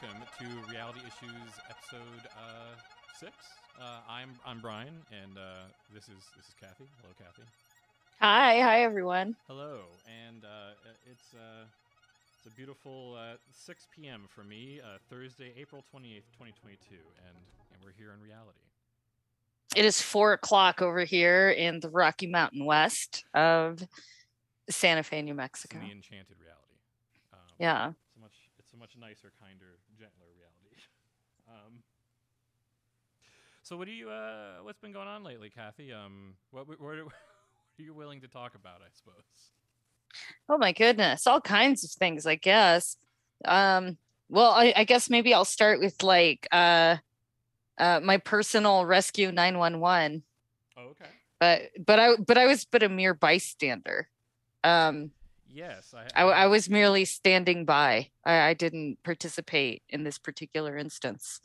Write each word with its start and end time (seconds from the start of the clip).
Welcome 0.00 0.22
to 0.38 0.70
Reality 0.70 1.00
Issues 1.00 1.52
episode 1.68 2.28
uh, 2.36 2.74
six. 3.18 3.32
Uh, 3.80 3.98
I'm 4.08 4.30
I'm 4.46 4.60
Brian, 4.60 4.94
and 5.10 5.36
uh, 5.36 5.66
this 5.92 6.04
is 6.04 6.22
this 6.36 6.46
is 6.46 6.54
Kathy. 6.60 6.84
Hello, 7.00 7.14
Kathy. 7.18 7.42
Hi, 8.20 8.60
hi 8.60 8.82
everyone. 8.82 9.34
Hello, 9.48 9.80
and 10.06 10.44
uh, 10.44 10.74
it's 11.10 11.34
uh, 11.34 11.64
it's 12.36 12.52
a 12.52 12.56
beautiful 12.56 13.16
uh, 13.18 13.36
6 13.50 13.86
p.m. 13.96 14.26
for 14.28 14.44
me, 14.44 14.80
uh, 14.84 14.98
Thursday, 15.10 15.52
April 15.56 15.82
28th, 15.92 16.22
2022, 16.38 16.76
and 17.26 17.36
and 17.72 17.82
we're 17.84 17.92
here 17.98 18.12
in 18.12 18.20
reality. 18.22 18.58
It 19.74 19.84
is 19.84 20.00
four 20.00 20.32
o'clock 20.32 20.80
over 20.80 21.00
here 21.00 21.50
in 21.50 21.80
the 21.80 21.88
Rocky 21.88 22.26
Mountain 22.28 22.64
West 22.64 23.24
of 23.34 23.80
Santa 24.70 25.02
Fe, 25.02 25.22
New 25.22 25.34
Mexico. 25.34 25.78
in 25.78 25.86
the 25.86 25.92
enchanted 25.92 26.36
reality. 26.40 26.76
Um, 27.32 27.38
Yeah. 27.58 27.88
It's 27.88 28.16
a 28.16 28.20
much 28.20 28.32
it's 28.46 28.47
much 28.78 28.96
nicer, 28.98 29.32
kinder, 29.40 29.78
gentler 29.98 30.30
reality. 30.36 30.76
Um, 31.48 31.82
so 33.62 33.78
what 33.78 33.86
do 33.86 33.92
you 33.92 34.10
uh 34.10 34.56
what's 34.62 34.78
been 34.78 34.92
going 34.92 35.08
on 35.08 35.24
lately, 35.24 35.48
Kathy? 35.48 35.94
Um, 35.94 36.34
what 36.50 36.68
what, 36.68 36.78
what 36.82 36.96
are 36.98 37.06
you 37.78 37.94
willing 37.94 38.20
to 38.20 38.28
talk 38.28 38.54
about? 38.54 38.82
I 38.82 38.90
suppose. 38.92 39.24
Oh 40.48 40.58
my 40.58 40.72
goodness, 40.72 41.26
all 41.26 41.40
kinds 41.40 41.84
of 41.84 41.90
things, 41.90 42.26
I 42.26 42.34
guess. 42.34 42.96
Um, 43.44 43.98
well, 44.28 44.50
I, 44.50 44.72
I 44.76 44.84
guess 44.84 45.10
maybe 45.10 45.32
I'll 45.32 45.44
start 45.44 45.80
with 45.80 46.02
like 46.02 46.46
uh, 46.52 46.96
uh, 47.78 48.00
my 48.02 48.18
personal 48.18 48.84
rescue 48.84 49.32
nine 49.32 49.58
one 49.58 49.80
one. 49.80 50.22
Oh, 50.76 50.90
okay. 50.90 51.10
But 51.40 51.62
but 51.86 51.98
I 51.98 52.16
but 52.16 52.38
I 52.38 52.46
was 52.46 52.64
but 52.64 52.82
a 52.82 52.88
mere 52.88 53.14
bystander. 53.14 54.08
Um, 54.64 55.12
Yes, 55.50 55.94
I. 55.94 56.22
I, 56.22 56.26
I 56.26 56.46
was 56.46 56.68
merely 56.68 57.04
standing 57.04 57.64
by. 57.64 58.10
I, 58.24 58.40
I 58.48 58.54
didn't 58.54 59.02
participate 59.02 59.82
in 59.88 60.04
this 60.04 60.18
particular 60.18 60.76
instance. 60.76 61.40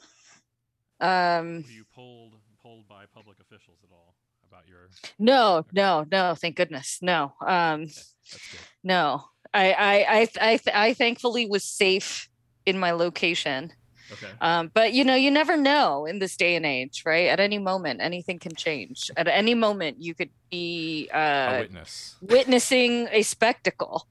Um, 0.99 1.63
Were 1.63 1.71
you 1.71 1.85
pulled 1.93 2.33
pulled 2.61 2.87
by 2.87 3.05
public 3.13 3.37
officials 3.39 3.79
at 3.83 3.89
all 3.91 4.15
about 4.47 4.67
your? 4.67 4.89
no, 5.19 5.65
no, 5.71 6.05
no. 6.11 6.35
Thank 6.35 6.55
goodness, 6.55 6.99
no. 7.01 7.33
Um, 7.45 7.85
good. 7.85 8.59
no. 8.83 9.23
I, 9.53 9.71
I, 9.73 10.05
I, 10.09 10.29
I, 10.41 10.59
I 10.73 10.93
thankfully 10.93 11.45
was 11.45 11.63
safe 11.63 12.29
in 12.65 12.79
my 12.79 12.91
location. 12.91 13.71
Okay. 14.11 14.31
Um, 14.41 14.69
but 14.73 14.93
you 14.93 15.03
know, 15.03 15.15
you 15.15 15.31
never 15.31 15.57
know 15.57 16.05
in 16.05 16.19
this 16.19 16.35
day 16.35 16.55
and 16.55 16.65
age, 16.65 17.03
right? 17.05 17.27
At 17.27 17.39
any 17.39 17.57
moment, 17.57 18.01
anything 18.01 18.39
can 18.39 18.55
change. 18.55 19.09
At 19.17 19.27
any 19.27 19.55
moment, 19.55 20.01
you 20.01 20.13
could 20.13 20.29
be 20.51 21.09
a 21.13 21.17
uh, 21.17 21.59
witness. 21.61 22.15
witnessing 22.21 23.07
a 23.11 23.23
spectacle 23.23 24.07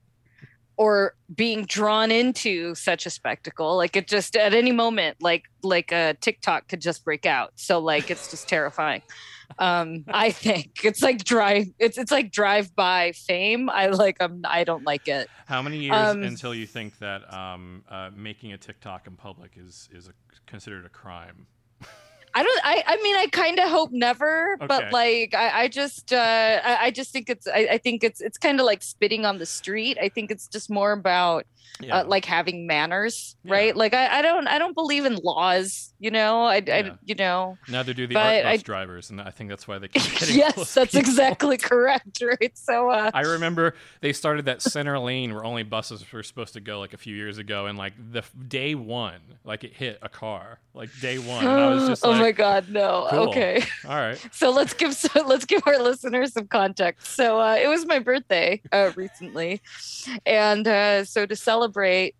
or 0.76 1.14
being 1.34 1.64
drawn 1.64 2.10
into 2.10 2.74
such 2.74 3.04
a 3.06 3.10
spectacle 3.10 3.76
like 3.76 3.94
it 3.94 4.08
just 4.08 4.36
at 4.36 4.54
any 4.54 4.72
moment 4.72 5.16
like 5.20 5.44
like 5.62 5.92
a 5.92 6.16
tiktok 6.20 6.66
could 6.66 6.80
just 6.80 7.04
break 7.04 7.26
out 7.26 7.52
so 7.56 7.78
like 7.78 8.10
it's 8.10 8.30
just 8.30 8.48
terrifying 8.48 9.02
um 9.58 10.04
i 10.08 10.30
think 10.30 10.84
it's 10.84 11.02
like 11.02 11.22
drive 11.24 11.66
it's 11.78 11.98
it's 11.98 12.10
like 12.10 12.30
drive 12.30 12.74
by 12.74 13.12
fame 13.12 13.68
i 13.70 13.86
like 13.86 14.16
i'm 14.20 14.42
i 14.44 14.64
don't 14.64 14.84
like 14.84 15.08
it 15.08 15.28
How 15.46 15.62
many 15.62 15.78
years 15.78 15.94
um, 15.94 16.22
until 16.22 16.54
you 16.54 16.66
think 16.66 16.98
that 16.98 17.32
um, 17.32 17.84
uh, 17.90 18.10
making 18.16 18.52
a 18.52 18.58
TikTok 18.58 19.06
in 19.06 19.16
public 19.16 19.52
is 19.56 19.88
is 19.92 20.08
a, 20.08 20.12
considered 20.46 20.86
a 20.86 20.88
crime? 20.88 21.46
I 22.34 22.42
don't. 22.42 22.60
I. 22.64 22.82
I 22.86 22.96
mean, 23.02 23.16
I 23.16 23.26
kind 23.30 23.58
of 23.58 23.68
hope 23.68 23.90
never, 23.92 24.54
Okay. 24.54 24.66
but 24.66 24.92
like, 24.92 25.34
I, 25.34 25.62
I 25.64 25.68
just, 25.68 26.12
uh, 26.12 26.60
I, 26.64 26.86
I 26.86 26.90
just 26.90 27.12
think 27.12 27.28
it's. 27.28 27.46
I, 27.46 27.68
I 27.72 27.78
think 27.78 28.02
it's. 28.02 28.20
It's 28.20 28.38
kind 28.38 28.58
of 28.60 28.66
like 28.66 28.82
spitting 28.82 29.24
on 29.26 29.38
the 29.38 29.46
street. 29.46 29.98
I 30.00 30.08
think 30.08 30.30
it's 30.30 30.48
just 30.48 30.70
more 30.70 30.92
about 30.92 31.44
Yeah. 31.80 31.98
uh, 32.00 32.04
like 32.06 32.24
having 32.24 32.66
manners, 32.66 33.36
Yeah. 33.44 33.52
right? 33.54 33.76
Like, 33.76 33.92
I, 33.94 34.18
I 34.18 34.22
don't. 34.22 34.46
I 34.46 34.58
don't 34.58 34.74
believe 34.74 35.04
in 35.04 35.16
laws. 35.16 35.92
You 35.98 36.10
know. 36.10 36.44
I. 36.44 36.62
Yeah. 36.66 36.74
I 36.76 36.92
you 37.04 37.14
know. 37.16 37.58
Neither 37.68 37.92
do 37.94 38.06
the 38.06 38.16
art 38.16 38.44
bus 38.44 38.62
drivers, 38.62 39.10
and 39.10 39.20
I 39.20 39.30
think 39.30 39.50
that's 39.50 39.68
why 39.68 39.78
they 39.78 39.88
keep 39.88 40.02
getting 40.18 40.36
yes, 40.38 40.72
that's 40.74 40.92
people. 40.92 41.00
exactly 41.00 41.56
correct, 41.58 42.22
right? 42.40 42.56
So, 42.56 42.90
uh, 42.90 43.10
I 43.12 43.22
remember 43.22 43.74
they 44.00 44.12
started 44.14 44.46
that 44.46 44.62
center 44.62 44.98
lane 44.98 45.34
where 45.34 45.44
only 45.44 45.64
buses 45.64 46.10
were 46.12 46.22
supposed 46.22 46.54
to 46.54 46.60
go 46.60 46.80
like 46.80 46.94
a 46.94 46.98
few 46.98 47.14
years 47.14 47.36
ago, 47.38 47.66
and 47.66 47.76
like 47.76 47.92
the 48.12 48.22
day 48.48 48.74
one, 48.74 49.20
like 49.44 49.64
it 49.64 49.74
hit 49.74 49.98
a 50.02 50.08
car, 50.08 50.58
like 50.74 50.88
day 51.00 51.18
one, 51.18 51.46
I 51.46 51.68
was 51.68 51.88
just 51.88 52.04
oh 52.06 52.10
like, 52.10 52.21
my 52.22 52.32
god, 52.32 52.68
no. 52.70 53.06
cool. 53.10 53.28
Okay. 53.28 53.62
all 53.84 53.90
right, 53.96 54.28
so 54.32 54.50
let's 54.50 54.74
give 54.74 54.94
so 54.94 55.08
let's 55.26 55.44
give 55.44 55.62
our 55.66 55.78
listeners 55.78 56.32
some 56.32 56.46
context. 56.46 57.08
So 57.14 57.40
uh, 57.40 57.56
it 57.56 57.68
was 57.68 57.86
my 57.86 57.98
birthday 57.98 58.60
uh, 58.72 58.92
recently, 58.96 59.60
and 60.24 60.66
uh, 60.66 61.04
so 61.04 61.26
to 61.26 61.36
celebrate, 61.36 62.14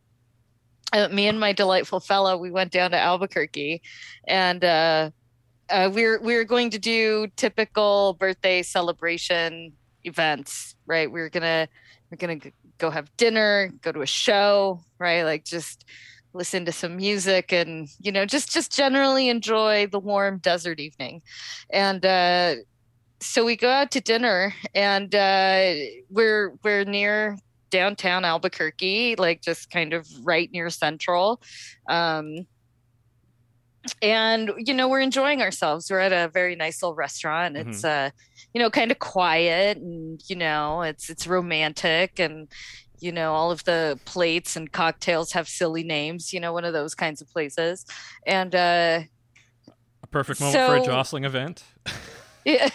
uh, 0.92 1.08
me 1.08 1.28
and 1.28 1.40
my 1.40 1.52
delightful 1.52 2.00
fellow, 2.00 2.36
we 2.36 2.50
went 2.50 2.72
down 2.72 2.90
to 2.90 2.98
Albuquerque, 2.98 3.82
and 4.26 4.64
uh, 4.64 5.10
uh, 5.70 5.90
we're 5.92 6.20
we're 6.20 6.44
going 6.44 6.70
to 6.70 6.78
do 6.78 7.28
typical 7.36 8.14
birthday 8.18 8.62
celebration 8.62 9.72
events, 10.04 10.74
right? 10.86 11.10
We're 11.10 11.30
gonna 11.30 11.68
we're 12.10 12.18
gonna 12.18 12.40
go 12.78 12.90
have 12.90 13.14
dinner, 13.16 13.72
go 13.80 13.92
to 13.92 14.02
a 14.02 14.06
show, 14.06 14.80
right? 14.98 15.22
Like 15.22 15.44
just 15.44 15.84
listen 16.34 16.64
to 16.64 16.72
some 16.72 16.96
music 16.96 17.52
and 17.52 17.88
you 18.00 18.10
know 18.10 18.24
just 18.24 18.50
just 18.52 18.72
generally 18.72 19.28
enjoy 19.28 19.86
the 19.86 19.98
warm 19.98 20.38
desert 20.38 20.80
evening. 20.80 21.22
And 21.70 22.04
uh 22.04 22.56
so 23.20 23.44
we 23.44 23.56
go 23.56 23.70
out 23.70 23.90
to 23.92 24.00
dinner 24.00 24.54
and 24.74 25.14
uh 25.14 25.74
we're 26.10 26.54
we're 26.62 26.84
near 26.84 27.38
downtown 27.70 28.24
albuquerque 28.24 29.16
like 29.16 29.40
just 29.40 29.70
kind 29.70 29.92
of 29.92 30.06
right 30.22 30.50
near 30.52 30.70
central. 30.70 31.40
Um 31.88 32.46
and 34.00 34.52
you 34.58 34.74
know 34.74 34.88
we're 34.88 35.00
enjoying 35.00 35.42
ourselves. 35.42 35.90
We're 35.90 35.98
at 35.98 36.12
a 36.12 36.30
very 36.32 36.54
nice 36.54 36.82
little 36.82 36.94
restaurant. 36.94 37.56
It's 37.56 37.84
uh 37.84 38.10
you 38.54 38.60
know 38.60 38.70
kind 38.70 38.90
of 38.90 38.98
quiet 38.98 39.78
and 39.78 40.22
you 40.28 40.36
know 40.36 40.82
it's 40.82 41.10
it's 41.10 41.26
romantic 41.26 42.18
and 42.18 42.48
you 43.02 43.12
know 43.12 43.32
all 43.32 43.50
of 43.50 43.64
the 43.64 43.98
plates 44.04 44.56
and 44.56 44.72
cocktails 44.72 45.32
have 45.32 45.48
silly 45.48 45.82
names 45.82 46.32
you 46.32 46.40
know 46.40 46.52
one 46.52 46.64
of 46.64 46.72
those 46.72 46.94
kinds 46.94 47.20
of 47.20 47.28
places 47.30 47.84
and 48.26 48.54
uh 48.54 49.00
a 50.02 50.06
perfect 50.08 50.40
moment 50.40 50.66
for 50.66 50.76
a 50.76 50.84
jostling 50.84 51.24
event. 51.24 51.64
yeah. 52.44 52.68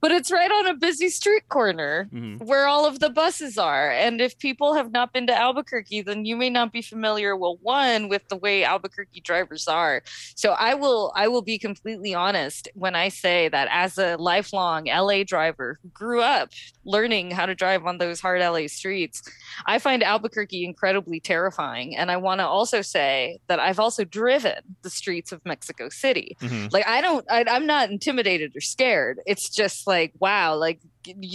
But 0.00 0.12
it's 0.12 0.30
right 0.30 0.50
on 0.50 0.66
a 0.66 0.74
busy 0.74 1.08
street 1.10 1.48
corner 1.48 2.08
Mhm. 2.12 2.42
where 2.42 2.66
all 2.66 2.86
of 2.86 3.00
the 3.00 3.10
buses 3.10 3.58
are. 3.58 3.90
And 3.90 4.20
if 4.20 4.38
people 4.38 4.74
have 4.74 4.90
not 4.92 5.12
been 5.12 5.26
to 5.26 5.34
Albuquerque, 5.34 6.02
then 6.02 6.24
you 6.24 6.36
may 6.36 6.48
not 6.50 6.72
be 6.72 6.82
familiar, 6.82 7.36
well, 7.36 7.58
one, 7.62 8.08
with 8.08 8.28
the 8.28 8.36
way 8.36 8.64
Albuquerque 8.64 9.20
drivers 9.20 9.68
are. 9.68 10.02
So 10.34 10.52
I 10.52 10.74
will 10.74 11.12
I 11.16 11.28
will 11.28 11.42
be 11.42 11.58
completely 11.58 12.14
honest 12.14 12.68
when 12.74 12.94
I 12.94 13.08
say 13.08 13.48
that 13.48 13.68
as 13.70 13.98
a 13.98 14.16
lifelong 14.16 14.88
LA 14.88 15.22
driver 15.24 15.78
who 15.82 15.88
grew 15.90 16.22
up 16.22 16.50
learning 16.84 17.30
how 17.30 17.44
to 17.46 17.54
drive 17.54 17.84
on 17.86 17.98
those 17.98 18.20
hard 18.20 18.40
LA 18.40 18.66
streets, 18.68 19.22
I 19.66 19.78
find 19.78 20.02
Albuquerque 20.02 20.64
incredibly 20.64 21.20
terrifying. 21.20 21.96
And 21.96 22.10
I 22.10 22.16
want 22.16 22.40
to 22.40 22.46
also 22.46 22.80
say 22.82 23.38
that 23.48 23.60
I've 23.60 23.78
also 23.78 24.04
driven 24.04 24.60
the 24.82 24.90
streets 24.90 25.30
of 25.32 25.44
Mexico 25.44 25.88
City 25.90 26.36
Mhm. 26.40 26.72
like 26.72 26.86
i 26.86 27.00
don't 27.00 27.24
I, 27.30 27.44
i'm 27.48 27.66
not 27.66 27.90
intimidated 27.90 28.54
or 28.56 28.60
scared 28.60 29.20
it's 29.26 29.48
just 29.48 29.86
like 29.90 30.12
wow 30.20 30.54
like 30.54 30.80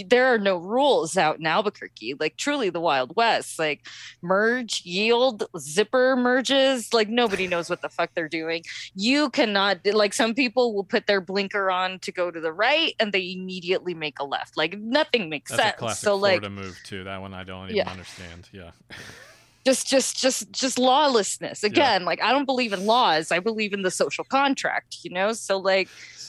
there 0.06 0.26
are 0.32 0.38
no 0.38 0.56
rules 0.56 1.16
out 1.16 1.38
in 1.38 1.46
albuquerque 1.46 2.14
like 2.18 2.36
truly 2.36 2.70
the 2.70 2.80
wild 2.80 3.12
west 3.16 3.58
like 3.58 3.80
merge 4.22 4.80
yield 4.84 5.44
zipper 5.58 6.16
merges 6.16 6.94
like 6.94 7.08
nobody 7.08 7.46
knows 7.46 7.68
what 7.68 7.82
the 7.82 7.88
fuck 7.88 8.10
they're 8.14 8.28
doing 8.28 8.62
you 8.94 9.28
cannot 9.30 9.78
like 9.84 10.14
some 10.14 10.34
people 10.34 10.74
will 10.74 10.84
put 10.84 11.06
their 11.06 11.20
blinker 11.20 11.70
on 11.70 11.98
to 11.98 12.10
go 12.10 12.30
to 12.30 12.40
the 12.40 12.52
right 12.52 12.94
and 12.98 13.12
they 13.12 13.32
immediately 13.32 13.92
make 13.92 14.18
a 14.18 14.24
left 14.24 14.56
like 14.56 14.78
nothing 14.78 15.28
makes 15.28 15.50
That's 15.50 15.60
a 15.60 15.66
sense 15.66 15.78
classic 15.78 16.04
so 16.04 16.16
like 16.16 16.40
Florida 16.40 16.50
move 16.50 16.80
too. 16.82 17.04
That 17.04 17.20
one 17.20 17.34
I 17.34 17.44
don't 17.44 17.64
even 17.66 17.76
Yeah. 17.76 17.90
understand. 17.90 18.48
Yeah. 18.52 18.70
just 19.66 19.88
just 19.88 20.16
just 20.16 20.50
just 20.52 20.78
lawlessness. 20.78 21.64
Again 21.64 22.04
like 22.04 22.22
i 22.22 22.30
don't 22.30 22.46
believe 22.46 22.72
in 22.72 22.86
laws. 22.86 23.32
I 23.32 23.40
believe 23.40 23.72
in 23.74 23.82
the 23.82 23.90
social 23.90 24.24
contract 24.24 24.98
you 25.02 25.10
know? 25.10 25.32
So 25.32 25.58
like 25.58 25.88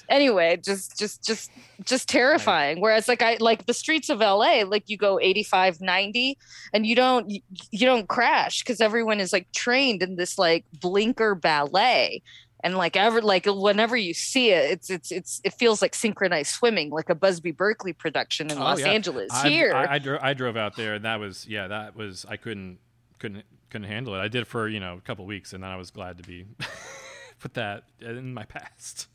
anyway 0.09 0.57
just 0.57 0.97
just 0.97 1.23
just 1.23 1.51
just 1.83 2.09
terrifying. 2.09 2.81
Whereas 2.81 3.07
like 3.07 3.21
i 3.21 3.37
like 3.39 3.67
the 3.67 3.73
streets 3.75 4.09
of 4.09 4.19
la 4.19 4.63
like 4.75 4.85
you 4.87 4.97
go 4.97 5.19
85 5.19 5.79
90 5.81 6.37
and 6.73 6.85
you 6.87 6.95
don't 6.95 7.29
you, 7.29 7.85
don't 7.85 8.07
crash 8.09 8.63
because 8.63 8.81
everyone 8.81 9.19
is 9.19 9.31
like 9.31 9.47
trained 9.53 10.01
in 10.01 10.15
this 10.15 10.37
like 10.39 10.65
blinker 10.81 11.35
ballet. 11.35 12.23
And 12.63 12.75
like 12.75 12.95
ever 12.97 13.21
like 13.21 13.45
whenever 13.45 13.95
you 13.95 14.15
see 14.15 14.49
it 14.49 14.71
it's 14.71 14.89
it's 14.89 15.11
it's 15.11 15.41
it 15.43 15.53
feels 15.53 15.79
like 15.79 15.93
synchronized 15.93 16.49
swimming 16.49 16.89
like 16.89 17.07
a 17.07 17.15
busby 17.15 17.51
berkeley 17.51 17.93
production 17.93 18.49
in 18.51 18.57
Oh, 18.57 18.61
los 18.61 18.79
yeah. 18.79 18.87
angeles 18.97 19.29
I've- 19.31 19.49
here. 19.53 19.73
I, 19.75 19.95
I, 19.95 19.99
dro- 19.99 20.17
I 20.19 20.33
drove 20.33 20.57
out 20.57 20.75
there, 20.75 20.95
and 20.95 21.05
that 21.05 21.19
was 21.19 21.45
yeah, 21.47 21.67
that 21.67 21.95
was 21.95 22.25
I 22.27 22.35
couldn't 22.37 22.79
couldn't 23.19 23.45
couldn't 23.69 23.87
handle 23.87 24.15
it. 24.15 24.19
I 24.19 24.27
did 24.27 24.47
for 24.47 24.67
you 24.67 24.79
know 24.79 24.95
a 24.95 25.01
couple 25.01 25.25
weeks, 25.25 25.53
and 25.53 25.63
then 25.63 25.71
I 25.71 25.75
was 25.75 25.91
glad 25.91 26.17
to 26.17 26.23
be 26.23 26.45
put 27.39 27.53
that 27.55 27.83
in 28.01 28.33
my 28.33 28.43
past. 28.43 29.07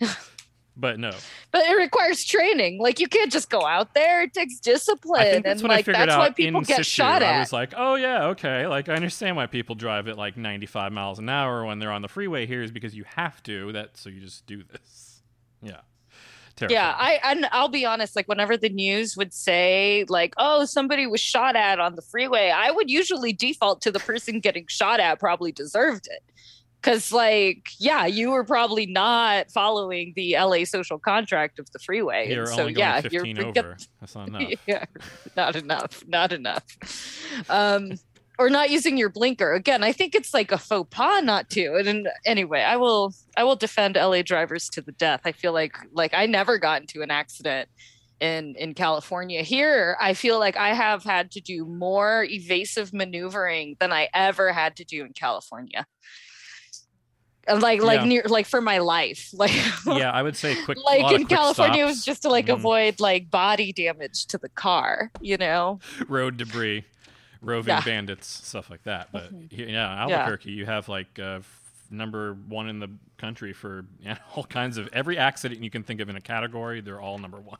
but 0.76 0.98
no. 0.98 1.10
But 1.50 1.66
it 1.66 1.76
requires 1.76 2.24
training. 2.24 2.80
Like 2.80 3.00
you 3.00 3.08
can't 3.08 3.32
just 3.32 3.50
go 3.50 3.66
out 3.66 3.94
there. 3.94 4.22
It 4.22 4.32
takes 4.32 4.60
discipline, 4.60 5.20
I 5.20 5.30
think 5.30 5.44
that's 5.44 5.60
and 5.60 5.68
what 5.68 5.72
I 5.72 5.76
like 5.76 5.84
figured 5.84 6.08
that's 6.08 6.14
out 6.14 6.20
why 6.20 6.30
people 6.30 6.60
get 6.60 6.76
situ. 6.76 6.84
shot 6.84 7.22
I 7.22 7.40
was 7.40 7.52
like, 7.52 7.74
oh 7.76 7.96
yeah, 7.96 8.26
okay. 8.28 8.66
Like 8.66 8.88
I 8.88 8.94
understand 8.94 9.36
why 9.36 9.46
people 9.46 9.74
drive 9.74 10.08
at 10.08 10.16
like 10.16 10.36
95 10.36 10.92
miles 10.92 11.18
an 11.18 11.28
hour 11.28 11.64
when 11.64 11.78
they're 11.78 11.92
on 11.92 12.02
the 12.02 12.08
freeway 12.08 12.46
here 12.46 12.62
is 12.62 12.70
because 12.70 12.94
you 12.94 13.04
have 13.16 13.42
to. 13.44 13.72
That 13.72 13.96
so 13.96 14.08
you 14.08 14.20
just 14.20 14.46
do 14.46 14.62
this. 14.62 15.22
Yeah. 15.62 15.80
Terrifying. 16.58 16.76
Yeah, 16.76 16.94
I 16.98 17.20
and 17.22 17.46
I'll 17.52 17.68
be 17.68 17.86
honest. 17.86 18.16
Like 18.16 18.26
whenever 18.26 18.56
the 18.56 18.68
news 18.68 19.16
would 19.16 19.32
say 19.32 20.04
like, 20.08 20.34
"Oh, 20.38 20.64
somebody 20.64 21.06
was 21.06 21.20
shot 21.20 21.54
at 21.54 21.78
on 21.78 21.94
the 21.94 22.02
freeway," 22.02 22.50
I 22.50 22.72
would 22.72 22.90
usually 22.90 23.32
default 23.32 23.80
to 23.82 23.92
the 23.92 24.00
person 24.00 24.40
getting 24.40 24.66
shot 24.68 24.98
at 24.98 25.20
probably 25.20 25.52
deserved 25.52 26.08
it. 26.10 26.22
Cause 26.80 27.10
like, 27.10 27.70
yeah, 27.78 28.06
you 28.06 28.30
were 28.30 28.44
probably 28.44 28.86
not 28.86 29.50
following 29.50 30.12
the 30.14 30.36
LA 30.38 30.64
social 30.64 30.98
contract 30.98 31.58
of 31.58 31.70
the 31.72 31.78
freeway. 31.80 32.30
You're 32.30 32.44
and 32.44 32.48
so 32.48 32.60
only 32.62 32.74
going 32.74 32.78
yeah, 32.78 33.00
15 33.00 33.36
you're 33.36 33.46
over. 33.46 33.76
That's 34.00 34.14
not 34.14 34.28
enough. 34.28 34.52
yeah, 34.66 34.84
not 35.36 35.56
enough, 35.56 36.04
not 36.06 36.32
enough. 36.32 36.64
Um, 37.48 37.94
or 38.38 38.48
not 38.50 38.70
using 38.70 38.96
your 38.96 39.08
blinker. 39.10 39.52
Again, 39.54 39.82
I 39.82 39.92
think 39.92 40.14
it's 40.14 40.32
like 40.32 40.52
a 40.52 40.58
faux 40.58 40.88
pas 40.94 41.22
not 41.24 41.50
to. 41.50 41.74
And, 41.76 41.88
and 41.88 42.08
anyway, 42.24 42.60
I 42.62 42.76
will 42.76 43.12
I 43.36 43.44
will 43.44 43.56
defend 43.56 43.96
LA 43.96 44.22
drivers 44.22 44.68
to 44.70 44.80
the 44.80 44.92
death. 44.92 45.22
I 45.24 45.32
feel 45.32 45.52
like 45.52 45.76
like 45.92 46.14
I 46.14 46.26
never 46.26 46.58
got 46.58 46.80
into 46.80 47.02
an 47.02 47.10
accident 47.10 47.68
in 48.20 48.54
in 48.56 48.74
California. 48.74 49.42
Here, 49.42 49.96
I 50.00 50.14
feel 50.14 50.38
like 50.38 50.56
I 50.56 50.72
have 50.74 51.04
had 51.04 51.30
to 51.32 51.40
do 51.40 51.64
more 51.64 52.24
evasive 52.28 52.92
maneuvering 52.92 53.76
than 53.80 53.92
I 53.92 54.08
ever 54.14 54.52
had 54.52 54.76
to 54.76 54.84
do 54.84 55.04
in 55.04 55.12
California. 55.12 55.86
Like 57.48 57.80
like 57.82 58.00
Yeah. 58.00 58.04
near 58.06 58.22
like 58.26 58.46
for 58.46 58.60
my 58.60 58.78
life. 58.78 59.30
Like 59.32 59.52
yeah, 59.86 60.10
I 60.10 60.22
would 60.22 60.36
say 60.36 60.54
quick. 60.64 60.76
like 60.84 61.12
in 61.12 61.26
California, 61.26 61.82
it 61.82 61.86
was 61.86 62.04
just 62.04 62.22
to 62.22 62.28
like 62.28 62.46
Mhm. 62.46 62.54
avoid 62.54 63.00
like 63.00 63.30
body 63.30 63.72
damage 63.72 64.26
to 64.26 64.38
the 64.38 64.48
car, 64.50 65.10
you 65.20 65.36
know? 65.38 65.78
road 66.08 66.36
debris, 66.36 66.84
roving 67.40 67.74
Yeah. 67.74 67.80
bandits, 67.84 68.26
stuff 68.26 68.70
like 68.70 68.82
that. 68.84 69.08
But 69.12 69.32
Mhm. 69.32 69.52
he- 69.52 69.64
yeah, 69.72 70.02
Albuquerque, 70.02 70.50
you 70.52 70.66
have 70.66 70.88
like 70.88 71.18
uh, 71.18 71.40
number 71.90 72.34
one 72.34 72.68
in 72.68 72.78
the 72.80 72.90
country 73.16 73.52
for 73.52 73.84
yeah, 74.00 74.18
all 74.36 74.44
kinds 74.44 74.76
of 74.78 74.88
every 74.92 75.18
accident 75.18 75.62
you 75.62 75.70
can 75.70 75.82
think 75.82 76.00
of 76.00 76.08
in 76.08 76.16
a 76.16 76.20
category. 76.20 76.80
They're 76.80 77.00
all 77.00 77.18
number 77.18 77.40
one. 77.40 77.58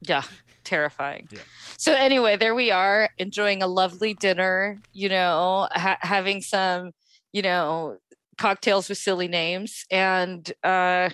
Yeah, 0.00 0.22
terrifying. 0.64 1.28
Yeah. 1.30 1.40
So 1.78 1.92
anyway, 1.94 2.36
there 2.36 2.54
we 2.54 2.70
are 2.70 3.08
enjoying 3.18 3.62
a 3.62 3.66
lovely 3.66 4.12
dinner, 4.14 4.78
you 4.92 5.08
know, 5.08 5.68
ha- 5.72 5.98
having 6.00 6.42
some, 6.42 6.92
you 7.32 7.40
know, 7.42 7.98
cocktails 8.36 8.88
with 8.88 8.98
silly 8.98 9.28
names 9.28 9.84
and 9.90 10.52
uh 10.64 11.08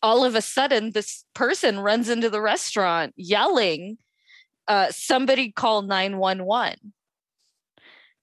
all 0.00 0.24
of 0.24 0.36
a 0.36 0.40
sudden 0.40 0.92
this 0.92 1.24
person 1.34 1.80
runs 1.80 2.08
into 2.08 2.30
the 2.30 2.40
restaurant 2.40 3.12
yelling 3.16 3.98
uh 4.68 4.86
somebody 4.92 5.50
call 5.50 5.82
911. 5.82 6.92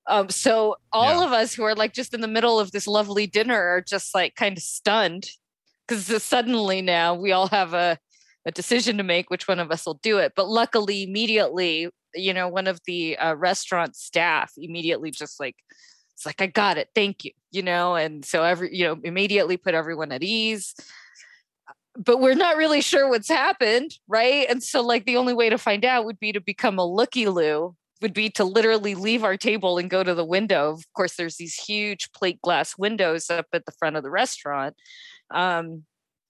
Um 0.07 0.29
so 0.29 0.75
all 0.91 1.19
Yeah. 1.19 1.25
of 1.25 1.31
us 1.33 1.53
who 1.53 1.63
are 1.63 1.75
like 1.75 1.93
just 1.93 2.13
in 2.13 2.21
the 2.21 2.27
middle 2.27 2.59
of 2.59 2.71
this 2.71 2.87
lovely 2.87 3.27
dinner 3.27 3.59
are 3.59 3.81
just 3.81 4.13
like 4.13 4.35
kind 4.35 4.57
of 4.57 4.63
stunned 4.63 5.27
because 5.87 6.23
suddenly 6.23 6.81
now 6.81 7.13
we 7.15 7.31
all 7.31 7.47
have 7.47 7.73
a 7.73 7.97
a 8.47 8.51
decision 8.51 8.97
to 8.97 9.03
make 9.03 9.31
which 9.31 9.47
one 9.47 9.59
of 9.59 9.71
us 9.71 9.87
will 9.87 9.99
do 10.03 10.19
it. 10.19 10.33
But 10.35 10.47
luckily 10.47 11.03
immediately 11.03 11.89
you 12.13 12.33
know 12.33 12.47
one 12.47 12.67
of 12.67 12.79
the 12.85 13.17
uh, 13.17 13.35
restaurant 13.35 13.95
staff 13.95 14.53
immediately 14.57 15.11
just 15.11 15.39
like 15.39 15.55
it's 16.13 16.25
like 16.25 16.41
i 16.41 16.47
got 16.47 16.77
it. 16.77 16.89
Thank 16.95 17.25
you 17.25 17.31
you 17.51 17.61
know? 17.63 17.95
And 17.95 18.23
so 18.25 18.43
every 18.43 18.75
you 18.75 18.85
know 18.85 18.99
immediately 19.03 19.57
put 19.57 19.73
everyone 19.73 20.11
at 20.11 20.23
ease. 20.23 20.75
But 21.97 22.19
we're 22.19 22.35
not 22.35 22.57
really 22.57 22.81
sure 22.81 23.09
what's 23.09 23.29
happened 23.29 23.97
right? 24.07 24.45
And 24.49 24.61
so 24.61 24.81
like 24.81 25.05
the 25.05 25.17
only 25.17 25.33
way 25.33 25.49
to 25.49 25.57
find 25.57 25.85
out 25.85 26.05
would 26.05 26.19
be 26.19 26.33
to 26.33 26.41
become 26.41 26.77
a 26.77 26.85
looky 26.85 27.27
loo 27.27 27.75
would 28.01 28.13
be 28.13 28.29
to 28.29 28.43
literally 28.43 28.95
leave 28.95 29.23
our 29.23 29.37
table 29.37 29.77
and 29.77 29.89
go 29.89 30.03
to 30.03 30.13
the 30.13 30.25
window 30.25 30.71
of 30.71 30.83
course 30.93 31.15
there's 31.15 31.37
these 31.37 31.55
huge 31.55 32.11
plate 32.13 32.41
glass 32.41 32.77
windows 32.77 33.29
up 33.29 33.47
at 33.53 33.65
the 33.65 33.71
front 33.79 33.95
of 33.95 34.03
the 34.03 34.09
restaurant 34.11 34.75
um, 35.31 35.83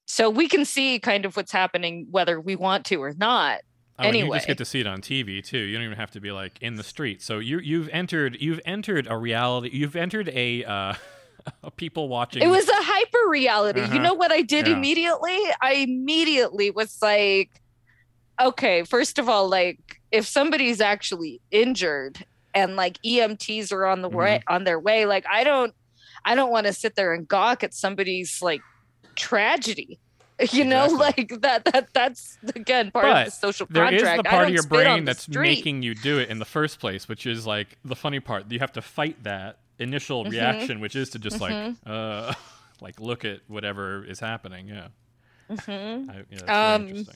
so 0.06 0.30
we 0.30 0.48
can 0.48 0.66
see 0.66 1.00
kind 1.00 1.26
of 1.26 1.36
what's 1.36 1.52
happening 1.52 2.08
whether 2.12 2.40
we 2.40 2.56
want 2.56 2.86
to 2.86 3.02
or 3.02 3.14
not 3.18 3.62
Oh, 3.98 4.04
and 4.10 4.18
you 4.18 4.30
just 4.34 4.46
get 4.48 4.58
to 4.58 4.66
see 4.66 4.82
it 4.82 4.88
on 4.88 5.00
TV 5.02 5.42
too. 5.42 5.58
You 5.58 5.74
don't 5.74 5.86
even 5.86 5.96
have 5.96 6.12
to 6.12 6.20
be 6.20 6.30
like 6.30 6.58
in 6.62 6.76
the 6.76 6.84
street. 6.84 7.22
So 7.22 7.40
you 7.40 7.60
you've 7.60 7.88
entered 7.94 8.36
you've 8.42 8.60
entered 8.66 9.08
a 9.10 9.16
reality. 9.18 9.70
You've 9.72 9.96
entered 9.96 10.28
a 10.30 10.66
uh, 10.66 10.94
people 11.78 12.10
watching. 12.10 12.44
it 12.44 12.48
was 12.50 12.68
a 12.68 12.76
hyper 12.76 13.30
reality 13.30 13.80
you 13.82 13.86
Uh-huh. 13.86 14.00
know 14.00 14.14
what 14.14 14.32
i 14.34 14.42
did 14.42 14.68
Yeah. 14.68 14.74
immediately 14.74 15.38
i 15.62 15.74
immediately 15.88 16.72
was 16.72 16.98
like 17.02 17.50
okay 18.42 18.84
first 18.84 19.20
of 19.20 19.30
all 19.30 19.48
like 19.50 19.80
if 20.16 20.26
somebody's 20.26 20.80
actually 20.82 21.42
injured 21.52 22.26
and 22.54 22.76
like 22.76 22.98
emts 23.04 23.72
are 23.72 23.86
on 23.86 24.02
the 24.02 24.10
way 24.10 24.40
Mm-hmm. 24.40 24.54
on 24.56 24.64
their 24.64 24.80
way 24.80 25.06
like 25.06 25.26
i 25.32 25.44
don't 25.44 25.74
i 26.24 26.36
don't 26.36 26.52
want 26.52 26.66
to 26.68 26.74
sit 26.74 26.96
there 26.96 27.14
and 27.14 27.28
gawk 27.28 27.64
at 27.64 27.74
somebody's 27.74 28.42
like 28.42 28.62
tragedy 29.16 30.00
you 30.52 30.66
know 30.66 30.88
like 30.88 31.30
that 31.42 31.64
that 31.66 31.88
that's 31.94 32.38
again 32.56 32.92
part 32.92 33.06
But 33.06 33.18
of 33.20 33.26
the 33.26 33.32
social 33.32 33.68
there 33.70 33.86
is 33.86 34.02
contract 34.02 34.24
the 34.24 34.30
part 34.30 34.48
of 34.50 34.54
your 34.54 34.64
brain 34.68 35.06
that's 35.06 35.30
making 35.30 35.82
you 35.82 35.96
do 35.96 36.20
it 36.20 36.30
in 36.30 36.40
the 36.40 36.46
first 36.46 36.80
place, 36.82 37.08
which 37.08 37.26
is 37.26 37.48
like 37.48 37.78
the 37.86 37.96
funny 37.96 38.20
part. 38.20 38.52
You 38.52 38.60
have 38.60 38.74
to 38.74 38.82
fight 38.82 39.24
that 39.24 39.60
initial 39.80 40.26
Mhm. 40.26 40.32
reaction, 40.32 40.80
which 40.82 40.94
is 40.96 41.10
to 41.12 41.20
just 41.20 41.40
like 41.40 41.54
Mhm. 41.54 41.76
uh 41.86 42.34
like 42.82 43.00
look 43.00 43.24
at 43.24 43.40
whatever 43.48 44.04
is 44.04 44.20
happening. 44.20 44.68
Yeah, 44.68 44.88
Mhm. 45.50 46.10
I, 46.10 46.24
yeah 46.30 46.74
Um, 46.76 46.88
interesting. 46.88 47.16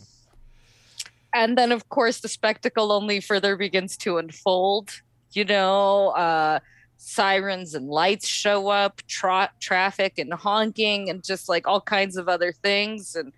And 1.33 1.57
then 1.57 1.71
of 1.71 1.87
course 1.89 2.19
the 2.19 2.27
spectacle 2.27 2.91
only 2.91 3.19
further 3.19 3.55
begins 3.55 3.95
to 3.97 4.17
unfold 4.17 4.89
you 5.31 5.45
know 5.45 6.09
uh 6.09 6.59
sirens 6.99 7.73
and 7.75 7.87
lights 7.87 8.27
show 8.27 8.67
up 8.67 9.01
tra- 9.07 9.51
traffic 9.61 10.19
and 10.19 10.33
honking 10.33 11.09
and 11.09 11.23
just 11.23 11.47
like 11.47 11.65
all 11.65 11.79
kinds 11.79 12.17
of 12.17 12.27
other 12.27 12.51
things. 12.51 13.15
And 13.15 13.31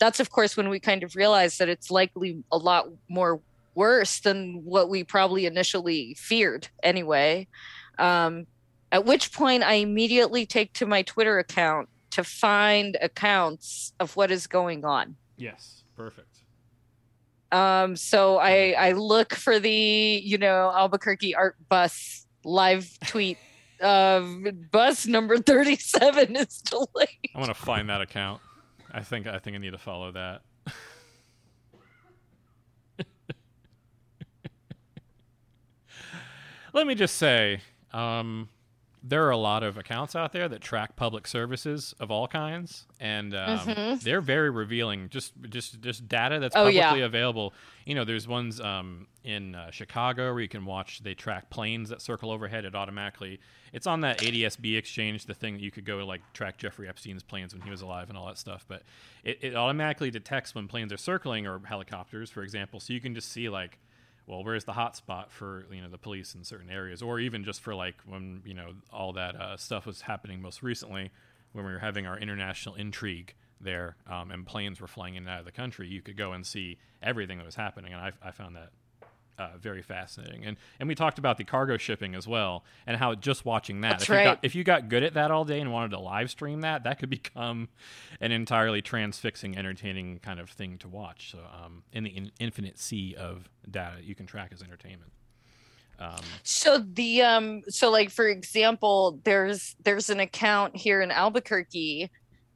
that's 0.00 0.18
of 0.18 0.30
course 0.30 0.56
when 0.56 0.68
we 0.68 0.80
kind 0.80 1.04
of 1.04 1.14
realize 1.14 1.58
that 1.58 1.68
it's 1.68 1.92
likely 1.92 2.42
a 2.50 2.58
lot 2.58 2.88
more 3.08 3.40
worse 3.76 4.18
than 4.18 4.62
what 4.64 4.88
we 4.88 5.04
probably 5.04 5.46
initially 5.46 6.16
feared 6.18 6.68
anyway. 6.82 7.46
Um 7.98 8.46
at 8.92 9.04
which 9.04 9.32
point 9.32 9.62
i 9.64 9.74
immediately 9.74 10.46
take 10.46 10.72
to 10.72 10.86
my 10.86 11.02
twitter 11.02 11.38
account 11.38 11.88
to 12.14 12.22
find 12.22 12.96
accounts 13.02 13.92
of 13.98 14.14
what 14.14 14.30
is 14.30 14.46
going 14.46 14.84
on. 14.84 15.16
Yes, 15.36 15.82
perfect. 15.96 16.33
Um, 17.54 17.96
so 17.96 18.38
I 18.38 18.74
I 18.76 18.92
look 18.92 19.34
for 19.34 19.60
the 19.60 19.70
you 19.70 20.38
know 20.38 20.72
Albuquerque 20.74 21.34
Art 21.34 21.56
Bus 21.68 22.26
live 22.44 22.90
tweet. 23.06 23.38
of 23.80 24.44
bus 24.70 25.06
number 25.06 25.38
thirty 25.38 25.76
seven 25.76 26.36
is 26.44 26.62
delayed. 26.62 27.08
I'm 27.34 27.40
gonna 27.40 27.54
find 27.54 27.88
that 27.90 28.00
account. 28.00 28.40
I 28.92 29.02
think 29.02 29.26
I 29.26 29.38
think 29.38 29.54
I 29.54 29.58
need 29.58 29.72
to 29.72 29.78
follow 29.78 30.12
that. 30.12 30.42
Let 36.72 36.86
me 36.88 36.96
just 36.96 37.16
say, 37.16 37.60
um, 37.92 38.48
there 39.06 39.26
are 39.26 39.30
a 39.30 39.36
lot 39.36 39.62
of 39.62 39.76
accounts 39.76 40.16
out 40.16 40.32
there 40.32 40.48
that 40.48 40.62
track 40.62 40.96
public 40.96 41.26
services 41.26 41.94
of 42.00 42.10
all 42.10 42.26
kinds, 42.26 42.86
and 42.98 43.34
um, 43.34 43.58
Mhm. 43.58 44.00
they're 44.00 44.22
very 44.22 44.48
revealing. 44.48 45.10
Just 45.10 45.34
just 45.50 45.82
just 45.82 46.08
data 46.08 46.40
that's 46.40 46.56
Oh, 46.56 46.60
publicly 46.64 47.00
yeah. 47.00 47.04
available. 47.04 47.52
You 47.84 47.94
know, 47.94 48.04
there's 48.04 48.26
ones 48.26 48.62
um, 48.62 49.06
in 49.22 49.54
uh, 49.54 49.70
Chicago 49.70 50.32
where 50.32 50.40
you 50.40 50.48
can 50.48 50.64
watch. 50.64 51.02
They 51.02 51.12
track 51.12 51.50
planes 51.50 51.90
that 51.90 52.00
circle 52.00 52.30
overhead. 52.30 52.64
It 52.64 52.74
automatically. 52.74 53.40
It's 53.74 53.86
on 53.86 54.00
that 54.00 54.22
ADSB 54.22 54.76
exchange, 54.76 55.26
the 55.26 55.34
thing 55.34 55.54
that 55.54 55.62
you 55.62 55.70
could 55.70 55.84
go 55.84 55.98
like 56.06 56.22
track 56.32 56.56
Jeffrey 56.56 56.88
Epstein's 56.88 57.22
planes 57.22 57.52
when 57.52 57.60
he 57.62 57.70
was 57.70 57.82
alive 57.82 58.08
and 58.08 58.16
all 58.16 58.26
that 58.28 58.38
stuff. 58.38 58.64
But 58.66 58.84
it, 59.22 59.38
it 59.42 59.54
automatically 59.54 60.10
detects 60.10 60.54
when 60.54 60.66
planes 60.66 60.92
are 60.94 60.96
circling 60.96 61.46
or 61.46 61.60
helicopters, 61.66 62.30
for 62.30 62.42
example. 62.42 62.80
So 62.80 62.94
you 62.94 63.00
can 63.00 63.14
just 63.14 63.30
see 63.30 63.50
like 63.50 63.78
well, 64.26 64.42
where's 64.42 64.64
the 64.64 64.72
hot 64.72 64.96
spot 64.96 65.30
for 65.30 65.66
you 65.70 65.82
know 65.82 65.88
the 65.88 65.98
police 65.98 66.34
in 66.34 66.44
certain 66.44 66.70
areas, 66.70 67.02
or 67.02 67.20
even 67.20 67.44
just 67.44 67.60
for 67.60 67.74
like 67.74 67.96
when 68.06 68.42
you 68.44 68.54
know 68.54 68.72
all 68.92 69.12
that 69.12 69.36
uh, 69.36 69.56
stuff 69.56 69.86
was 69.86 70.02
happening 70.02 70.40
most 70.40 70.62
recently 70.62 71.10
when 71.52 71.64
we 71.64 71.72
were 71.72 71.78
having 71.78 72.06
our 72.06 72.18
international 72.18 72.74
intrigue 72.74 73.34
there, 73.60 73.96
um, 74.06 74.30
and 74.30 74.46
planes 74.46 74.80
were 74.80 74.86
flying 74.86 75.14
in 75.14 75.24
and 75.24 75.30
out 75.30 75.38
of 75.40 75.44
the 75.44 75.52
country. 75.52 75.88
You 75.88 76.02
could 76.02 76.16
go 76.16 76.32
and 76.32 76.44
see 76.44 76.78
everything 77.02 77.38
that 77.38 77.46
was 77.46 77.54
happening, 77.54 77.92
and 77.92 78.00
I, 78.00 78.12
I 78.22 78.30
found 78.30 78.56
that 78.56 78.70
uh, 79.38 79.50
very 79.58 79.82
fascinating. 79.82 80.44
And 80.44 80.56
and 80.78 80.88
we 80.88 80.94
talked 80.94 81.18
about 81.18 81.36
the 81.38 81.44
cargo 81.44 81.76
shipping 81.76 82.14
as 82.14 82.26
well, 82.26 82.64
and 82.86 82.96
how 82.96 83.14
just 83.14 83.44
watching 83.44 83.80
that, 83.82 84.02
if, 84.02 84.08
you 84.08 84.14
right. 84.14 84.24
got, 84.24 84.38
if 84.42 84.54
you 84.54 84.64
got 84.64 84.88
good 84.88 85.02
at 85.02 85.14
that 85.14 85.30
all 85.30 85.44
day 85.44 85.60
and 85.60 85.72
wanted 85.72 85.90
to 85.90 85.98
live 85.98 86.30
stream 86.30 86.60
that, 86.62 86.84
that 86.84 86.98
could 86.98 87.10
become 87.22 87.68
an 88.20 88.32
entirely 88.32 88.82
transfixing, 88.82 89.56
entertaining 89.56 90.18
kind 90.20 90.40
of 90.40 90.50
thing 90.50 90.78
to 90.78 90.88
watch. 90.88 91.30
So, 91.32 91.38
um, 91.38 91.82
in 91.92 92.04
the 92.04 92.10
in- 92.10 92.32
infinite 92.38 92.78
sea 92.78 93.14
of 93.18 93.48
data 93.70 93.96
you 94.02 94.14
can 94.14 94.26
track 94.26 94.50
as 94.52 94.62
entertainment. 94.62 95.12
Um, 95.98 96.20
So 96.42 96.78
the 96.78 97.22
um 97.22 97.62
so 97.68 97.90
like 97.90 98.10
for 98.10 98.28
example, 98.28 99.20
there's 99.24 99.76
there's 99.84 100.10
an 100.10 100.20
account 100.20 100.76
here 100.76 101.00
in 101.00 101.10
Albuquerque 101.10 102.10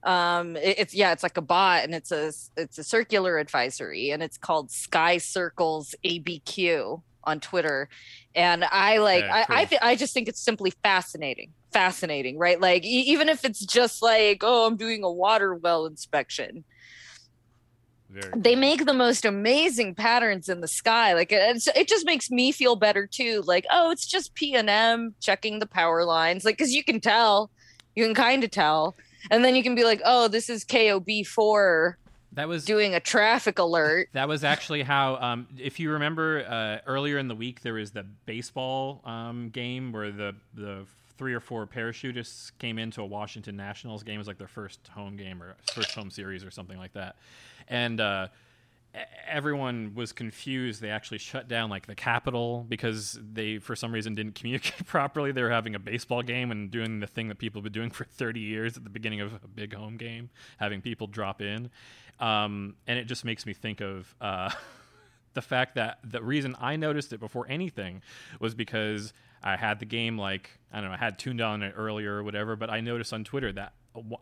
um 0.05 0.57
it- 0.57 0.79
it's 0.79 0.95
yeah 0.95 1.13
it's 1.13 1.23
like 1.23 1.37
a 1.37 1.43
bot 1.43 1.85
and 1.85 1.95
it's 1.95 2.13
a 2.13 2.33
it's 2.57 2.79
a 2.79 2.85
circular 2.85 3.39
advisory 3.39 4.11
and 4.11 4.23
it's 4.23 4.39
called 4.39 4.71
sky 4.71 5.19
circles 5.19 5.95
abq 6.05 7.03
on 7.25 7.41
twitter. 7.41 7.89
And 8.35 8.65
i 8.65 8.99
like 8.99 9.25
Yeah, 9.25 9.45
i 9.51 9.61
I, 9.63 9.65
th- 9.65 9.81
I 9.83 9.97
just 9.97 10.15
think 10.15 10.29
it's 10.29 10.41
simply 10.43 10.73
fascinating 10.83 11.55
fascinating 11.73 12.39
right? 12.39 12.61
Like 12.61 12.85
e- 12.85 13.05
even 13.11 13.29
if 13.29 13.45
it's 13.45 13.65
just 13.67 14.01
like 14.03 14.39
oh 14.43 14.67
i'm 14.67 14.77
doing 14.77 15.03
a 15.05 15.13
water 15.13 15.55
well 15.55 15.87
inspection. 15.87 16.65
Very 18.11 18.33
they 18.37 18.53
cool. 18.55 18.61
make 18.61 18.87
the 18.87 18.95
most 18.95 19.25
amazing 19.27 19.95
patterns 19.95 20.49
in 20.49 20.61
the 20.61 20.69
sky 20.69 21.13
like 21.13 21.31
it, 21.33 21.63
it 21.77 21.89
just 21.89 22.07
makes 22.07 22.31
me 22.31 22.53
feel 22.53 22.75
better 22.77 23.07
too 23.07 23.43
like 23.47 23.67
oh 23.71 23.91
it's 23.91 24.07
just 24.07 24.35
PNM 24.35 25.15
checking 25.21 25.59
the 25.59 25.67
power 25.67 26.05
lines 26.05 26.45
like 26.45 26.57
because 26.57 26.73
you 26.73 26.83
can 26.83 27.01
tell 27.01 27.51
you 27.95 28.05
can 28.05 28.15
kind 28.15 28.45
of 28.45 28.51
tell 28.51 28.97
and 29.31 29.45
then 29.45 29.57
you 29.57 29.63
can 29.63 29.75
be 29.75 29.85
like 29.85 30.01
oh 30.05 30.29
this 30.29 30.49
is 30.49 30.65
kob4 30.65 31.95
that 32.33 32.47
was 32.47 32.65
doing 32.65 32.95
a 32.95 33.01
traffic 33.01 33.59
alert 33.59 34.09
That 34.13 34.29
was 34.29 34.45
actually 34.45 34.83
how, 34.83 35.17
um, 35.17 35.49
if 35.59 35.81
you 35.81 35.91
remember 35.93 36.45
uh, 36.47 36.79
earlier 36.87 37.19
in 37.19 37.27
the 37.27 37.35
week, 37.35 37.63
there 37.63 37.75
was 37.75 37.91
the 37.91 38.05
baseball 38.27 39.01
um, 39.05 39.49
game 39.49 39.93
where 39.93 40.13
the 40.13 40.35
the 40.55 40.85
three 41.17 41.35
or 41.35 41.41
four 41.41 41.67
parachutists 41.67 42.53
came 42.59 42.79
into 42.79 43.03
a 43.03 43.07
Washington 43.07 43.57
Nationals 43.57 44.03
game. 44.03 44.17
It 44.17 44.19
was 44.19 44.29
like 44.29 44.39
their 44.39 44.47
first 44.47 44.87
home 44.89 45.17
game 45.17 45.43
or 45.43 45.57
first 45.73 45.95
home 45.95 46.11
series 46.11 46.45
or 46.45 46.51
something 46.51 46.79
like 46.79 46.93
that, 46.93 47.17
and. 47.69 48.01
Uh, 48.01 48.29
Everyone 49.29 49.93
was 49.95 50.13
confused. 50.13 50.81
They 50.81 50.91
actually 50.91 51.19
shut 51.19 51.49
down 51.49 51.71
like 51.71 51.87
the 51.87 51.95
Capitol 51.95 52.65
because 52.69 53.19
they, 53.21 53.59
for 53.59 53.77
some 53.77 53.93
reason, 53.93 54.15
didn't 54.15 54.35
communicate 54.41 54.87
properly. 54.87 55.33
They 55.33 55.43
were 55.43 55.51
having 55.51 55.75
a 55.75 55.79
baseball 55.79 56.23
game 56.23 56.51
and 56.51 56.71
doing 56.71 57.01
the 57.01 57.07
thing 57.07 57.29
that 57.29 57.39
people 57.39 57.61
have 57.61 57.65
been 57.65 57.73
doing 57.73 57.91
for 57.91 58.05
30 58.05 58.41
years 58.41 58.77
at 58.77 58.85
the 58.85 58.91
beginning 58.91 59.21
of 59.21 59.35
a 59.35 59.49
big 59.49 59.75
home 59.75 59.97
game, 59.97 60.31
having 60.59 60.81
people 60.81 61.07
drop 61.07 61.41
in. 61.43 61.71
Um, 62.21 62.77
and 62.87 62.99
it 62.99 63.05
just 63.05 63.25
makes 63.25 63.47
me 63.47 63.53
think 63.53 63.81
of 63.81 64.15
uh, 64.21 64.51
the 65.35 65.43
fact 65.43 65.77
that 65.77 65.99
the 66.03 66.23
reason 66.23 66.57
I 66.61 66.77
noticed 66.77 67.13
it 67.13 67.21
before 67.21 67.47
anything 67.49 68.03
was 68.41 68.55
because 68.55 69.13
I 69.43 69.57
had 69.57 69.79
the 69.79 69.87
game 69.87 70.19
like 70.19 70.51
I 70.73 70.81
don't 70.81 70.91
know 70.91 70.95
I 70.95 70.99
had 70.99 71.19
tuned 71.19 71.41
on 71.41 71.63
it 71.63 71.75
earlier 71.77 72.17
or 72.17 72.23
whatever, 72.23 72.57
but 72.57 72.71
I 72.71 72.81
noticed 72.81 73.13
on 73.13 73.25
Twitter 73.25 73.53
that 73.53 73.73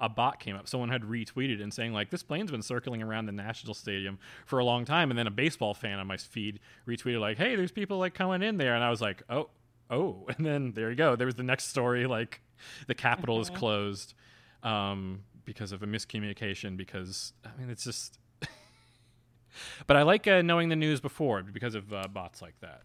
a, 0.00 0.08
bot 0.08 0.40
came 0.40 0.56
up. 0.56 0.68
Someone 0.68 0.88
had 0.88 1.02
retweeted 1.02 1.62
and 1.62 1.72
saying 1.72 1.92
like 1.92 2.10
this 2.10 2.22
plane's 2.22 2.50
been 2.50 2.62
circling 2.62 3.02
around 3.02 3.26
the 3.26 3.32
National 3.32 3.74
Stadium 3.74 4.18
for 4.44 4.58
a 4.58 4.64
long 4.64 4.84
time, 4.84 5.10
and 5.10 5.18
then 5.18 5.26
a 5.26 5.30
baseball 5.30 5.74
fan 5.74 5.98
on 5.98 6.06
my 6.06 6.16
feed 6.16 6.60
retweeted 6.86 7.20
like, 7.20 7.36
"Hey, 7.38 7.56
there's 7.56 7.72
people 7.72 7.98
like 7.98 8.14
coming 8.14 8.42
in 8.42 8.56
there," 8.56 8.74
and 8.74 8.82
I 8.84 8.90
was 8.90 9.00
like, 9.00 9.22
"Oh." 9.28 9.50
Oh, 9.88 10.26
and 10.36 10.44
then 10.44 10.72
there 10.72 10.90
you 10.90 10.96
go. 10.96 11.14
There 11.14 11.26
was 11.26 11.36
the 11.36 11.44
next 11.44 11.68
story 11.68 12.06
like 12.06 12.40
the 12.88 12.94
Capitol 12.94 13.40
is 13.40 13.50
Mhm. 13.50 13.54
closed 13.54 14.14
um, 14.64 15.20
because 15.44 15.70
of 15.70 15.82
a 15.84 15.86
miscommunication. 15.86 16.76
Because 16.76 17.32
I 17.44 17.56
mean, 17.56 17.70
it's 17.70 17.84
just. 17.84 18.18
but 19.86 19.96
I 19.96 20.02
like 20.02 20.26
uh, 20.26 20.42
knowing 20.42 20.68
the 20.70 20.76
news 20.76 21.00
before 21.00 21.42
because 21.42 21.74
of 21.76 21.92
uh, 21.92 22.08
bots 22.12 22.42
like 22.42 22.58
that. 22.60 22.82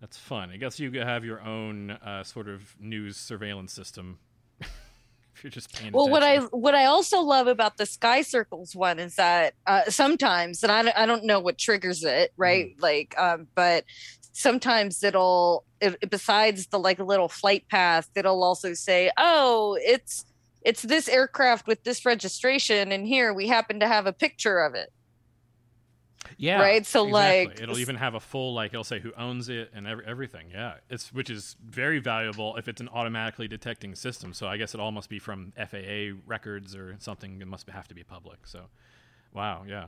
That's 0.00 0.16
fun. 0.16 0.50
I 0.50 0.56
guess 0.56 0.78
you 0.80 0.90
have 1.00 1.24
your 1.24 1.40
own 1.42 1.90
uh, 1.90 2.22
sort 2.22 2.48
of 2.48 2.74
news 2.80 3.16
surveillance 3.16 3.72
system. 3.72 4.18
If 5.40 5.44
you're 5.44 5.50
just 5.50 5.74
paying 5.74 5.90
well 5.92 6.08
what 6.10 6.22
i 6.22 6.36
what 6.38 6.74
i 6.74 6.84
also 6.84 7.20
love 7.20 7.46
about 7.46 7.78
the 7.78 7.86
sky 7.86 8.20
circles 8.20 8.76
one 8.76 8.98
is 8.98 9.14
that 9.16 9.54
uh, 9.66 9.84
sometimes 9.88 10.62
and 10.62 10.70
I, 10.70 10.82
don't- 10.82 10.96
I 10.98 11.06
don't 11.06 11.24
know 11.24 11.40
what 11.40 11.56
triggers 11.56 12.04
it 12.04 12.32
right? 12.36 12.74
Like 12.78 13.14
um 13.18 13.46
but 13.54 13.84
sometimes 14.32 15.02
it'll 15.02 15.64
it, 15.80 16.10
besides 16.10 16.66
the 16.66 16.78
like 16.78 16.98
little 16.98 17.28
flight 17.28 17.64
path 17.70 18.08
it'll 18.14 18.42
also 18.44 18.74
say 18.74 19.10
oh 19.16 19.78
it's 19.80 20.26
it's 20.62 20.82
this 20.82 21.08
aircraft 21.08 21.66
with 21.66 21.84
this 21.84 22.04
registration 22.04 22.92
and 22.92 23.06
here. 23.06 23.32
We 23.32 23.48
happen 23.48 23.80
to 23.80 23.88
have 23.88 24.04
a 24.04 24.12
picture 24.12 24.58
of 24.60 24.74
it 24.74 24.90
yeah, 26.40 26.60
right? 26.60 26.86
So, 26.86 27.06
exactly. 27.06 27.46
like, 27.46 27.60
it'll 27.60 27.78
even 27.78 27.96
have 27.96 28.14
a 28.14 28.20
full 28.20 28.54
like 28.54 28.72
it'll 28.72 28.82
say 28.82 28.98
who 28.98 29.12
owns 29.12 29.50
it 29.50 29.70
and 29.74 29.86
every, 29.86 30.06
everything. 30.06 30.46
Yeah, 30.50 30.74
it's 30.88 31.12
which 31.12 31.28
is 31.28 31.54
very 31.62 31.98
valuable 31.98 32.56
if 32.56 32.66
it's 32.66 32.80
an 32.80 32.88
automatically 32.88 33.46
detecting 33.46 33.94
system. 33.94 34.32
So 34.32 34.46
I 34.48 34.56
guess 34.56 34.72
it 34.72 34.80
all 34.80 34.90
must 34.90 35.10
be 35.10 35.18
from 35.18 35.52
FAA 35.56 36.18
records 36.26 36.74
or 36.74 36.96
something. 36.98 37.42
It 37.42 37.46
must 37.46 37.68
have 37.68 37.88
to 37.88 37.94
be 37.94 38.04
public. 38.04 38.46
So, 38.46 38.64
wow, 39.34 39.64
yeah. 39.68 39.86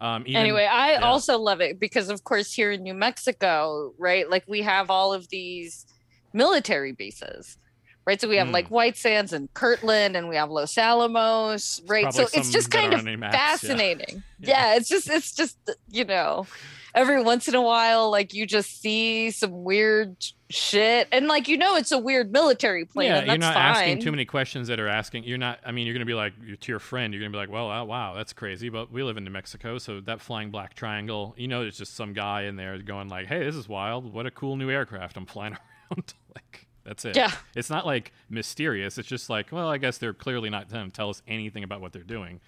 Um, 0.00 0.24
even, 0.26 0.40
anyway 0.40 0.64
i 0.64 0.94
yeah. 0.94 1.02
also 1.02 1.38
love 1.38 1.60
it 1.60 1.78
because 1.78 2.10
of 2.10 2.24
course 2.24 2.52
here 2.52 2.72
in 2.72 2.82
new 2.82 2.94
mexico 2.94 3.94
right 3.96 4.28
like 4.28 4.42
we 4.48 4.62
have 4.62 4.90
all 4.90 5.12
of 5.12 5.28
these 5.28 5.86
military 6.32 6.90
bases 6.90 7.58
right 8.06 8.20
so 8.20 8.28
we 8.28 8.36
have 8.36 8.48
Mm. 8.48 8.52
like 8.52 8.68
white 8.68 8.96
sands 8.96 9.32
and 9.32 9.52
kirtland 9.54 10.16
and 10.16 10.28
we 10.28 10.36
have 10.36 10.50
los 10.50 10.76
alamos 10.76 11.80
right 11.86 12.12
so 12.12 12.26
it's 12.32 12.50
just 12.50 12.70
kind 12.70 12.92
of 12.94 13.04
maps, 13.04 13.34
fascinating 13.36 14.22
Yeah. 14.40 14.72
yeah. 14.72 14.76
it's 14.76 14.88
just 14.88 15.08
it's 15.08 15.32
just 15.34 15.56
you 15.90 16.04
know 16.04 16.46
every 16.94 17.22
once 17.22 17.48
in 17.48 17.54
a 17.54 17.62
while 17.62 18.10
like 18.10 18.34
you 18.34 18.46
just 18.46 18.80
see 18.80 19.30
some 19.30 19.64
weird 19.64 20.16
shit 20.50 21.08
and 21.10 21.26
like 21.26 21.48
you 21.48 21.56
know 21.56 21.74
it's 21.76 21.90
a 21.90 21.98
weird 21.98 22.30
military 22.30 22.84
plane 22.84 23.08
yeah, 23.10 23.24
you're 23.24 23.38
not 23.38 23.54
fine 23.54 23.62
asking 23.64 24.00
too 24.00 24.10
many 24.12 24.24
questions 24.24 24.68
that 24.68 24.78
are 24.78 24.86
asking. 24.88 25.24
You're 25.24 25.38
not. 25.38 25.58
I 25.66 25.72
mean, 25.72 25.86
you're 25.86 25.94
going 25.94 26.06
to 26.06 26.06
be 26.06 26.14
like 26.14 26.34
to 26.60 26.70
your 26.72 26.78
friend. 26.78 27.12
You're 27.12 27.20
going 27.20 27.32
to 27.32 27.36
be 27.36 27.40
like, 27.40 27.50
"Well, 27.50 27.68
uh, 27.70 27.82
wow, 27.84 28.14
that's 28.14 28.32
crazy." 28.32 28.68
But 28.68 28.92
we 28.92 29.02
live 29.02 29.16
in 29.16 29.24
New 29.24 29.30
Mexico, 29.32 29.78
so 29.78 30.00
that 30.02 30.20
flying 30.20 30.50
black 30.52 30.74
triangle. 30.74 31.34
You 31.36 31.48
know, 31.48 31.62
there's 31.62 31.78
just 31.78 31.96
some 31.96 32.12
guy 32.12 32.42
in 32.42 32.54
there 32.54 32.78
going 32.78 33.08
like, 33.08 33.26
"Hey, 33.26 33.42
this 33.44 33.56
is 33.56 33.68
wild. 33.68 34.12
What 34.12 34.26
a 34.26 34.30
cool 34.30 34.56
new 34.56 34.70
aircraft 34.70 35.16
I'm 35.16 35.26
flying 35.26 35.54
around." 35.90 36.14
like 36.36 36.63
that's 36.84 37.04
it. 37.04 37.16
yeah 37.16 37.32
It's 37.56 37.70
not 37.70 37.86
like 37.86 38.12
mysterious. 38.30 38.98
It's 38.98 39.08
just 39.08 39.30
like, 39.30 39.50
well, 39.52 39.68
I 39.68 39.78
guess 39.78 39.98
they're 39.98 40.12
clearly 40.14 40.50
not 40.50 40.70
going 40.70 40.86
to 40.86 40.92
tell 40.92 41.10
us 41.10 41.22
anything 41.26 41.64
about 41.64 41.80
what 41.80 41.92
they're 41.92 42.02
doing. 42.02 42.40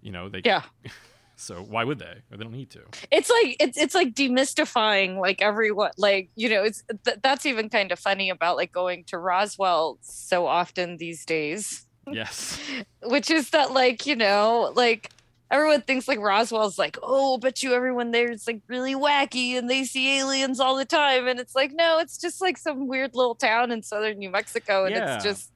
You 0.00 0.12
know, 0.12 0.28
they. 0.28 0.42
yeah 0.44 0.62
So 1.34 1.56
why 1.62 1.82
would 1.82 1.98
they? 1.98 2.22
Or 2.30 2.36
they 2.36 2.44
don't 2.44 2.52
need 2.52 2.70
to. 2.70 2.80
it's 3.10 3.28
like 3.30 3.56
it's 3.58 3.76
it's 3.76 3.94
like 3.94 4.14
demystifying 4.14 5.18
like 5.18 5.42
everyone 5.42 5.90
like 5.96 6.28
you 6.36 6.48
know 6.48 6.62
it's 6.62 6.84
th- 7.04 7.18
that's 7.22 7.46
even 7.46 7.68
kind 7.68 7.90
of 7.90 7.98
funny 7.98 8.30
about 8.30 8.56
like 8.56 8.70
going 8.70 9.02
to 9.04 9.18
Roswell 9.18 9.98
so 10.02 10.46
often 10.46 10.98
these 10.98 11.24
days 11.24 11.86
Yes. 12.10 12.60
which 13.04 13.30
is 13.30 13.50
that 13.50 13.72
like 13.72 14.06
you 14.06 14.14
know 14.14 14.72
like 14.76 15.10
everyone 15.52 15.82
thinks 15.82 16.08
like 16.08 16.18
Roswell's 16.18 16.78
like 16.78 16.98
oh 17.02 17.38
bet 17.38 17.62
you 17.62 17.74
everyone 17.74 18.10
there 18.10 18.30
is 18.32 18.46
like 18.46 18.62
really 18.66 18.94
wacky 18.94 19.56
and 19.56 19.70
they 19.70 19.84
see 19.84 20.18
aliens 20.18 20.58
all 20.58 20.76
the 20.76 20.84
time 20.84 21.28
and 21.28 21.38
it's 21.38 21.54
like 21.54 21.72
no 21.72 21.98
it's 21.98 22.18
just 22.18 22.40
like 22.40 22.58
some 22.58 22.88
weird 22.88 23.14
little 23.14 23.34
town 23.36 23.70
in 23.70 23.82
southern 23.82 24.18
New 24.18 24.30
Mexico 24.30 24.86
and 24.86 24.94
Yeah. 24.96 25.14
it's 25.14 25.24
just 25.24 25.52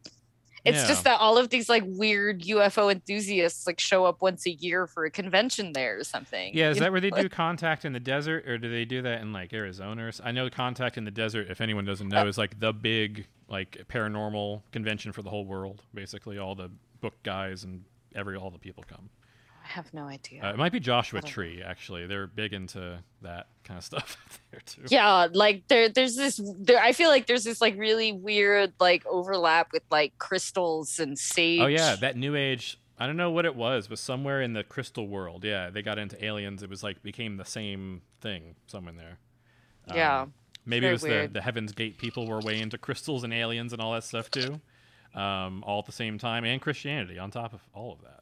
it's 0.66 0.78
Yeah. 0.78 0.88
just 0.88 1.04
that 1.04 1.20
all 1.20 1.38
of 1.38 1.48
these 1.48 1.68
like 1.68 1.84
weird 1.86 2.42
UFO 2.42 2.90
enthusiasts 2.90 3.66
like 3.68 3.78
show 3.78 4.04
up 4.04 4.20
once 4.20 4.46
a 4.46 4.50
year 4.50 4.88
for 4.88 5.04
a 5.04 5.10
convention 5.10 5.72
there 5.72 6.00
or 6.00 6.02
something. 6.04 6.52
Yeah, 6.54 6.70
is 6.70 6.76
you 6.76 6.80
that 6.82 6.90
where 6.90 7.00
they 7.00 7.10
do 7.10 7.28
contact 7.28 7.84
in 7.84 7.92
the 7.92 8.00
desert, 8.00 8.48
or 8.48 8.58
do 8.58 8.68
they 8.68 8.84
do 8.84 9.00
that 9.02 9.20
in 9.20 9.32
like 9.32 9.52
Arizona? 9.52 10.06
Or 10.06 10.10
I 10.24 10.32
know 10.32 10.50
contact 10.50 10.98
in 10.98 11.04
the 11.04 11.12
desert. 11.12 11.46
If 11.48 11.60
anyone 11.60 11.84
doesn't 11.84 12.08
know, 12.08 12.24
oh. 12.24 12.26
is 12.26 12.36
like 12.36 12.58
the 12.58 12.72
big 12.72 13.28
like 13.48 13.84
paranormal 13.88 14.62
convention 14.72 15.12
for 15.12 15.22
the 15.22 15.30
whole 15.30 15.44
world. 15.44 15.82
Basically, 15.94 16.36
all 16.36 16.56
the 16.56 16.72
book 17.00 17.14
guys 17.22 17.62
and 17.62 17.84
every 18.16 18.36
all 18.36 18.50
the 18.50 18.58
people 18.58 18.82
come. 18.88 19.08
I 19.66 19.72
have 19.72 19.92
no 19.92 20.04
idea. 20.04 20.44
Uh, 20.44 20.50
it 20.50 20.58
might 20.58 20.72
be 20.72 20.78
Joshua 20.78 21.18
I 21.18 21.26
know. 21.26 21.28
Tree. 21.28 21.62
Actually, 21.62 22.06
they're 22.06 22.28
big 22.28 22.52
into 22.52 22.98
that 23.22 23.48
kind 23.64 23.78
of 23.78 23.84
stuff 23.84 24.16
there 24.52 24.60
too. 24.64 24.82
yeah 24.88 25.26
like 25.32 25.66
there 25.66 25.88
there's 25.88 26.14
this 26.14 26.40
there 26.60 26.80
i 26.80 26.92
feel 26.92 27.08
like 27.08 27.26
there's 27.26 27.42
this 27.42 27.60
like 27.60 27.76
really 27.76 28.12
weird 28.12 28.72
like 28.78 29.04
overlap 29.06 29.72
with 29.72 29.82
like 29.90 30.16
crystals 30.18 31.00
and 31.00 31.18
sage 31.18 31.60
Oh 31.60 31.66
yeah, 31.66 31.96
that 31.96 32.16
new 32.16 32.36
age. 32.36 32.78
I 32.98 33.06
don't 33.06 33.16
know 33.16 33.30
what 33.30 33.44
it 33.44 33.56
was, 33.56 33.88
but 33.88 33.98
somewhere 33.98 34.40
in 34.40 34.52
the 34.54 34.62
crystal 34.64 35.06
world, 35.08 35.44
yeah, 35.44 35.68
they 35.68 35.82
got 35.82 35.98
into 35.98 36.22
aliens. 36.24 36.62
It 36.62 36.70
was 36.70 36.82
like 36.82 37.02
became 37.02 37.36
the 37.36 37.44
same 37.44 38.02
thing. 38.20 38.54
Somewhere 38.68 38.92
in 38.92 38.96
there. 38.96 39.18
Um, 39.88 39.96
Yeah, 39.96 40.26
maybe 40.64 40.86
it 40.86 40.92
was 40.92 41.02
the, 41.02 41.28
the 41.30 41.42
Heaven's 41.42 41.72
Gate 41.72 41.98
people 41.98 42.26
were 42.26 42.40
way 42.40 42.60
into 42.60 42.78
crystals 42.78 43.24
and 43.24 43.34
aliens 43.34 43.72
and 43.72 43.82
all 43.82 43.92
that 43.94 44.04
stuff 44.04 44.30
too, 44.30 44.60
um, 45.14 45.62
all 45.66 45.80
at 45.80 45.86
the 45.86 45.92
same 45.92 46.18
time, 46.18 46.44
and 46.44 46.60
Christianity 46.60 47.18
on 47.18 47.30
top 47.30 47.52
of 47.52 47.60
all 47.74 47.92
of 47.92 48.00
that. 48.02 48.15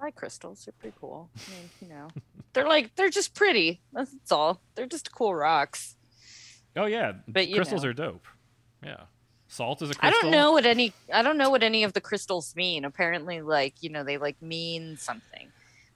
I 0.00 0.04
like 0.04 0.14
crystals 0.14 0.64
they're 0.64 0.74
pretty 0.78 0.96
cool 0.98 1.30
i 1.46 1.50
mean 1.50 1.70
you 1.80 1.88
know 1.88 2.08
they're 2.54 2.68
like 2.68 2.90
they're 2.96 3.10
just 3.10 3.34
pretty 3.34 3.82
that's, 3.92 4.12
that's 4.12 4.32
all 4.32 4.60
they're 4.74 4.86
just 4.86 5.12
cool 5.14 5.34
rocks 5.34 5.96
Oh 6.76 6.86
yeah, 6.86 7.12
But, 7.26 7.52
crystals 7.52 7.82
know. 7.82 7.90
are 7.90 7.92
dope. 7.92 8.26
Yeah, 8.84 9.02
salt 9.48 9.82
is 9.82 9.90
a 9.90 9.94
i 9.94 9.96
crystal. 10.08 10.22
don't 10.22 10.30
know 10.30 10.52
what 10.52 10.64
any 10.64 10.94
i 11.12 11.20
don't 11.20 11.36
know 11.36 11.50
what 11.50 11.64
any 11.64 11.82
of 11.82 11.92
the 11.94 12.00
crystals 12.00 12.52
mean 12.54 12.84
apparently 12.84 13.40
like 13.42 13.74
you 13.80 13.90
know 13.90 14.04
they 14.04 14.18
like 14.18 14.36
mean 14.40 14.96
something 14.96 15.50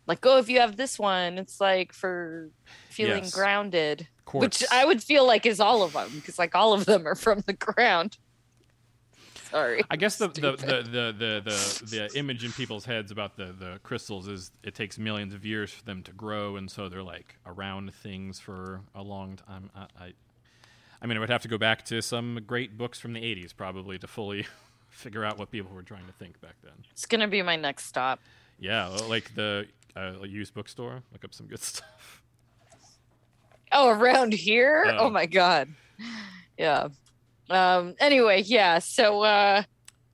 like 0.09 0.19
oh 0.27 0.39
if 0.39 0.49
you 0.51 0.59
have 0.59 0.77
this 0.77 0.99
one 0.99 1.39
it's 1.39 1.61
like 1.61 1.93
for 1.93 2.51
feeling 2.91 3.23
Yes. 3.23 3.31
grounded 3.31 4.09
Quartz. 4.25 4.61
which 4.63 4.71
i 4.73 4.85
would 4.85 5.01
feel 5.01 5.25
like 5.25 5.47
is 5.47 5.61
all 5.61 5.83
of 5.85 5.93
them 5.93 6.17
because 6.17 6.39
like 6.41 6.57
all 6.57 6.73
of 6.73 6.85
them 6.87 7.07
are 7.07 7.15
from 7.15 7.43
the 7.47 7.53
ground 7.69 8.17
sorry 9.55 9.83
I 9.91 9.97
guess 9.97 10.17
the 10.17 10.29
the, 10.29 10.41
the, 10.41 10.57
the, 10.57 11.15
the, 11.17 11.43
the, 11.45 11.87
the 11.87 12.19
image 12.19 12.45
in 12.45 12.53
people's 12.53 12.85
heads 12.85 13.11
about 13.11 13.37
the, 13.37 13.47
the 13.47 13.79
crystals 13.83 14.27
is 14.29 14.51
it 14.63 14.75
takes 14.75 14.99
millions 14.99 15.33
of 15.33 15.45
years 15.45 15.71
for 15.71 15.85
them 15.85 16.03
to 16.03 16.13
grow, 16.13 16.57
and 16.57 16.71
so 16.71 16.89
they're 16.89 17.03
like 17.03 17.37
around 17.47 17.95
things 17.95 18.41
for 18.41 18.81
a 18.95 19.03
long 19.03 19.37
time. 19.37 19.71
I, 19.75 19.87
I, 19.99 20.13
I 21.01 21.07
mean, 21.07 21.17
I 21.17 21.21
would 21.21 21.31
have 21.31 21.43
to 21.43 21.49
go 21.49 21.59
back 21.59 21.85
to 21.87 22.03
some 22.03 22.41
great 22.47 22.77
books 22.77 22.99
from 22.99 23.13
the 23.13 23.21
'80s 23.21 23.55
probably 23.57 23.99
to 23.99 24.07
fully 24.07 24.47
figure 24.89 25.25
out 25.25 25.39
what 25.39 25.51
people 25.51 25.73
were 25.73 25.83
trying 25.83 26.07
to 26.07 26.13
think 26.13 26.41
back 26.41 26.57
then. 26.63 26.73
It's 26.91 27.07
gonna 27.07 27.29
be 27.29 27.43
my 27.43 27.57
next 27.57 27.87
stop. 27.87 28.21
Yeah, 28.59 28.89
like 29.09 29.35
the 29.35 29.67
uh, 29.97 30.23
used 30.23 30.55
bookstore. 30.55 31.03
Look 31.13 31.25
up 31.25 31.35
some 31.35 31.47
good 31.47 31.63
stuff. 31.63 32.23
Oh, 33.73 33.89
around 33.89 34.33
here? 34.33 34.85
Oh. 34.89 35.07
Oh 35.07 35.11
my 35.11 35.27
god. 35.27 35.69
Yeah. 36.57 36.89
Um. 37.51 37.95
Anyway, 38.01 38.43
yeah. 38.47 38.79
So. 38.79 39.23
uh 39.23 39.63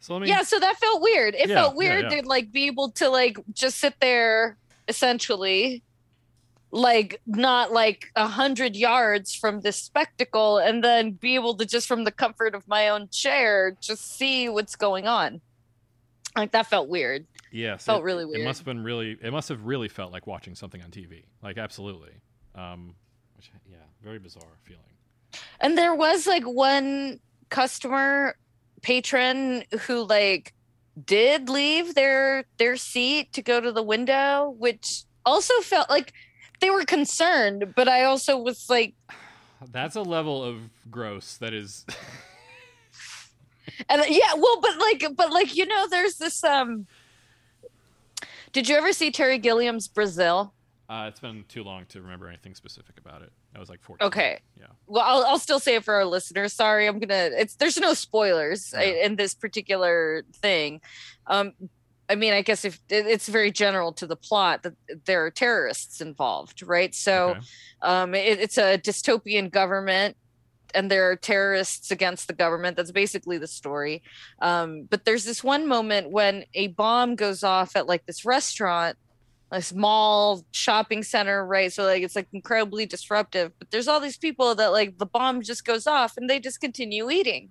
So 0.01 0.15
let 0.15 0.23
me. 0.23 0.29
yeah 0.29 0.43
so 0.43 0.59
that 0.59 0.77
felt 0.79 1.03
weird 1.03 1.35
it 1.35 1.49
Yeah, 1.49 1.57
felt 1.57 1.77
weird 1.77 2.05
yeah. 2.11 2.23
to 2.23 2.27
like 2.29 2.51
be 2.53 2.67
able 2.67 2.91
to 2.93 3.09
like 3.11 3.37
just 3.53 3.79
sit 3.79 3.95
there 4.01 4.57
essentially 4.89 5.83
like 6.73 7.21
not 7.27 7.73
like 7.73 8.07
a 8.17 8.27
hundred 8.27 8.77
yards 8.77 9.35
from 9.35 9.61
this 9.61 9.77
spectacle 9.77 10.59
and 10.59 10.83
then 10.85 11.13
be 11.13 11.35
able 11.35 11.55
to 11.57 11.67
just 11.67 11.87
from 11.89 12.05
the 12.05 12.13
comfort 12.13 12.55
of 12.55 12.67
my 12.69 12.89
own 12.89 13.09
chair 13.11 13.77
just 13.81 14.17
see 14.17 14.49
what's 14.49 14.77
going 14.77 15.07
on 15.07 15.41
like 16.37 16.53
that 16.53 16.67
felt 16.67 16.89
weird 16.89 17.27
Yes, 17.53 17.85
felt 17.85 18.03
it, 18.03 18.05
really 18.05 18.41
It 18.41 18.45
must 18.45 18.61
have 18.61 18.67
been 18.67 18.85
really. 18.85 19.19
It 19.21 19.33
must 19.33 19.49
have 19.49 19.65
really 19.65 19.89
felt 19.89 20.13
like 20.13 20.29
watching 20.29 20.55
something 20.55 20.81
on 20.85 20.93
TV. 20.93 21.25
Like 21.43 21.59
absolutely. 21.59 22.13
Um, 22.55 22.95
which 23.37 23.51
yeah, 23.69 23.79
very 24.05 24.21
bizarre 24.21 24.57
feeling. 24.63 24.95
and 25.61 25.77
there 25.77 25.93
was 25.93 26.29
like 26.29 26.45
one 26.45 27.19
customer 27.51 28.37
patron 28.83 29.63
who 29.87 30.05
like 30.05 30.55
did 31.05 31.49
leave 31.49 31.95
their 31.95 32.45
their 32.59 32.77
seat 32.77 33.33
to 33.33 33.43
go 33.43 33.61
to 33.61 33.71
the 33.73 33.83
window 33.83 34.55
which 34.59 35.05
also 35.27 35.55
felt 35.61 35.91
like 35.91 36.13
they 36.61 36.71
were 36.71 36.85
concerned 36.85 37.75
but 37.77 37.89
i 37.89 38.05
also 38.05 38.39
was 38.39 38.67
like 38.71 38.95
That's 39.73 39.97
a 39.97 40.03
level 40.03 40.43
of 40.43 40.57
gross 40.91 41.37
that 41.39 41.53
is. 41.53 41.85
and 43.89 44.03
yeah 44.09 44.35
well 44.37 44.61
but 44.61 44.79
like 44.79 45.05
but 45.17 45.33
like 45.33 45.55
you 45.57 45.67
know 45.67 45.87
there's 45.89 46.17
this 46.17 46.43
um 46.45 46.87
did 48.53 48.69
you 48.69 48.77
ever 48.77 48.93
see 48.93 49.11
terry 49.11 49.39
gilliam's 49.39 49.89
brazil 49.89 50.53
Uh, 50.89 51.07
it's 51.09 51.21
been 51.21 51.45
too 51.49 51.63
long 51.63 51.87
to 51.87 52.01
remember 52.03 52.27
anything 52.29 52.55
specific 52.55 52.99
about 52.99 53.23
it. 53.23 53.33
That 53.53 53.59
was 53.59 53.69
like 53.69 53.83
14. 53.83 54.07
Okay. 54.07 54.41
Yeah. 54.57 54.67
well 54.87 55.05
I'll, 55.05 55.25
I'll 55.25 55.39
still 55.39 55.59
say 55.61 55.75
it 55.75 55.85
for 55.85 55.95
our 55.95 56.05
listeners 56.05 56.53
sorry 56.53 56.87
i'm 56.87 56.99
gonna 56.99 57.31
it's 57.33 57.57
there's 57.57 57.79
no 57.79 57.95
spoilers 57.95 58.73
Yeah. 58.77 58.83
in 59.07 59.17
this 59.17 59.35
particular 59.35 60.23
thing 60.35 60.81
um 61.27 61.53
i 62.09 62.15
mean 62.15 62.33
i 62.33 62.43
guess 62.43 62.65
if 62.65 62.79
it's 62.89 63.29
very 63.29 63.51
general 63.51 63.93
to 63.95 64.07
the 64.07 64.17
plot 64.17 64.63
that 64.65 64.75
there 65.07 65.25
are 65.25 65.31
terrorists 65.31 66.01
involved 66.01 66.63
right 66.63 66.95
so 66.95 67.31
Okay. 67.31 67.41
um 67.83 68.15
it, 68.15 68.39
it's 68.41 68.59
a 68.59 68.79
dystopian 68.79 69.51
government 69.51 70.17
and 70.75 70.89
there 70.91 71.11
are 71.11 71.17
terrorists 71.17 71.91
against 71.91 72.29
the 72.29 72.33
government 72.35 72.77
that's 72.77 72.93
basically 72.93 73.39
the 73.39 73.49
story 73.49 74.03
um 74.41 74.87
but 74.91 75.05
there's 75.05 75.25
this 75.25 75.43
one 75.43 75.67
moment 75.67 76.11
when 76.11 76.45
a 76.55 76.69
bomb 76.69 77.17
goes 77.17 77.43
off 77.43 77.75
at 77.75 77.87
like 77.89 78.07
this 78.07 78.25
restaurant 78.25 78.97
this 79.51 79.67
small 79.67 80.45
shopping 80.53 81.03
center 81.03 81.45
right? 81.47 81.73
So 81.73 81.85
like 81.85 82.03
it's 82.03 82.17
like 82.17 82.29
incredibly 82.33 82.87
disruptive 82.87 83.53
but 83.59 83.71
there's 83.71 83.89
all 83.89 84.01
these 84.01 84.17
people 84.17 84.55
that 84.55 84.73
like 84.73 84.99
the 84.99 85.07
bomb 85.07 85.43
just 85.43 85.65
goes 85.65 85.87
off 85.87 86.17
and 86.17 86.29
they 86.29 86.41
just 86.41 86.61
continue 86.61 87.11
eating. 87.11 87.51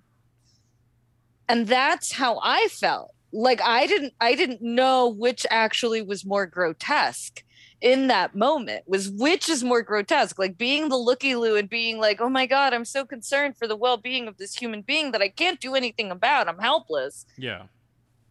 And 1.47 1.67
that's 1.67 2.13
how 2.13 2.39
i 2.43 2.67
felt. 2.67 3.11
Like 3.31 3.61
i 3.61 3.85
didn't 3.85 4.13
i 4.19 4.33
didn't 4.35 4.61
know 4.61 5.07
which 5.07 5.45
actually 5.51 6.01
was 6.01 6.25
more 6.25 6.45
grotesque 6.45 7.43
in 7.81 8.07
that 8.07 8.35
moment 8.35 8.83
was 8.87 9.09
which 9.09 9.47
is 9.47 9.63
more 9.63 9.81
grotesque 9.81 10.37
like 10.37 10.57
being 10.57 10.89
the 10.89 10.97
looky 10.97 11.35
loo 11.35 11.55
and 11.55 11.69
being 11.69 11.97
like 11.97 12.19
oh 12.19 12.27
my 12.27 12.45
god 12.45 12.73
i'm 12.73 12.83
so 12.83 13.05
concerned 13.05 13.55
for 13.55 13.67
the 13.67 13.75
well-being 13.75 14.27
of 14.27 14.35
this 14.37 14.53
human 14.55 14.81
being 14.81 15.11
that 15.11 15.21
i 15.21 15.29
can't 15.29 15.61
do 15.61 15.75
anything 15.75 16.11
about. 16.11 16.49
I'm 16.49 16.59
helpless. 16.59 17.25
Yeah. 17.37 17.63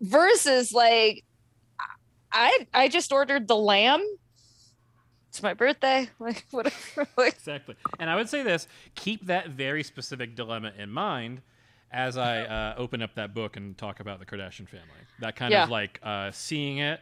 versus 0.00 0.72
like 0.72 1.24
i 2.33 2.67
i 2.75 2.88
just 2.88 3.12
ordered 3.12 3.49
the 3.49 3.57
lamb 3.57 4.03
it's 5.31 5.43
my 5.43 5.55
birthday 5.55 6.09
like 6.19 6.45
whatever 6.51 7.07
like 7.17 7.35
Exactly. 7.35 7.77
And 7.99 8.09
I 8.11 8.17
would 8.17 8.29
say 8.29 8.43
this: 8.43 8.67
keep 8.95 9.27
that 9.27 9.51
very 9.51 9.83
specific 9.83 10.35
dilemma 10.35 10.73
in 10.77 10.91
mind 10.91 11.43
as 11.91 12.19
I 12.19 12.43
uh, 12.43 12.75
open 12.77 13.01
up 13.03 13.14
that 13.14 13.35
book 13.35 13.57
and 13.57 13.77
talk 13.77 14.01
about 14.01 14.19
the 14.21 14.27
Kardashian 14.27 14.69
family. 14.69 15.01
That 15.19 15.37
kind 15.37 15.53
Yeah. 15.53 15.64
of 15.64 15.71
like 15.71 16.01
uh, 16.03 16.31
seeing 16.31 16.79
it, 16.79 17.01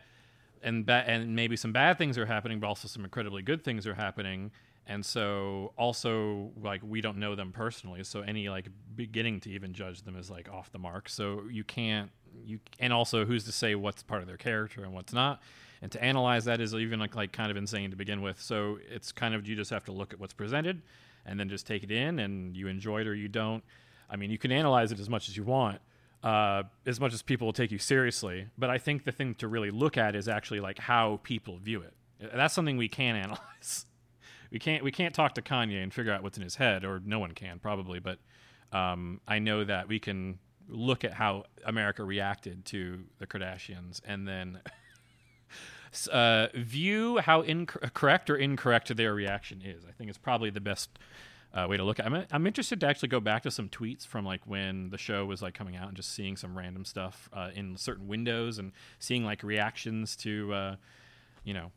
and 0.62 0.84
ba- 0.86 1.04
and 1.06 1.34
maybe 1.34 1.56
some 1.56 1.72
bad 1.72 1.98
things 1.98 2.18
are 2.18 2.26
happening, 2.26 2.60
but 2.60 2.66
also 2.68 2.88
some 2.88 3.04
incredibly 3.04 3.42
good 3.42 3.64
things 3.64 3.86
are 3.86 3.94
happening. 3.94 4.50
And 4.88 5.04
so, 5.04 5.72
also, 5.76 6.52
like 6.62 6.80
we 6.84 7.00
don't 7.00 7.16
know 7.18 7.34
them 7.34 7.50
personally, 7.50 8.04
so 8.04 8.20
any 8.20 8.48
like 8.48 8.68
beginning 8.94 9.40
to 9.40 9.50
even 9.50 9.72
judge 9.72 10.02
them 10.02 10.16
is 10.16 10.30
like 10.30 10.48
off 10.48 10.70
the 10.70 10.78
mark. 10.78 11.08
So 11.08 11.42
you 11.50 11.64
can't 11.64 12.10
you 12.44 12.60
and 12.78 12.92
also 12.92 13.24
who's 13.24 13.44
to 13.44 13.52
say 13.52 13.74
what's 13.74 14.02
part 14.02 14.22
of 14.22 14.28
their 14.28 14.36
character 14.36 14.82
and 14.84 14.92
what's 14.92 15.12
not. 15.12 15.40
And 15.82 15.92
to 15.92 16.02
analyze 16.02 16.46
that 16.46 16.60
is 16.60 16.74
even 16.74 16.98
like, 16.98 17.14
like 17.14 17.32
kind 17.32 17.50
of 17.50 17.56
insane 17.56 17.90
to 17.90 17.96
begin 17.96 18.22
with. 18.22 18.40
So 18.40 18.78
it's 18.90 19.12
kind 19.12 19.34
of 19.34 19.46
you 19.46 19.54
just 19.54 19.70
have 19.70 19.84
to 19.84 19.92
look 19.92 20.14
at 20.14 20.18
what's 20.18 20.32
presented 20.32 20.80
and 21.26 21.38
then 21.38 21.48
just 21.48 21.66
take 21.66 21.82
it 21.82 21.90
in 21.90 22.18
and 22.18 22.56
you 22.56 22.66
enjoy 22.66 23.02
it 23.02 23.06
or 23.06 23.14
you 23.14 23.28
don't. 23.28 23.62
I 24.08 24.16
mean 24.16 24.30
you 24.30 24.38
can 24.38 24.52
analyze 24.52 24.92
it 24.92 25.00
as 25.00 25.10
much 25.10 25.28
as 25.28 25.36
you 25.36 25.42
want 25.42 25.80
uh, 26.26 26.64
as 26.86 26.98
much 26.98 27.14
as 27.14 27.22
people 27.22 27.46
will 27.46 27.52
take 27.52 27.70
you 27.70 27.78
seriously. 27.78 28.48
But 28.58 28.68
i 28.68 28.78
think 28.78 29.04
the 29.04 29.12
thing 29.12 29.34
to 29.36 29.48
really 29.48 29.70
look 29.70 29.96
at 29.96 30.16
is 30.16 30.28
actually 30.28 30.60
like 30.60 30.78
how 30.78 31.20
people 31.22 31.58
view 31.58 31.82
it. 31.82 31.94
That's 32.34 32.52
something 32.52 32.76
we 32.76 32.88
can 32.88 33.16
analyze. 33.24 33.86
We 34.50 34.58
can't 34.58 34.82
we 34.82 34.90
can't 34.90 35.14
talk 35.14 35.34
to 35.34 35.42
kanye 35.42 35.82
and 35.82 35.92
figure 35.94 36.12
out 36.12 36.22
what's 36.22 36.36
in 36.36 36.42
his 36.42 36.56
head 36.56 36.84
or 36.84 37.00
no 37.04 37.18
one 37.18 37.32
can 37.32 37.58
probably 37.58 37.98
but 37.98 38.18
um, 38.72 39.20
i 39.26 39.40
know 39.40 39.64
that 39.64 39.88
we 39.88 39.98
can 39.98 40.38
look 40.68 41.04
at 41.04 41.12
how 41.14 41.44
america 41.64 42.02
reacted 42.02 42.64
to 42.64 43.04
the 43.18 43.26
kardashians 43.26 44.00
and 44.04 44.26
then 44.26 44.60
uh, 46.12 46.48
view 46.54 47.18
how 47.18 47.42
inc- 47.42 47.94
correct 47.94 48.28
or 48.28 48.36
incorrect 48.36 48.94
their 48.96 49.14
reaction 49.14 49.62
is. 49.64 49.84
I 49.88 49.92
think 49.92 50.10
it's 50.10 50.18
probably 50.18 50.50
the 50.50 50.60
best 50.60 50.98
uh, 51.54 51.66
way 51.68 51.76
to 51.76 51.84
look 51.84 51.98
at. 51.98 52.06
it. 52.06 52.12
I'm 52.12 52.26
I'm 52.30 52.46
interested 52.46 52.80
to 52.80 52.86
actually 52.86 53.08
go 53.08 53.20
back 53.20 53.42
to 53.44 53.50
some 53.50 53.68
tweets 53.68 54.06
from 54.06 54.24
like 54.24 54.42
when 54.46 54.90
the 54.90 54.98
show 54.98 55.24
was 55.24 55.40
like 55.42 55.54
coming 55.54 55.76
out 55.76 55.88
and 55.88 55.96
just 55.96 56.12
seeing 56.12 56.36
some 56.36 56.56
random 56.56 56.84
stuff 56.84 57.30
uh, 57.32 57.50
in 57.54 57.76
certain 57.76 58.06
windows 58.08 58.58
and 58.58 58.72
seeing 58.98 59.24
like 59.24 59.42
reactions 59.42 60.16
to 60.16 60.52
uh, 60.52 60.76
you 61.44 61.54
know 61.54 61.72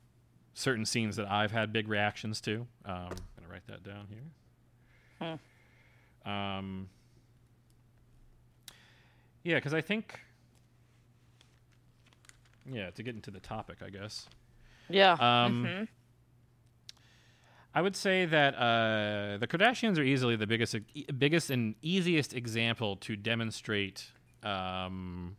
certain 0.54 0.86
scenes 0.86 1.16
that 1.16 1.32
I've 1.32 1.52
had 1.52 1.72
big 1.72 1.88
reactions 1.88 2.42
to. 2.42 2.68
Um, 2.86 2.96
I'm 2.96 3.10
gonna 3.38 3.50
write 3.50 3.68
that 3.68 3.84
down 3.84 4.08
here. 4.10 5.40
Um, 6.26 6.90
yeah, 9.44 9.56
because 9.56 9.74
I 9.74 9.82
think. 9.82 10.20
Yeah, 12.72 12.92
to 12.92 13.04
get 13.04 13.16
into 13.16 13.32
the 13.32 13.40
topic, 13.40 13.78
I 13.86 13.90
guess. 13.90 14.28
yeah 14.90 15.14
Um, 15.14 15.66
Mhm. 15.66 15.88
I 17.74 17.82
would 17.82 17.96
say 17.96 18.26
that 18.26 18.56
uh, 18.56 19.38
the 19.38 19.48
Kardashians 19.48 19.98
are 20.00 20.04
easily 20.04 20.36
the 20.36 20.48
biggest, 20.48 20.76
e- 20.94 21.06
biggest 21.18 21.50
and 21.52 21.76
easiest 21.84 22.34
example 22.34 22.96
to 22.98 23.16
demonstrate. 23.16 24.12
Um, 24.44 25.38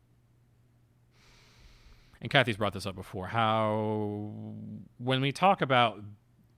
and 2.20 2.30
Kathy's 2.30 2.56
brought 2.56 2.72
this 2.72 2.86
up 2.86 2.94
before. 2.94 3.26
How 3.28 4.32
when 4.98 5.20
we 5.20 5.32
talk 5.32 5.60
about 5.60 6.00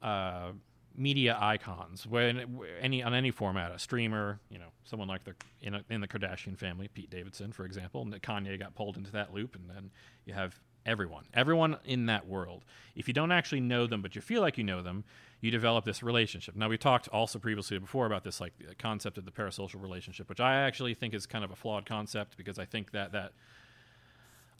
uh, 0.02 0.52
media 0.96 1.36
icons, 1.40 2.06
when 2.06 2.60
any 2.80 3.02
on 3.02 3.14
any 3.14 3.30
format, 3.30 3.72
a 3.72 3.78
streamer, 3.78 4.40
you 4.50 4.58
know, 4.58 4.68
someone 4.84 5.08
like 5.08 5.24
the 5.24 5.34
in, 5.60 5.74
a, 5.74 5.84
in 5.90 6.00
the 6.00 6.08
Kardashian 6.08 6.56
family, 6.56 6.88
Pete 6.88 7.10
Davidson, 7.10 7.52
for 7.52 7.64
example, 7.64 8.02
and 8.02 8.12
Kanye 8.22 8.58
got 8.58 8.74
pulled 8.74 8.96
into 8.96 9.12
that 9.12 9.32
loop, 9.32 9.54
and 9.54 9.68
then 9.68 9.90
you 10.24 10.34
have 10.34 10.60
everyone, 10.84 11.24
everyone 11.34 11.76
in 11.84 12.06
that 12.06 12.26
world. 12.26 12.64
If 12.94 13.08
you 13.08 13.14
don't 13.14 13.32
actually 13.32 13.60
know 13.60 13.86
them, 13.86 14.02
but 14.02 14.14
you 14.14 14.20
feel 14.20 14.40
like 14.40 14.58
you 14.58 14.64
know 14.64 14.82
them, 14.82 15.04
you 15.40 15.50
develop 15.50 15.84
this 15.84 16.02
relationship. 16.02 16.56
Now 16.56 16.68
we 16.68 16.78
talked 16.78 17.08
also 17.08 17.38
previously 17.38 17.78
before 17.78 18.06
about 18.06 18.24
this 18.24 18.40
like 18.40 18.52
concept 18.78 19.18
of 19.18 19.24
the 19.24 19.32
parasocial 19.32 19.80
relationship, 19.82 20.28
which 20.28 20.40
I 20.40 20.54
actually 20.62 20.94
think 20.94 21.14
is 21.14 21.26
kind 21.26 21.44
of 21.44 21.50
a 21.50 21.56
flawed 21.56 21.86
concept 21.86 22.36
because 22.36 22.58
I 22.58 22.64
think 22.64 22.92
that 22.92 23.12
that 23.12 23.32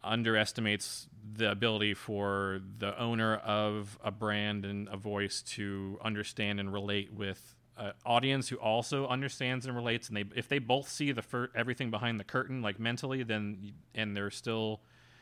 underestimates 0.05 1.09
the 1.35 1.51
ability 1.51 1.95
for 1.95 2.61
the 2.79 2.99
owner 2.99 3.37
of 3.37 3.99
a 4.03 4.11
brand 4.11 4.65
and 4.65 4.88
a 4.88 4.97
voice 4.97 5.43
to 5.43 5.99
understand 6.05 6.59
and 6.61 6.73
relate 6.73 7.12
with 7.12 7.55
an 7.77 7.93
audience 8.05 8.49
who 8.49 8.57
also 8.57 9.07
understands 9.07 9.67
and 9.67 9.75
relates. 9.75 10.09
And 10.09 10.17
they 10.17 10.25
if 10.35 10.49
they 10.49 10.59
both 10.59 10.88
see 10.88 11.12
the 11.12 11.23
fir- 11.23 11.51
everything 11.55 11.91
behind 11.91 12.19
the 12.19 12.25
curtain 12.25 12.62
like 12.62 12.79
mentally 12.79 13.23
then 13.23 13.73
and 13.95 14.17
they're 14.17 14.31
still 14.31 14.81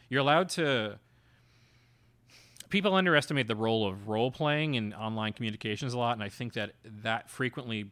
you're 0.09 0.21
allowed 0.21 0.49
to 0.51 0.99
people 2.71 2.95
underestimate 2.95 3.47
the 3.47 3.57
role 3.57 3.87
of 3.87 4.09
role 4.09 4.31
playing 4.31 4.75
in 4.75 4.95
online 4.95 5.33
communications 5.33 5.93
a 5.93 5.99
lot. 5.99 6.15
And 6.15 6.23
i 6.23 6.29
think 6.29 6.55
that 6.55 6.73
that 7.03 7.29
frequently 7.31 7.91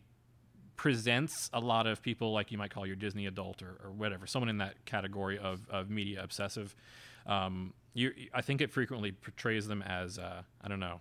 presents 0.79 1.51
a 1.53 1.61
lot 1.61 1.87
of 1.87 2.01
people 2.01 2.33
like 2.33 2.51
you 2.51 2.57
might 2.57 2.71
call 2.71 2.87
your 2.87 2.97
disney 2.97 3.27
adult 3.27 3.63
or, 3.63 3.79
or 3.85 3.91
whatever 3.91 4.27
someone 4.27 4.49
in 4.49 4.57
that 4.59 4.83
category 4.87 5.39
of, 5.39 5.69
of 5.69 5.91
media 5.91 6.23
obsessive 6.23 6.75
um, 7.27 7.75
you, 7.93 8.11
i 8.33 8.41
think 8.41 8.63
it 8.63 8.71
frequently 8.71 9.13
portrays 9.13 9.67
them 9.67 9.83
as 9.83 10.19
uh, 10.19 10.41
i 10.63 10.69
don't 10.69 10.81
know 10.81 11.01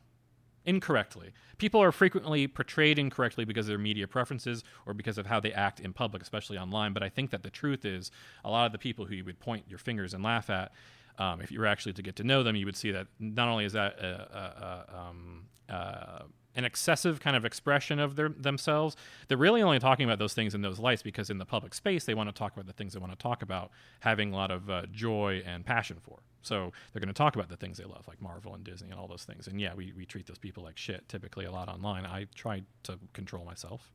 incorrectly. 0.67 1.31
People 1.57 1.81
are 1.81 1.93
frequently 1.93 2.45
portrayed 2.45 2.99
incorrectly 2.99 3.45
because 3.45 3.67
of 3.67 3.69
their 3.69 3.77
media 3.77 4.05
preferences 4.05 4.63
or 4.85 4.93
because 4.93 5.17
of 5.17 5.25
how 5.25 5.39
they 5.39 5.53
act 5.53 5.79
in 5.79 5.93
public, 5.93 6.21
especially 6.21 6.57
online. 6.57 6.93
But 6.93 7.01
I 7.01 7.09
think 7.09 7.31
that 7.31 7.41
the 7.41 7.49
truth 7.49 7.85
is, 7.85 8.11
a 8.43 8.51
lot 8.51 8.65
of 8.65 8.73
the 8.73 8.77
people 8.77 9.05
who 9.05 9.15
you 9.15 9.23
would 9.23 9.39
point 9.39 9.63
your 9.69 9.79
fingers 9.79 10.13
and 10.13 10.23
laugh 10.23 10.49
at, 10.49 10.73
um, 11.17 11.41
if 11.41 11.51
you 11.51 11.59
were 11.59 11.65
actually 11.65 11.93
to 11.93 12.03
get 12.03 12.17
to 12.17 12.23
know 12.23 12.43
them, 12.43 12.55
you 12.55 12.65
would 12.65 12.75
see 12.75 12.91
that 12.91 13.07
not 13.17 13.47
only 13.47 13.65
is 13.65 13.73
that 13.73 13.97
a, 13.97 14.05
a, 14.05 14.93
a, 14.93 14.99
um, 14.99 15.45
uh, 15.69 16.19
an 16.57 16.65
excessive 16.65 17.19
kind 17.19 17.37
of 17.37 17.45
expression 17.45 17.99
of 17.99 18.15
their 18.15 18.29
themselves. 18.29 18.97
They're 19.27 19.37
really 19.37 19.61
only 19.61 19.79
talking 19.79 20.05
about 20.05 20.19
those 20.19 20.33
things 20.33 20.53
in 20.53 20.61
those 20.61 20.79
lights 20.79 21.03
because 21.03 21.29
in 21.29 21.37
the 21.37 21.45
public 21.45 21.73
space 21.73 22.03
they 22.03 22.15
want 22.15 22.27
to 22.27 22.33
talk 22.33 22.51
about 22.51 22.65
the 22.65 22.73
things 22.73 22.93
they 22.93 22.99
want 22.99 23.13
to 23.13 23.17
talk 23.17 23.41
about, 23.41 23.71
having 24.01 24.33
a 24.33 24.35
lot 24.35 24.51
of 24.51 24.69
uh, 24.69 24.87
joy 24.91 25.43
and 25.45 25.65
passion 25.65 25.97
for. 26.01 26.19
So 26.41 26.71
they're 26.91 26.99
going 26.99 27.07
to 27.07 27.13
talk 27.13 27.35
about 27.35 27.49
the 27.49 27.57
things 27.57 27.77
they 27.77 27.83
love, 27.83 28.07
like 28.07 28.21
Marvel 28.21 28.55
and 28.55 28.63
Disney 28.63 28.89
and 28.89 28.99
all 28.99 29.07
those 29.07 29.23
things. 29.23 29.47
And 29.47 29.61
yeah, 29.61 29.73
we, 29.75 29.93
we 29.95 30.05
treat 30.05 30.27
those 30.27 30.37
people 30.37 30.63
like 30.63 30.77
shit 30.77 31.07
typically 31.07 31.45
a 31.45 31.51
lot 31.51 31.69
online. 31.69 32.05
I 32.05 32.27
try 32.35 32.63
to 32.83 32.97
control 33.13 33.45
myself. 33.45 33.91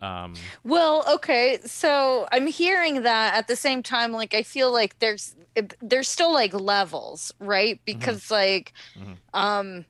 Um, 0.00 0.34
well, 0.64 1.04
okay, 1.08 1.60
so 1.64 2.26
I'm 2.32 2.48
hearing 2.48 3.02
that 3.02 3.34
at 3.34 3.46
the 3.46 3.54
same 3.54 3.84
time, 3.84 4.12
like 4.12 4.34
I 4.34 4.42
feel 4.42 4.72
like 4.72 4.98
there's 4.98 5.36
there's 5.80 6.08
still 6.08 6.32
like 6.32 6.52
levels, 6.52 7.32
right? 7.38 7.76
Mm-hmm. 7.76 7.84
Because 7.84 8.24
mm-hmm. 8.24 8.34
like, 8.34 8.72
mm-hmm. 8.98 9.12
um, 9.32 9.84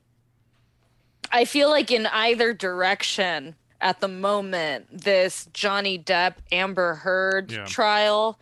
I 1.33 1.45
feel 1.45 1.69
like 1.69 1.89
in 1.91 2.05
either 2.05 2.53
direction 2.53 3.55
at 3.81 3.99
the 3.99 4.07
moment, 4.07 4.85
this 4.91 5.47
Johnny 5.51 5.97
Depp 5.97 6.35
Amber 6.51 6.93
Heard 6.93 7.51
yeah. 7.51 7.65
trial, 7.65 8.39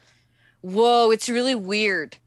whoa, 0.59 1.09
it's 1.09 1.29
really 1.29 1.55
weird. 1.55 2.17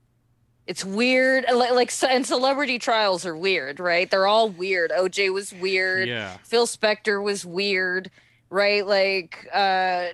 It's 0.66 0.82
weird. 0.82 1.44
Like, 1.54 1.72
like 1.72 1.92
and 2.08 2.26
celebrity 2.26 2.78
trials 2.78 3.26
are 3.26 3.36
weird, 3.36 3.78
right? 3.78 4.10
They're 4.10 4.26
all 4.26 4.48
weird. 4.48 4.90
OJ 4.90 5.32
was 5.32 5.52
weird. 5.52 6.08
Yeah. 6.08 6.38
Phil 6.42 6.66
Spector 6.66 7.22
was 7.22 7.44
weird, 7.44 8.10
right? 8.48 8.86
Like 8.86 9.46
uh 9.52 10.06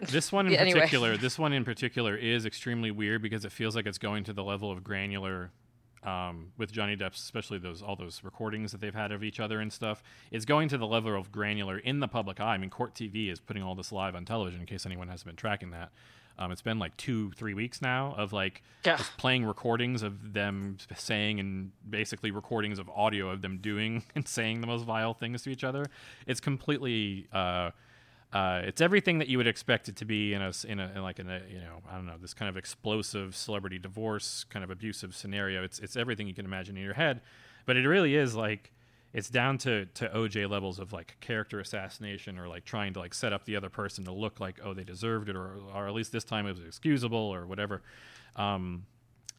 this 0.00 0.30
one 0.30 0.46
in 0.46 0.52
yeah, 0.52 0.64
particular, 0.64 1.08
anyway. 1.08 1.22
this 1.22 1.38
one 1.38 1.54
in 1.54 1.64
particular 1.64 2.14
is 2.14 2.44
extremely 2.44 2.90
weird 2.90 3.22
because 3.22 3.46
it 3.46 3.52
feels 3.52 3.74
like 3.74 3.86
it's 3.86 3.98
going 3.98 4.24
to 4.24 4.34
the 4.34 4.44
level 4.44 4.70
of 4.70 4.84
granular 4.84 5.50
um, 6.06 6.52
with 6.56 6.72
Johnny 6.72 6.96
Depp, 6.96 7.14
especially 7.14 7.58
those 7.58 7.82
all 7.82 7.96
those 7.96 8.22
recordings 8.22 8.72
that 8.72 8.80
they've 8.80 8.94
had 8.94 9.12
of 9.12 9.22
each 9.24 9.40
other 9.40 9.60
and 9.60 9.72
stuff, 9.72 10.02
is 10.30 10.44
going 10.44 10.68
to 10.68 10.78
the 10.78 10.86
level 10.86 11.14
of 11.16 11.32
granular 11.32 11.78
in 11.78 12.00
the 12.00 12.08
public 12.08 12.40
eye. 12.40 12.54
I 12.54 12.58
mean, 12.58 12.70
Court 12.70 12.94
TV 12.94 13.30
is 13.30 13.40
putting 13.40 13.62
all 13.62 13.74
this 13.74 13.92
live 13.92 14.14
on 14.14 14.24
television 14.24 14.60
in 14.60 14.66
case 14.66 14.86
anyone 14.86 15.08
hasn't 15.08 15.26
been 15.26 15.36
tracking 15.36 15.72
that. 15.72 15.90
Um, 16.38 16.52
it's 16.52 16.62
been 16.62 16.78
like 16.78 16.96
two, 16.96 17.32
three 17.32 17.54
weeks 17.54 17.80
now 17.80 18.14
of 18.16 18.32
like 18.32 18.62
yeah. 18.84 18.96
just 18.96 19.16
playing 19.16 19.44
recordings 19.44 20.02
of 20.02 20.34
them 20.34 20.76
saying 20.94 21.40
and 21.40 21.72
basically 21.88 22.30
recordings 22.30 22.78
of 22.78 22.90
audio 22.90 23.30
of 23.30 23.42
them 23.42 23.58
doing 23.58 24.04
and 24.14 24.28
saying 24.28 24.60
the 24.60 24.66
most 24.66 24.84
vile 24.84 25.14
things 25.14 25.42
to 25.42 25.50
each 25.50 25.64
other. 25.64 25.86
It's 26.26 26.40
completely. 26.40 27.26
Uh, 27.32 27.70
uh, 28.36 28.60
it's 28.64 28.82
everything 28.82 29.18
that 29.18 29.28
you 29.28 29.38
would 29.38 29.46
expect 29.46 29.88
it 29.88 29.96
to 29.96 30.04
be 30.04 30.34
in 30.34 30.42
a, 30.42 30.52
in 30.68 30.78
a 30.78 30.92
in 30.94 31.02
like 31.02 31.18
in 31.18 31.30
a 31.30 31.40
you 31.48 31.58
know 31.58 31.80
I 31.90 31.94
don't 31.94 32.04
know 32.04 32.18
this 32.20 32.34
kind 32.34 32.50
of 32.50 32.56
explosive 32.58 33.34
celebrity 33.34 33.78
divorce 33.78 34.44
kind 34.50 34.62
of 34.62 34.70
abusive 34.70 35.16
scenario. 35.16 35.64
It's 35.64 35.78
it's 35.78 35.96
everything 35.96 36.28
you 36.28 36.34
can 36.34 36.44
imagine 36.44 36.76
in 36.76 36.82
your 36.82 36.92
head, 36.92 37.22
but 37.64 37.78
it 37.78 37.88
really 37.88 38.14
is 38.14 38.34
like 38.34 38.72
it's 39.14 39.30
down 39.30 39.56
to 39.58 39.86
to 39.86 40.08
OJ 40.08 40.50
levels 40.50 40.78
of 40.78 40.92
like 40.92 41.16
character 41.20 41.60
assassination 41.60 42.38
or 42.38 42.46
like 42.46 42.66
trying 42.66 42.92
to 42.92 42.98
like 42.98 43.14
set 43.14 43.32
up 43.32 43.46
the 43.46 43.56
other 43.56 43.70
person 43.70 44.04
to 44.04 44.12
look 44.12 44.38
like 44.38 44.60
oh 44.62 44.74
they 44.74 44.84
deserved 44.84 45.30
it 45.30 45.36
or 45.36 45.56
or 45.74 45.88
at 45.88 45.94
least 45.94 46.12
this 46.12 46.24
time 46.24 46.46
it 46.46 46.56
was 46.56 46.66
excusable 46.66 47.18
or 47.18 47.46
whatever. 47.46 47.80
Um, 48.34 48.84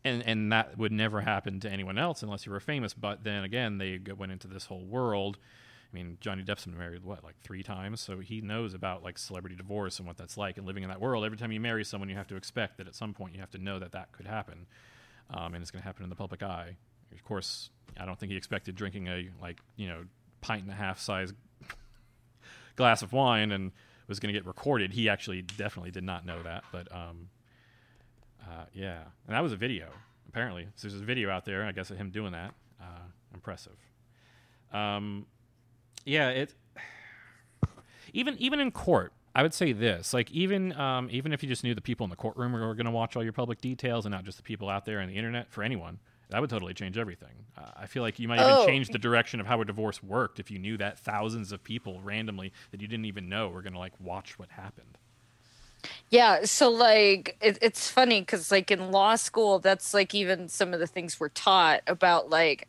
and 0.04 0.24
and 0.26 0.52
that 0.52 0.76
would 0.76 0.92
never 0.92 1.22
happen 1.22 1.60
to 1.60 1.70
anyone 1.70 2.00
else 2.00 2.24
unless 2.24 2.48
you 2.48 2.52
were 2.52 2.60
famous. 2.60 2.96
But 2.96 3.24
then 3.24 3.44
again, 3.44 3.78
they 3.78 4.00
went 4.18 4.32
into 4.32 4.48
this 4.48 4.66
whole 4.66 4.86
world 4.86 5.38
I 5.92 5.96
mean, 5.96 6.18
Johnny 6.20 6.44
Depp's 6.44 6.66
been 6.66 6.78
married 6.78 7.04
what 7.04 7.24
like 7.24 7.40
three 7.42 7.64
times, 7.64 8.02
so 8.02 8.20
he 8.20 8.42
knows 8.42 8.74
about 8.74 9.04
like 9.04 9.18
celebrity 9.18 9.56
divorce 9.56 10.00
and 10.00 10.08
what 10.08 10.18
that's 10.18 10.38
like, 10.38 10.58
and 10.58 10.66
living 10.66 10.84
in 10.84 10.90
that 10.90 11.00
world. 11.00 11.24
Every 11.24 11.38
time 11.38 11.52
you 11.52 11.60
marry 11.60 11.86
someone, 11.86 12.10
you 12.10 12.16
have 12.16 12.28
to 12.28 12.36
expect 12.36 12.78
that 12.78 12.88
at 12.88 12.96
some 12.96 13.14
point 13.14 13.34
you 13.34 13.40
have 13.40 13.52
to 13.52 13.58
know 13.58 13.80
that 13.80 13.94
that 13.94 14.12
could 14.12 14.28
happen, 14.28 14.68
um, 15.30 15.54
and 15.54 15.62
it's 15.62 15.72
going 15.72 15.82
to 15.82 15.86
happen 15.86 16.04
in 16.04 16.10
the 16.10 16.16
public 16.16 16.44
eye. 16.44 16.76
Of 17.14 17.24
course, 17.24 17.70
I 17.98 18.06
don't 18.06 18.20
think 18.20 18.32
he 18.32 18.38
expected 18.38 18.76
drinking 18.76 19.08
a 19.08 19.30
like 19.42 19.60
you 19.76 19.88
know 19.88 20.04
pint 20.42 20.64
and 20.64 20.72
a 20.72 20.76
half 20.76 21.00
size 21.00 21.34
glass 22.76 23.02
of 23.02 23.14
wine 23.14 23.52
and 23.52 23.72
was 24.08 24.20
going 24.20 24.34
to 24.34 24.38
get 24.38 24.46
recorded. 24.46 24.92
He 24.94 25.10
actually 25.10 25.42
definitely 25.42 25.92
did 25.92 26.04
not 26.04 26.26
know 26.26 26.44
that, 26.44 26.64
but 26.72 26.92
um, 26.92 27.30
uh, 28.44 28.66
yeah, 28.74 29.04
and 29.26 29.36
that 29.36 29.42
was 29.42 29.54
a 29.54 29.58
video 29.58 29.88
apparently. 30.38 30.68
So 30.76 30.88
there's 30.88 31.02
a 31.02 31.06
video 31.06 31.32
out 31.32 31.46
there, 31.46 31.66
I 31.66 31.72
guess, 31.72 31.90
of 31.90 31.98
him 31.98 32.12
doing 32.12 32.34
that. 32.34 32.54
Uh, 32.80 33.08
impressive. 33.34 33.76
Um, 34.72 35.26
yeah, 36.08 36.30
it 36.30 36.54
even 38.14 38.38
even 38.38 38.60
in 38.60 38.72
court, 38.72 39.14
I 39.36 39.44
would 39.44 39.54
say 39.54 39.74
this: 39.74 40.14
like 40.14 40.32
even 40.32 40.74
um, 40.74 41.10
even 41.12 41.34
if 41.34 41.44
you 41.44 41.50
just 41.50 41.64
knew 41.64 41.76
the 41.76 41.82
people 41.82 42.06
in 42.06 42.10
the 42.10 42.16
courtroom 42.16 42.54
were 42.54 42.74
going 42.74 42.86
to 42.86 42.92
watch 42.92 43.16
all 43.16 43.24
your 43.24 43.34
public 43.34 43.62
details 43.62 44.06
and 44.06 44.14
not 44.14 44.24
just 44.24 44.38
the 44.38 44.44
people 44.44 44.70
out 44.70 44.86
there 44.86 45.00
on 45.00 45.08
the 45.08 45.18
internet, 45.18 45.52
for 45.52 45.64
anyone, 45.64 46.00
that 46.30 46.42
would 46.42 46.50
totally 46.50 46.74
change 46.74 46.98
everything. 46.98 47.46
Uh, 47.58 47.72
I 47.76 47.86
feel 47.88 48.04
like 48.04 48.20
you 48.20 48.28
might 48.28 48.40
even 48.40 48.50
oh. 48.50 48.66
change 48.66 48.90
the 48.90 48.98
direction 48.98 49.40
of 49.40 49.48
how 49.48 49.62
a 49.62 49.66
divorce 49.66 50.02
worked 50.02 50.40
if 50.40 50.50
you 50.50 50.60
knew 50.60 50.78
that 50.78 50.98
thousands 51.00 51.52
of 51.52 51.64
people 51.64 52.02
randomly 52.02 52.54
that 52.72 52.82
you 52.82 52.88
didn't 52.88 53.06
even 53.06 53.28
know 53.30 53.50
were 53.50 53.62
going 53.62 53.74
to 53.74 53.80
like 53.80 53.94
watch 54.00 54.40
what 54.40 54.50
happened. 54.52 54.98
Yeah, 56.10 56.46
so 56.46 56.70
like 56.70 57.38
it, 57.42 57.58
it's 57.62 57.90
funny 57.90 58.22
because 58.22 58.50
like 58.50 58.72
in 58.72 58.92
law 58.92 59.16
school, 59.16 59.60
that's 59.60 59.94
like 59.94 60.16
even 60.16 60.48
some 60.48 60.74
of 60.74 60.80
the 60.80 60.88
things 60.88 61.20
we're 61.20 61.30
taught 61.30 61.82
about 61.86 62.30
like 62.30 62.68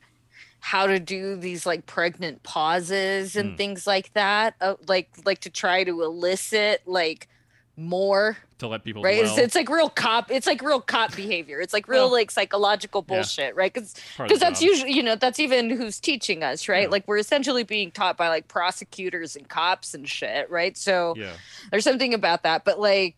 how 0.61 0.87
to 0.87 0.99
do 0.99 1.37
these 1.37 1.65
like 1.67 1.87
pregnant 1.87 2.43
pauses 2.43 3.37
and 3.37 3.55
mm. 3.55 3.57
things 3.57 3.87
like 3.87 4.13
that 4.15 4.55
uh, 4.61 4.75
like 4.87 5.09
like 5.25 5.41
to 5.41 5.51
try 5.51 5.85
to 5.85 6.03
elicit 6.03 6.83
like 6.87 7.29
more 7.77 8.37
to 8.59 8.67
let 8.67 8.83
people 8.83 9.03
right 9.03 9.25
it's, 9.25 9.39
it's, 9.39 9.55
like 9.55 9.69
real 9.69 9.89
cop 9.89 10.33
it's 10.33 10.49
like 10.49 10.61
real 10.63 10.81
cop 10.81 11.15
behavior 11.15 11.61
it's 11.61 11.73
like 11.73 11.87
real 11.87 12.07
well, 12.07 12.13
like 12.13 12.29
psychological 12.29 13.03
bullshit 13.03 13.47
yeah. 13.47 13.53
right 13.55 13.73
because 13.73 13.95
because 14.17 14.41
that's 14.41 14.59
job. 14.59 14.69
usually 14.69 14.93
you 14.93 15.03
know 15.03 15.15
that's 15.15 15.39
even 15.39 15.71
who's 15.71 16.01
teaching 16.01 16.43
us 16.43 16.69
right 16.69 16.83
yeah. 16.83 16.89
like 16.89 17.07
we're 17.07 17.19
essentially 17.19 17.63
being 17.63 17.93
taught 17.93 18.17
by 18.17 18.29
like 18.29 18.49
prosecutors 18.49 19.37
and 19.37 19.49
cops 19.49 19.95
and 19.95 20.09
shit 20.09 20.51
right 20.51 20.77
so 20.77 21.15
yeah. 21.17 21.33
there's 21.71 21.85
something 21.85 22.15
about 22.15 22.43
that 22.43 22.65
but 22.65 22.81
like 22.81 23.15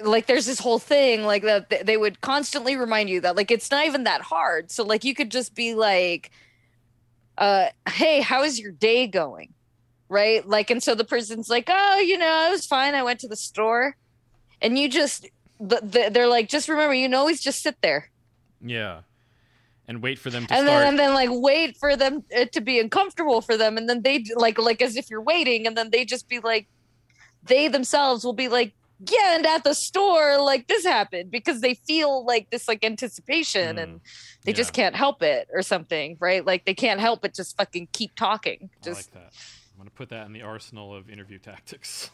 like 0.00 0.26
there's 0.26 0.44
this 0.44 0.58
whole 0.58 0.78
thing 0.78 1.24
like 1.24 1.42
that 1.42 1.86
they 1.86 1.96
would 1.96 2.20
constantly 2.20 2.76
remind 2.76 3.08
you 3.08 3.22
that 3.22 3.34
like 3.34 3.50
it's 3.50 3.70
not 3.70 3.86
even 3.86 4.04
that 4.04 4.20
hard 4.20 4.70
so 4.70 4.84
like 4.84 5.04
you 5.04 5.14
could 5.14 5.30
just 5.30 5.54
be 5.54 5.74
like 5.74 6.30
uh, 7.38 7.66
hey, 7.88 8.20
how 8.20 8.42
is 8.42 8.58
your 8.58 8.72
day 8.72 9.06
going? 9.06 9.52
Right? 10.08 10.46
Like, 10.46 10.70
and 10.70 10.82
so 10.82 10.94
the 10.94 11.04
person's 11.04 11.48
like, 11.48 11.68
oh, 11.68 11.98
you 11.98 12.16
know, 12.16 12.46
it 12.48 12.50
was 12.50 12.64
fine. 12.64 12.94
I 12.94 13.02
went 13.02 13.20
to 13.20 13.28
the 13.28 13.36
store. 13.36 13.96
And 14.62 14.78
you 14.78 14.88
just, 14.88 15.28
the, 15.58 15.80
the, 15.82 16.10
they're 16.12 16.28
like, 16.28 16.48
just 16.48 16.68
remember, 16.68 16.94
you 16.94 17.06
can 17.06 17.14
always 17.14 17.40
just 17.42 17.62
sit 17.62 17.76
there. 17.82 18.10
Yeah. 18.64 19.00
And 19.88 20.02
wait 20.02 20.18
for 20.18 20.30
them 20.30 20.46
to 20.46 20.54
and 20.54 20.66
start. 20.66 20.80
Then, 20.80 20.88
and 20.88 20.98
then 20.98 21.14
like 21.14 21.28
wait 21.32 21.76
for 21.76 21.96
them 21.96 22.24
uh, 22.36 22.46
to 22.52 22.60
be 22.60 22.80
uncomfortable 22.80 23.40
for 23.40 23.56
them. 23.56 23.76
And 23.76 23.88
then 23.88 24.02
they 24.02 24.24
like, 24.34 24.58
like 24.58 24.80
as 24.80 24.96
if 24.96 25.10
you're 25.10 25.20
waiting. 25.20 25.66
And 25.66 25.76
then 25.76 25.90
they 25.90 26.04
just 26.04 26.28
be 26.28 26.40
like, 26.40 26.68
they 27.44 27.68
themselves 27.68 28.24
will 28.24 28.32
be 28.32 28.48
like, 28.48 28.74
yeah 29.10 29.36
and 29.36 29.46
at 29.46 29.64
the 29.64 29.74
store 29.74 30.40
like 30.40 30.66
this 30.66 30.84
happened 30.84 31.30
because 31.30 31.60
they 31.60 31.74
feel 31.74 32.24
like 32.24 32.48
this 32.50 32.66
like 32.68 32.84
anticipation 32.84 33.76
mm, 33.76 33.82
and 33.82 34.00
they 34.44 34.52
yeah. 34.52 34.56
just 34.56 34.72
can't 34.72 34.94
help 34.94 35.22
it 35.22 35.48
or 35.52 35.62
something 35.62 36.16
right? 36.20 36.44
Like 36.44 36.64
they 36.64 36.74
can't 36.74 37.00
help 37.00 37.22
but 37.22 37.34
just 37.34 37.56
fucking 37.56 37.88
keep 37.92 38.14
talking 38.14 38.70
just 38.82 39.10
I 39.14 39.18
like 39.18 39.24
that. 39.24 39.32
I'm 39.74 39.78
gonna 39.78 39.90
put 39.90 40.08
that 40.10 40.26
in 40.26 40.32
the 40.32 40.42
arsenal 40.42 40.94
of 40.94 41.10
interview 41.10 41.38
tactics. 41.38 42.10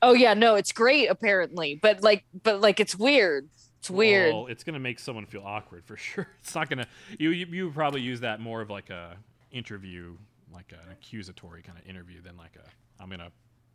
Oh 0.00 0.12
yeah 0.12 0.34
no 0.34 0.54
it's 0.54 0.72
great 0.72 1.08
apparently 1.08 1.78
but 1.80 2.02
like 2.02 2.24
but 2.42 2.60
like 2.60 2.80
it's 2.80 2.96
weird. 2.96 3.48
It's 3.78 3.90
weird. 3.90 4.32
Well, 4.32 4.46
it's 4.46 4.62
gonna 4.62 4.78
make 4.78 5.00
someone 5.00 5.26
feel 5.26 5.42
awkward 5.44 5.84
for 5.84 5.96
sure. 5.96 6.28
It's 6.40 6.54
not 6.54 6.68
gonna 6.68 6.86
you 7.18 7.30
you, 7.30 7.46
you 7.46 7.70
probably 7.70 8.00
use 8.00 8.20
that 8.20 8.40
more 8.40 8.60
of 8.60 8.70
like 8.70 8.90
a 8.90 9.16
interview 9.50 10.16
like 10.52 10.72
an 10.72 10.92
accusatory 10.92 11.62
kind 11.62 11.78
of 11.78 11.86
interview 11.86 12.20
than 12.20 12.36
like 12.36 12.56
a 12.56 13.02
i'm 13.02 13.10
gonna 13.10 13.30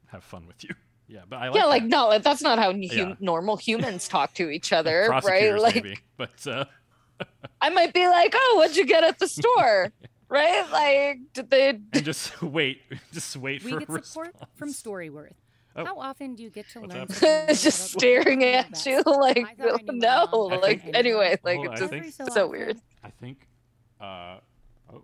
have 0.08 0.24
fun 0.24 0.48
with 0.48 0.64
you 0.64 0.70
yeah, 1.08 1.22
but 1.28 1.38
I 1.38 1.48
like 1.48 1.56
yeah, 1.56 1.62
that. 1.62 1.68
like 1.68 1.84
no, 1.84 2.20
that's 2.20 2.42
not 2.42 2.60
how 2.60 2.72
yeah. 2.72 3.16
normal 3.20 3.56
humans 3.56 4.08
talk 4.10 4.34
to 4.36 4.50
each 4.50 4.74
other, 4.74 5.08
right? 5.24 5.58
Like, 5.60 5.76
maybe, 5.76 6.00
but 6.18 6.48
uh... 6.48 6.66
I 7.62 7.70
might 7.70 7.94
be 7.94 8.08
like, 8.08 8.34
"Oh, 8.36 8.56
what'd 8.58 8.76
you 8.76 8.86
get 8.86 9.04
at 9.04 9.18
the 9.20 9.28
store?" 9.28 9.92
right? 10.30 10.70
Like, 10.72 11.20
did 11.34 11.50
they? 11.50 11.70
And 11.70 12.04
just 12.04 12.42
wait, 12.42 12.82
just 13.14 13.36
wait 13.38 13.64
we 13.64 13.72
for. 13.72 13.78
We 13.78 13.86
get 13.86 14.06
support 14.06 14.28
response. 14.28 14.52
from 14.56 14.74
Storyworth. 14.74 15.34
Oh. 15.76 15.86
How 15.86 16.00
often 16.00 16.36
do 16.36 16.44
you 16.44 16.50
get 16.50 16.68
to 16.70 16.82
What's 16.82 17.22
learn? 17.22 17.48
just 17.48 17.92
staring 17.92 18.44
at 18.44 18.86
you, 18.86 19.02
like 19.06 19.46
no, 19.88 20.28
like 20.62 20.84
think, 20.84 20.96
anyway, 20.96 21.38
like 21.44 21.60
it's 21.64 21.80
just 21.80 21.90
think, 21.90 22.14
so, 22.14 22.26
so 22.30 22.48
weird. 22.48 22.82
I 23.04 23.12
think. 23.12 23.48
Uh, 24.02 24.38
oh, 24.92 25.04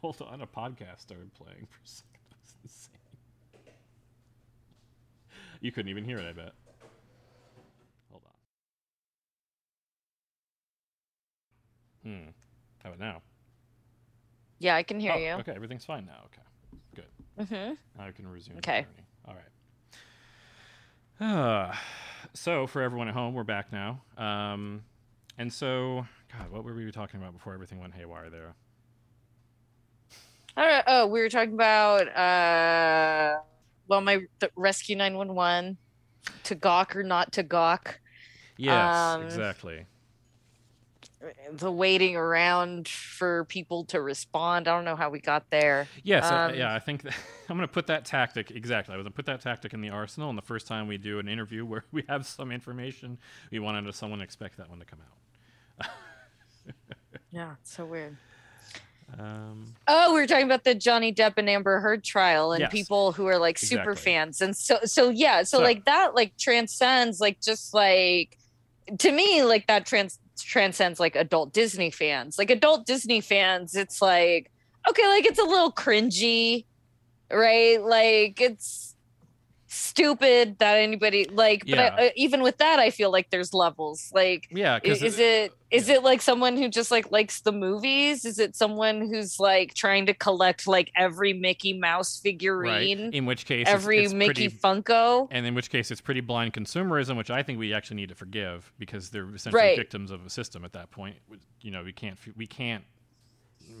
hold 0.00 0.22
on, 0.22 0.40
a 0.40 0.46
podcast 0.46 1.00
started 1.00 1.34
playing 1.34 1.66
for 1.68 1.78
a 1.84 1.88
second. 1.88 2.18
You 5.60 5.72
couldn't 5.72 5.88
even 5.88 6.04
hear 6.04 6.18
it, 6.18 6.28
I 6.28 6.32
bet. 6.32 6.52
Hold 8.10 8.22
on. 12.04 12.10
Hmm. 12.10 12.28
How 12.82 12.90
about 12.90 13.00
now? 13.00 13.22
Yeah, 14.60 14.76
I 14.76 14.82
can 14.82 15.00
hear 15.00 15.12
Oh, 15.12 15.18
you. 15.18 15.30
Okay, 15.40 15.52
everything's 15.54 15.84
fine 15.84 16.06
now. 16.06 16.26
Okay, 16.26 16.42
good. 16.94 17.46
hmm 17.48 18.00
I 18.00 18.10
can 18.12 18.26
resume. 18.28 18.54
the 18.54 18.58
Okay. 18.58 18.82
journey. 18.82 19.06
All 19.26 19.34
right. 19.34 19.44
Uh, 21.20 21.74
so 22.34 22.66
for 22.66 22.82
everyone 22.82 23.08
at 23.08 23.14
home, 23.14 23.34
we're 23.34 23.44
back 23.44 23.72
now. 23.72 24.02
Um, 24.16 24.82
and 25.36 25.52
so, 25.52 26.06
God, 26.36 26.50
what 26.50 26.64
were 26.64 26.74
we 26.74 26.90
talking 26.92 27.20
about 27.20 27.32
before 27.32 27.54
everything 27.54 27.80
went 27.80 27.94
haywire 27.94 28.30
there? 28.30 28.54
I 30.56 30.62
don't, 30.64 30.70
know. 30.78 30.82
oh, 30.88 31.06
we 31.06 31.20
were 31.20 31.28
talking 31.28 31.54
about 31.54 32.08
uh, 32.16 33.38
well, 33.88 34.00
my 34.00 34.20
the 34.38 34.50
rescue 34.56 34.96
nine 34.96 35.16
one 35.16 35.34
one, 35.34 35.76
to 36.44 36.54
gawk 36.54 36.94
or 36.94 37.02
not 37.02 37.32
to 37.32 37.42
gawk, 37.42 38.00
Yes, 38.56 38.94
Um, 38.96 39.22
exactly. 39.22 39.86
the 41.52 41.70
waiting 41.70 42.16
around 42.16 42.88
for 42.88 43.44
people 43.44 43.84
to 43.86 44.00
respond. 44.00 44.68
I 44.68 44.74
don't 44.74 44.84
know 44.84 44.96
how 44.96 45.10
we 45.10 45.20
got 45.20 45.48
there. 45.50 45.86
Yes, 46.02 46.24
uh, 46.30 46.34
um, 46.34 46.54
yeah. 46.54 46.74
I 46.74 46.78
think 46.80 47.02
that, 47.02 47.14
I'm 47.48 47.56
going 47.56 47.66
to 47.66 47.72
put 47.72 47.86
that 47.86 48.04
tactic 48.04 48.50
exactly. 48.50 48.94
I 48.94 48.96
was 48.96 49.04
going 49.04 49.12
to 49.12 49.16
put 49.16 49.26
that 49.26 49.40
tactic 49.40 49.72
in 49.74 49.80
the 49.80 49.90
arsenal. 49.90 50.28
And 50.28 50.36
the 50.36 50.42
first 50.42 50.66
time 50.66 50.86
we 50.86 50.98
do 50.98 51.18
an 51.18 51.28
interview 51.28 51.64
where 51.64 51.84
we 51.92 52.04
have 52.08 52.26
some 52.26 52.52
information, 52.52 53.18
we 53.50 53.58
wanted 53.58 53.84
to 53.86 53.92
someone 53.92 54.20
expect 54.20 54.56
that 54.58 54.68
one 54.68 54.78
to 54.80 54.84
come 54.84 55.00
out. 55.00 55.86
Yeah, 57.30 57.56
so 57.62 57.84
weird. 57.84 58.16
Um, 59.18 59.74
Oh, 59.86 60.12
we 60.12 60.20
were 60.20 60.26
talking 60.26 60.44
about 60.46 60.64
the 60.64 60.74
Johnny 60.74 61.12
Depp 61.14 61.34
and 61.38 61.48
Amber 61.48 61.80
Heard 61.80 62.04
trial 62.04 62.52
and 62.52 62.60
Yes. 62.62 62.72
people 62.72 63.12
who 63.12 63.26
are 63.26 63.38
like 63.38 63.58
super 63.58 63.92
Exactly. 63.92 64.12
fans. 64.12 64.40
And 64.40 64.56
so 64.56 64.78
so 64.84 65.08
yeah, 65.10 65.42
so, 65.44 65.58
So- 65.58 65.62
like 65.64 65.84
that 65.86 66.14
like 66.14 66.36
transcends 66.36 67.20
like 67.20 67.40
just 67.40 67.72
like 67.72 68.36
to 68.98 69.10
me 69.12 69.42
like 69.44 69.66
that 69.66 69.86
trans 69.86 70.18
transcends 70.38 71.00
like 71.00 71.16
adult 71.16 71.52
Disney 71.52 71.90
fans. 71.90 72.38
Like 72.38 72.50
adult 72.50 72.86
Disney 72.86 73.20
fans, 73.20 73.74
it's 73.74 74.02
like 74.02 74.50
okay, 74.88 75.06
like 75.08 75.26
it's 75.26 75.38
a 75.38 75.44
little 75.44 75.72
cringy, 75.72 76.64
right? 77.32 77.82
Like 77.82 78.40
it's 78.40 78.87
stupid 79.68 80.58
that 80.58 80.76
anybody 80.78 81.26
like 81.26 81.60
but 81.60 81.68
Yeah. 81.68 81.94
I, 81.98 82.06
uh, 82.06 82.10
even 82.16 82.42
with 82.42 82.56
that 82.58 82.78
I 82.78 82.90
feel 82.90 83.10
like 83.12 83.30
there's 83.30 83.52
levels. 83.54 84.10
Like 84.14 84.48
yeah, 84.50 84.76
I- 84.76 84.80
because 84.80 85.02
is 85.02 85.18
it 85.18 85.52
is 85.70 85.88
yeah. 85.88 85.96
it 85.96 86.02
like 86.02 86.22
someone 86.22 86.56
who 86.56 86.68
just 86.68 86.90
like 86.90 87.12
likes 87.12 87.42
the 87.42 87.52
movies 87.52 88.24
is 88.24 88.38
it 88.38 88.56
someone 88.56 89.00
who's 89.02 89.38
like 89.38 89.74
trying 89.74 90.06
to 90.06 90.14
collect 90.14 90.66
like 90.66 90.90
every 90.96 91.34
mickey 91.34 91.74
mouse 91.78 92.18
right? 92.18 92.22
figurine 92.32 93.12
In 93.12 93.26
which 93.26 93.44
case, 93.44 93.66
every 93.68 94.04
it's 94.04 94.14
mickey 94.14 94.48
pretty 94.48 94.50
funko 94.50 95.28
and 95.30 95.44
in 95.44 95.54
which 95.54 95.68
case 95.70 95.90
it's 95.90 96.00
pretty 96.00 96.20
blind 96.22 96.54
consumerism, 96.54 97.16
which 97.18 97.30
I 97.30 97.42
think 97.42 97.58
we 97.58 97.74
actually 97.74 97.96
need 97.96 98.08
to 98.08 98.14
forgive 98.14 98.72
because 98.78 99.10
they're 99.10 99.28
essentially 99.34 99.62
Right. 99.62 99.76
victims 99.76 100.10
of 100.10 100.24
a 100.24 100.30
system 100.30 100.64
at 100.64 100.72
that 100.72 100.90
point. 100.90 101.16
You 101.60 101.70
know, 101.70 101.82
we 101.82 101.92
can't 101.92 102.18
we 102.36 102.46
can't 102.46 102.84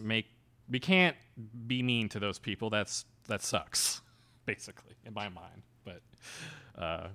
make 0.02 0.26
we 0.68 0.78
can't 0.80 1.16
be 1.66 1.82
mean 1.82 2.10
to 2.10 2.18
those 2.18 2.38
people. 2.38 2.68
That's 2.68 3.06
that 3.28 3.40
sucks, 3.42 4.02
basically, 4.46 4.94
in 5.04 5.14
my 5.14 5.28
mind. 5.30 5.62
But 5.88 6.82
uh, 6.82 7.08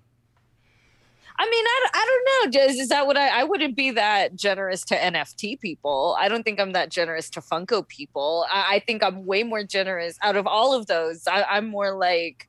i 1.39 1.49
mean 1.49 1.65
i, 1.65 1.79
don't- 1.81 1.95
I 1.95 2.05
don't 2.05 2.53
know. 2.53 2.61
Is, 2.65 2.79
is 2.79 2.89
that 2.89 3.07
what 3.07 3.17
I, 3.17 3.41
I 3.41 3.43
wouldn't 3.43 3.75
be 3.75 3.91
that 3.91 4.35
generous 4.35 4.83
to 4.85 4.95
nft 4.95 5.59
people. 5.61 6.15
I 6.19 6.27
don't 6.27 6.43
think 6.43 6.59
i'm 6.59 6.73
that 6.73 6.89
generous 6.89 7.29
to 7.31 7.41
funko 7.41 7.87
people. 7.87 8.45
I, 8.51 8.75
I 8.75 8.79
think 8.79 9.03
i'm 9.03 9.25
way 9.25 9.43
more 9.43 9.63
generous 9.63 10.17
out 10.21 10.35
of 10.35 10.45
all 10.47 10.73
of 10.75 10.87
those. 10.87 11.25
I, 11.27 11.43
i'm 11.43 11.67
more 11.67 11.93
like 11.95 12.47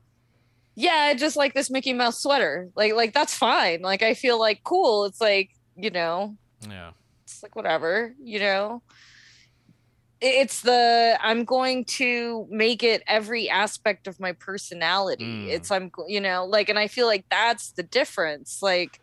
yeah 0.75 1.07
I 1.11 1.15
just 1.15 1.37
like 1.37 1.55
this 1.55 1.71
mickey 1.71 1.93
mouse 1.93 2.21
sweater. 2.21 2.69
Like 2.75 2.95
like 2.95 3.15
that's 3.15 3.35
fine. 3.37 3.81
Like 3.83 4.03
i 4.03 4.13
feel 4.15 4.39
like 4.39 4.63
cool. 4.65 5.05
It's 5.07 5.21
like 5.21 5.51
you 5.77 5.91
know 5.91 6.37
yeah, 6.69 6.91
it's 7.25 7.43
like 7.43 7.55
whatever 7.57 8.15
you 8.23 8.39
know 8.39 8.83
it's 10.25 10.63
the 10.63 11.19
i'm 11.23 11.45
going 11.45 11.85
to 11.85 12.47
make 12.51 12.83
it 12.83 13.03
every 13.07 13.49
aspect 13.51 14.07
of 14.07 14.19
my 14.19 14.33
personality 14.33 15.25
Mm. 15.25 15.49
it's 15.49 15.71
i'm 15.71 15.91
you 16.09 16.21
know 16.21 16.45
like 16.45 16.69
and 16.69 16.79
i 16.79 16.89
feel 16.89 17.07
like 17.07 17.25
that's 17.31 17.73
the 17.73 17.83
difference 17.83 18.63
like 18.63 19.01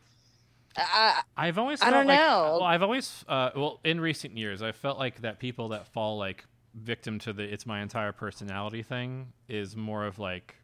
I, 0.77 1.21
I've 1.35 1.57
always 1.57 1.81
I 1.81 1.89
don't 1.89 2.07
like, 2.07 2.17
know. 2.17 2.57
Well, 2.59 2.63
I've 2.63 2.81
always 2.81 3.25
uh, 3.27 3.49
well 3.55 3.81
in 3.83 3.99
recent 3.99 4.37
years 4.37 4.61
I 4.61 4.71
felt 4.71 4.97
like 4.97 5.21
that 5.21 5.37
people 5.37 5.67
that 5.69 5.87
fall 5.87 6.17
like 6.17 6.45
victim 6.73 7.19
to 7.19 7.33
the 7.33 7.43
it's 7.43 7.65
my 7.65 7.81
entire 7.81 8.13
personality 8.13 8.81
thing 8.81 9.33
is 9.49 9.75
more 9.75 10.05
of 10.05 10.17
like 10.17 10.55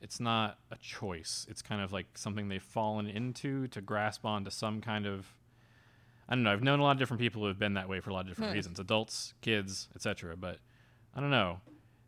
it's 0.00 0.18
not 0.20 0.58
a 0.70 0.76
choice. 0.76 1.46
It's 1.50 1.60
kind 1.60 1.82
of 1.82 1.92
like 1.92 2.06
something 2.16 2.48
they've 2.48 2.62
fallen 2.62 3.06
into 3.06 3.68
to 3.68 3.82
grasp 3.82 4.24
onto 4.24 4.50
some 4.50 4.80
kind 4.80 5.06
of 5.06 5.26
I 6.28 6.34
don't 6.34 6.42
know. 6.42 6.52
I've 6.52 6.62
known 6.62 6.80
a 6.80 6.82
lot 6.82 6.92
of 6.92 6.98
different 6.98 7.20
people 7.20 7.42
who 7.42 7.48
have 7.48 7.58
been 7.58 7.74
that 7.74 7.88
way 7.88 8.00
for 8.00 8.10
a 8.10 8.12
lot 8.12 8.20
of 8.20 8.28
different 8.28 8.50
Hmm. 8.50 8.54
reasons, 8.56 8.80
adults, 8.80 9.34
kids, 9.42 9.88
etc. 9.94 10.36
But 10.36 10.58
I 11.14 11.20
don't 11.20 11.30
know. 11.30 11.60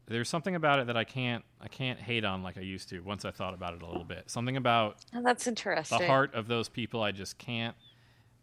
There's 0.08 0.28
something 0.28 0.54
about 0.54 0.78
it 0.78 0.86
that 0.86 0.96
I 0.96 1.04
can't 1.04 1.44
I 1.60 1.68
can't 1.68 1.98
hate 1.98 2.24
on 2.24 2.42
like 2.42 2.56
I 2.56 2.60
used 2.62 2.88
to 2.90 3.00
once 3.00 3.24
I 3.24 3.30
thought 3.32 3.54
about 3.54 3.74
it 3.74 3.82
a 3.82 3.86
little 3.86 4.04
bit. 4.04 4.30
Something 4.30 4.56
about 4.56 4.98
oh, 5.14 5.22
that's 5.22 5.46
interesting 5.46 5.98
the 5.98 6.06
heart 6.06 6.32
of 6.34 6.46
those 6.46 6.68
people 6.68 7.02
i 7.02 7.10
just 7.10 7.38
can't 7.38 7.74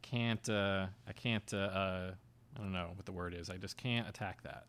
can't 0.01 0.49
uh 0.49 0.88
i 1.07 1.13
can't 1.13 1.53
uh, 1.53 1.57
uh 1.57 2.12
i 2.57 2.59
don't 2.59 2.73
know 2.73 2.89
what 2.95 3.05
the 3.05 3.12
word 3.12 3.33
is 3.33 3.49
i 3.49 3.55
just 3.55 3.77
can't 3.77 4.07
attack 4.09 4.43
that 4.43 4.65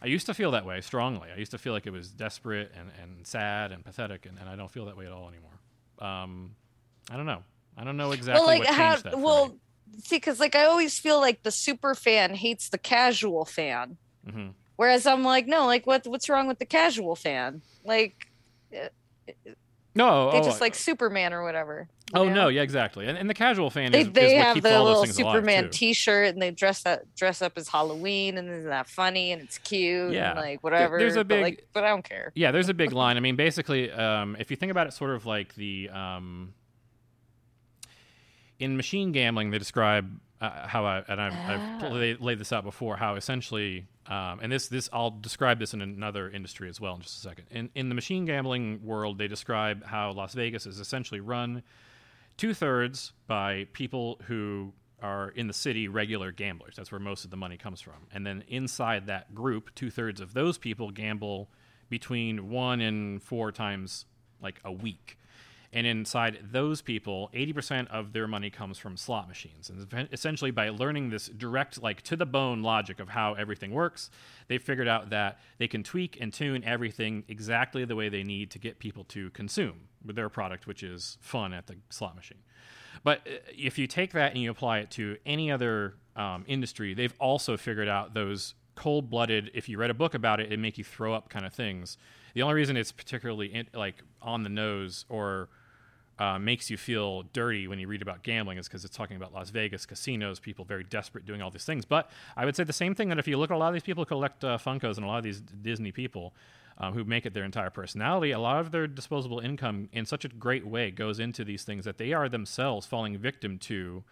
i 0.00 0.06
used 0.06 0.24
to 0.26 0.32
feel 0.34 0.50
that 0.52 0.64
way 0.64 0.80
strongly 0.80 1.28
i 1.34 1.38
used 1.38 1.50
to 1.50 1.58
feel 1.58 1.72
like 1.74 1.86
it 1.86 1.92
was 1.92 2.08
desperate 2.10 2.72
and 2.74 2.90
and 3.02 3.26
sad 3.26 3.70
and 3.72 3.84
pathetic 3.84 4.24
and, 4.26 4.38
and 4.38 4.48
i 4.48 4.56
don't 4.56 4.70
feel 4.70 4.86
that 4.86 4.96
way 4.96 5.04
at 5.04 5.12
all 5.12 5.28
anymore 5.28 5.58
um 5.98 6.54
i 7.10 7.16
don't 7.16 7.26
know 7.26 7.42
i 7.76 7.84
don't 7.84 7.96
know 7.98 8.12
exactly 8.12 8.40
well 8.40 8.46
like 8.46 8.60
what 8.60 8.68
how 8.74 8.90
changed 8.92 9.04
that 9.04 9.18
well. 9.18 9.54
See 9.98 10.16
because 10.16 10.40
like 10.40 10.54
i 10.54 10.64
always 10.64 10.98
feel 10.98 11.20
like 11.20 11.42
the 11.42 11.50
super 11.50 11.94
fan 11.94 12.34
hates 12.34 12.68
the 12.68 12.78
casual 12.78 13.44
fan 13.44 13.96
Mhm. 14.26 14.52
whereas 14.76 15.06
i'm 15.06 15.24
like 15.24 15.46
no 15.46 15.66
like 15.66 15.86
what 15.86 16.06
what's 16.06 16.28
wrong 16.28 16.46
with 16.48 16.58
the 16.58 16.66
casual 16.66 17.16
fan 17.16 17.62
like 17.84 18.28
no 19.94 20.30
they 20.32 20.38
oh, 20.38 20.42
just 20.42 20.60
like 20.60 20.74
superman 20.74 21.32
or 21.34 21.42
whatever 21.42 21.88
oh 22.14 22.24
know? 22.24 22.32
no 22.34 22.48
yeah 22.48 22.62
exactly 22.62 23.06
and, 23.06 23.18
and 23.18 23.28
the 23.28 23.34
casual 23.34 23.68
fan 23.68 23.92
they, 23.92 24.02
is, 24.02 24.10
they 24.12 24.36
is 24.36 24.42
have 24.42 24.56
the 24.62 24.70
little 24.70 24.98
alive, 25.00 25.12
Superman. 25.12 25.68
T-shirt 25.70 26.28
and 26.32 26.40
they 26.40 26.50
dress 26.50 26.86
up 26.86 27.00
dress 27.16 27.42
up 27.42 27.52
as 27.56 27.68
Halloween 27.68 28.38
and 28.38 28.48
isn't 28.48 28.70
that 28.70 28.88
funny 28.88 29.32
and 29.32 29.42
it's 29.42 29.58
cute 29.58 30.12
Yeah. 30.12 30.30
and 30.30 30.38
like 30.40 30.62
whatever. 30.62 30.98
there's 30.98 31.16
a 31.16 31.18
but, 31.24 31.28
big- 31.28 31.42
like, 31.42 31.68
but 31.74 31.84
I 31.84 31.88
don't 31.88 32.04
care. 32.04 32.32
Yeah, 32.34 32.52
there's 32.52 32.68
a 32.70 32.74
big 32.74 32.92
line. 33.02 33.16
I 33.16 33.20
mean, 33.20 33.36
basically, 33.36 33.90
um, 33.90 34.36
if 34.38 34.50
you 34.50 34.56
think 34.56 34.70
about 34.72 34.86
it, 34.86 34.92
sort 34.94 35.10
of 35.14 35.26
like 35.26 35.54
the 35.56 35.90
um, 35.90 36.54
in 38.62 38.76
machine 38.76 39.12
gambling, 39.12 39.50
they 39.50 39.58
describe 39.58 40.06
uh, 40.40 40.66
how 40.66 40.84
I 40.84 41.02
and 41.08 41.20
I've, 41.20 41.32
I've 41.34 41.82
Ah. 41.82 41.88
laid, 41.88 42.20
laid 42.20 42.38
this 42.38 42.52
out 42.52 42.64
before. 42.64 42.96
How 42.96 43.14
essentially, 43.16 43.86
um, 44.06 44.40
and 44.42 44.50
this 44.50 44.68
this 44.68 44.88
I'll 44.92 45.10
describe 45.10 45.58
this 45.58 45.72
in 45.74 45.80
another 45.82 46.28
industry 46.30 46.68
as 46.68 46.80
well 46.80 46.94
in 46.94 47.00
just 47.02 47.18
a 47.18 47.20
second. 47.20 47.44
In 47.50 47.70
in 47.74 47.88
the 47.88 47.94
machine 47.94 48.24
gambling 48.24 48.84
world, 48.84 49.18
they 49.18 49.28
describe 49.28 49.84
how 49.84 50.12
Las 50.12 50.34
Vegas 50.34 50.66
is 50.66 50.78
essentially 50.80 51.20
run 51.20 51.62
two 52.36 52.54
thirds 52.54 53.12
by 53.26 53.66
people 53.72 54.20
who 54.26 54.72
are 55.02 55.30
in 55.30 55.48
the 55.48 55.52
city 55.52 55.88
regular 55.88 56.30
gamblers. 56.32 56.76
That's 56.76 56.92
where 56.92 57.00
most 57.00 57.24
of 57.24 57.30
the 57.30 57.36
money 57.36 57.56
comes 57.56 57.80
from. 57.80 58.06
And 58.12 58.24
then 58.26 58.44
inside 58.48 59.06
that 59.08 59.34
group, 59.34 59.74
two 59.74 59.90
thirds 59.90 60.20
of 60.20 60.32
those 60.32 60.58
people 60.58 60.90
gamble 60.92 61.50
between 61.88 62.48
one 62.48 62.80
and 62.80 63.20
four 63.22 63.50
times 63.52 64.06
like 64.40 64.60
a 64.64 64.72
week. 64.72 65.18
And 65.74 65.86
inside 65.86 66.38
those 66.52 66.82
people, 66.82 67.30
80% 67.32 67.88
of 67.88 68.12
their 68.12 68.26
money 68.26 68.50
comes 68.50 68.76
from 68.76 68.98
slot 68.98 69.26
machines. 69.26 69.70
And 69.70 70.08
essentially, 70.12 70.50
by 70.50 70.68
learning 70.68 71.08
this 71.08 71.28
direct, 71.28 71.82
like 71.82 72.02
to 72.02 72.16
the 72.16 72.26
bone 72.26 72.62
logic 72.62 73.00
of 73.00 73.08
how 73.08 73.32
everything 73.34 73.70
works, 73.70 74.10
they 74.48 74.58
figured 74.58 74.86
out 74.86 75.08
that 75.10 75.40
they 75.56 75.68
can 75.68 75.82
tweak 75.82 76.18
and 76.20 76.30
tune 76.30 76.62
everything 76.64 77.24
exactly 77.26 77.86
the 77.86 77.96
way 77.96 78.10
they 78.10 78.22
need 78.22 78.50
to 78.50 78.58
get 78.58 78.78
people 78.78 79.04
to 79.04 79.30
consume 79.30 79.88
their 80.04 80.28
product, 80.28 80.66
which 80.66 80.82
is 80.82 81.16
fun 81.22 81.54
at 81.54 81.66
the 81.68 81.76
slot 81.88 82.16
machine. 82.16 82.42
But 83.02 83.20
uh, 83.26 83.38
if 83.56 83.78
you 83.78 83.86
take 83.86 84.12
that 84.12 84.32
and 84.32 84.42
you 84.42 84.50
apply 84.50 84.80
it 84.80 84.90
to 84.92 85.16
any 85.24 85.50
other 85.50 85.94
um, 86.16 86.44
industry, 86.46 86.92
they've 86.92 87.14
also 87.18 87.56
figured 87.56 87.88
out 87.88 88.12
those 88.12 88.54
cold 88.74 89.10
blooded, 89.10 89.50
if 89.54 89.68
you 89.68 89.78
read 89.78 89.90
a 89.90 89.94
book 89.94 90.14
about 90.14 90.40
it, 90.40 90.52
it 90.52 90.58
make 90.58 90.78
you 90.78 90.84
throw 90.84 91.14
up 91.14 91.28
kind 91.28 91.44
of 91.44 91.52
things. 91.52 91.96
The 92.34 92.42
only 92.42 92.54
reason 92.54 92.76
it's 92.76 92.92
particularly 92.92 93.52
in, 93.52 93.68
like 93.74 94.02
on 94.20 94.42
the 94.42 94.48
nose 94.48 95.04
or 95.08 95.48
uh, 96.22 96.38
makes 96.38 96.70
you 96.70 96.76
feel 96.76 97.24
dirty 97.32 97.66
when 97.66 97.80
you 97.80 97.88
read 97.88 98.00
about 98.00 98.22
gambling 98.22 98.56
is 98.56 98.68
because 98.68 98.84
it's 98.84 98.96
talking 98.96 99.16
about 99.16 99.34
Las 99.34 99.50
Vegas 99.50 99.84
casinos, 99.84 100.38
people 100.38 100.64
very 100.64 100.84
desperate 100.84 101.26
doing 101.26 101.42
all 101.42 101.50
these 101.50 101.64
things. 101.64 101.84
But 101.84 102.08
I 102.36 102.44
would 102.44 102.54
say 102.54 102.62
the 102.62 102.72
same 102.72 102.94
thing 102.94 103.08
that 103.08 103.18
if 103.18 103.26
you 103.26 103.36
look 103.36 103.50
at 103.50 103.54
a 103.54 103.58
lot 103.58 103.68
of 103.68 103.74
these 103.74 103.82
people 103.82 104.04
who 104.04 104.08
collect 104.08 104.44
uh, 104.44 104.56
Funkos 104.56 104.98
and 104.98 105.04
a 105.04 105.08
lot 105.08 105.18
of 105.18 105.24
these 105.24 105.40
Disney 105.40 105.90
people 105.90 106.32
um, 106.78 106.94
who 106.94 107.02
make 107.02 107.26
it 107.26 107.34
their 107.34 107.42
entire 107.42 107.70
personality, 107.70 108.30
a 108.30 108.38
lot 108.38 108.60
of 108.60 108.70
their 108.70 108.86
disposable 108.86 109.40
income 109.40 109.88
in 109.92 110.06
such 110.06 110.24
a 110.24 110.28
great 110.28 110.64
way 110.64 110.92
goes 110.92 111.18
into 111.18 111.42
these 111.44 111.64
things 111.64 111.84
that 111.84 111.98
they 111.98 112.12
are 112.12 112.28
themselves 112.28 112.86
falling 112.86 113.18
victim 113.18 113.58
to 113.58 114.04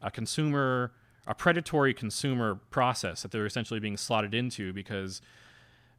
a 0.00 0.10
consumer, 0.10 0.92
a 1.26 1.34
predatory 1.34 1.92
consumer 1.92 2.54
process 2.70 3.20
that 3.20 3.30
they're 3.30 3.44
essentially 3.44 3.78
being 3.78 3.98
slotted 3.98 4.32
into 4.32 4.72
because, 4.72 5.20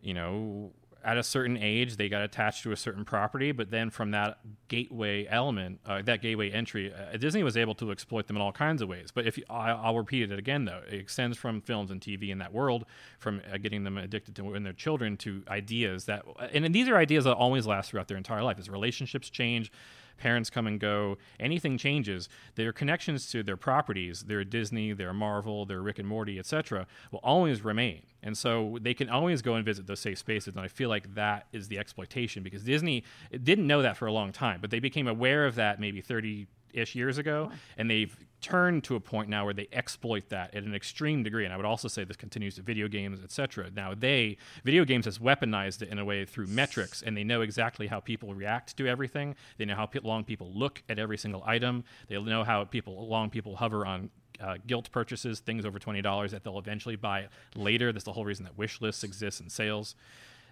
you 0.02 0.16
know, 0.16 0.72
at 1.04 1.18
a 1.18 1.24
certain 1.24 1.58
age 1.58 1.98
they 1.98 2.10
got 2.10 2.22
attached 2.22 2.64
to 2.64 2.72
a 2.72 2.76
certain 2.76 3.06
property 3.06 3.52
but 3.52 3.72
then 3.72 3.90
from 3.90 4.12
that 4.12 4.40
gateway 4.68 5.26
element 5.28 5.80
uh, 5.86 6.02
that 6.02 6.22
gateway 6.22 6.50
entry 6.52 6.94
uh, 6.94 7.16
disney 7.18 7.44
was 7.44 7.56
able 7.56 7.74
to 7.74 7.92
exploit 7.92 8.28
them 8.28 8.36
in 8.36 8.42
all 8.42 8.52
kinds 8.52 8.82
of 8.82 8.90
ways 8.90 9.10
but 9.14 9.26
if 9.26 9.38
you, 9.38 9.44
I, 9.50 9.90
will 9.90 10.00
repeat 10.00 10.32
it 10.32 10.38
again 10.38 10.66
though 10.66 10.82
it 10.88 10.96
extends 10.96 11.38
from 11.38 11.62
films 11.62 11.92
and 11.92 12.02
tv 12.02 12.30
in 12.30 12.40
that 12.40 12.54
world 12.54 12.86
from 13.18 13.42
uh, 13.52 13.58
getting 13.58 13.84
them 13.84 13.98
addicted 13.98 14.36
to 14.36 14.44
when 14.44 14.64
they're 14.64 14.74
children 14.74 15.18
to 15.18 15.44
ideas 15.48 16.06
that 16.06 16.24
and 16.54 16.74
these 16.74 16.88
are 16.88 16.98
ideas 16.98 17.24
that 17.24 17.34
always 17.36 17.66
last 17.66 17.92
throughout 17.92 18.08
their 18.08 18.18
entire 18.18 18.44
life 18.44 18.60
as 18.60 18.70
relationships 18.70 19.30
change 19.30 19.72
parents 20.20 20.50
come 20.50 20.68
and 20.68 20.80
go, 20.80 21.18
anything 21.40 21.78
changes, 21.78 22.30
their 22.56 22.72
connections 22.72 23.32
to 23.32 23.42
their 23.42 23.58
properties, 23.58 24.24
their 24.24 24.44
Disney, 24.44 24.94
their 24.94 25.14
Marvel, 25.14 25.66
their 25.66 25.82
Rick 25.82 26.00
and 26.00 26.08
Morty, 26.08 26.38
etc., 26.38 26.86
will 27.12 27.20
always 27.24 27.64
remain. 27.64 28.02
And 28.24 28.38
so 28.38 28.78
they 28.82 28.94
can 28.94 29.10
always 29.10 29.42
go 29.42 29.56
and 29.56 29.66
visit 29.66 29.88
those 29.88 30.00
safe 30.00 30.18
spaces. 30.18 30.56
And 30.56 30.64
I 30.64 30.68
feel 30.68 30.90
like 30.90 31.16
that 31.16 31.48
is 31.54 31.68
the 31.68 31.80
exploitation 31.80 32.44
because 32.44 32.64
Disney 32.64 33.04
didn't 33.44 33.68
know 33.68 33.82
that 33.82 33.98
for 33.98 34.08
a 34.08 34.12
long 34.12 34.32
time, 34.32 34.60
but 34.62 34.72
they 34.72 34.80
became 34.80 35.08
aware 35.08 35.46
of 35.46 35.56
that 35.56 35.80
maybe 35.80 36.02
30 36.02 36.48
ish 36.74 36.96
years 36.96 37.18
ago, 37.18 37.52
and 37.78 37.90
they've 37.90 38.16
turned 38.42 38.84
to 38.86 38.96
a 38.96 39.00
point 39.00 39.28
now 39.28 39.44
where 39.44 39.54
they 39.54 39.68
exploit 39.74 40.30
that 40.30 40.54
at 40.56 40.64
an 40.64 40.74
extreme 40.74 41.24
degree. 41.24 41.44
And 41.44 41.54
I 41.54 41.58
would 41.58 41.66
also 41.66 41.88
say 41.88 42.06
this 42.06 42.16
continues 42.16 42.56
to 42.56 42.62
video 42.62 42.88
games, 42.88 43.20
etc. 43.22 43.70
Now 43.76 43.94
they 43.94 44.38
video 44.64 44.86
games 44.86 45.06
has 45.06 45.20
weaponized 45.20 45.82
it 45.82 45.90
in 45.90 46.00
a 46.00 46.06
way 46.06 46.26
through 46.26 46.48
metrics, 46.48 47.02
and 47.02 47.18
they 47.18 47.24
know 47.24 47.42
exactly 47.42 47.88
how 47.88 48.00
people 48.00 48.34
react 48.34 48.78
to 48.78 48.88
everything. 48.88 49.36
They 49.58 49.66
know 49.66 49.76
how 49.76 49.90
long 50.04 50.24
people 50.24 50.52
look 50.54 50.84
at 50.90 51.00
every 51.00 51.18
single 51.18 51.44
item. 51.46 51.84
They 52.08 52.22
know 52.22 52.44
how 52.44 52.64
people 52.66 53.08
long 53.08 53.30
people 53.30 53.58
hover 53.58 53.86
on 53.86 54.10
uh, 54.42 54.58
guilt 54.66 54.90
purchases, 54.92 55.40
things 55.40 55.66
over 55.66 55.80
twenty 55.80 56.02
dollars 56.02 56.32
that 56.32 56.44
they'll 56.44 56.60
eventually 56.60 56.96
buy 56.96 57.28
later. 57.56 57.92
That's 57.92 58.06
the 58.06 58.14
whole 58.14 58.26
reason 58.26 58.46
that 58.46 58.58
wish 58.58 58.82
lists 58.82 59.04
exist 59.04 59.42
in 59.42 59.50
sales. 59.50 59.96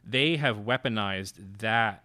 They 0.05 0.37
have 0.37 0.57
weaponized 0.57 1.59
that 1.59 2.03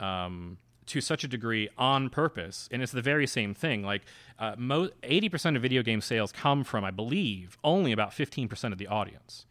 um, 0.00 0.58
to 0.86 1.00
such 1.00 1.22
a 1.22 1.28
degree 1.28 1.68
on 1.76 2.08
purpose, 2.08 2.68
and 2.72 2.82
it's 2.82 2.92
the 2.92 3.02
very 3.02 3.26
same 3.26 3.54
thing. 3.54 3.82
Like 3.82 4.02
uh, 4.38 4.54
mo- 4.56 4.90
80% 5.02 5.56
of 5.56 5.62
video 5.62 5.82
game 5.82 6.00
sales 6.00 6.32
come 6.32 6.64
from, 6.64 6.84
I 6.84 6.90
believe, 6.90 7.58
only 7.62 7.92
about 7.92 8.10
15% 8.10 8.72
of 8.72 8.78
the 8.78 8.86
audience. 8.86 9.44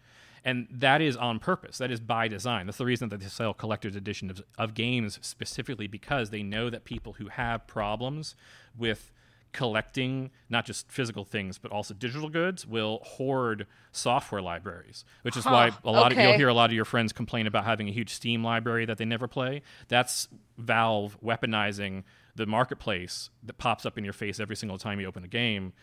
And 0.43 0.67
that 0.71 1.01
is 1.01 1.17
on 1.17 1.39
purpose. 1.39 1.77
That 1.77 1.91
is 1.91 1.99
by 1.99 2.27
design. 2.27 2.67
That's 2.67 2.77
the 2.77 2.85
reason 2.85 3.09
that 3.09 3.19
they 3.19 3.27
sell 3.27 3.53
collector's 3.53 3.95
edition 3.95 4.29
of, 4.29 4.41
of 4.57 4.73
games 4.73 5.19
specifically 5.21 5.87
because 5.87 6.29
they 6.29 6.41
know 6.41 6.69
that 6.69 6.85
people 6.85 7.13
who 7.13 7.27
have 7.27 7.67
problems 7.67 8.33
with 8.77 9.11
collecting 9.53 10.29
not 10.49 10.65
just 10.65 10.91
physical 10.91 11.23
things 11.23 11.57
but 11.57 11.71
also 11.71 11.93
digital 11.93 12.29
goods 12.29 12.65
will 12.65 12.99
hoard 13.03 13.65
software 13.91 14.41
libraries 14.41 15.05
which 15.21 15.37
is 15.37 15.43
huh, 15.43 15.51
why 15.51 15.71
a 15.83 15.91
lot 15.91 16.11
okay. 16.11 16.21
of 16.21 16.29
you'll 16.29 16.37
hear 16.37 16.47
a 16.47 16.53
lot 16.53 16.69
of 16.69 16.75
your 16.75 16.85
friends 16.85 17.13
complain 17.13 17.47
about 17.47 17.65
having 17.65 17.87
a 17.87 17.91
huge 17.91 18.13
steam 18.13 18.43
library 18.43 18.85
that 18.85 18.97
they 18.97 19.05
never 19.05 19.27
play 19.27 19.61
that's 19.87 20.27
valve 20.57 21.17
weaponizing 21.23 22.03
the 22.35 22.45
marketplace 22.45 23.29
that 23.43 23.57
pops 23.57 23.85
up 23.85 23.97
in 23.97 24.03
your 24.03 24.13
face 24.13 24.39
every 24.39 24.55
single 24.55 24.77
time 24.77 24.99
you 24.99 25.07
open 25.07 25.23
a 25.23 25.27
game 25.27 25.73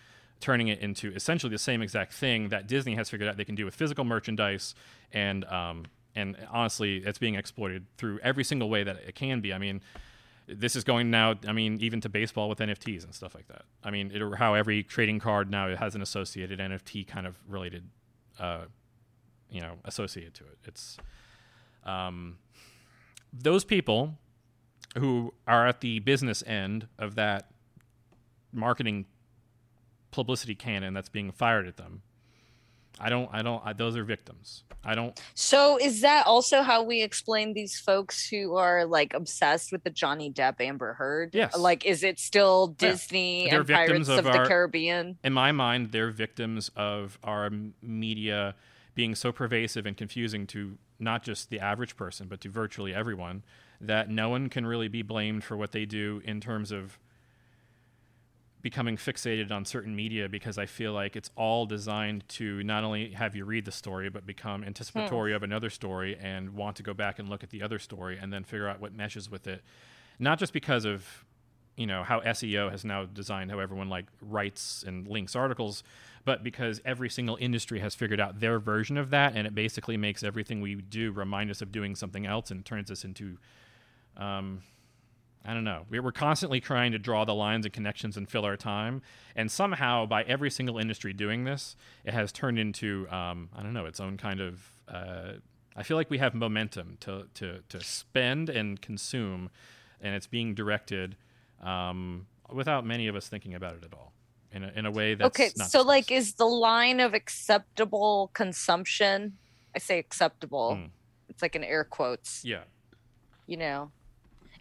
turning 0.41 0.69
it 0.69 0.79
into 0.81 1.13
essentially 1.15 1.51
the 1.51 1.59
same 1.59 1.83
exact 1.83 2.13
thing 2.13 2.49
that 2.51 2.67
disney 2.67 2.95
has 2.95 3.09
figured 3.09 3.29
out 3.29 3.37
they 3.37 3.45
can 3.45 3.55
do 3.55 3.65
with 3.65 3.75
physical 3.75 4.05
merchandise 4.05 4.75
and 5.13 5.45
um, 5.47 5.85
and 6.15 6.37
honestly 6.51 6.99
it's 6.99 7.19
being 7.19 7.35
exploited 7.35 7.87
through 7.97 8.19
every 8.23 8.45
single 8.45 8.69
way 8.69 8.85
that 8.85 8.97
it 9.07 9.15
can 9.15 9.41
be 9.41 9.53
i 9.53 9.59
mean 9.59 9.81
this 10.47 10.77
is 10.77 10.85
going 10.85 11.11
now. 11.11 11.35
I 11.47 11.53
mean, 11.53 11.79
even 11.81 12.01
to 12.03 12.09
baseball 12.09 12.49
with 12.49 12.59
NFTs 12.59 13.05
and 13.05 13.15
stuff 13.15 13.35
like 13.35 13.49
that. 13.49 13.63
I 13.83 13.91
mean, 13.91 14.11
it, 14.13 14.23
how 14.37 14.55
every 14.55 14.83
trading 14.83 15.19
card 15.19 15.51
now 15.51 15.75
has 15.77 15.95
an 15.95 16.03
associated 16.03 16.59
NFT 16.59 17.07
kind 17.07 17.27
of 17.27 17.39
related, 17.49 17.89
uh, 18.39 18.65
you 19.51 19.61
know, 19.61 19.75
associated 19.85 20.35
to 20.35 20.45
it. 20.45 20.59
It's 20.65 20.99
um, 21.85 22.39
those 23.33 23.65
people 23.65 24.19
who 24.99 25.35
are 25.47 25.67
at 25.67 25.81
the 25.81 25.99
business 26.01 26.43
end 26.47 26.89
of 26.99 27.15
that 27.17 27.51
marketing 28.53 29.07
publicity 30.11 30.55
cannon 30.55 30.95
that's 30.95 31.09
being 31.09 31.33
fired 31.33 31.67
at 31.67 31.77
them. 31.77 32.03
I 33.01 33.09
don't. 33.09 33.29
I 33.33 33.43
don't. 33.43 33.63
I, 33.65 33.73
those 33.73 33.97
are 33.97 34.05
victims. 34.05 34.65
I 34.85 34.95
don't. 34.95 35.19
So 35.35 35.79
is 35.79 36.03
that 36.03 36.27
also 36.27 36.63
how 36.63 36.83
we 36.83 37.03
explain 37.03 37.55
these 37.55 37.79
folks 37.79 38.29
who 38.29 38.57
are 38.57 38.85
like 38.85 39.15
obsessed 39.15 39.73
with 39.73 39.83
the 39.83 39.91
Johnny 39.91 40.31
Depp 40.31 40.61
Amber 40.61 40.93
Heard? 40.95 41.35
Yes. 41.35 41.57
Like, 41.57 41.87
is 41.87 42.05
it 42.05 42.19
still 42.19 42.69
Disney 42.69 43.47
yeah. 43.47 43.57
and 43.57 43.67
Pirates 43.69 44.09
of, 44.09 44.19
of 44.19 44.27
our, 44.27 44.43
the 44.43 44.49
Caribbean? 44.49 45.19
In 45.25 45.33
my 45.33 45.53
mind, 45.53 45.93
they're 45.93 46.11
victims 46.11 46.71
of 46.77 47.19
our 47.25 47.51
media 47.83 48.55
being 48.95 49.15
so 49.15 49.33
pervasive 49.33 49.87
and 49.87 49.97
confusing 49.97 50.47
to 50.49 50.79
not 50.99 51.23
just 51.23 51.51
the 51.51 51.61
average 51.61 51.97
person, 51.97 52.29
but 52.29 52.41
to 52.43 52.49
virtually 52.49 52.95
everyone, 52.95 53.43
that 53.81 54.09
no 54.09 54.29
one 54.29 54.49
can 54.49 54.67
really 54.67 54.89
be 54.89 55.03
blamed 55.03 55.43
for 55.45 55.57
what 55.57 55.73
they 55.73 55.85
do 55.85 56.23
in 56.25 56.41
terms 56.41 56.71
of 56.71 56.99
becoming 58.65 58.97
fixated 58.97 59.53
on 59.53 59.63
certain 59.67 59.95
media 59.95 60.27
because 60.27 60.57
I 60.57 60.65
feel 60.65 60.95
like 60.95 61.17
it's 61.17 61.31
all 61.37 61.67
designed 61.67 62.27
to 62.31 62.63
not 62.63 62.83
only 62.83 63.11
have 63.11 63.37
you 63.37 63.45
read 63.45 63.67
the 63.67 63.71
story, 63.71 64.09
but 64.09 64.25
become 64.25 64.65
anticipatory 64.65 65.33
hmm. 65.33 65.37
of 65.37 65.43
another 65.43 65.69
story 65.69 66.17
and 66.19 66.55
want 66.55 66.77
to 66.77 66.83
go 66.83 66.95
back 66.95 67.19
and 67.19 67.29
look 67.29 67.45
at 67.45 67.51
the 67.51 67.63
other 67.63 67.79
story 67.79 68.19
and 68.19 68.33
then 68.33 68.43
figure 68.43 68.67
out 68.67 68.81
what 68.81 68.95
meshes 68.95 69.31
with 69.31 69.47
it. 69.47 69.63
Not 70.19 70.39
just 70.39 70.55
because 70.55 70.87
of 70.87 71.27
you 71.77 71.87
know 71.87 72.05
how 72.05 72.21
SEO 72.21 72.71
has 72.71 72.87
now 72.87 73.05
designed 73.05 73.51
how 73.51 73.59
everyone 73.59 73.91
like 73.91 74.07
writes 74.23 74.83
and 74.87 75.07
links 75.07 75.37
articles, 75.37 75.83
but 76.25 76.43
because 76.43 76.81
every 76.87 77.11
single 77.11 77.37
industry 77.39 77.81
has 77.81 77.95
figured 77.95 78.19
out 78.19 78.41
their 78.41 78.59
version 78.59 78.97
of 78.97 79.11
that, 79.11 79.35
and 79.37 79.47
it 79.47 79.55
basically 79.55 79.99
makes 79.99 80.23
everything 80.23 80.63
we 80.63 80.77
do 80.77 81.13
remind 81.13 81.51
us 81.51 81.61
of 81.61 81.71
doing 81.71 81.95
something 81.95 82.25
else 82.25 82.51
and 82.51 82.65
turns 82.65 82.91
us 82.91 83.05
into 83.05 83.37
um, 84.17 84.63
I 85.45 85.53
don't 85.53 85.65
know. 85.65 85.85
We're 85.91 86.11
constantly 86.11 86.61
trying 86.61 86.93
to 86.93 86.99
draw 86.99 87.25
the 87.25 87.35
lines 87.35 87.67
and 87.67 87.73
connections 87.73 88.17
and 88.17 88.27
fill 88.29 88.45
our 88.47 88.57
time. 88.57 89.03
And 89.37 89.51
somehow, 89.51 90.07
by 90.07 90.23
every 90.23 90.51
single 90.51 90.79
industry 90.79 91.13
doing 91.13 91.45
this, 91.45 91.77
it 92.05 92.15
has 92.15 92.33
turned 92.33 92.59
into, 92.59 93.07
um, 93.11 93.51
I 93.55 93.63
don't 93.63 93.75
know, 93.75 93.85
its 93.85 94.01
own 94.01 94.17
kind 94.17 94.41
of. 94.41 94.63
Uh, 94.89 95.33
I 95.77 95.83
feel 95.83 95.97
like 95.97 96.09
we 96.09 96.19
have 96.19 96.35
momentum 96.35 96.97
to, 97.01 97.27
to, 97.35 97.61
to 97.69 97.81
spend 97.83 98.49
and 98.49 98.81
consume, 98.81 99.51
and 100.01 100.15
it's 100.15 100.27
being 100.27 100.55
directed 100.55 101.17
um, 101.63 102.27
without 102.51 102.87
many 102.87 103.09
of 103.09 103.17
us 103.17 103.29
thinking 103.29 103.55
about 103.55 103.75
it 103.75 103.85
at 103.85 103.93
all 103.93 104.13
in 104.53 104.65
a, 104.65 104.73
in 104.77 104.87
a 104.87 104.91
way 104.91 105.15
that's. 105.15 105.27
Okay, 105.27 105.51
so 105.67 105.83
like, 105.83 106.11
is 106.11 106.35
the 106.35 106.47
line 106.47 107.01
of 107.01 107.13
acceptable 107.13 108.31
consumption, 108.33 109.37
I 109.75 109.79
say 109.79 109.99
acceptable, 109.99 110.79
mm. 110.81 110.91
it's 111.29 111.43
like 111.43 111.57
in 111.57 111.65
air 111.65 111.85
quotes. 111.85 112.45
Yeah. 112.45 112.63
You 113.47 113.59
know, 113.59 113.91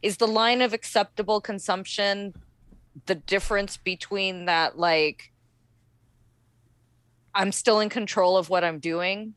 is 0.04 0.18
the 0.18 0.28
line 0.28 0.62
of 0.62 0.74
acceptable 0.74 1.42
consumption 1.42 2.34
the 3.08 3.16
difference 3.16 3.78
between 3.78 4.46
that 4.46 4.78
like 4.78 5.32
I'm 7.34 7.52
still 7.52 7.80
in 7.80 7.90
control 7.90 8.38
of 8.38 8.50
what 8.50 8.64
I'm 8.64 8.78
doing 8.78 9.34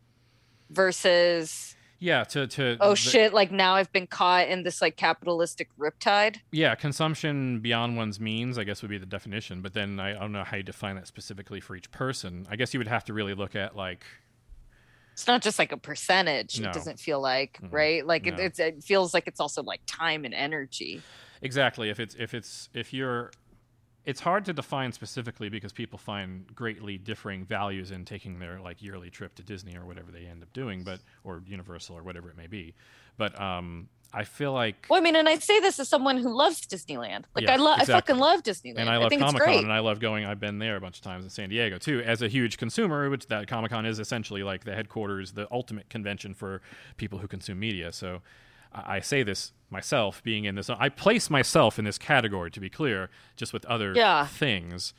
versus 0.69 1.75
yeah 1.99 2.25
to 2.25 2.47
to 2.49 2.77
oh 2.81 2.91
the, 2.91 2.97
shit 2.97 3.33
like 3.33 3.51
now 3.51 3.75
I've 3.77 3.91
been 3.93 4.07
caught 4.07 4.49
in 4.49 4.65
this 4.65 4.83
like 4.83 4.97
capitalistic 4.97 5.71
riptide. 5.79 6.39
Yeah, 6.51 6.75
consumption 6.75 7.61
beyond 7.61 7.97
one's 7.97 8.21
means 8.21 8.59
I 8.59 8.65
guess 8.65 8.83
would 8.83 8.91
be 8.91 8.99
the 8.99 9.07
definition, 9.07 9.63
but 9.63 9.73
then 9.73 9.99
I, 9.99 10.11
I 10.11 10.19
don't 10.19 10.33
know 10.33 10.45
how 10.45 10.59
you 10.59 10.63
define 10.63 10.97
that 10.97 11.07
specifically 11.07 11.61
for 11.61 11.75
each 11.77 11.91
person. 11.91 12.47
I 12.51 12.57
guess 12.57 12.75
you 12.75 12.81
would 12.81 12.89
have 12.89 13.05
to 13.05 13.15
really 13.15 13.35
look 13.35 13.57
at 13.57 13.75
like 13.75 14.05
it's 15.17 15.27
not 15.27 15.41
just 15.41 15.59
like 15.59 15.73
a 15.73 15.79
percentage 15.79 16.61
no. 16.61 16.69
it 16.69 16.75
doesn't 16.75 17.01
feel 17.01 17.21
like 17.21 17.59
mm-hmm. 17.63 17.75
right 17.75 18.07
like 18.07 18.27
no. 18.27 18.35
it, 18.35 18.59
it 18.59 18.85
feels 18.85 19.15
like 19.15 19.27
it's 19.27 19.41
also 19.41 19.63
like 19.63 19.81
time 19.87 20.27
and 20.27 20.35
energy 20.35 21.01
exactly 21.41 21.89
if 21.89 21.99
it's 21.99 22.15
if 22.19 22.35
it's 22.35 22.69
if 22.75 22.93
you're 22.93 23.31
it's 24.05 24.21
hard 24.21 24.45
to 24.45 24.53
define 24.53 24.93
specifically 24.93 25.49
because 25.49 25.73
people 25.73 25.99
find 25.99 26.47
greatly 26.55 26.97
differing 26.97 27.45
values 27.45 27.91
in 27.91 28.05
taking 28.05 28.39
their 28.39 28.61
like 28.61 28.81
yearly 28.81 29.11
trip 29.11 29.35
to 29.35 29.43
Disney 29.43 29.77
or 29.77 29.85
whatever 29.85 30.13
they 30.13 30.27
end 30.27 30.45
up 30.45 30.53
doing, 30.53 30.85
but 30.85 31.01
or 31.25 31.43
Universal 31.45 31.99
or 31.99 32.05
whatever 32.05 32.31
it 32.31 32.37
may 32.37 32.47
be. 32.47 32.73
But 33.19 33.39
um, 33.41 33.89
I 34.13 34.25
feel 34.25 34.53
like. 34.53 34.87
Well, 34.89 34.99
I 34.99 35.03
mean, 35.03 35.17
and 35.17 35.29
I 35.29 35.39
say 35.39 35.61
this 35.61 35.79
as 35.79 35.89
someone 35.89 36.17
who 36.19 36.35
loves 36.35 36.61
Disneyland. 36.67 37.25
Like 37.35 37.45
yeah, 37.45 37.55
I 37.55 37.57
love, 37.57 37.81
exactly. 37.81 37.95
I 37.95 37.97
fucking 37.99 38.19
love 38.19 38.43
Disneyland, 38.43 38.79
and 38.79 38.91
I 38.91 38.97
love 38.97 39.11
Comic 39.11 39.43
Con, 39.43 39.55
and 39.55 39.73
I 39.73 39.81
love 39.81 40.01
going. 40.01 40.25
I've 40.25 40.41
been 40.41 40.59
there 40.59 40.77
a 40.77 40.81
bunch 40.81 40.99
of 40.99 41.03
times 41.03 41.25
in 41.25 41.31
San 41.31 41.49
Diego 41.49 41.79
too, 41.79 42.03
as 42.05 42.23
a 42.23 42.29
huge 42.29 42.57
consumer. 42.57 43.11
Which 43.11 43.27
that 43.27 43.47
Comic 43.49 43.71
Con 43.71 43.87
is 43.87 43.99
essentially 43.99 44.43
like 44.43 44.65
the 44.65 44.75
headquarters, 44.75 45.33
the 45.33 45.47
ultimate 45.51 45.89
convention 45.91 46.35
for 46.35 46.63
people 46.97 47.19
who 47.19 47.29
consume 47.29 47.59
media. 47.59 47.93
So, 47.93 48.23
I, 48.73 48.97
I 48.97 49.01
say 49.01 49.23
this 49.23 49.53
myself, 49.71 50.23
being 50.23 50.45
in 50.45 50.55
this. 50.55 50.71
I 50.71 50.89
place 50.89 51.29
myself 51.29 51.79
in 51.79 51.85
this 51.85 51.99
category 51.99 52.51
to 52.53 52.61
be 52.61 52.71
clear, 52.71 53.11
just 53.37 53.53
with 53.53 53.65
other 53.67 53.93
yeah. 53.95 54.27
things. 54.27 54.95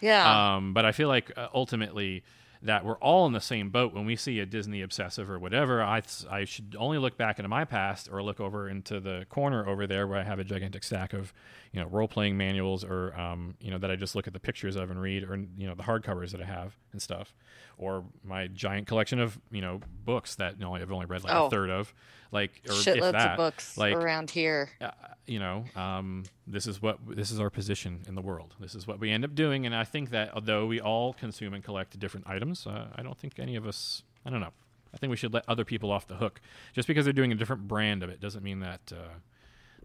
Yeah. 0.00 0.56
Um, 0.56 0.74
but 0.74 0.84
I 0.84 0.92
feel 0.92 1.08
like 1.08 1.32
uh, 1.36 1.48
ultimately 1.54 2.24
that 2.62 2.84
we're 2.84 2.98
all 2.98 3.26
in 3.26 3.32
the 3.32 3.40
same 3.40 3.70
boat 3.70 3.92
when 3.92 4.06
we 4.06 4.16
see 4.16 4.38
a 4.38 4.46
Disney 4.46 4.82
obsessive 4.82 5.28
or 5.28 5.38
whatever. 5.38 5.82
I 5.82 6.02
I 6.30 6.44
should 6.44 6.76
only 6.78 6.98
look 6.98 7.16
back 7.16 7.38
into 7.38 7.48
my 7.48 7.64
past 7.64 8.08
or 8.10 8.22
look 8.22 8.40
over 8.40 8.68
into 8.68 9.00
the 9.00 9.26
corner 9.28 9.66
over 9.66 9.86
there 9.86 10.06
where 10.06 10.18
I 10.18 10.22
have 10.22 10.38
a 10.38 10.44
gigantic 10.44 10.84
stack 10.84 11.12
of 11.12 11.32
you 11.72 11.80
know 11.80 11.88
role 11.88 12.08
playing 12.08 12.36
manuals 12.36 12.84
or 12.84 13.18
um, 13.18 13.54
you 13.60 13.70
know 13.70 13.78
that 13.78 13.90
I 13.90 13.96
just 13.96 14.14
look 14.14 14.26
at 14.26 14.32
the 14.32 14.40
pictures 14.40 14.76
of 14.76 14.90
and 14.90 15.00
read 15.00 15.24
or 15.24 15.36
you 15.56 15.66
know 15.66 15.74
the 15.74 15.82
hardcovers 15.82 16.32
that 16.32 16.40
I 16.40 16.44
have 16.44 16.76
and 16.92 17.00
stuff 17.00 17.34
or 17.78 18.04
my 18.24 18.46
giant 18.48 18.86
collection 18.86 19.18
of 19.18 19.40
you 19.50 19.60
know 19.60 19.80
books 20.04 20.34
that 20.36 20.58
you 20.58 20.64
know 20.64 20.74
I've 20.74 20.92
only 20.92 21.06
read 21.06 21.24
like 21.24 21.34
oh. 21.34 21.46
a 21.46 21.50
third 21.50 21.70
of. 21.70 21.92
like 22.30 22.62
or 22.66 22.72
if 22.72 22.84
Shitloads 22.84 23.12
that, 23.12 23.32
of 23.32 23.36
books 23.36 23.76
like 23.76 23.94
around 23.94 24.30
here. 24.30 24.70
uh, 24.80 24.90
you 25.26 25.38
know, 25.38 25.64
um, 25.76 26.24
this 26.46 26.66
is 26.66 26.82
what 26.82 26.98
this 27.06 27.30
is 27.30 27.38
our 27.38 27.50
position 27.50 28.00
in 28.08 28.14
the 28.14 28.22
world. 28.22 28.54
This 28.58 28.74
is 28.74 28.86
what 28.86 28.98
we 28.98 29.10
end 29.10 29.24
up 29.24 29.34
doing, 29.34 29.66
and 29.66 29.74
I 29.74 29.84
think 29.84 30.10
that 30.10 30.34
although 30.34 30.66
we 30.66 30.80
all 30.80 31.12
consume 31.12 31.54
and 31.54 31.62
collect 31.62 31.98
different 31.98 32.26
items, 32.28 32.66
uh, 32.66 32.88
I 32.94 33.02
don't 33.02 33.16
think 33.16 33.38
any 33.38 33.56
of 33.56 33.66
us. 33.66 34.02
I 34.24 34.30
don't 34.30 34.40
know. 34.40 34.52
I 34.94 34.98
think 34.98 35.10
we 35.10 35.16
should 35.16 35.32
let 35.32 35.44
other 35.48 35.64
people 35.64 35.90
off 35.90 36.06
the 36.06 36.16
hook. 36.16 36.40
Just 36.74 36.86
because 36.86 37.04
they're 37.04 37.12
doing 37.12 37.32
a 37.32 37.34
different 37.34 37.66
brand 37.66 38.02
of 38.02 38.10
it 38.10 38.20
doesn't 38.20 38.42
mean 38.42 38.60
that 38.60 38.92
uh, 38.92 39.18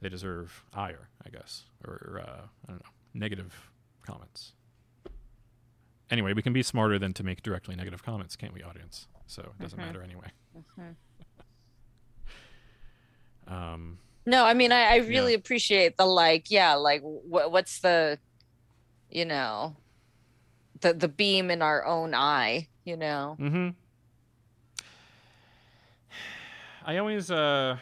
they 0.02 0.10
deserve 0.10 0.64
ire. 0.74 1.10
I 1.26 1.30
guess, 1.30 1.64
or 1.86 2.22
uh, 2.24 2.41
I 2.66 2.72
don't 2.72 2.80
know, 2.84 2.89
negative 3.14 3.54
comments. 4.06 4.54
Anyway, 6.10 6.32
we 6.34 6.41
can 6.41 6.54
be 6.54 6.64
smarter 6.64 6.98
than 6.98 7.12
to 7.14 7.24
make 7.24 7.43
directly 7.43 7.76
negative 7.76 8.02
comments, 8.02 8.38
can't 8.38 8.54
we, 8.54 8.64
audience? 8.64 9.08
So 9.26 9.41
it 9.41 9.62
doesn't 9.62 9.78
Mhm. 9.80 9.86
matter 9.86 10.02
anyway. 10.02 10.28
Mhm. 10.58 10.95
Um, 13.48 14.00
No, 14.26 14.43
I 14.45 14.54
mean, 14.54 14.72
I, 14.74 14.93
I 14.93 14.95
really 14.98 15.34
appreciate 15.34 15.95
the 15.98 16.06
like, 16.06 16.52
yeah, 16.52 16.74
like 16.76 17.02
wh- 17.02 17.50
what's 17.52 17.80
the, 17.80 18.20
you 19.10 19.24
know, 19.26 19.76
the 20.82 20.93
the 20.93 21.08
beam 21.08 21.50
in 21.50 21.62
our 21.62 21.86
own 21.86 22.14
eye, 22.14 22.68
you 22.84 22.98
know. 22.98 23.38
Mm-hmm. 23.39 23.70
I 26.86 26.98
always, 26.98 27.32
uh, 27.32 27.78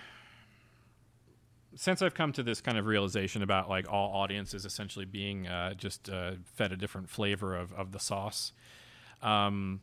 since 1.76 2.02
I've 2.02 2.14
come 2.14 2.32
to 2.34 2.44
this 2.44 2.62
kind 2.62 2.78
of 2.78 2.86
realization 2.86 3.44
about 3.44 3.70
like 3.70 3.92
all 3.92 4.14
audiences 4.14 4.66
essentially 4.66 5.06
being 5.06 5.48
uh, 5.48 5.74
just 5.74 6.10
uh, 6.10 6.32
fed 6.56 6.72
a 6.72 6.78
different 6.78 7.10
flavor 7.10 7.56
of, 7.56 7.74
of 7.74 7.92
the 7.92 8.00
sauce, 8.00 8.54
um, 9.22 9.82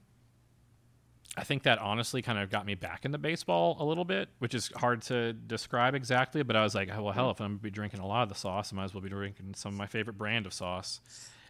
I 1.36 1.44
think 1.44 1.62
that 1.62 1.78
honestly 1.78 2.20
kind 2.20 2.38
of 2.38 2.50
got 2.50 2.66
me 2.66 2.74
back 2.74 3.04
into 3.04 3.16
baseball 3.16 3.76
a 3.80 3.84
little 3.84 4.04
bit, 4.04 4.28
which 4.38 4.54
is 4.54 4.70
hard 4.76 5.00
to 5.02 5.32
describe 5.32 5.94
exactly. 5.94 6.42
But 6.42 6.56
I 6.56 6.62
was 6.62 6.74
like, 6.74 6.90
oh, 6.94 7.02
well, 7.02 7.12
hell, 7.14 7.30
if 7.30 7.40
I'm 7.40 7.48
going 7.48 7.58
to 7.58 7.62
be 7.62 7.70
drinking 7.70 8.00
a 8.00 8.06
lot 8.06 8.22
of 8.22 8.28
the 8.28 8.34
sauce, 8.34 8.72
I 8.72 8.76
might 8.76 8.84
as 8.84 8.94
well 8.94 9.02
be 9.02 9.08
drinking 9.08 9.54
some 9.56 9.72
of 9.72 9.78
my 9.78 9.86
favorite 9.86 10.18
brand 10.18 10.44
of 10.44 10.52
sauce. 10.52 11.00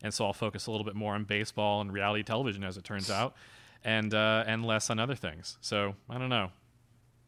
And 0.03 0.15
so 0.15 0.25
I'll 0.25 0.33
focus 0.33 0.67
a 0.67 0.71
little 0.71 0.85
bit 0.85 0.95
more 0.95 1.15
on 1.15 1.25
baseball 1.25 1.81
and 1.81 1.93
reality 1.93 2.23
television, 2.23 2.63
as 2.63 2.77
it 2.77 2.85
turns 2.85 3.11
out, 3.11 3.35
and 3.85 4.15
uh, 4.15 4.45
and 4.47 4.65
less 4.65 4.89
on 4.91 4.99
other 5.01 5.15
things. 5.15 5.59
So 5.61 5.95
I 6.09 6.19
don't 6.19 6.29
know, 6.29 6.51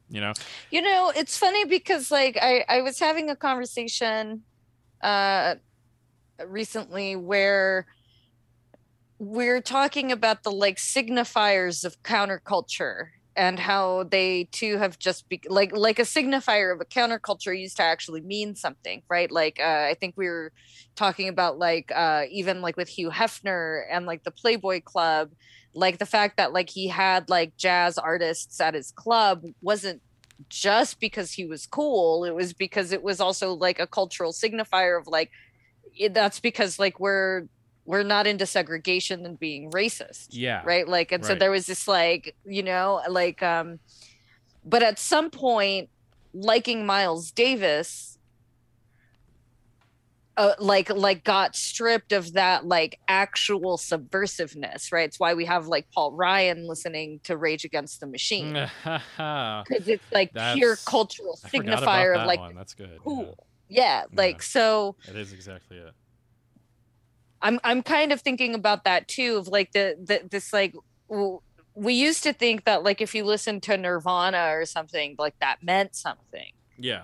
you 0.09 0.21
know. 0.21 0.33
You 0.71 0.83
know, 0.83 1.13
it's 1.15 1.37
funny 1.37 1.65
because 1.65 2.11
like 2.11 2.39
I 2.41 2.65
I 2.69 2.83
was 2.83 2.99
having 2.99 3.31
a 3.31 3.37
conversation 3.37 4.43
uh 5.03 5.57
recently 6.47 7.17
where 7.17 7.87
we're 9.19 9.61
talking 9.61 10.13
about 10.13 10.43
the 10.43 10.51
like 10.51 10.77
signifiers 10.77 11.85
of 11.85 12.03
counterculture 12.03 13.09
and 13.37 13.59
how 13.59 14.05
they 14.05 14.49
too 14.53 14.79
have 14.79 14.99
just 14.99 15.29
be 15.29 15.41
like 15.49 15.77
like 15.77 15.99
a 15.99 16.03
signifier 16.03 16.73
of 16.73 16.81
a 16.81 16.85
counterculture 16.85 17.59
used 17.59 17.77
to 17.77 17.83
actually 17.83 18.21
mean 18.21 18.55
something 18.55 19.03
right? 19.11 19.31
Like 19.31 19.61
uh, 19.61 19.89
i 19.91 19.97
think 19.99 20.15
we 20.17 20.27
were 20.29 20.53
talking 20.97 21.29
about 21.29 21.59
like 21.59 21.91
uh 21.95 22.25
even 22.31 22.61
like 22.61 22.77
with 22.77 22.89
hugh 22.89 23.11
hefner 23.11 23.83
and 23.91 24.07
like 24.07 24.23
the 24.25 24.31
playboy 24.31 24.81
club 24.81 25.31
like 25.75 25.99
the 25.99 26.07
fact 26.07 26.37
that 26.37 26.53
like 26.53 26.71
he 26.71 26.89
had 26.89 27.29
like 27.29 27.57
jazz 27.57 27.99
artists 27.99 28.61
at 28.61 28.75
his 28.75 28.93
club 28.93 29.43
wasn't 29.61 30.01
just 30.49 31.01
because 31.01 31.33
he 31.33 31.47
was 31.47 31.67
cool 31.67 32.25
it 32.25 32.35
was 32.35 32.53
because 32.53 32.93
it 32.93 33.03
was 33.03 33.21
also 33.21 33.53
like 33.53 33.79
a 33.81 33.87
cultural 33.87 34.33
signifier 34.33 35.01
of 35.01 35.07
like 35.07 35.31
that's 36.11 36.41
because 36.41 36.79
like 36.79 36.99
we're 36.99 37.47
we're 37.87 38.03
not 38.03 38.27
into 38.27 38.47
segregation 38.47 39.27
and 39.27 39.39
being 39.39 39.71
racist 39.71 40.29
Yeah. 40.31 40.63
right 40.65 40.89
like 40.89 41.13
and 41.13 41.25
so 41.25 41.35
there 41.35 41.51
was 41.51 41.67
this 41.67 41.87
like 41.87 42.35
you 42.45 42.63
know 42.63 43.03
like 43.09 43.43
um 43.43 43.79
but 44.65 44.83
at 44.83 44.99
some 44.99 45.31
point 45.31 45.91
liking 46.33 46.87
miles 46.87 47.31
davis 47.31 48.19
uh, 50.37 50.55
like 50.59 50.91
like 50.91 51.23
got 51.23 51.55
stripped 51.55 52.11
of 52.11 52.33
that 52.33 52.67
like 52.67 52.99
actual 53.07 53.77
subversiveness 53.79 54.91
right 54.91 55.05
it's 55.05 55.21
why 55.21 55.33
we 55.35 55.45
have 55.45 55.69
like 55.69 55.87
paul 55.93 56.11
ryan 56.11 56.67
listening 56.67 57.21
to 57.23 57.37
rage 57.37 57.65
against 57.65 58.01
the 58.01 58.07
machine 58.07 58.53
because 58.83 59.87
it's 59.87 60.03
like 60.13 60.33
pure 60.33 60.71
That's- 60.71 60.85
cultural 60.85 61.37
forgot 61.37 61.83
about 61.83 61.89
signifier 61.89 62.17
of 62.21 62.27
like 62.27 62.41
one. 62.41 62.55
That's 62.57 62.75
good. 62.75 62.91
yeah. 62.91 62.99
cool 62.99 63.47
yeah 63.69 64.05
like 64.13 64.43
so 64.43 64.97
It 65.09 65.15
is 65.17 65.33
exactly 65.33 65.77
it. 65.77 65.93
I'm 67.45 67.61
I'm 67.63 67.83
kind 67.83 68.11
of 68.11 68.23
thinking 68.23 68.55
about 68.55 68.85
that 68.85 69.07
too 69.07 69.37
of 69.37 69.49
like 69.49 69.73
the, 69.73 69.97
the 70.03 70.27
this 70.29 70.53
like 70.53 70.75
we 71.75 71.93
used 71.93 72.23
to 72.23 72.33
think 72.33 72.65
that 72.65 72.83
like 72.83 73.01
if 73.01 73.15
you 73.15 73.23
listen 73.25 73.61
to 73.61 73.77
Nirvana 73.77 74.49
or 74.53 74.65
something 74.65 75.15
like 75.19 75.39
that 75.41 75.63
meant 75.63 75.95
something. 75.95 76.53
Yeah. 76.79 77.03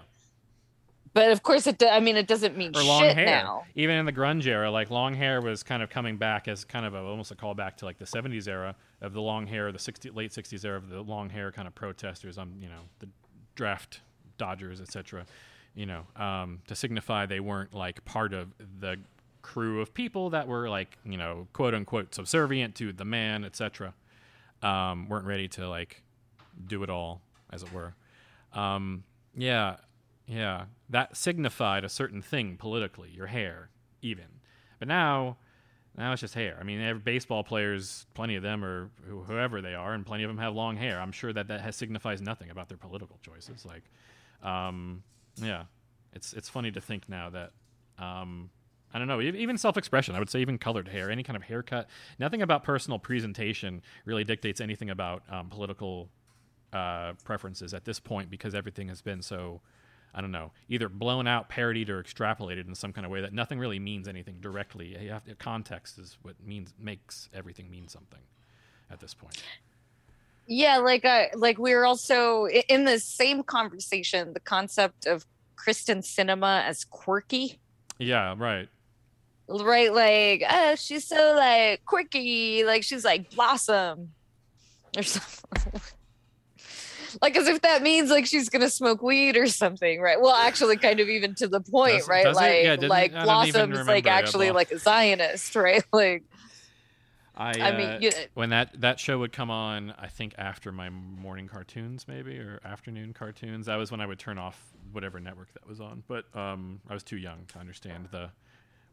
But 1.12 1.32
of 1.32 1.42
course 1.42 1.66
it 1.66 1.76
do- 1.78 1.88
I 1.88 2.00
mean 2.00 2.16
it 2.16 2.26
doesn't 2.26 2.56
mean 2.56 2.74
or 2.74 2.82
long 2.82 3.02
shit 3.02 3.16
hair. 3.16 3.26
now. 3.26 3.64
Even 3.74 3.96
in 3.96 4.06
the 4.06 4.12
grunge 4.12 4.46
era, 4.46 4.70
like 4.70 4.90
long 4.90 5.12
hair 5.14 5.42
was 5.42 5.62
kind 5.62 5.82
of 5.82 5.90
coming 5.90 6.16
back 6.16 6.48
as 6.48 6.64
kind 6.64 6.86
of 6.86 6.94
a, 6.94 7.00
almost 7.00 7.30
a 7.30 7.34
callback 7.34 7.76
to 7.76 7.84
like 7.84 7.98
the 7.98 8.06
'70s 8.06 8.48
era 8.48 8.74
of 9.02 9.12
the 9.12 9.20
long 9.20 9.46
hair, 9.46 9.70
the 9.72 9.78
60, 9.78 10.10
late 10.10 10.30
'60s 10.30 10.64
era 10.64 10.78
of 10.78 10.88
the 10.88 11.02
long 11.02 11.28
hair 11.28 11.52
kind 11.52 11.68
of 11.68 11.74
protesters 11.74 12.38
on 12.38 12.54
you 12.58 12.68
know 12.68 12.80
the 13.00 13.08
draft 13.56 14.00
Dodgers, 14.38 14.80
etc. 14.80 15.26
You 15.74 15.84
know, 15.84 16.06
um, 16.16 16.60
to 16.68 16.74
signify 16.74 17.26
they 17.26 17.40
weren't 17.40 17.74
like 17.74 18.02
part 18.06 18.32
of 18.32 18.54
the 18.78 18.96
crew 19.42 19.80
of 19.80 19.94
people 19.94 20.30
that 20.30 20.46
were 20.46 20.68
like 20.68 20.98
you 21.04 21.16
know 21.16 21.48
quote 21.52 21.74
unquote 21.74 22.14
subservient 22.14 22.74
to 22.76 22.92
the 22.92 23.04
man, 23.04 23.44
etc. 23.44 23.94
Um, 24.62 25.08
weren't 25.08 25.26
ready 25.26 25.48
to 25.48 25.68
like 25.68 26.02
do 26.66 26.82
it 26.82 26.90
all, 26.90 27.22
as 27.50 27.62
it 27.62 27.72
were. 27.72 27.94
Um, 28.52 29.04
yeah, 29.34 29.76
yeah, 30.26 30.64
that 30.88 31.16
signified 31.16 31.84
a 31.84 31.88
certain 31.88 32.20
thing 32.22 32.56
politically, 32.56 33.10
your 33.10 33.26
hair, 33.26 33.70
even. 34.02 34.26
But 34.78 34.88
now, 34.88 35.36
now 35.96 36.12
it's 36.12 36.20
just 36.20 36.34
hair. 36.34 36.56
I 36.60 36.64
mean, 36.64 37.00
baseball 37.04 37.44
players, 37.44 38.06
plenty 38.14 38.36
of 38.36 38.42
them, 38.42 38.64
or 38.64 38.90
who- 39.06 39.22
whoever 39.22 39.60
they 39.60 39.74
are, 39.74 39.92
and 39.94 40.04
plenty 40.04 40.24
of 40.24 40.28
them 40.28 40.38
have 40.38 40.54
long 40.54 40.76
hair. 40.76 41.00
I'm 41.00 41.12
sure 41.12 41.32
that 41.32 41.48
that 41.48 41.60
has, 41.60 41.76
signifies 41.76 42.20
nothing 42.20 42.50
about 42.50 42.68
their 42.68 42.78
political 42.78 43.18
choices. 43.22 43.64
Like, 43.64 43.84
um, 44.42 45.02
yeah, 45.36 45.64
it's 46.12 46.32
it's 46.32 46.48
funny 46.48 46.70
to 46.72 46.80
think 46.80 47.08
now 47.08 47.30
that. 47.30 47.52
Um, 47.98 48.50
I 48.92 48.98
don't 48.98 49.06
know. 49.06 49.20
Even 49.20 49.56
self-expression, 49.56 50.14
I 50.16 50.18
would 50.18 50.30
say, 50.30 50.40
even 50.40 50.58
colored 50.58 50.88
hair, 50.88 51.10
any 51.10 51.22
kind 51.22 51.36
of 51.36 51.44
haircut, 51.44 51.88
nothing 52.18 52.42
about 52.42 52.64
personal 52.64 52.98
presentation 52.98 53.82
really 54.04 54.24
dictates 54.24 54.60
anything 54.60 54.90
about 54.90 55.22
um, 55.30 55.48
political 55.48 56.08
uh, 56.72 57.12
preferences 57.24 57.72
at 57.72 57.84
this 57.84 58.00
point 58.00 58.30
because 58.30 58.54
everything 58.54 58.88
has 58.88 59.00
been 59.00 59.22
so, 59.22 59.60
I 60.12 60.20
don't 60.20 60.32
know, 60.32 60.50
either 60.68 60.88
blown 60.88 61.28
out, 61.28 61.48
parodied, 61.48 61.88
or 61.88 62.02
extrapolated 62.02 62.66
in 62.66 62.74
some 62.74 62.92
kind 62.92 63.04
of 63.04 63.12
way 63.12 63.20
that 63.20 63.32
nothing 63.32 63.60
really 63.60 63.78
means 63.78 64.08
anything 64.08 64.38
directly. 64.40 64.96
You 65.00 65.10
have 65.10 65.24
to, 65.24 65.36
context 65.36 65.98
is 65.98 66.18
what 66.22 66.34
means 66.44 66.74
makes 66.78 67.28
everything 67.32 67.70
mean 67.70 67.86
something 67.86 68.20
at 68.90 68.98
this 68.98 69.14
point. 69.14 69.40
Yeah, 70.46 70.78
like 70.78 71.04
I 71.04 71.30
like 71.36 71.58
we're 71.58 71.84
also 71.84 72.46
in 72.46 72.84
the 72.84 72.98
same 72.98 73.44
conversation 73.44 74.32
the 74.32 74.40
concept 74.40 75.06
of 75.06 75.24
Kyrsten 75.56 75.98
Sinema 75.98 76.64
as 76.64 76.84
quirky. 76.84 77.60
Yeah, 78.00 78.34
right. 78.36 78.68
Right, 79.50 79.92
like 79.92 80.44
oh, 80.48 80.76
she's 80.76 81.06
so 81.06 81.34
like 81.36 81.84
quirky, 81.84 82.64
like 82.64 82.84
she's 82.84 83.04
like 83.04 83.30
blossom 83.34 84.10
or 84.96 85.02
something. 85.02 85.80
like 87.22 87.36
as 87.36 87.48
if 87.48 87.62
that 87.62 87.82
means 87.82 88.10
like 88.10 88.26
she's 88.26 88.48
gonna 88.48 88.70
smoke 88.70 89.02
weed 89.02 89.36
or 89.36 89.48
something, 89.48 90.00
right? 90.00 90.20
Well, 90.20 90.34
actually, 90.34 90.76
kind 90.76 91.00
of 91.00 91.08
even 91.08 91.34
to 91.36 91.48
the 91.48 91.60
point, 91.60 91.98
Does- 91.98 92.08
right? 92.08 92.24
does 92.24 92.36
like 92.36 92.62
Yeah, 92.62 92.76
like 92.86 93.12
I 93.12 93.24
blossom 93.24 93.72
is 93.72 93.86
like 93.88 94.06
actually 94.06 94.52
like 94.52 94.70
a 94.70 94.78
Zionist, 94.78 95.56
right? 95.56 95.84
Like 95.92 96.22
I, 97.34 97.52
I 97.52 97.76
mean, 97.76 97.88
uh, 97.88 97.98
you, 98.00 98.10
when 98.34 98.50
that 98.50 98.80
that 98.82 99.00
show 99.00 99.18
would 99.18 99.32
come 99.32 99.50
on, 99.50 99.94
I 99.98 100.08
think 100.08 100.34
after 100.36 100.70
my 100.72 100.90
morning 100.90 101.48
cartoons, 101.48 102.06
maybe 102.06 102.38
or 102.38 102.60
afternoon 102.64 103.14
cartoons. 103.14 103.66
That 103.66 103.76
was 103.76 103.90
when 103.90 104.00
I 104.00 104.06
would 104.06 104.18
turn 104.18 104.38
off 104.38 104.62
whatever 104.92 105.18
network 105.20 105.52
that 105.54 105.66
was 105.66 105.80
on. 105.80 106.04
But 106.06 106.24
um, 106.36 106.80
I 106.88 106.94
was 106.94 107.02
too 107.02 107.16
young 107.16 107.46
to 107.52 107.58
understand 107.58 108.08
the 108.12 108.30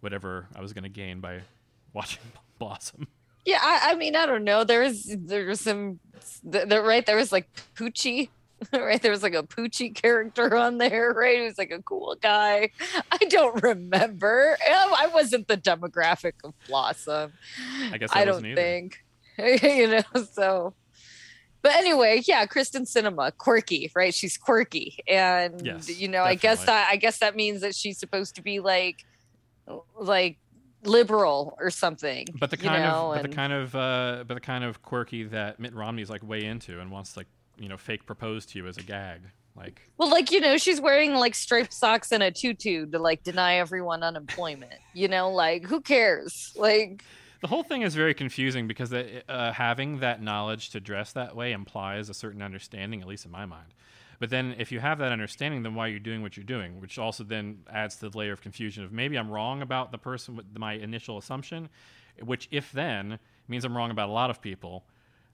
whatever 0.01 0.47
I 0.55 0.61
was 0.61 0.73
going 0.73 0.83
to 0.83 0.89
gain 0.89 1.19
by 1.19 1.41
watching 1.93 2.21
Blossom. 2.59 3.07
yeah, 3.45 3.59
I, 3.61 3.91
I 3.91 3.95
mean, 3.95 4.15
I 4.15 4.25
don't 4.25 4.43
know. 4.43 4.63
There 4.63 4.81
was 4.81 5.03
there 5.17 5.45
was 5.45 5.61
some, 5.61 5.99
th- 6.51 6.67
there, 6.67 6.81
right? 6.83 7.05
There 7.05 7.15
was 7.17 7.31
like 7.31 7.47
Poochie. 7.75 8.29
Right, 8.73 8.99
there 8.99 9.11
was 9.11 9.21
like 9.21 9.35
a 9.35 9.43
Poochie 9.43 9.93
character 9.93 10.57
on 10.57 10.79
there, 10.79 11.11
right? 11.11 11.37
He 11.37 11.43
was 11.43 11.59
like 11.59 11.69
a 11.69 11.79
cool 11.83 12.17
guy. 12.19 12.71
I 13.11 13.17
don't 13.29 13.61
remember. 13.61 14.57
Oh, 14.67 14.95
I 14.97 15.05
wasn't 15.13 15.47
the 15.47 15.57
demographic 15.57 16.33
of 16.43 16.55
Blossom. 16.67 17.33
I 17.91 17.99
guess 17.99 18.09
I 18.11 18.21
I 18.21 18.25
don't 18.25 18.43
either. 18.43 18.55
think, 18.55 19.05
you 19.61 19.87
know. 19.89 20.21
So, 20.33 20.73
but 21.61 21.75
anyway, 21.75 22.23
yeah, 22.25 22.47
Kyrsten 22.47 22.91
Sinema, 22.91 23.31
quirky, 23.37 23.91
right? 23.95 24.11
She's 24.11 24.37
quirky, 24.39 24.97
and 25.07 25.63
Yes, 25.63 25.87
you 25.99 26.07
know, 26.07 26.23
I 26.23 26.33
guess 26.33 26.65
that 26.65 26.87
I 26.89 26.95
guess 26.95 27.19
that 27.19 27.35
means 27.35 27.61
that 27.61 27.75
she's 27.75 27.99
supposed 27.99 28.33
to 28.37 28.41
be 28.41 28.59
like, 28.59 29.05
like 29.99 30.37
liberal 30.83 31.57
or 31.59 31.69
something. 31.69 32.27
But 32.39 32.51
the 32.51 32.57
you 32.57 32.63
kind 32.63 32.83
know, 32.83 33.11
of 33.11 33.21
but 33.21 33.29
the 33.29 33.35
kind 33.35 33.53
of 33.53 33.75
uh, 33.75 34.23
but 34.27 34.35
the 34.35 34.39
kind 34.39 34.63
of 34.63 34.81
quirky 34.81 35.23
that 35.23 35.59
Mitt 35.59 35.73
Romney's 35.73 36.09
like 36.09 36.27
way 36.27 36.43
into 36.43 36.79
and 36.79 36.91
wants 36.91 37.17
like 37.17 37.27
you 37.57 37.69
know 37.69 37.77
fake 37.77 38.05
propose 38.05 38.45
to 38.47 38.59
you 38.59 38.67
as 38.67 38.77
a 38.77 38.83
gag, 38.83 39.21
Like, 39.55 39.81
Well, 39.97 40.09
like 40.09 40.31
you 40.31 40.39
know, 40.39 40.57
she's 40.57 40.79
wearing 40.79 41.15
like 41.15 41.35
striped 41.35 41.73
socks 41.73 42.11
and 42.11 42.21
a 42.23 42.31
tutu 42.31 42.85
to 42.87 42.99
like 42.99 43.23
deny 43.23 43.55
everyone 43.55 44.03
unemployment. 44.03 44.75
You 44.93 45.07
know, 45.07 45.31
like 45.31 45.65
who 45.65 45.81
cares? 45.81 46.53
Like 46.55 47.03
the 47.41 47.47
whole 47.47 47.63
thing 47.63 47.83
is 47.83 47.95
very 47.95 48.13
confusing 48.13 48.67
because 48.67 48.93
uh, 48.93 49.51
having 49.53 49.99
that 49.99 50.21
knowledge 50.21 50.71
to 50.71 50.79
dress 50.79 51.11
that 51.13 51.35
way 51.35 51.51
implies 51.51 52.09
a 52.09 52.13
certain 52.13 52.41
understanding, 52.41 53.01
at 53.01 53.07
least 53.07 53.25
in 53.25 53.31
my 53.31 53.45
mind. 53.45 53.73
But 54.19 54.29
then, 54.31 54.55
if 54.57 54.71
you 54.71 54.79
have 54.79 54.97
that 54.99 55.11
understanding, 55.11 55.61
then 55.63 55.75
why 55.75 55.85
are 55.87 55.91
you 55.91 55.99
doing 55.99 56.21
what 56.23 56.35
you're 56.37 56.43
doing? 56.43 56.81
Which 56.81 56.97
also 56.97 57.23
then 57.23 57.59
adds 57.71 57.97
to 57.97 58.09
the 58.09 58.17
layer 58.17 58.31
of 58.33 58.41
confusion 58.41 58.83
of 58.83 58.91
maybe 58.91 59.15
I'm 59.15 59.29
wrong 59.29 59.61
about 59.61 59.91
the 59.91 59.99
person 59.99 60.35
with 60.35 60.45
my 60.57 60.73
initial 60.73 61.17
assumption, 61.19 61.69
which 62.23 62.47
if 62.49 62.71
then 62.71 63.19
means 63.47 63.63
I'm 63.63 63.77
wrong 63.77 63.91
about 63.91 64.09
a 64.09 64.11
lot 64.11 64.29
of 64.31 64.41
people. 64.41 64.85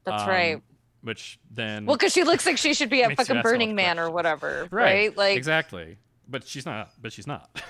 that's 0.03 0.23
Um, 0.23 0.29
right. 0.29 0.61
Which 1.01 1.39
then 1.51 1.86
Well, 1.86 1.95
because 1.97 2.13
she 2.13 2.23
looks 2.23 2.45
like 2.45 2.57
she 2.57 2.73
should 2.73 2.89
be 2.89 3.03
at 3.03 3.09
fucking 3.11 3.19
ask 3.21 3.29
all 3.29 3.36
the 3.38 3.41
Burning 3.43 3.75
Man 3.75 3.99
or 3.99 4.09
whatever, 4.09 4.67
right, 4.71 4.84
right? 4.84 5.17
Like, 5.17 5.38
exactly. 5.38 5.97
But 6.29 6.45
she's 6.47 6.65
not. 6.65 6.91
But 7.01 7.11
she's 7.13 7.27
not. 7.27 7.49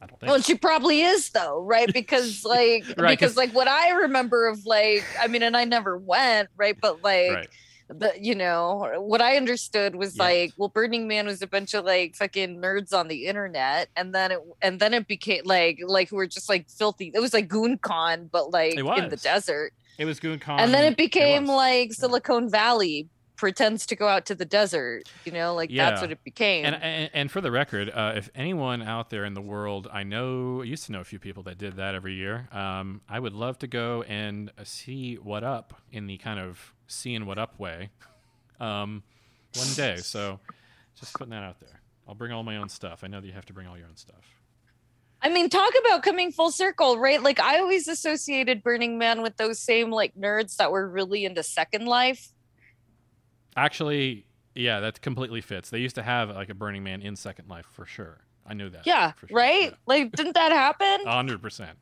I 0.00 0.06
don't 0.06 0.20
think. 0.20 0.30
well, 0.30 0.40
she 0.40 0.54
probably 0.54 1.00
is 1.02 1.30
though, 1.30 1.60
right? 1.62 1.92
Because 1.92 2.44
like, 2.46 2.84
Right, 2.96 3.18
'cause- 3.18 3.32
because 3.32 3.36
like 3.36 3.52
what 3.52 3.66
I 3.68 3.90
remember 3.90 4.46
of 4.46 4.64
like, 4.64 5.04
I 5.20 5.26
mean, 5.26 5.42
and 5.42 5.56
I 5.56 5.64
never 5.64 5.96
went, 5.98 6.48
right? 6.56 6.76
But 6.80 7.02
like, 7.02 7.30
right. 7.32 7.48
The 7.88 8.12
you 8.20 8.34
know 8.34 8.92
what 8.98 9.20
I 9.22 9.36
understood 9.36 9.94
was 9.96 10.14
Yes. 10.14 10.18
like, 10.18 10.52
well, 10.56 10.68
Burning 10.68 11.08
Man 11.08 11.26
was 11.26 11.40
a 11.42 11.46
bunch 11.46 11.74
of 11.74 11.84
like 11.84 12.16
fucking 12.16 12.60
nerds 12.60 12.92
on 12.92 13.08
the 13.08 13.26
internet, 13.26 13.88
and 13.96 14.14
then 14.14 14.30
it 14.32 14.40
and 14.62 14.78
then 14.80 14.92
it 14.94 15.08
became 15.08 15.42
like 15.44 15.78
like 15.86 16.08
who 16.10 16.16
were 16.16 16.26
just 16.26 16.48
like 16.48 16.68
filthy. 16.68 17.10
It 17.14 17.20
was 17.20 17.32
like 17.32 17.48
GoonCon, 17.48 18.30
but 18.30 18.50
like 18.52 18.74
in 18.76 19.08
the 19.08 19.16
desert, 19.22 19.72
It 19.98 20.04
was 20.04 20.20
GoonCon. 20.20 20.60
and 20.60 20.74
then 20.74 20.84
it 20.84 20.96
became 20.96 21.44
was. 21.46 21.56
like 21.56 21.92
Silicon 21.94 22.50
Valley 22.50 23.08
pretends 23.38 23.86
to 23.86 23.96
go 23.96 24.06
out 24.06 24.26
to 24.26 24.34
the 24.34 24.44
desert. 24.44 25.04
You 25.24 25.32
know, 25.32 25.54
like 25.54 25.70
Yeah. 25.70 25.88
that's 25.88 26.02
what 26.02 26.12
it 26.12 26.22
became. 26.24 26.66
And, 26.66 26.74
and 26.82 27.10
and 27.14 27.30
for 27.30 27.40
the 27.40 27.50
record, 27.50 27.88
uh, 27.88 28.12
if 28.16 28.28
anyone 28.34 28.82
out 28.82 29.08
there 29.08 29.24
in 29.24 29.32
the 29.32 29.40
world, 29.40 29.88
I 29.90 30.02
know, 30.02 30.60
I 30.60 30.64
used 30.64 30.84
to 30.86 30.92
know 30.92 31.00
a 31.00 31.04
few 31.04 31.18
people 31.18 31.42
that 31.44 31.56
did 31.56 31.76
that 31.76 31.94
every 31.94 32.14
year. 32.14 32.48
Um, 32.52 33.00
I 33.08 33.18
would 33.18 33.32
love 33.32 33.58
to 33.60 33.66
go 33.66 34.02
and 34.02 34.50
uh, 34.58 34.64
see 34.64 35.14
what 35.14 35.42
up 35.44 35.80
in 35.90 36.06
the 36.06 36.18
kind 36.18 36.38
of 36.38 36.74
seeing 36.86 37.24
what 37.24 37.38
up 37.38 37.58
way, 37.58 37.88
um, 38.60 39.02
one 39.54 39.72
day. 39.74 39.96
So, 39.96 40.40
just 40.98 41.14
putting 41.14 41.30
that 41.30 41.42
out 41.44 41.60
there. 41.60 41.80
I'll 42.06 42.14
bring 42.14 42.32
all 42.32 42.42
my 42.42 42.56
own 42.56 42.68
stuff. 42.68 43.04
I 43.04 43.06
know 43.06 43.20
that 43.20 43.26
you 43.26 43.32
have 43.32 43.46
to 43.46 43.52
bring 43.52 43.66
all 43.66 43.76
your 43.78 43.86
own 43.86 43.96
stuff. 43.96 44.34
I 45.20 45.28
mean, 45.30 45.48
talk 45.50 45.72
about 45.84 46.02
coming 46.04 46.30
full 46.30 46.50
circle, 46.52 46.96
right? 46.98 47.20
Like 47.22 47.40
I 47.40 47.58
always 47.58 47.88
associated 47.88 48.62
Burning 48.62 48.98
Man 48.98 49.20
with 49.22 49.36
those 49.36 49.58
same 49.58 49.90
like 49.90 50.14
nerds 50.14 50.56
that 50.56 50.70
were 50.70 50.88
really 50.88 51.24
into 51.24 51.42
Second 51.42 51.86
Life. 51.86 52.28
Actually, 53.58 54.24
yeah, 54.54 54.80
that 54.80 55.00
completely 55.02 55.40
fits. 55.40 55.70
They 55.70 55.78
used 55.78 55.96
to 55.96 56.02
have 56.02 56.30
like 56.30 56.48
a 56.48 56.54
Burning 56.54 56.84
Man 56.84 57.02
in 57.02 57.16
Second 57.16 57.48
Life 57.48 57.66
for 57.66 57.86
sure. 57.86 58.18
I 58.46 58.54
knew 58.54 58.70
that. 58.70 58.86
Yeah, 58.86 59.12
sure. 59.20 59.28
right? 59.30 59.74
Like, 59.86 60.12
didn't 60.12 60.34
that 60.34 60.52
happen? 60.52 61.04
Yeah. 61.04 61.12
hundred 61.12 61.42
percent. 61.42 61.78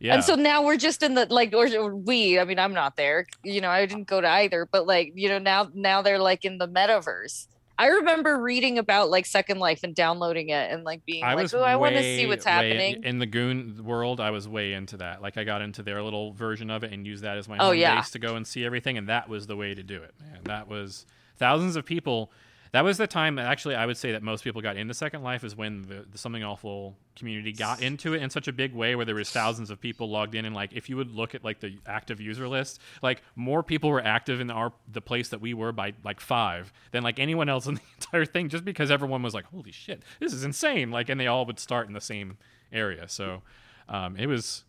Yeah. 0.00 0.14
And 0.14 0.24
so 0.24 0.34
now 0.36 0.64
we're 0.64 0.76
just 0.76 1.02
in 1.02 1.14
the 1.14 1.26
like, 1.26 1.52
or, 1.52 1.68
or 1.76 1.94
we. 1.94 2.38
I 2.38 2.44
mean, 2.44 2.58
I'm 2.58 2.72
not 2.72 2.96
there. 2.96 3.26
You 3.42 3.60
know, 3.60 3.68
I 3.68 3.84
didn't 3.84 4.06
go 4.06 4.20
to 4.20 4.28
either. 4.28 4.66
But 4.70 4.86
like, 4.86 5.12
you 5.16 5.28
know, 5.28 5.38
now 5.38 5.68
now 5.74 6.02
they're 6.02 6.20
like 6.20 6.44
in 6.44 6.58
the 6.58 6.68
metaverse. 6.68 7.46
I 7.78 7.86
remember 7.86 8.36
reading 8.40 8.78
about 8.78 9.08
like 9.08 9.24
Second 9.24 9.60
Life 9.60 9.84
and 9.84 9.94
downloading 9.94 10.48
it 10.48 10.70
and 10.72 10.82
like 10.82 11.04
being 11.04 11.22
I 11.22 11.34
like, 11.34 11.54
oh, 11.54 11.62
I 11.62 11.76
want 11.76 11.94
to 11.94 12.02
see 12.02 12.26
what's 12.26 12.44
happening. 12.44 13.04
in 13.04 13.18
the 13.20 13.26
Goon 13.26 13.84
world. 13.84 14.20
I 14.20 14.30
was 14.30 14.48
way 14.48 14.72
into 14.72 14.96
that. 14.96 15.22
Like 15.22 15.36
I 15.36 15.44
got 15.44 15.62
into 15.62 15.82
their 15.84 16.02
little 16.02 16.32
version 16.32 16.70
of 16.70 16.82
it 16.82 16.92
and 16.92 17.06
used 17.06 17.22
that 17.22 17.38
as 17.38 17.48
my 17.48 17.56
Oh, 17.58 17.66
home 17.68 17.76
yeah. 17.76 17.94
base 17.96 18.10
to 18.10 18.18
go 18.18 18.34
and 18.34 18.44
see 18.46 18.64
everything, 18.64 18.98
and 18.98 19.08
that 19.08 19.28
was 19.28 19.46
the 19.46 19.56
way 19.56 19.74
to 19.74 19.82
do 19.84 20.02
it. 20.02 20.12
Man, 20.20 20.40
that 20.44 20.68
was 20.68 21.06
thousands 21.36 21.76
of 21.76 21.84
people. 21.84 22.32
That 22.72 22.84
was 22.84 22.98
the 22.98 23.06
time 23.06 23.38
actually 23.38 23.74
I 23.74 23.86
would 23.86 23.96
say 23.96 24.12
that 24.12 24.22
most 24.22 24.44
people 24.44 24.60
got 24.60 24.76
into 24.76 24.94
Second 24.94 25.22
Life 25.22 25.44
is 25.44 25.56
when 25.56 25.82
the, 25.82 26.06
the 26.10 26.18
Something 26.18 26.42
Awful 26.42 26.96
community 27.16 27.52
got 27.52 27.82
into 27.82 28.14
it 28.14 28.22
in 28.22 28.30
such 28.30 28.48
a 28.48 28.52
big 28.52 28.74
way 28.74 28.94
where 28.94 29.04
there 29.04 29.14
was 29.14 29.30
thousands 29.30 29.70
of 29.70 29.80
people 29.80 30.08
logged 30.08 30.34
in 30.34 30.44
and 30.44 30.54
like 30.54 30.72
if 30.72 30.88
you 30.88 30.96
would 30.96 31.10
look 31.10 31.34
at 31.34 31.44
like 31.44 31.60
the 31.60 31.76
active 31.86 32.20
user 32.20 32.48
list, 32.48 32.80
like 33.02 33.22
more 33.36 33.62
people 33.62 33.90
were 33.90 34.04
active 34.04 34.40
in 34.40 34.50
our 34.50 34.72
the 34.90 35.00
place 35.00 35.28
that 35.28 35.40
we 35.40 35.54
were 35.54 35.72
by 35.72 35.92
like 36.04 36.20
five 36.20 36.72
than 36.92 37.02
like 37.02 37.18
anyone 37.18 37.48
else 37.48 37.66
in 37.66 37.74
the 37.74 37.80
entire 37.96 38.24
thing 38.24 38.48
just 38.48 38.64
because 38.64 38.90
everyone 38.90 39.22
was 39.22 39.34
like, 39.34 39.46
Holy 39.46 39.72
shit, 39.72 40.02
this 40.20 40.32
is 40.32 40.44
insane. 40.44 40.90
Like 40.90 41.08
and 41.08 41.20
they 41.20 41.26
all 41.26 41.46
would 41.46 41.58
start 41.58 41.88
in 41.88 41.94
the 41.94 42.00
same 42.00 42.38
area. 42.72 43.08
So 43.08 43.42
um, 43.88 44.16
it 44.16 44.26
was 44.26 44.64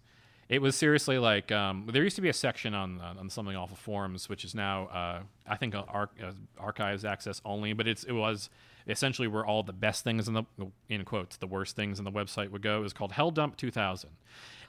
it 0.50 0.64
was 0.64 0.76
seriously 0.76 1.20
like 1.20 1.52
um, 1.52 1.88
there 1.94 2.04
used 2.04 2.16
to 2.16 2.24
be 2.24 2.30
a 2.30 2.34
section 2.34 2.74
on 2.74 3.00
uh, 3.00 3.14
on 3.20 3.30
something 3.30 3.56
awful 3.56 3.78
forums, 3.78 4.28
which 4.28 4.44
is 4.44 4.56
now 4.56 4.88
uh, 4.88 5.20
I 5.48 5.56
think 5.58 5.76
uh, 5.76 5.84
arch- 5.88 6.20
uh, 6.22 6.32
archives 6.60 7.06
access 7.06 7.40
only, 7.46 7.74
but 7.74 7.88
it's 7.88 8.04
it 8.04 8.14
was 8.14 8.50
essentially 8.88 9.28
where 9.28 9.46
all 9.46 9.62
the 9.62 9.74
best 9.74 10.04
things 10.04 10.28
in 10.28 10.34
the 10.34 10.44
in 10.90 11.06
quotes 11.06 11.38
the 11.38 11.46
worst 11.48 11.76
things 11.76 12.00
in 12.00 12.06
the 12.06 12.12
website 12.12 12.50
would 12.50 12.64
go. 12.64 12.80
It 12.80 12.82
was 12.82 12.94
called 12.94 13.12
Hell 13.12 13.30
Dump 13.30 13.58
2000, 13.58 14.10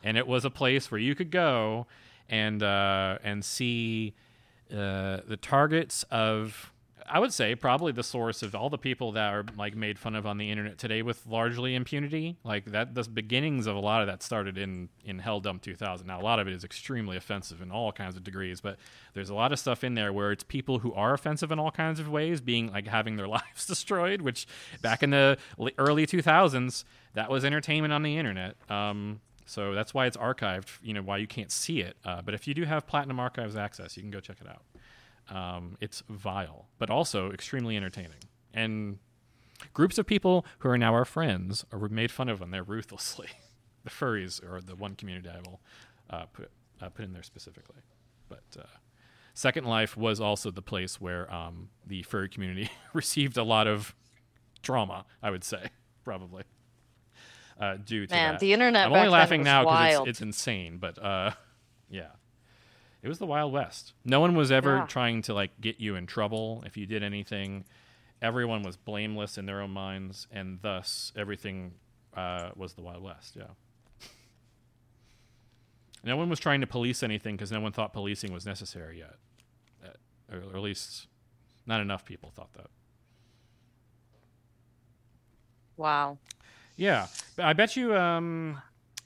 and 0.04 0.18
it 0.18 0.26
was 0.26 0.44
a 0.44 0.50
place 0.50 0.90
where 0.90 1.00
you 1.00 1.14
could 1.14 1.30
go 1.30 1.86
and 2.28 2.62
uh, 2.62 3.16
and 3.24 3.42
see 3.42 4.14
uh, 4.70 5.20
the 5.26 5.38
targets 5.40 6.04
of 6.10 6.72
I 7.12 7.18
would 7.18 7.32
say 7.32 7.56
probably 7.56 7.90
the 7.90 8.04
source 8.04 8.42
of 8.42 8.54
all 8.54 8.70
the 8.70 8.78
people 8.78 9.12
that 9.12 9.34
are 9.34 9.44
like 9.56 9.74
made 9.74 9.98
fun 9.98 10.14
of 10.14 10.26
on 10.26 10.38
the 10.38 10.48
internet 10.48 10.78
today 10.78 11.02
with 11.02 11.26
largely 11.26 11.74
impunity. 11.74 12.36
Like 12.44 12.66
that, 12.66 12.94
the 12.94 13.02
beginnings 13.02 13.66
of 13.66 13.74
a 13.74 13.80
lot 13.80 14.00
of 14.00 14.06
that 14.06 14.22
started 14.22 14.56
in 14.56 14.88
in 15.04 15.18
Hell 15.18 15.40
Dump 15.40 15.62
2000. 15.62 16.06
Now 16.06 16.20
a 16.20 16.22
lot 16.22 16.38
of 16.38 16.46
it 16.46 16.54
is 16.54 16.62
extremely 16.62 17.16
offensive 17.16 17.60
in 17.60 17.72
all 17.72 17.90
kinds 17.90 18.16
of 18.16 18.22
degrees, 18.22 18.60
but 18.60 18.78
there's 19.14 19.28
a 19.28 19.34
lot 19.34 19.52
of 19.52 19.58
stuff 19.58 19.82
in 19.82 19.94
there 19.94 20.12
where 20.12 20.30
it's 20.30 20.44
people 20.44 20.78
who 20.78 20.92
are 20.94 21.12
offensive 21.12 21.50
in 21.50 21.58
all 21.58 21.72
kinds 21.72 21.98
of 21.98 22.08
ways, 22.08 22.40
being 22.40 22.70
like 22.70 22.86
having 22.86 23.16
their 23.16 23.28
lives 23.38 23.66
destroyed. 23.66 24.22
Which 24.22 24.46
back 24.80 25.02
in 25.02 25.10
the 25.10 25.36
early 25.78 26.06
2000s, 26.06 26.84
that 27.14 27.28
was 27.28 27.44
entertainment 27.44 27.92
on 27.92 28.04
the 28.04 28.16
internet. 28.18 28.54
Um, 28.70 29.20
so 29.46 29.74
that's 29.74 29.92
why 29.92 30.06
it's 30.06 30.16
archived. 30.16 30.68
You 30.80 30.94
know 30.94 31.02
why 31.02 31.16
you 31.16 31.26
can't 31.26 31.50
see 31.50 31.80
it. 31.80 31.96
Uh, 32.04 32.22
but 32.22 32.34
if 32.34 32.46
you 32.46 32.54
do 32.54 32.64
have 32.64 32.86
Platinum 32.86 33.18
Archives 33.18 33.56
access, 33.56 33.96
you 33.96 34.02
can 34.04 34.12
go 34.12 34.20
check 34.20 34.36
it 34.40 34.48
out. 34.48 34.62
Um, 35.30 35.76
it's 35.80 36.02
vile, 36.08 36.66
but 36.78 36.90
also 36.90 37.30
extremely 37.30 37.76
entertaining. 37.76 38.18
And 38.52 38.98
groups 39.72 39.98
of 39.98 40.06
people 40.06 40.44
who 40.58 40.68
are 40.68 40.78
now 40.78 40.92
our 40.92 41.04
friends 41.04 41.64
are 41.72 41.88
made 41.88 42.10
fun 42.10 42.28
of 42.28 42.42
on 42.42 42.50
there 42.50 42.62
ruthlessly. 42.62 43.28
the 43.84 43.90
furries 43.90 44.42
are 44.44 44.60
the 44.60 44.74
one 44.74 44.94
community 44.94 45.28
I 45.28 45.38
will 45.48 45.60
uh, 46.10 46.24
put 46.26 46.50
uh, 46.82 46.88
put 46.88 47.04
in 47.04 47.12
there 47.12 47.22
specifically. 47.22 47.82
But 48.28 48.42
uh, 48.58 48.62
Second 49.34 49.66
Life 49.66 49.96
was 49.96 50.20
also 50.20 50.50
the 50.50 50.62
place 50.62 51.00
where 51.00 51.32
um, 51.32 51.68
the 51.86 52.02
furry 52.02 52.28
community 52.28 52.70
received 52.92 53.36
a 53.36 53.44
lot 53.44 53.66
of 53.66 53.94
trauma. 54.62 55.04
I 55.22 55.30
would 55.30 55.44
say 55.44 55.68
probably 56.04 56.44
uh, 57.60 57.76
due 57.84 58.06
to 58.06 58.14
Man, 58.14 58.34
that. 58.34 58.40
the 58.40 58.52
internet. 58.52 58.86
I'm 58.86 58.92
only 58.92 59.08
laughing 59.08 59.42
now 59.42 59.64
because 59.64 60.00
it's, 60.00 60.08
it's 60.08 60.20
insane, 60.22 60.78
but 60.78 61.02
uh, 61.02 61.32
yeah, 61.88 62.08
it 63.02 63.08
was 63.08 63.18
the 63.18 63.26
Wild 63.26 63.52
West. 63.52 63.92
No 64.04 64.20
one 64.20 64.34
was 64.34 64.50
ever 64.52 64.76
Yeah. 64.78 64.86
trying 64.86 65.22
to 65.22 65.34
like 65.34 65.60
get 65.60 65.80
you 65.80 65.96
in 65.96 66.06
trouble 66.06 66.62
if 66.66 66.76
you 66.76 66.86
did 66.86 67.02
anything. 67.02 67.64
Everyone 68.22 68.62
was 68.62 68.76
blameless 68.76 69.38
in 69.38 69.46
their 69.46 69.60
own 69.62 69.70
minds, 69.70 70.26
and 70.30 70.60
thus 70.62 71.12
everything 71.16 71.72
uh, 72.14 72.50
was 72.56 72.74
the 72.74 72.82
Wild 72.82 73.02
West. 73.02 73.36
Yeah. 73.36 73.44
No 76.02 76.16
one 76.16 76.28
was 76.28 76.40
trying 76.40 76.60
to 76.60 76.66
police 76.66 77.02
anything 77.02 77.36
because 77.36 77.52
no 77.52 77.60
one 77.60 77.72
thought 77.72 77.92
policing 77.92 78.32
was 78.32 78.44
necessary 78.46 78.98
yet, 78.98 79.16
Uh, 79.84 80.36
or 80.36 80.56
at 80.56 80.62
least 80.62 81.06
not 81.66 81.80
enough 81.80 82.04
people 82.04 82.30
thought 82.30 82.52
that. 82.54 82.68
wow. 85.76 86.18
Yeah, 86.76 87.06
but 87.36 87.44
I 87.44 87.52
bet 87.52 87.76
you. 87.76 87.94
Um, 87.96 88.60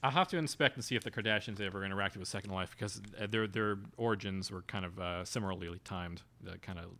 I'll 0.05 0.11
have 0.11 0.27
to 0.27 0.37
inspect 0.37 0.75
and 0.75 0.85
see 0.85 0.95
if 0.95 1.03
the 1.03 1.09
Kardashians 1.09 1.59
ever 1.59 1.79
interacted 1.81 2.17
with 2.17 2.27
Second 2.27 2.51
Life 2.51 2.75
because 2.77 3.01
uh, 3.19 3.25
their 3.27 3.47
their 3.47 3.79
origins 3.97 4.51
were 4.51 4.61
kind 4.61 4.85
of 4.85 4.99
uh, 4.99 5.25
similarly 5.25 5.67
timed. 5.83 6.21
The 6.43 6.59
kind 6.59 6.77
of 6.77 6.91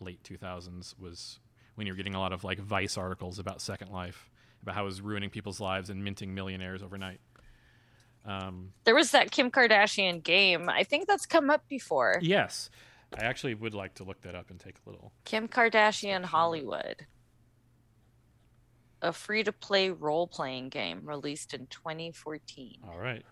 late 0.00 0.22
2000s 0.22 0.98
was 0.98 1.40
when 1.74 1.86
you're 1.86 1.94
getting 1.94 2.14
a 2.14 2.18
lot 2.18 2.32
of 2.32 2.42
like 2.42 2.58
Vice 2.58 2.96
articles 2.96 3.38
about 3.38 3.60
Second 3.60 3.90
Life, 3.90 4.30
about 4.62 4.76
how 4.76 4.82
it 4.82 4.86
was 4.86 5.02
ruining 5.02 5.28
people's 5.28 5.60
lives 5.60 5.90
and 5.90 6.02
minting 6.02 6.34
millionaires 6.34 6.82
overnight. 6.82 7.20
Um, 8.24 8.72
There 8.84 8.94
was 8.94 9.10
that 9.10 9.30
Kim 9.30 9.50
Kardashian 9.50 10.22
game. 10.22 10.70
I 10.70 10.84
think 10.84 11.06
that's 11.06 11.26
come 11.26 11.50
up 11.50 11.68
before. 11.68 12.18
yes, 12.22 12.70
I 13.14 13.24
actually 13.24 13.54
would 13.54 13.74
like 13.74 13.92
to 13.96 14.04
look 14.04 14.22
that 14.22 14.34
up 14.34 14.48
and 14.48 14.58
take 14.58 14.76
a 14.86 14.88
little. 14.88 15.12
Kim 15.26 15.48
Kardashian 15.48 16.24
Hollywood. 16.24 17.04
A 19.04 19.12
free 19.12 19.44
to 19.44 19.52
play 19.52 19.90
role 19.90 20.26
playing 20.26 20.70
game 20.70 21.02
released 21.04 21.52
in 21.54 21.66
2014. 21.66 22.78
All 22.90 22.98
right, 22.98 23.22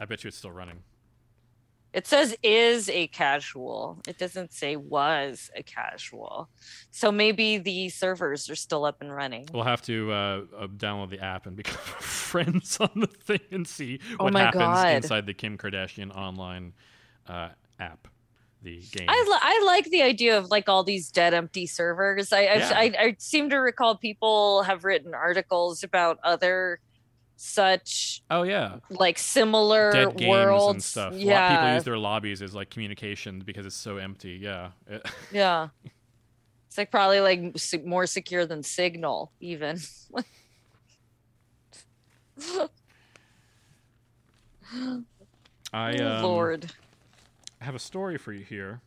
I 0.00 0.06
bet 0.06 0.24
you 0.24 0.28
it's 0.28 0.38
still 0.38 0.50
running. 0.50 0.78
It 1.92 2.06
says 2.06 2.34
is 2.42 2.88
a 2.88 3.08
casual. 3.08 4.00
It 4.08 4.16
doesn't 4.16 4.54
say 4.54 4.76
was 4.76 5.50
a 5.54 5.62
casual. 5.62 6.48
So 6.90 7.12
maybe 7.12 7.58
the 7.58 7.90
servers 7.90 8.48
are 8.48 8.54
still 8.56 8.86
up 8.86 9.02
and 9.02 9.14
running. 9.14 9.46
We'll 9.52 9.64
have 9.64 9.82
to 9.82 10.10
uh, 10.10 10.14
uh, 10.58 10.66
download 10.68 11.10
the 11.10 11.20
app 11.22 11.44
and 11.44 11.54
become 11.62 11.76
friends 12.00 12.78
on 12.80 12.88
the 12.96 13.06
thing 13.06 13.40
and 13.50 13.68
see 13.68 14.00
Oh 14.18 14.24
what 14.24 14.32
my 14.32 14.40
happens 14.44 14.62
God. 14.62 14.94
inside 14.94 15.26
the 15.26 15.34
Kim 15.34 15.58
Kardashian 15.58 16.10
online 16.16 16.72
uh, 17.28 17.50
app. 17.78 18.08
The 18.62 18.80
game. 18.92 19.06
I, 19.08 19.24
li- 19.28 19.40
I 19.40 19.62
like 19.66 19.86
the 19.90 20.02
idea 20.02 20.38
of 20.38 20.50
like 20.50 20.68
all 20.68 20.84
these 20.84 21.10
dead 21.10 21.34
empty 21.34 21.66
servers. 21.66 22.32
I, 22.32 22.42
Yeah. 22.42 22.70
I 22.74 22.82
I 22.98 23.16
seem 23.18 23.50
to 23.50 23.56
recall 23.56 23.96
people 23.96 24.62
have 24.62 24.84
written 24.84 25.14
articles 25.14 25.82
about 25.82 26.18
other 26.22 26.80
such 27.36 28.22
oh 28.30 28.44
yeah, 28.44 28.76
like 28.90 29.18
similar 29.18 29.90
dead 29.92 30.16
games 30.16 30.28
worlds. 30.28 30.74
and 30.74 30.82
stuff. 30.82 31.14
Yeah, 31.14 31.32
A 31.32 31.34
lot 31.34 31.52
of 31.52 31.58
people 31.58 31.74
use 31.74 31.84
their 31.84 31.98
lobbies 31.98 32.42
as 32.42 32.54
like 32.54 32.70
communication 32.70 33.40
because 33.44 33.66
it's 33.66 33.74
so 33.76 33.96
empty. 33.96 34.38
Yeah. 34.40 34.70
Yeah. 35.32 35.68
It's 36.68 36.78
like 36.78 36.90
probably 36.90 37.20
like 37.20 37.84
more 37.84 38.06
secure 38.06 38.46
than 38.46 38.62
Signal 38.62 39.30
even. 39.40 39.78
I 45.72 45.96
oh, 46.00 46.16
um, 46.16 46.22
Lord. 46.22 46.72
Have 47.62 47.74
a 47.74 47.78
story 47.80 48.18
for 48.18 48.32
you 48.32 48.44
here. 48.44 48.80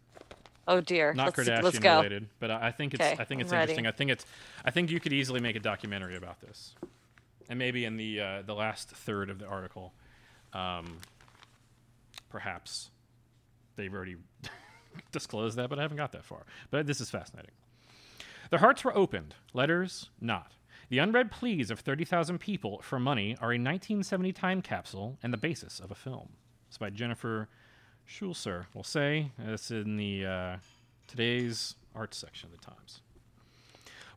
Oh 0.67 0.81
dear. 0.81 1.13
Not 1.13 1.37
let's, 1.37 1.49
Kardashian 1.49 1.63
let's 1.63 1.79
go. 1.79 1.97
related, 1.97 2.27
but 2.39 2.51
I 2.51 2.67
I 2.67 2.71
think 2.71 2.93
it's 2.93 3.03
Okay, 3.03 3.15
I 3.19 3.23
think 3.23 3.41
it's 3.41 3.51
I'm 3.51 3.59
ready. 3.59 3.71
interesting. 3.73 3.87
I 3.87 3.91
think 3.91 4.11
it's 4.11 4.25
I 4.63 4.71
think 4.71 4.91
you 4.91 4.99
could 4.99 5.13
easily 5.13 5.39
make 5.39 5.55
a 5.55 5.59
documentary 5.59 6.15
about 6.15 6.41
this, 6.41 6.73
and 7.49 7.59
maybe 7.59 7.85
in 7.85 7.97
the 7.97 8.19
uh, 8.19 8.41
the 8.45 8.55
last 8.55 8.89
third 8.89 9.29
of 9.29 9.39
the 9.39 9.45
article, 9.45 9.93
um, 10.53 10.97
perhaps 12.29 12.89
they've 13.75 13.93
already 13.93 14.17
disclosed 15.11 15.57
that, 15.57 15.69
but 15.69 15.77
I 15.79 15.83
haven't 15.83 15.97
got 15.97 16.11
that 16.13 16.25
far. 16.25 16.45
But 16.71 16.87
this 16.87 16.99
is 16.99 17.09
fascinating. 17.09 17.51
Their 18.49 18.59
hearts 18.59 18.83
were 18.83 18.95
opened, 18.95 19.35
letters 19.53 20.09
not. 20.21 20.53
The 20.89 20.99
unread 20.99 21.31
pleas 21.31 21.71
of 21.71 21.79
30,000 21.79 22.37
people 22.37 22.79
for 22.83 22.99
money 22.99 23.31
are 23.41 23.49
a 23.49 23.57
1970 23.57 24.31
time 24.33 24.61
capsule 24.61 25.17
and 25.23 25.33
the 25.33 25.37
basis 25.37 25.79
of 25.79 25.89
a 25.89 25.95
film. 25.95 26.29
It's 26.67 26.77
by 26.77 26.91
Jennifer 26.91 27.49
Schulzer, 28.07 28.65
we'll 28.73 28.83
say. 28.83 29.31
It's 29.37 29.71
in 29.71 29.97
the 29.97 30.25
uh, 30.25 30.55
today's 31.07 31.75
arts 31.95 32.17
section 32.17 32.49
of 32.51 32.59
the 32.59 32.65
Times. 32.65 33.01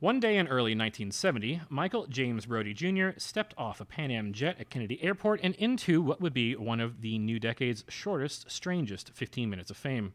One 0.00 0.20
day 0.20 0.36
in 0.36 0.46
early 0.46 0.76
1970, 0.76 1.62
Michael 1.68 2.06
James 2.06 2.46
Brody 2.46 2.72
Jr. 2.72 3.18
stepped 3.18 3.52
off 3.58 3.80
a 3.80 3.84
Pan 3.84 4.12
Am 4.12 4.32
jet 4.32 4.56
at 4.60 4.70
Kennedy 4.70 5.02
Airport 5.02 5.40
and 5.42 5.56
into 5.56 6.00
what 6.00 6.20
would 6.20 6.32
be 6.32 6.54
one 6.54 6.78
of 6.78 7.00
the 7.00 7.18
new 7.18 7.40
decade's 7.40 7.84
shortest, 7.88 8.48
strangest 8.48 9.10
15 9.14 9.50
minutes 9.50 9.72
of 9.72 9.76
fame. 9.76 10.14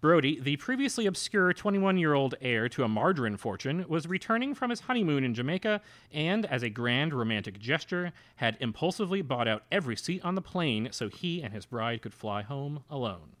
Brody, 0.00 0.40
the 0.40 0.56
previously 0.56 1.04
obscure 1.04 1.52
21 1.52 1.98
year 1.98 2.14
old 2.14 2.34
heir 2.40 2.70
to 2.70 2.84
a 2.84 2.88
margarine 2.88 3.36
fortune, 3.36 3.84
was 3.86 4.06
returning 4.06 4.54
from 4.54 4.70
his 4.70 4.80
honeymoon 4.80 5.24
in 5.24 5.34
Jamaica 5.34 5.82
and, 6.10 6.46
as 6.46 6.62
a 6.62 6.70
grand 6.70 7.12
romantic 7.12 7.58
gesture, 7.58 8.14
had 8.36 8.56
impulsively 8.60 9.20
bought 9.20 9.46
out 9.46 9.64
every 9.70 9.96
seat 9.96 10.24
on 10.24 10.36
the 10.36 10.40
plane 10.40 10.88
so 10.90 11.10
he 11.10 11.42
and 11.42 11.52
his 11.52 11.66
bride 11.66 12.00
could 12.00 12.14
fly 12.14 12.40
home 12.40 12.82
alone. 12.88 13.36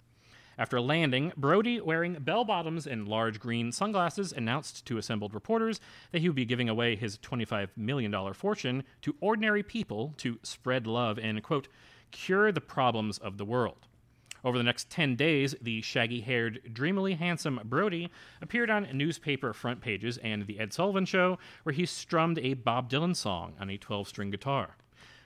After 0.58 0.82
landing, 0.82 1.32
Brody, 1.34 1.80
wearing 1.80 2.12
bell 2.20 2.44
bottoms 2.44 2.86
and 2.86 3.08
large 3.08 3.40
green 3.40 3.72
sunglasses, 3.72 4.30
announced 4.30 4.84
to 4.84 4.98
assembled 4.98 5.32
reporters 5.32 5.80
that 6.12 6.20
he 6.20 6.28
would 6.28 6.36
be 6.36 6.44
giving 6.44 6.68
away 6.68 6.94
his 6.94 7.16
$25 7.16 7.70
million 7.74 8.34
fortune 8.34 8.84
to 9.00 9.16
ordinary 9.22 9.62
people 9.62 10.12
to 10.18 10.38
spread 10.42 10.86
love 10.86 11.18
and, 11.18 11.42
quote, 11.42 11.68
cure 12.10 12.52
the 12.52 12.60
problems 12.60 13.16
of 13.16 13.38
the 13.38 13.46
world. 13.46 13.86
Over 14.44 14.56
the 14.56 14.64
next 14.64 14.90
10 14.90 15.16
days, 15.16 15.54
the 15.60 15.82
shaggy 15.82 16.20
haired, 16.20 16.60
dreamily 16.72 17.14
handsome 17.14 17.60
Brody 17.64 18.10
appeared 18.40 18.70
on 18.70 18.88
newspaper 18.92 19.52
front 19.52 19.80
pages 19.80 20.18
and 20.18 20.46
The 20.46 20.58
Ed 20.58 20.72
Sullivan 20.72 21.04
Show, 21.04 21.38
where 21.62 21.74
he 21.74 21.86
strummed 21.86 22.38
a 22.38 22.54
Bob 22.54 22.90
Dylan 22.90 23.14
song 23.14 23.54
on 23.60 23.68
a 23.68 23.76
12 23.76 24.08
string 24.08 24.30
guitar. 24.30 24.76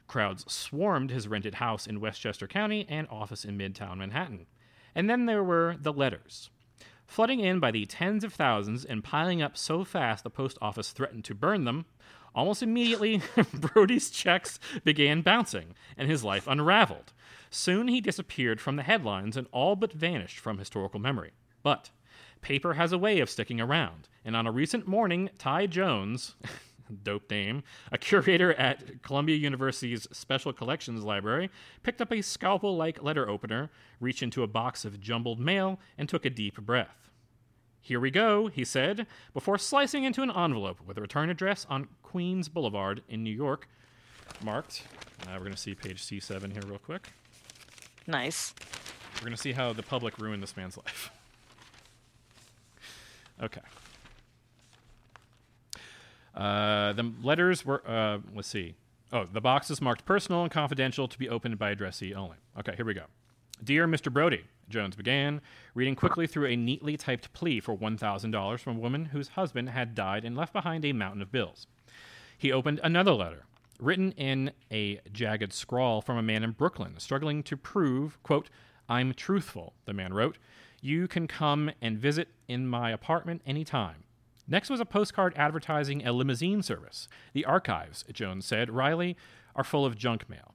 Crowds 0.06 0.44
swarmed 0.52 1.10
his 1.10 1.28
rented 1.28 1.56
house 1.56 1.86
in 1.86 2.00
Westchester 2.00 2.46
County 2.46 2.86
and 2.88 3.06
office 3.08 3.44
in 3.44 3.56
Midtown 3.56 3.98
Manhattan. 3.98 4.46
And 4.94 5.08
then 5.08 5.26
there 5.26 5.42
were 5.42 5.76
the 5.80 5.92
letters. 5.92 6.50
Flooding 7.06 7.40
in 7.40 7.60
by 7.60 7.70
the 7.70 7.86
tens 7.86 8.24
of 8.24 8.32
thousands 8.32 8.84
and 8.84 9.04
piling 9.04 9.42
up 9.42 9.56
so 9.56 9.84
fast 9.84 10.24
the 10.24 10.30
post 10.30 10.58
office 10.60 10.90
threatened 10.90 11.24
to 11.24 11.34
burn 11.34 11.64
them, 11.64 11.86
almost 12.35 12.62
immediately 12.62 13.22
Brody's 13.55 14.11
checks 14.11 14.59
began 14.85 15.22
bouncing 15.22 15.74
and 15.97 16.09
his 16.09 16.24
life 16.24 16.47
unraveled. 16.47 17.12
Soon 17.51 17.89
he 17.89 18.01
disappeared 18.01 18.61
from 18.61 18.76
the 18.76 18.82
headlines 18.82 19.37
and 19.37 19.47
all 19.53 19.76
but 19.76 19.93
vanished 19.93 20.39
from 20.39 20.59
historical 20.59 21.01
memory. 21.01 21.32
But 21.62 21.91
paper 22.41 22.74
has 22.74 22.93
a 22.93 22.99
way 22.99 23.20
of 23.20 23.30
sticking 23.30 23.61
around, 23.61 24.09
and 24.24 24.37
on 24.37 24.47
a 24.47 24.53
recent 24.53 24.87
morning, 24.87 25.30
Thai 25.39 25.66
Jones, 25.66 26.35
dope 27.03 27.30
name, 27.30 27.62
a 27.91 27.99
curator 27.99 28.53
at 28.55 29.03
Columbia 29.03 29.37
University's 29.37 30.07
Special 30.12 30.53
Collections 30.53 31.05
Library, 31.05 31.51
picked 31.82 32.01
up 32.01 32.12
a 32.12 32.22
scalpel 32.22 32.76
like 32.76 33.03
letter 33.03 33.28
opener, 33.28 33.70
reached 34.01 34.22
into 34.22 34.43
a 34.43 34.49
box 34.49 34.85
of 34.85 35.01
jumbled 35.01 35.41
mail, 35.41 35.80
and 35.97 36.09
took 36.09 36.26
a 36.26 36.30
deep 36.30 36.61
breath. 36.61 37.11
Here 37.85 38.01
we 38.01 38.11
go, 38.11 38.47
he 38.47 38.64
said, 38.64 39.07
before 39.35 39.59
slicing 39.59 40.05
into 40.05 40.22
an 40.22 40.30
envelope 40.30 40.78
with 40.87 40.97
a 40.97 41.03
return 41.03 41.28
address 41.28 41.66
on 41.68 41.87
Queens 42.03 42.49
Boulevard 42.49 43.03
in 43.11 43.22
New 43.22 43.30
York, 43.30 43.68
marked. 44.43 44.85
Uh, 45.24 45.32
we're 45.32 45.41
going 45.41 45.53
to 45.53 45.59
see 45.59 45.74
page 45.74 46.03
C7 46.03 46.51
here, 46.51 46.62
real 46.66 46.78
quick. 46.78 47.11
Nice. 48.07 48.55
We're 49.16 49.26
going 49.26 49.37
to 49.37 49.43
see 49.43 49.53
how 49.53 49.74
the 49.74 49.82
public 49.82 50.16
ruined 50.16 50.43
this 50.43 50.57
man's 50.57 50.78
life. 50.87 51.11
okay. 53.43 53.61
Uh, 56.35 56.95
the 56.95 57.12
letters 57.22 57.66
were, 57.66 57.82
uh, 57.87 58.20
let's 58.35 58.49
see. 58.49 58.76
Oh, 59.12 59.26
the 59.30 59.43
box 59.43 59.70
is 59.70 59.82
marked 59.82 60.07
personal 60.07 60.43
and 60.43 60.51
confidential 60.51 61.07
to 61.07 61.18
be 61.18 61.28
opened 61.28 61.59
by 61.59 61.68
addressee 61.68 62.14
only. 62.14 62.39
Okay, 62.59 62.72
here 62.76 62.87
we 62.87 62.95
go. 62.95 63.05
Dear 63.62 63.87
Mr. 63.87 64.11
Brody, 64.11 64.45
Jones 64.68 64.96
began, 64.96 65.40
reading 65.74 65.94
quickly 65.94 66.26
through 66.26 66.46
a 66.46 66.56
neatly 66.56 66.96
typed 66.96 67.32
plea 67.32 67.60
for 67.60 67.76
$1,000 67.76 68.60
from 68.60 68.76
a 68.76 68.80
woman 68.80 69.06
whose 69.06 69.28
husband 69.28 69.70
had 69.70 69.94
died 69.94 70.24
and 70.24 70.36
left 70.36 70.52
behind 70.52 70.84
a 70.84 70.92
mountain 70.92 71.22
of 71.22 71.32
bills. 71.32 71.66
He 72.38 72.52
opened 72.52 72.80
another 72.82 73.12
letter, 73.12 73.46
written 73.78 74.12
in 74.12 74.52
a 74.70 75.00
jagged 75.12 75.52
scrawl 75.52 76.00
from 76.00 76.16
a 76.16 76.22
man 76.22 76.42
in 76.42 76.52
Brooklyn, 76.52 76.94
struggling 76.98 77.42
to 77.44 77.56
prove, 77.56 78.22
quote, 78.22 78.50
I'm 78.88 79.14
truthful, 79.14 79.74
the 79.84 79.94
man 79.94 80.12
wrote. 80.12 80.38
You 80.80 81.08
can 81.08 81.26
come 81.26 81.70
and 81.80 81.98
visit 81.98 82.28
in 82.48 82.66
my 82.66 82.90
apartment 82.90 83.42
anytime. 83.46 84.04
Next 84.46 84.68
was 84.68 84.80
a 84.80 84.84
postcard 84.84 85.32
advertising 85.36 86.06
a 86.06 86.12
limousine 86.12 86.62
service. 86.62 87.08
The 87.32 87.46
archives, 87.46 88.04
Jones 88.12 88.44
said, 88.44 88.70
wryly, 88.70 89.16
are 89.56 89.64
full 89.64 89.86
of 89.86 89.96
junk 89.96 90.28
mail. 90.28 90.53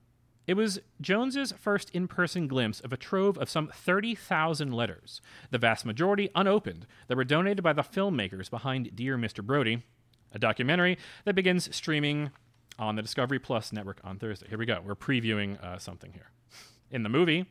It 0.49 0.57
was 0.57 0.79
Jones's 0.99 1.51
first 1.51 1.91
in-person 1.91 2.47
glimpse 2.47 2.79
of 2.79 2.91
a 2.91 2.97
trove 2.97 3.37
of 3.37 3.51
some 3.51 3.67
30,000 3.67 4.73
letters, 4.73 5.21
the 5.51 5.59
vast 5.59 5.85
majority 5.85 6.31
unopened, 6.33 6.87
that 7.07 7.15
were 7.15 7.23
donated 7.23 7.63
by 7.63 7.73
the 7.73 7.83
filmmakers 7.83 8.49
behind 8.49 8.95
Dear 8.95 9.15
Mr. 9.15 9.45
Brody, 9.45 9.83
a 10.31 10.39
documentary 10.39 10.97
that 11.25 11.35
begins 11.35 11.75
streaming 11.75 12.31
on 12.79 12.95
the 12.95 13.03
Discovery 13.03 13.37
Plus 13.37 13.71
network 13.71 14.01
on 14.03 14.17
Thursday. 14.17 14.47
Here 14.49 14.57
we 14.57 14.65
go. 14.65 14.81
We're 14.83 14.95
previewing 14.95 15.63
uh, 15.63 15.77
something 15.77 16.13
here. 16.13 16.31
In 16.89 17.03
the 17.03 17.09
movie, 17.09 17.45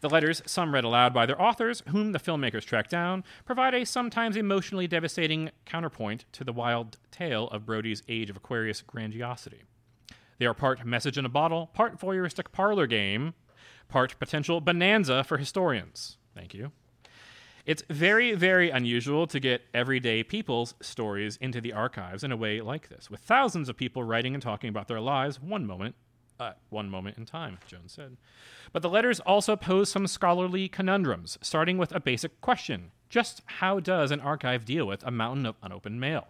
the 0.00 0.08
letters, 0.08 0.40
some 0.46 0.72
read 0.72 0.84
aloud 0.84 1.12
by 1.12 1.26
their 1.26 1.42
authors, 1.42 1.82
whom 1.88 2.12
the 2.12 2.20
filmmakers 2.20 2.64
track 2.64 2.88
down, 2.88 3.24
provide 3.46 3.74
a 3.74 3.84
sometimes 3.84 4.36
emotionally 4.36 4.86
devastating 4.86 5.50
counterpoint 5.64 6.24
to 6.34 6.44
the 6.44 6.52
wild 6.52 6.98
tale 7.10 7.48
of 7.48 7.66
Brody's 7.66 8.04
Age 8.06 8.30
of 8.30 8.36
Aquarius 8.36 8.80
grandiosity. 8.80 9.64
They 10.38 10.46
are 10.46 10.54
part 10.54 10.84
message 10.86 11.18
in 11.18 11.24
a 11.24 11.28
bottle, 11.28 11.66
part 11.68 11.98
voyeuristic 11.98 12.52
parlor 12.52 12.86
game, 12.86 13.34
part 13.88 14.18
potential 14.18 14.60
bonanza 14.60 15.24
for 15.24 15.36
historians. 15.36 16.16
Thank 16.34 16.54
you. 16.54 16.72
It's 17.66 17.82
very, 17.90 18.34
very 18.34 18.70
unusual 18.70 19.26
to 19.26 19.38
get 19.38 19.62
everyday 19.74 20.22
people's 20.22 20.74
stories 20.80 21.36
into 21.36 21.60
the 21.60 21.72
archives 21.72 22.24
in 22.24 22.32
a 22.32 22.36
way 22.36 22.60
like 22.62 22.88
this, 22.88 23.10
with 23.10 23.20
thousands 23.20 23.68
of 23.68 23.76
people 23.76 24.02
writing 24.02 24.32
and 24.32 24.42
talking 24.42 24.70
about 24.70 24.88
their 24.88 25.00
lives 25.00 25.38
one 25.42 25.66
moment, 25.66 25.94
uh, 26.40 26.52
one 26.70 26.88
moment 26.88 27.18
in 27.18 27.26
time, 27.26 27.58
Jones 27.66 27.92
said. 27.92 28.16
But 28.72 28.80
the 28.80 28.88
letters 28.88 29.20
also 29.20 29.54
pose 29.54 29.90
some 29.90 30.06
scholarly 30.06 30.68
conundrums, 30.68 31.36
starting 31.42 31.76
with 31.76 31.94
a 31.94 32.00
basic 32.00 32.40
question 32.40 32.92
just 33.08 33.42
how 33.46 33.80
does 33.80 34.10
an 34.10 34.20
archive 34.20 34.64
deal 34.64 34.86
with 34.86 35.02
a 35.02 35.10
mountain 35.10 35.46
of 35.46 35.56
unopened 35.62 36.00
mail? 36.00 36.28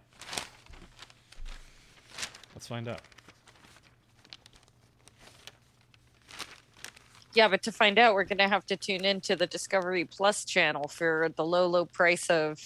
Let's 2.55 2.67
find 2.67 2.89
out. 2.89 3.01
Yeah, 7.39 7.47
but 7.47 7.63
to 7.63 7.71
find 7.71 8.01
out, 8.01 8.15
we're 8.15 8.25
going 8.25 8.39
to 8.39 8.49
have 8.49 8.67
to 8.67 8.77
tune 8.77 9.05
into 9.05 9.37
the 9.37 9.47
Discovery 9.47 10.05
Plus 10.05 10.45
channel 10.45 10.89
for 10.89 11.29
the 11.37 11.45
low, 11.45 11.69
low 11.69 11.85
price 11.85 12.29
of 12.31 12.59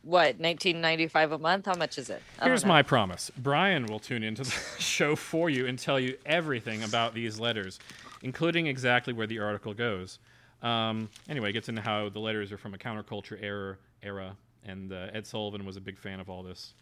what, 0.00 0.40
1995 0.40 1.32
a 1.32 1.38
month? 1.38 1.66
How 1.66 1.74
much 1.74 1.98
is 1.98 2.08
it? 2.08 2.22
I 2.40 2.46
Here's 2.46 2.64
my 2.64 2.80
promise 2.80 3.30
Brian 3.36 3.84
will 3.84 3.98
tune 3.98 4.22
into 4.22 4.42
the 4.42 4.50
show 4.78 5.14
for 5.14 5.50
you 5.50 5.66
and 5.66 5.78
tell 5.78 6.00
you 6.00 6.16
everything 6.24 6.82
about 6.82 7.12
these 7.12 7.38
letters, 7.38 7.78
including 8.22 8.68
exactly 8.68 9.12
where 9.12 9.26
the 9.26 9.40
article 9.40 9.74
goes. 9.74 10.18
Um, 10.62 11.10
anyway, 11.28 11.50
it 11.50 11.52
gets 11.52 11.68
into 11.68 11.82
how 11.82 12.08
the 12.08 12.20
letters 12.20 12.52
are 12.52 12.56
from 12.56 12.72
a 12.72 12.78
counterculture 12.78 13.36
era, 13.38 13.76
era 14.02 14.34
and 14.64 14.94
uh, 14.94 15.08
Ed 15.12 15.26
Sullivan 15.26 15.66
was 15.66 15.76
a 15.76 15.82
big 15.82 15.98
fan 15.98 16.20
of 16.20 16.30
all 16.30 16.42
this. 16.42 16.72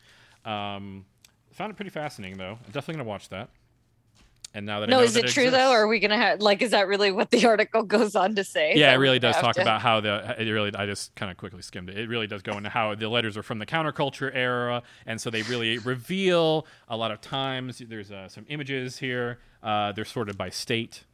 Um, 0.45 1.05
found 1.51 1.73
it 1.73 1.75
pretty 1.75 1.91
fascinating, 1.91 2.39
though. 2.39 2.61
I'm 2.65 2.71
definitely 2.71 2.95
going 2.95 3.07
to 3.07 3.11
watch 3.11 3.29
that. 3.31 3.51
And 4.55 4.67
now 4.67 4.81
that 4.81 4.89
I 4.89 4.93
No, 4.93 4.99
know 4.99 5.03
is 5.05 5.15
that 5.15 5.25
it 5.25 5.31
true 5.31 5.51
though? 5.51 5.71
Or 5.71 5.83
are 5.85 5.89
we 5.89 5.99
gonna 5.99 6.17
have 6.17 6.41
like? 6.43 6.61
Is 6.61 6.73
that 6.73 6.87
really 6.87 7.11
what 7.11 7.31
the 7.31 7.47
article 7.49 7.83
goes 7.85 8.15
on 8.15 8.35
to 8.35 8.45
say? 8.45 8.75
yeah, 8.77 8.93
it 8.93 8.97
really 8.97 9.19
does 9.19 9.35
talk 9.37 9.55
to- 9.55 9.63
about 9.63 9.81
how 9.81 10.01
the 10.01 10.37
it 10.39 10.51
really 10.51 10.75
I 10.75 10.85
just 10.85 11.15
kind 11.15 11.31
of 11.31 11.39
quickly 11.39 11.63
skimmed 11.63 11.89
it. 11.89 11.97
It 11.99 12.09
really 12.09 12.27
does 12.27 12.43
go 12.43 12.57
into 12.59 12.69
how 12.69 12.95
the 12.95 13.09
letters 13.09 13.37
are 13.39 13.43
from 13.43 13.59
the 13.61 13.67
counterculture 13.67 14.31
era, 14.35 14.83
and 15.07 15.19
so 15.21 15.31
they 15.31 15.41
really 15.43 15.79
reveal 15.79 16.67
a 16.89 16.97
lot 16.97 17.11
of 17.13 17.21
times. 17.23 17.79
There's 17.79 18.13
uh, 18.13 18.29
some 18.29 18.45
images 18.49 18.99
here. 18.99 19.39
Uh, 19.63 19.93
they're 19.93 20.05
sorted 20.05 20.37
by 20.37 20.51
state. 20.51 21.05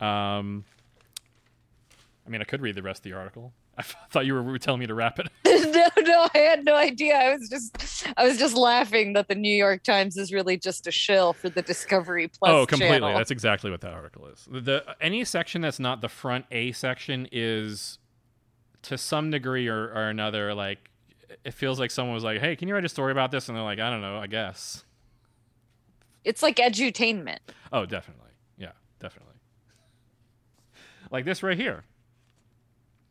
Um, 0.00 0.64
I 2.26 2.30
mean, 2.30 2.40
I 2.40 2.44
could 2.44 2.60
read 2.60 2.74
the 2.74 2.82
rest 2.82 3.00
of 3.00 3.04
the 3.04 3.16
article. 3.16 3.52
I 3.78 3.82
thought 3.82 4.26
you 4.26 4.34
were 4.34 4.58
telling 4.58 4.80
me 4.80 4.86
to 4.86 4.94
wrap 4.94 5.18
it. 5.18 5.28
no, 5.46 5.88
no, 6.02 6.28
I 6.34 6.38
had 6.38 6.64
no 6.64 6.76
idea. 6.76 7.16
I 7.16 7.34
was 7.34 7.48
just, 7.48 8.06
I 8.16 8.24
was 8.24 8.38
just 8.38 8.56
laughing 8.56 9.14
that 9.14 9.28
the 9.28 9.34
New 9.34 9.54
York 9.54 9.82
Times 9.82 10.16
is 10.16 10.32
really 10.32 10.56
just 10.56 10.86
a 10.86 10.90
shill 10.90 11.32
for 11.32 11.48
the 11.48 11.62
Discovery 11.62 12.28
Plus. 12.28 12.50
oh, 12.50 12.66
completely. 12.66 12.98
channel. 12.98 13.16
That's 13.16 13.30
exactly 13.30 13.70
what 13.70 13.80
that 13.80 13.92
article 13.92 14.26
is. 14.26 14.46
The, 14.50 14.60
the 14.60 14.96
any 15.00 15.24
section 15.24 15.62
that's 15.62 15.80
not 15.80 16.00
the 16.00 16.08
front 16.08 16.46
A 16.50 16.72
section 16.72 17.28
is, 17.32 17.98
to 18.82 18.98
some 18.98 19.30
degree 19.30 19.66
or, 19.68 19.88
or 19.88 20.08
another, 20.08 20.54
like 20.54 20.90
it 21.44 21.54
feels 21.54 21.80
like 21.80 21.90
someone 21.90 22.14
was 22.14 22.24
like, 22.24 22.40
"Hey, 22.40 22.54
can 22.54 22.68
you 22.68 22.74
write 22.74 22.84
a 22.84 22.88
story 22.88 23.12
about 23.12 23.30
this?" 23.30 23.48
And 23.48 23.56
they're 23.56 23.64
like, 23.64 23.80
"I 23.80 23.90
don't 23.90 24.02
know, 24.02 24.18
I 24.18 24.26
guess." 24.26 24.84
It's 26.24 26.42
like 26.42 26.56
edutainment. 26.56 27.38
Oh, 27.72 27.84
definitely. 27.86 28.30
Yeah, 28.56 28.72
definitely. 29.00 29.34
Like 31.10 31.24
this 31.24 31.42
right 31.42 31.56
here. 31.56 31.84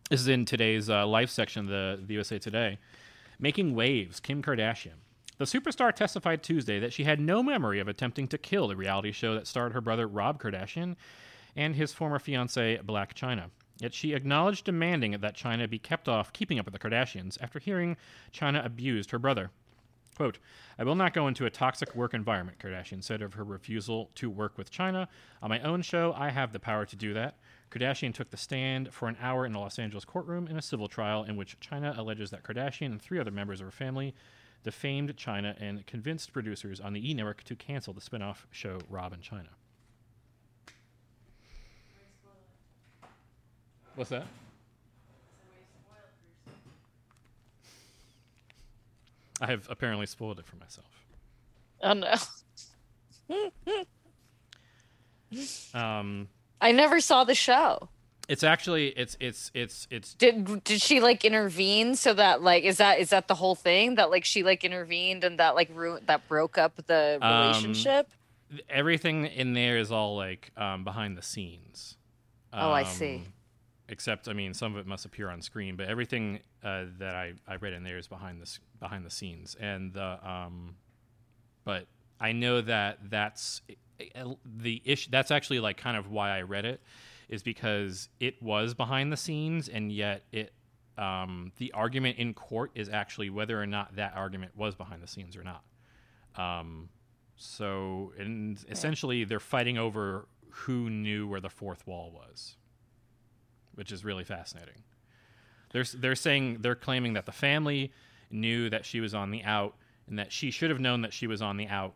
This 0.09 0.19
is 0.19 0.27
in 0.27 0.43
today's 0.43 0.89
uh, 0.89 1.07
life 1.07 1.29
section 1.29 1.61
of 1.61 1.67
the, 1.69 1.99
the 2.05 2.13
USA 2.15 2.37
Today. 2.37 2.77
Making 3.39 3.73
waves, 3.73 4.19
Kim 4.19 4.43
Kardashian. 4.43 4.99
The 5.37 5.45
superstar 5.45 5.93
testified 5.95 6.43
Tuesday 6.43 6.77
that 6.79 6.93
she 6.93 7.05
had 7.05 7.19
no 7.19 7.41
memory 7.41 7.79
of 7.79 7.87
attempting 7.87 8.27
to 8.27 8.37
kill 8.37 8.67
the 8.67 8.75
reality 8.75 9.11
show 9.13 9.33
that 9.33 9.47
starred 9.47 9.71
her 9.71 9.81
brother 9.81 10.05
Rob 10.05 10.41
Kardashian 10.41 10.97
and 11.55 11.75
his 11.75 11.93
former 11.93 12.19
fiancee 12.19 12.79
Blac 12.85 13.13
Chyna. 13.13 13.49
Yet 13.79 13.93
she 13.93 14.13
acknowledged 14.13 14.65
demanding 14.65 15.11
that 15.11 15.37
Chyna 15.37 15.69
be 15.69 15.79
kept 15.79 16.09
off 16.09 16.33
keeping 16.33 16.59
up 16.59 16.65
with 16.65 16.73
the 16.73 16.79
Kardashians 16.79 17.41
after 17.41 17.57
hearing 17.57 17.95
Chyna 18.33 18.63
abused 18.63 19.11
her 19.11 19.19
brother. 19.19 19.51
Quote, 20.15 20.37
I 20.77 20.83
will 20.83 20.95
not 20.95 21.13
go 21.13 21.27
into 21.27 21.45
a 21.45 21.49
toxic 21.49 21.95
work 21.95 22.13
environment, 22.13 22.59
Kardashian 22.59 23.03
said 23.03 23.21
of 23.21 23.33
her 23.33 23.43
refusal 23.43 24.11
to 24.15 24.29
work 24.29 24.57
with 24.57 24.69
Chyna. 24.69 25.07
On 25.41 25.49
my 25.49 25.61
own 25.61 25.81
show, 25.81 26.13
I 26.15 26.29
have 26.29 26.51
the 26.51 26.59
power 26.59 26.85
to 26.85 26.95
do 26.95 27.13
that. 27.13 27.37
Kardashian 27.73 28.13
took 28.13 28.29
the 28.29 28.37
stand 28.37 28.93
for 28.93 29.07
an 29.07 29.17
hour 29.19 29.47
in 29.47 29.55
a 29.55 29.59
Los 29.59 29.79
Angeles 29.79 30.05
courtroom 30.05 30.47
in 30.47 30.57
a 30.57 30.61
civil 30.61 30.87
trial 30.87 31.23
in 31.23 31.35
which 31.35 31.59
Chyna 31.59 31.97
alleges 31.97 32.29
that 32.29 32.43
Kardashian 32.43 32.91
and 32.91 33.01
three 33.01 33.19
other 33.19 33.31
members 33.31 33.61
of 33.61 33.65
her 33.65 33.71
family 33.71 34.13
defamed 34.63 35.17
Chyna 35.17 35.59
and 35.59 35.85
convinced 35.87 36.31
producers 36.33 36.79
on 36.79 36.93
the 36.93 37.09
E 37.09 37.15
network 37.15 37.43
to 37.45 37.55
cancel 37.55 37.91
the 37.91 38.01
spin 38.01 38.21
off 38.21 38.45
show 38.51 38.77
Rob 38.89 39.11
and 39.11 39.23
Chyna. 39.23 39.47
What's 43.95 44.11
that? 44.11 44.27
I 49.41 49.47
have 49.47 49.67
apparently 49.69 50.05
spoiled 50.05 50.37
it 50.37 50.45
for 50.45 50.57
myself. 50.57 51.05
Oh 51.81 51.93
no. 51.93 52.13
Um, 55.73 56.27
I 56.63 56.71
never 56.71 56.99
saw 56.99 57.23
the 57.23 57.35
show. 57.35 57.89
it's 58.29 58.43
actually 58.43 58.87
it's 59.01 59.17
it's 59.19 59.51
it's 59.53 59.85
it's 59.91 60.13
Did 60.15 60.63
did 60.63 60.81
she 60.81 60.99
like 61.01 61.25
intervene 61.25 61.95
so 61.95 62.13
that 62.13 62.41
like 62.41 62.63
is 62.63 62.77
that 62.77 62.99
is 62.99 63.09
that 63.09 63.27
the 63.27 63.35
whole 63.35 63.53
thing 63.55 63.95
that 63.95 64.09
like 64.09 64.23
she 64.25 64.43
like 64.43 64.63
intervened 64.63 65.23
and 65.25 65.37
that 65.39 65.55
like 65.55 65.69
ruined 65.75 66.07
that 66.07 66.27
broke 66.29 66.57
up 66.57 66.73
the 66.87 67.19
Um, 67.21 67.29
relationship? 67.43 68.07
everything 68.69 69.25
in 69.25 69.53
there 69.53 69.77
is 69.77 69.91
all 69.91 70.15
like 70.15 70.51
um, 70.57 70.83
behind 70.83 71.17
the 71.17 71.21
scenes. 71.21 71.97
Oh, 72.53 72.71
I 72.71 72.83
see. 72.83 73.15
Um, 73.15 73.33
Except, 73.89 74.27
I 74.29 74.33
mean, 74.33 74.53
some 74.53 74.73
of 74.73 74.79
it 74.79 74.87
must 74.87 75.05
appear 75.05 75.29
on 75.29 75.41
screen, 75.41 75.75
but 75.75 75.87
everything 75.87 76.39
uh, 76.63 76.85
that 76.99 77.15
I, 77.15 77.33
I 77.47 77.55
read 77.57 77.73
in 77.73 77.83
there 77.83 77.97
is 77.97 78.07
behind 78.07 78.39
the 78.39 78.43
s- 78.45 78.59
behind 78.79 79.05
the 79.05 79.09
scenes. 79.09 79.55
And 79.59 79.91
the 79.93 80.17
um, 80.27 80.75
but 81.65 81.87
I 82.19 82.31
know 82.31 82.61
that 82.61 83.09
that's 83.09 83.61
the 84.45 84.81
issue. 84.85 85.09
That's 85.11 85.31
actually 85.31 85.59
like 85.59 85.77
kind 85.77 85.97
of 85.97 86.09
why 86.09 86.37
I 86.37 86.41
read 86.41 86.65
it, 86.65 86.81
is 87.29 87.43
because 87.43 88.09
it 88.19 88.41
was 88.41 88.73
behind 88.73 89.11
the 89.11 89.17
scenes, 89.17 89.69
and 89.69 89.91
yet 89.91 90.23
it 90.31 90.53
um, 90.97 91.51
the 91.57 91.71
argument 91.73 92.17
in 92.17 92.33
court 92.33 92.71
is 92.75 92.89
actually 92.89 93.29
whether 93.29 93.61
or 93.61 93.65
not 93.65 93.95
that 93.95 94.13
argument 94.15 94.51
was 94.55 94.75
behind 94.75 95.01
the 95.01 95.07
scenes 95.07 95.35
or 95.35 95.43
not. 95.43 95.63
Um, 96.35 96.89
so, 97.35 98.13
and 98.17 98.63
essentially, 98.69 99.23
they're 99.23 99.39
fighting 99.39 99.77
over 99.77 100.27
who 100.49 100.89
knew 100.89 101.27
where 101.27 101.41
the 101.41 101.49
fourth 101.49 101.85
wall 101.87 102.11
was, 102.13 102.57
which 103.75 103.91
is 103.91 104.05
really 104.05 104.23
fascinating. 104.23 104.83
They're 105.71 105.85
they're 105.95 106.15
saying 106.15 106.59
they're 106.61 106.75
claiming 106.75 107.13
that 107.13 107.25
the 107.25 107.31
family 107.31 107.91
knew 108.29 108.69
that 108.69 108.85
she 108.85 108.99
was 108.99 109.13
on 109.13 109.31
the 109.31 109.43
out, 109.43 109.75
and 110.07 110.19
that 110.19 110.31
she 110.31 110.51
should 110.51 110.69
have 110.69 110.79
known 110.79 111.01
that 111.01 111.13
she 111.13 111.27
was 111.27 111.41
on 111.41 111.57
the 111.57 111.67
out, 111.67 111.95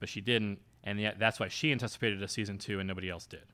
but 0.00 0.08
she 0.08 0.20
didn't, 0.20 0.58
and 0.84 1.00
yet 1.00 1.18
that's 1.18 1.38
why 1.40 1.48
she 1.48 1.72
anticipated 1.72 2.22
a 2.22 2.28
season 2.28 2.58
two 2.58 2.78
and 2.78 2.88
nobody 2.88 3.08
else 3.10 3.26
did. 3.26 3.44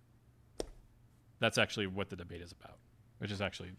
That's 1.40 1.58
actually 1.58 1.86
what 1.86 2.10
the 2.10 2.16
debate 2.16 2.40
is 2.42 2.52
about, 2.52 2.78
which 3.18 3.30
is 3.30 3.40
actually 3.40 3.70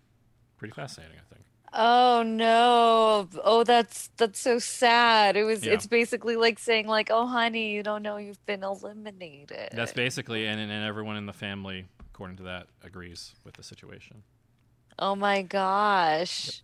pretty 0.57 0.73
fascinating, 0.73 1.17
I 1.17 1.33
think. 1.33 1.45
Oh 1.71 2.23
no. 2.23 3.27
Oh 3.43 3.63
that's 3.63 4.09
that's 4.17 4.39
so 4.39 4.59
sad. 4.59 5.35
It 5.37 5.43
was 5.43 5.65
Yeah. 5.65 5.73
it's 5.73 5.85
basically 5.85 6.35
like 6.35 6.57
saying 6.57 6.87
like, 6.87 7.09
"Oh 7.11 7.27
honey, 7.27 7.71
you 7.71 7.83
don't 7.83 8.01
know 8.01 8.17
you've 8.17 8.43
been 8.45 8.63
eliminated." 8.63 9.69
That's 9.73 9.93
basically, 9.93 10.47
and, 10.47 10.59
and 10.59 10.71
everyone 10.71 11.17
in 11.17 11.25
the 11.25 11.33
family, 11.33 11.85
according 12.11 12.37
to 12.37 12.43
that, 12.43 12.67
agrees 12.83 13.35
with 13.43 13.55
the 13.55 13.63
situation. 13.63 14.23
Oh 14.97 15.15
my 15.15 15.41
gosh. 15.43 16.61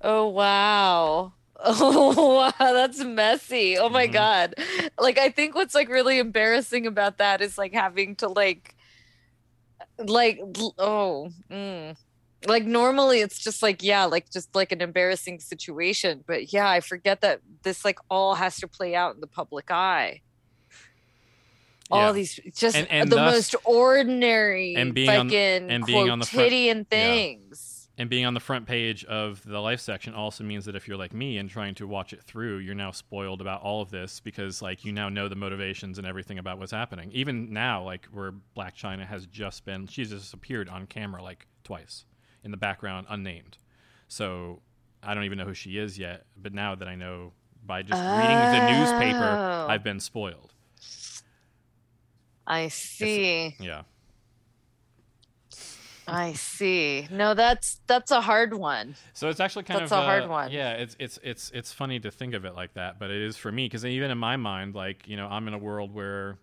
Oh 0.00 0.28
wow. 0.28 1.32
Oh 1.62 2.34
wow, 2.58 2.72
that's 2.72 3.02
messy. 3.04 3.78
Oh 3.78 3.88
my 3.88 4.06
Mhm. 4.08 4.12
god. 4.12 4.54
Like 4.98 5.18
I 5.18 5.28
think 5.30 5.54
what's 5.54 5.74
like 5.74 5.88
really 5.88 6.18
embarrassing 6.18 6.86
about 6.86 7.18
that 7.18 7.40
is 7.40 7.56
like 7.58 7.72
having 7.72 8.16
to 8.16 8.28
like 8.28 8.74
like 9.98 10.40
oh 10.78 11.30
mm. 11.50 11.96
like 12.46 12.64
normally 12.64 13.20
it's 13.20 13.38
just 13.38 13.62
like 13.62 13.82
yeah 13.82 14.04
like 14.06 14.28
just 14.30 14.52
like 14.54 14.72
an 14.72 14.80
embarrassing 14.80 15.38
situation 15.38 16.24
but 16.26 16.52
yeah 16.52 16.68
i 16.68 16.80
forget 16.80 17.20
that 17.20 17.40
this 17.62 17.84
like 17.84 17.98
all 18.10 18.34
has 18.34 18.56
to 18.56 18.66
play 18.66 18.96
out 18.96 19.14
in 19.14 19.20
the 19.20 19.26
public 19.28 19.70
eye 19.70 20.20
all 21.92 22.06
Yeah. 22.08 22.12
these 22.12 22.40
just 22.56 22.74
And- 22.76 22.90
and 22.90 23.10
the 23.12 23.16
thus- 23.16 23.34
most 23.34 23.54
ordinary 23.64 24.74
and 24.74 24.92
being 24.94 25.08
on- 25.10 25.28
fucking 25.28 25.70
and 25.70 25.86
being 25.86 26.10
on 26.10 26.18
the 26.18 26.26
front- 26.26 26.48
quotidian 26.48 26.78
yeah. 26.78 26.84
And 27.96 28.10
being 28.10 28.24
on 28.26 28.34
the 28.34 28.40
front 28.40 28.66
page 28.66 29.04
of 29.04 29.40
the 29.44 29.60
life 29.60 29.78
section 29.78 30.14
also 30.14 30.42
means 30.42 30.64
that 30.64 30.74
if 30.74 30.88
you're 30.88 30.96
like 30.96 31.14
me 31.14 31.38
and 31.38 31.48
trying 31.48 31.76
to 31.76 31.86
watch 31.86 32.12
it 32.12 32.22
through, 32.24 32.58
you're 32.58 32.74
now 32.74 32.90
spoiled 32.90 33.40
about 33.40 33.62
all 33.62 33.80
of 33.82 33.90
this 33.90 34.18
because 34.18 34.60
like 34.60 34.84
you 34.84 34.92
now 34.92 35.08
know 35.08 35.28
the 35.28 35.36
motivations 35.36 35.96
and 35.98 36.06
everything 36.06 36.38
about 36.38 36.58
what's 36.58 36.72
happening. 36.72 37.10
Even 37.12 37.52
now, 37.52 37.84
like 37.84 38.06
where 38.06 38.32
Blac 38.56 38.74
Chyna 38.74 39.06
has 39.06 39.26
just 39.26 39.64
been, 39.64 39.86
she's 39.86 40.10
just 40.10 40.34
appeared 40.34 40.68
on 40.68 40.86
camera 40.86 41.22
like 41.22 41.46
twice 41.62 42.04
in 42.42 42.50
the 42.50 42.56
background, 42.56 43.06
unnamed. 43.08 43.58
So 44.08 44.60
I 45.00 45.14
don't 45.14 45.24
even 45.24 45.38
know 45.38 45.44
who 45.44 45.54
she 45.54 45.78
is 45.78 45.96
yet. 45.96 46.26
But 46.36 46.52
now 46.52 46.74
that 46.74 46.88
I 46.88 46.96
know 46.96 47.32
by 47.64 47.82
just 47.82 48.02
reading 48.02 48.36
the 48.36 48.78
newspaper, 48.78 49.24
Oh. 49.24 49.66
I've 49.68 49.84
been 49.84 50.00
spoiled. 50.00 50.52
i 52.46 52.68
see 52.68 53.54
Yeah. 53.60 53.82
I 56.06 56.32
see 56.32 57.06
no 57.10 57.34
that's 57.34 57.80
that's 57.86 58.10
a 58.10 58.20
hard 58.20 58.52
one 58.54 58.94
So 59.14 59.28
it's 59.28 59.40
actually 59.40 59.64
kind 59.64 59.80
That's 59.80 59.92
of 59.92 59.98
a 59.98 60.02
hard 60.02 60.24
uh, 60.24 60.28
one. 60.28 60.50
Yeah, 60.50 60.72
it's 60.72 60.96
it's 60.98 61.18
it's 61.22 61.50
it's 61.54 61.72
funny 61.72 62.00
to 62.00 62.10
think 62.10 62.34
of 62.34 62.44
it 62.44 62.54
like 62.54 62.74
that, 62.74 62.98
but 62.98 63.10
it 63.10 63.22
is 63.22 63.36
for 63.36 63.50
me 63.52 63.66
because 63.66 63.84
even 63.84 64.10
in 64.10 64.18
my 64.18 64.36
mind, 64.36 64.74
like 64.74 65.06
you 65.08 65.16
know, 65.16 65.26
I'm 65.28 65.46
in 65.48 65.54
a 65.54 65.58
world 65.58 65.94
where, 65.94 66.38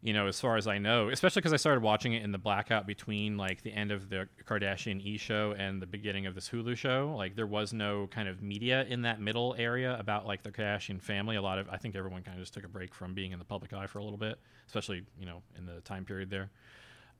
you 0.00 0.12
know, 0.12 0.26
as 0.26 0.40
far 0.40 0.56
as 0.56 0.66
I 0.66 0.78
know, 0.78 1.08
especially 1.10 1.40
because 1.40 1.52
I 1.52 1.56
started 1.56 1.82
watching 1.82 2.14
it 2.14 2.22
in 2.22 2.32
the 2.32 2.38
blackout 2.38 2.86
between 2.86 3.36
like 3.36 3.62
the 3.62 3.72
end 3.72 3.90
of 3.92 4.08
the 4.08 4.28
Kardashian 4.46 5.00
E 5.04 5.16
show 5.18 5.54
and 5.58 5.80
the 5.82 5.86
beginning 5.86 6.26
of 6.26 6.34
this 6.34 6.48
Hulu 6.48 6.76
show. 6.76 7.14
Like 7.16 7.36
there 7.36 7.46
was 7.46 7.72
no 7.72 8.06
kind 8.08 8.28
of 8.28 8.42
media 8.42 8.84
in 8.88 9.02
that 9.02 9.20
middle 9.20 9.54
area 9.58 9.96
about 9.98 10.26
like 10.26 10.42
the 10.42 10.50
Kardashian 10.50 11.00
family. 11.00 11.36
A 11.36 11.42
lot 11.42 11.58
of 11.58 11.68
I 11.68 11.76
think 11.76 11.94
everyone 11.94 12.22
kind 12.22 12.36
of 12.36 12.42
just 12.42 12.54
took 12.54 12.64
a 12.64 12.68
break 12.68 12.94
from 12.94 13.14
being 13.14 13.32
in 13.32 13.38
the 13.38 13.44
public 13.44 13.72
eye 13.72 13.86
for 13.86 13.98
a 13.98 14.02
little 14.04 14.18
bit, 14.18 14.38
especially 14.66 15.04
you 15.18 15.26
know 15.26 15.42
in 15.58 15.66
the 15.66 15.80
time 15.82 16.04
period 16.04 16.30
there. 16.30 16.50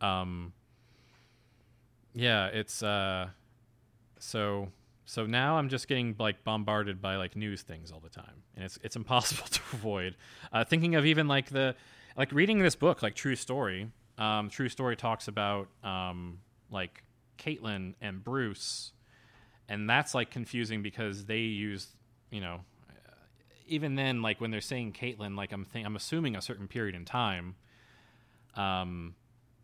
Um, 0.01 0.53
yeah, 2.17 2.47
it's 2.47 2.83
uh 2.83 3.29
so 4.19 4.69
so 5.05 5.27
now 5.27 5.59
I'm 5.59 5.69
just 5.69 5.87
getting 5.87 6.17
like 6.19 6.43
bombarded 6.45 7.01
by 7.03 7.17
like 7.17 7.37
news 7.37 7.63
things 7.63 7.93
all 7.93 8.01
the 8.01 8.09
time, 8.09 8.43
and 8.57 8.65
it's 8.65 8.79
it's 8.83 8.97
impossible 9.03 9.47
to 9.49 9.61
avoid. 9.75 10.17
Uh, 10.53 10.65
thinking 10.65 10.95
of 10.95 11.07
even 11.07 11.29
like 11.29 11.51
the 11.51 11.77
like 12.17 12.33
reading 12.33 12.59
this 12.61 12.75
book, 12.75 13.03
like 13.03 13.15
True 13.15 13.37
Story. 13.37 13.91
Um, 14.19 14.49
True 14.49 14.71
Story 14.71 14.97
talks 14.97 15.29
about 15.29 15.69
um, 15.85 16.39
like 16.71 17.05
Caitlyn 17.39 17.95
and 18.01 18.25
Bruce, 18.25 18.93
and 19.69 19.89
that's 19.89 20.15
like 20.15 20.31
confusing 20.31 20.83
because 20.83 21.27
they 21.27 21.41
use 21.41 21.89
you 22.31 22.41
know 22.41 22.61
even 23.69 23.97
then 23.97 24.23
like 24.23 24.41
when 24.41 24.51
they're 24.51 24.61
saying 24.63 24.95
Caitlyn, 24.95 25.37
like 25.37 25.53
I'm 25.53 25.67
I'm 25.75 25.97
assuming 25.97 26.35
a 26.37 26.41
certain 26.41 26.69
period 26.69 26.95
in 26.95 27.05
time. 27.05 27.57
um, 28.55 29.15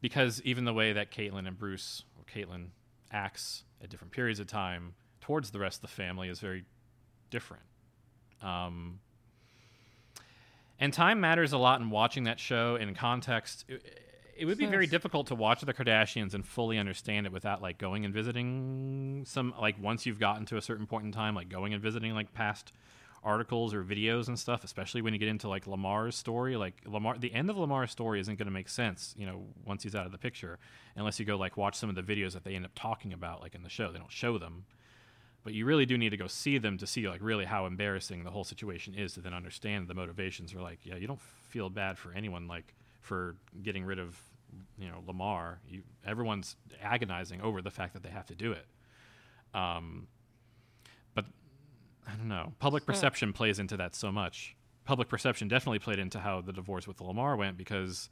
because 0.01 0.43
even 0.45 0.65
the 0.65 0.75
way 0.75 0.93
that 0.95 1.13
Caitlyn 1.13 1.47
and 1.47 1.57
Bruce, 1.57 2.03
or 2.23 2.41
Caitlyn, 2.41 2.69
acts 3.11 3.65
at 3.83 3.91
different 3.91 4.13
periods 4.13 4.41
of 4.41 4.47
time 4.47 4.95
towards 5.21 5.51
the 5.51 5.59
rest 5.59 5.79
of 5.79 5.83
the 5.83 5.95
family 5.95 6.29
is 6.29 6.41
very 6.41 6.65
different. 7.31 7.65
Um, 8.43 9.01
and 10.79 10.93
time 10.93 11.21
matters 11.21 11.53
a 11.53 11.59
lot 11.59 11.81
in 11.81 11.91
watching 11.91 12.25
that 12.25 12.41
show 12.41 12.77
in 12.77 12.95
context. 12.95 13.65
It, 13.69 13.83
it 14.37 14.47
would 14.47 14.59
be 14.59 14.67
very 14.67 14.87
difficult 14.87 15.29
to 15.29 15.35
watch 15.35 15.61
the 15.61 15.73
Kardashians 15.73 16.35
and 16.35 16.45
fully 16.45 16.79
understand 16.79 17.27
it 17.27 17.33
without 17.33 17.63
like 17.63 17.79
going 17.79 18.05
and 18.05 18.13
visiting 18.13 19.25
some 19.27 19.55
like 19.61 19.81
once 19.81 20.07
you've 20.07 20.19
gotten 20.19 20.47
to 20.47 20.57
a 20.57 20.63
certain 20.63 20.87
point 20.87 21.05
in 21.05 21.13
time, 21.13 21.35
like 21.35 21.49
going 21.49 21.75
and 21.75 21.83
visiting 21.83 22.15
like 22.15 22.33
past 22.35 22.73
articles 23.25 23.73
or 23.73 23.85
videos 23.85 24.29
and 24.29 24.39
stuff, 24.39 24.65
especially 24.65 25.01
when 25.01 25.13
you 25.13 25.19
get 25.19 25.29
into 25.29 25.49
like 25.49 25.67
Lamar's 25.67 26.17
story. 26.17 26.57
Like 26.57 26.75
Lamar, 26.87 27.19
the 27.19 27.33
end 27.33 27.51
of 27.51 27.57
Lamar's 27.57 27.91
story 27.91 28.21
isn't 28.21 28.37
going 28.37 28.47
to 28.47 28.53
make 28.53 28.69
sense, 28.69 29.15
you 29.17 29.27
know, 29.27 29.45
once 29.65 29.83
he's 29.83 29.95
out 29.95 30.07
of 30.07 30.13
the 30.13 30.19
picture, 30.19 30.59
unless 30.97 31.21
you 31.21 31.27
go 31.27 31.37
like 31.37 31.57
watch 31.57 31.77
some 31.77 31.89
of 31.89 31.95
the 31.95 32.03
videos 32.03 32.33
that 32.33 32.45
they 32.45 32.55
end 32.55 32.65
up 32.65 32.73
talking 32.75 33.13
about, 33.13 33.41
like 33.41 33.55
in 33.55 33.63
the 33.63 33.69
show. 33.69 33.93
They 33.93 33.99
don't 33.99 34.11
show 34.11 34.39
them, 34.39 34.65
but 35.45 35.55
you 35.55 35.65
really 35.65 35.87
do 35.87 35.97
need 35.97 36.11
to 36.11 36.17
go 36.17 36.27
see 36.27 36.59
them 36.59 36.79
to 36.79 36.87
see 36.87 37.09
like 37.09 37.21
really 37.23 37.45
how 37.45 37.67
embarrassing 37.67 38.25
the 38.25 38.31
whole 38.31 38.45
situation 38.45 38.95
is 38.95 39.15
to 39.15 39.21
then 39.21 39.35
understand 39.35 39.89
the 39.89 39.95
motivations. 39.95 40.55
Are 40.55 40.61
like, 40.61 40.81
yeah, 40.85 40.97
you 40.97 41.07
don't 41.07 41.21
feel 41.21 41.71
bad 41.71 41.99
for 41.99 42.13
anyone 42.13 42.49
like 42.49 42.75
for 43.01 43.37
getting 43.63 43.85
rid 43.85 43.99
of 43.99 44.19
you 44.79 44.89
know 44.89 45.03
Lamar. 45.07 45.61
You 45.69 45.83
everyone's 46.05 46.57
agonizing 46.83 47.41
over 47.41 47.63
the 47.63 47.71
fact 47.71 47.95
that 47.95 48.03
they 48.03 48.11
have 48.11 48.27
to 48.27 48.35
do 48.35 48.53
it. 48.53 48.67
Um, 49.55 50.09
but 51.15 51.27
I 52.07 52.15
don't 52.15 52.29
know. 52.29 52.53
Public 52.59 52.85
perception 52.85 53.33
plays 53.33 53.59
into 53.59 53.77
that 53.77 53.95
so 53.95 54.11
much. 54.11 54.57
Public 54.85 55.09
perception 55.09 55.49
definitely 55.49 55.79
played 55.79 55.99
into 55.99 56.19
how 56.19 56.41
the 56.41 56.53
divorce 56.53 56.89
with 56.89 57.01
Lamar 57.01 57.37
went 57.37 57.57
because 57.57 58.11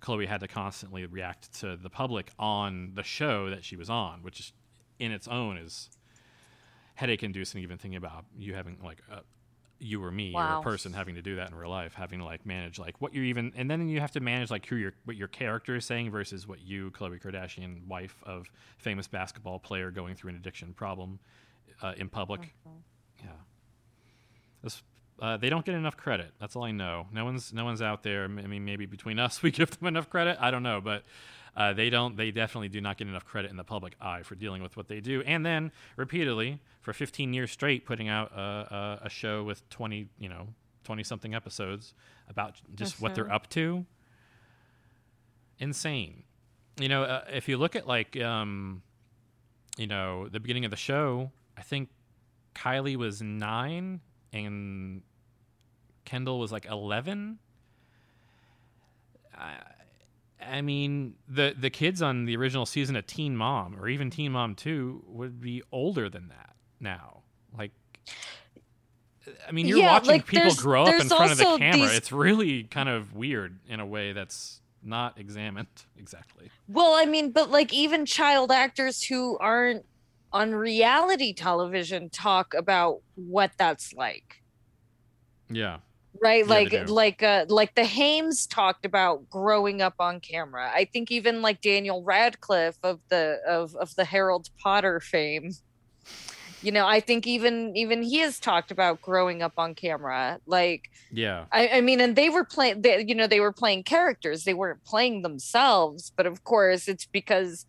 Khloe 0.00 0.26
had 0.26 0.40
to 0.40 0.48
constantly 0.48 1.06
react 1.06 1.52
to 1.60 1.76
the 1.76 1.90
public 1.90 2.32
on 2.38 2.92
the 2.94 3.02
show 3.02 3.50
that 3.50 3.64
she 3.64 3.76
was 3.76 3.88
on, 3.88 4.22
which 4.22 4.40
is, 4.40 4.52
in 4.98 5.12
its 5.12 5.28
own 5.28 5.56
is 5.56 5.90
headache 6.94 7.22
inducing. 7.22 7.62
Even 7.62 7.78
thinking 7.78 7.96
about 7.96 8.24
you 8.36 8.54
having 8.54 8.78
like 8.82 9.02
a, 9.10 9.20
you 9.78 10.02
or 10.02 10.10
me 10.10 10.34
or 10.34 10.40
a 10.58 10.62
person 10.62 10.92
having 10.92 11.14
to 11.14 11.22
do 11.22 11.36
that 11.36 11.48
in 11.50 11.54
real 11.54 11.70
life, 11.70 11.94
having 11.94 12.18
to 12.18 12.24
like 12.24 12.44
manage 12.44 12.78
like 12.78 13.00
what 13.00 13.14
you're 13.14 13.24
even, 13.24 13.52
and 13.56 13.70
then 13.70 13.88
you 13.88 14.00
have 14.00 14.10
to 14.12 14.20
manage 14.20 14.50
like 14.50 14.66
who 14.66 14.76
your 14.76 14.92
what 15.04 15.16
your 15.16 15.28
character 15.28 15.76
is 15.76 15.84
saying 15.84 16.10
versus 16.10 16.46
what 16.48 16.60
you, 16.60 16.90
Khloe 16.90 17.22
Kardashian, 17.22 17.86
wife 17.86 18.16
of 18.24 18.46
famous 18.78 19.06
basketball 19.06 19.58
player, 19.58 19.90
going 19.90 20.14
through 20.16 20.30
an 20.30 20.36
addiction 20.36 20.74
problem 20.74 21.18
uh, 21.82 21.92
in 21.96 22.08
public. 22.08 22.54
Yeah, 23.22 23.30
this, 24.62 24.82
uh, 25.20 25.36
they 25.36 25.50
don't 25.50 25.64
get 25.64 25.74
enough 25.74 25.96
credit. 25.96 26.32
That's 26.40 26.56
all 26.56 26.64
I 26.64 26.72
know. 26.72 27.06
No 27.12 27.24
one's 27.24 27.52
no 27.52 27.64
one's 27.64 27.82
out 27.82 28.02
there. 28.02 28.24
I 28.24 28.28
mean, 28.28 28.64
maybe 28.64 28.86
between 28.86 29.18
us 29.18 29.42
we 29.42 29.50
give 29.50 29.78
them 29.78 29.88
enough 29.88 30.08
credit. 30.08 30.38
I 30.40 30.50
don't 30.50 30.62
know, 30.62 30.80
but 30.80 31.04
uh, 31.56 31.72
they 31.72 31.90
don't. 31.90 32.16
They 32.16 32.30
definitely 32.30 32.68
do 32.68 32.80
not 32.80 32.96
get 32.96 33.08
enough 33.08 33.24
credit 33.24 33.50
in 33.50 33.56
the 33.56 33.64
public 33.64 33.94
eye 34.00 34.22
for 34.22 34.34
dealing 34.34 34.62
with 34.62 34.76
what 34.76 34.88
they 34.88 35.00
do, 35.00 35.22
and 35.26 35.44
then 35.44 35.72
repeatedly 35.96 36.60
for 36.80 36.92
15 36.92 37.32
years 37.34 37.50
straight, 37.50 37.84
putting 37.84 38.08
out 38.08 38.32
a, 38.32 38.40
a, 38.40 39.00
a 39.06 39.10
show 39.10 39.44
with 39.44 39.68
20, 39.68 40.08
you 40.18 40.28
know, 40.28 40.48
20 40.84 41.02
something 41.04 41.34
episodes 41.34 41.94
about 42.28 42.60
just 42.74 43.00
what 43.00 43.14
they're 43.14 43.30
up 43.30 43.48
to. 43.50 43.84
Insane. 45.58 46.24
You 46.80 46.88
know, 46.88 47.02
uh, 47.02 47.24
if 47.30 47.48
you 47.48 47.58
look 47.58 47.76
at 47.76 47.86
like, 47.86 48.18
um, 48.20 48.82
you 49.76 49.86
know, 49.86 50.28
the 50.28 50.40
beginning 50.40 50.64
of 50.64 50.70
the 50.70 50.76
show, 50.76 51.30
I 51.56 51.62
think 51.62 51.90
Kylie 52.54 52.96
was 52.96 53.22
nine 53.22 54.00
and 54.32 55.02
Kendall 56.04 56.38
was 56.38 56.50
like 56.52 56.66
11. 56.66 57.38
I, 59.36 59.54
I 60.44 60.60
mean, 60.62 61.14
the 61.28 61.54
the 61.58 61.70
kids 61.70 62.02
on 62.02 62.24
the 62.24 62.36
original 62.36 62.66
season 62.66 62.96
of 62.96 63.06
Teen 63.06 63.36
Mom 63.36 63.76
or 63.78 63.88
even 63.88 64.10
Teen 64.10 64.32
Mom 64.32 64.54
2 64.54 65.04
would 65.06 65.40
be 65.40 65.62
older 65.72 66.08
than 66.08 66.28
that 66.28 66.54
now. 66.80 67.22
Like 67.56 67.72
I 69.46 69.52
mean, 69.52 69.66
you're 69.66 69.78
Yeah, 69.78 69.92
watching 69.92 70.08
like, 70.10 70.26
people 70.26 70.52
grow 70.54 70.84
up 70.84 71.00
in 71.00 71.08
front 71.08 71.32
of 71.32 71.38
the 71.38 71.56
camera. 71.58 71.88
these- 71.88 71.96
It's 71.96 72.12
really 72.12 72.64
kind 72.64 72.88
of 72.88 73.14
weird 73.14 73.60
in 73.68 73.80
a 73.80 73.86
way 73.86 74.12
that's 74.12 74.60
not 74.82 75.18
examined 75.18 75.68
exactly. 75.98 76.50
Well, 76.68 76.94
I 76.94 77.04
mean, 77.04 77.30
but 77.32 77.50
like 77.50 77.72
even 77.72 78.06
child 78.06 78.50
actors 78.50 79.02
who 79.02 79.36
aren't 79.38 79.84
on 80.32 80.54
reality 80.54 81.32
television 81.32 82.08
talk 82.10 82.54
about 82.54 83.00
what 83.14 83.52
that's 83.58 83.92
like. 83.92 84.42
Yeah. 85.50 85.78
Right? 86.22 86.44
Yeah, 86.46 86.54
like 86.54 86.88
like 86.88 87.22
uh 87.22 87.46
like 87.48 87.74
the 87.74 87.84
Hames 87.84 88.46
talked 88.46 88.84
about 88.84 89.28
growing 89.30 89.80
up 89.80 89.94
on 89.98 90.20
camera. 90.20 90.70
I 90.74 90.84
think 90.84 91.10
even 91.10 91.40
like 91.40 91.60
Daniel 91.60 92.02
Radcliffe 92.02 92.78
of 92.82 93.00
the 93.08 93.38
of 93.48 93.74
of 93.76 93.94
the 93.94 94.04
Harold 94.04 94.48
Potter 94.58 95.00
fame. 95.00 95.52
You 96.62 96.72
know, 96.72 96.86
I 96.86 97.00
think 97.00 97.26
even 97.26 97.74
even 97.76 98.02
he 98.02 98.18
has 98.18 98.38
talked 98.38 98.70
about 98.70 99.00
growing 99.00 99.40
up 99.42 99.54
on 99.56 99.74
camera. 99.74 100.40
Like 100.46 100.90
Yeah. 101.10 101.46
I, 101.52 101.68
I 101.68 101.80
mean, 101.80 102.00
and 102.00 102.14
they 102.14 102.28
were 102.28 102.44
playing, 102.44 102.82
they, 102.82 103.04
you 103.06 103.14
know, 103.14 103.26
they 103.26 103.40
were 103.40 103.52
playing 103.52 103.84
characters. 103.84 104.44
They 104.44 104.54
weren't 104.54 104.84
playing 104.84 105.22
themselves. 105.22 106.12
But 106.14 106.26
of 106.26 106.44
course, 106.44 106.86
it's 106.86 107.06
because 107.06 107.64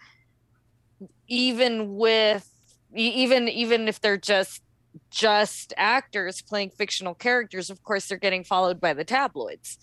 even 1.27 1.95
with 1.95 2.50
even 2.95 3.47
even 3.47 3.87
if 3.87 4.01
they're 4.01 4.17
just 4.17 4.61
just 5.09 5.73
actors 5.77 6.41
playing 6.41 6.69
fictional 6.71 7.13
characters, 7.13 7.69
of 7.69 7.81
course, 7.83 8.07
they're 8.07 8.17
getting 8.17 8.43
followed 8.43 8.79
by 8.79 8.93
the 8.93 9.03
tabloids. 9.03 9.77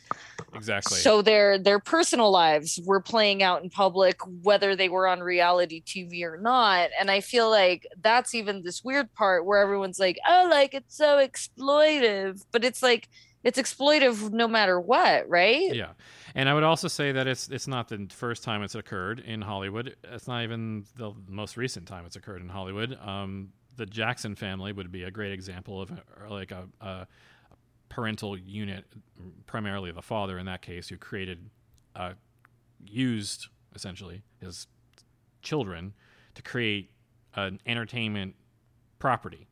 Exactly. 0.54 0.98
So 0.98 1.22
their 1.22 1.58
their 1.58 1.78
personal 1.78 2.30
lives 2.30 2.80
were 2.84 3.00
playing 3.00 3.42
out 3.42 3.62
in 3.62 3.70
public, 3.70 4.18
whether 4.42 4.74
they 4.74 4.88
were 4.88 5.06
on 5.06 5.20
reality 5.20 5.82
TV 5.82 6.22
or 6.24 6.38
not. 6.38 6.90
And 6.98 7.10
I 7.10 7.20
feel 7.20 7.50
like 7.50 7.86
that's 8.00 8.34
even 8.34 8.62
this 8.62 8.82
weird 8.82 9.12
part 9.14 9.44
where 9.44 9.60
everyone's 9.60 9.98
like, 9.98 10.18
"Oh, 10.26 10.48
like 10.50 10.74
it's 10.74 10.96
so 10.96 11.18
exploitive," 11.18 12.42
but 12.52 12.64
it's 12.64 12.82
like 12.82 13.08
it's 13.44 13.58
exploitive 13.58 14.30
no 14.32 14.48
matter 14.48 14.80
what, 14.80 15.28
right? 15.28 15.74
Yeah, 15.74 15.92
and 16.34 16.48
I 16.48 16.54
would 16.54 16.64
also 16.64 16.88
say 16.88 17.12
that 17.12 17.26
it's 17.26 17.48
it's 17.48 17.68
not 17.68 17.88
the 17.88 18.08
first 18.10 18.42
time 18.42 18.62
it's 18.62 18.74
occurred 18.74 19.20
in 19.20 19.40
Hollywood. 19.40 19.96
It's 20.04 20.26
not 20.26 20.42
even 20.42 20.84
the 20.96 21.12
most 21.28 21.56
recent 21.56 21.86
time 21.86 22.04
it's 22.06 22.16
occurred 22.16 22.42
in 22.42 22.48
Hollywood. 22.48 22.98
Um, 23.00 23.50
the 23.76 23.86
Jackson 23.86 24.34
family 24.34 24.72
would 24.72 24.90
be 24.90 25.04
a 25.04 25.10
great 25.10 25.32
example 25.32 25.80
of 25.80 25.92
like 26.28 26.50
a, 26.50 26.66
a 26.80 27.06
parental 27.88 28.36
unit, 28.36 28.84
primarily 29.46 29.92
the 29.92 30.02
father 30.02 30.38
in 30.38 30.46
that 30.46 30.62
case, 30.62 30.88
who 30.88 30.96
created, 30.96 31.48
uh, 31.96 32.12
used 32.84 33.48
essentially 33.74 34.22
his 34.40 34.66
children 35.42 35.94
to 36.34 36.42
create 36.42 36.90
an 37.34 37.60
entertainment 37.66 38.34
property, 38.98 39.46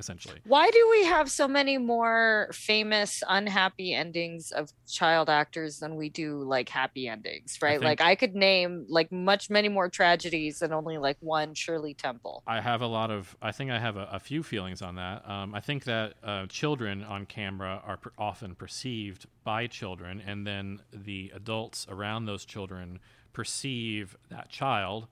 essentially. 0.00 0.40
Why 0.44 0.68
do 0.70 0.88
we 0.90 1.04
have 1.04 1.30
so 1.30 1.46
many 1.46 1.78
more 1.78 2.50
famous 2.52 3.22
unhappy 3.28 3.94
endings 3.94 4.50
of 4.50 4.70
child 4.88 5.30
actors 5.30 5.78
than 5.78 5.94
we 5.94 6.08
do 6.08 6.42
like 6.42 6.68
happy 6.68 7.06
endings, 7.06 7.58
right? 7.62 7.74
think- 7.74 7.84
like 7.84 8.00
I 8.00 8.16
could 8.16 8.34
name 8.34 8.86
like 8.88 9.12
much 9.12 9.48
many 9.50 9.68
more 9.68 9.88
tragedies 9.88 10.58
than 10.58 10.72
only 10.72 10.98
like 10.98 11.18
one 11.20 11.54
Shirley 11.54 11.94
Temple. 11.94 12.42
I 12.46 12.60
have 12.60 12.80
a 12.80 12.86
lot 12.86 13.10
of. 13.12 13.36
I 13.40 13.52
think 13.52 13.70
I 13.70 13.78
have 13.78 13.96
a, 13.96 14.08
a 14.10 14.18
few 14.18 14.42
feelings 14.42 14.82
on 14.82 14.96
that. 14.96 15.28
Um, 15.28 15.54
I 15.54 15.60
think 15.60 15.84
that 15.84 16.14
uh, 16.24 16.46
children 16.46 17.04
on 17.04 17.26
camera 17.26 17.80
are 17.86 17.98
per- 17.98 18.12
often 18.18 18.56
perceived 18.56 19.26
by 19.44 19.68
children, 19.68 20.20
and 20.26 20.46
then 20.46 20.80
the 20.92 21.30
adults 21.34 21.86
around 21.88 22.24
those 22.24 22.44
children 22.44 22.98
perceive 23.32 24.16
that 24.30 24.48
child 24.48 25.06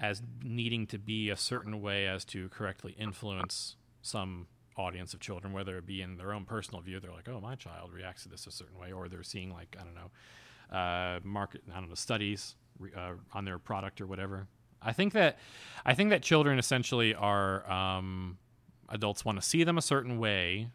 as 0.00 0.22
needing 0.42 0.86
to 0.88 0.98
be 0.98 1.30
a 1.30 1.36
certain 1.36 1.80
way 1.80 2.06
as 2.06 2.24
to 2.24 2.48
correctly 2.48 2.96
influence 2.98 3.76
some 4.04 4.46
audience 4.76 5.14
of 5.14 5.20
children, 5.20 5.52
whether 5.52 5.76
it 5.78 5.86
be 5.86 6.02
in 6.02 6.16
their 6.16 6.32
own 6.32 6.44
personal 6.44 6.80
view. 6.80 7.00
They're 7.00 7.12
like, 7.12 7.28
"Oh, 7.28 7.40
my 7.40 7.54
child 7.54 7.92
reacts 7.92 8.24
to 8.24 8.28
this 8.28 8.46
a 8.46 8.52
certain 8.52 8.78
way," 8.78 8.92
or 8.92 9.08
they're 9.08 9.22
seeing 9.22 9.52
like 9.52 9.76
I 9.80 9.84
don't 9.84 9.94
know, 9.94 10.76
uh, 10.76 11.20
market 11.22 11.62
I 11.72 11.80
don't 11.80 11.88
know 11.88 11.94
studies 11.94 12.54
uh, 12.96 13.14
on 13.32 13.44
their 13.44 13.58
product 13.58 14.00
or 14.00 14.06
whatever. 14.06 14.46
I 14.82 14.92
think 14.92 15.14
that 15.14 15.38
I 15.84 15.94
think 15.94 16.10
that 16.10 16.22
children 16.22 16.58
essentially 16.58 17.14
are 17.14 17.70
um, 17.70 18.38
adults 18.88 19.24
want 19.24 19.40
to 19.40 19.46
see 19.46 19.64
them 19.64 19.78
a 19.78 19.82
certain 19.82 20.18
way, 20.18 20.68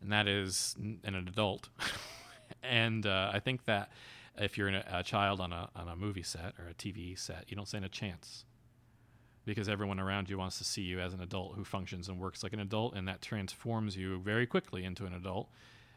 and 0.00 0.12
that 0.12 0.28
is 0.28 0.76
an 0.78 1.14
adult. 1.14 1.70
and 2.62 3.06
uh, 3.06 3.30
I 3.32 3.40
think 3.40 3.64
that 3.64 3.90
if 4.38 4.58
you're 4.58 4.68
a, 4.68 4.84
a 4.92 5.02
child 5.02 5.40
on 5.40 5.52
a 5.52 5.70
on 5.74 5.88
a 5.88 5.96
movie 5.96 6.22
set 6.22 6.54
or 6.58 6.68
a 6.68 6.74
TV 6.74 7.18
set, 7.18 7.44
you 7.48 7.56
don't 7.56 7.66
stand 7.66 7.84
a 7.84 7.88
chance 7.88 8.44
because 9.46 9.68
everyone 9.68 9.98
around 9.98 10.28
you 10.28 10.36
wants 10.36 10.58
to 10.58 10.64
see 10.64 10.82
you 10.82 11.00
as 11.00 11.14
an 11.14 11.22
adult 11.22 11.54
who 11.54 11.64
functions 11.64 12.08
and 12.08 12.18
works 12.18 12.42
like 12.42 12.52
an 12.52 12.60
adult, 12.60 12.94
and 12.94 13.08
that 13.08 13.22
transforms 13.22 13.96
you 13.96 14.18
very 14.18 14.46
quickly 14.46 14.84
into 14.84 15.06
an 15.06 15.14
adult. 15.14 15.48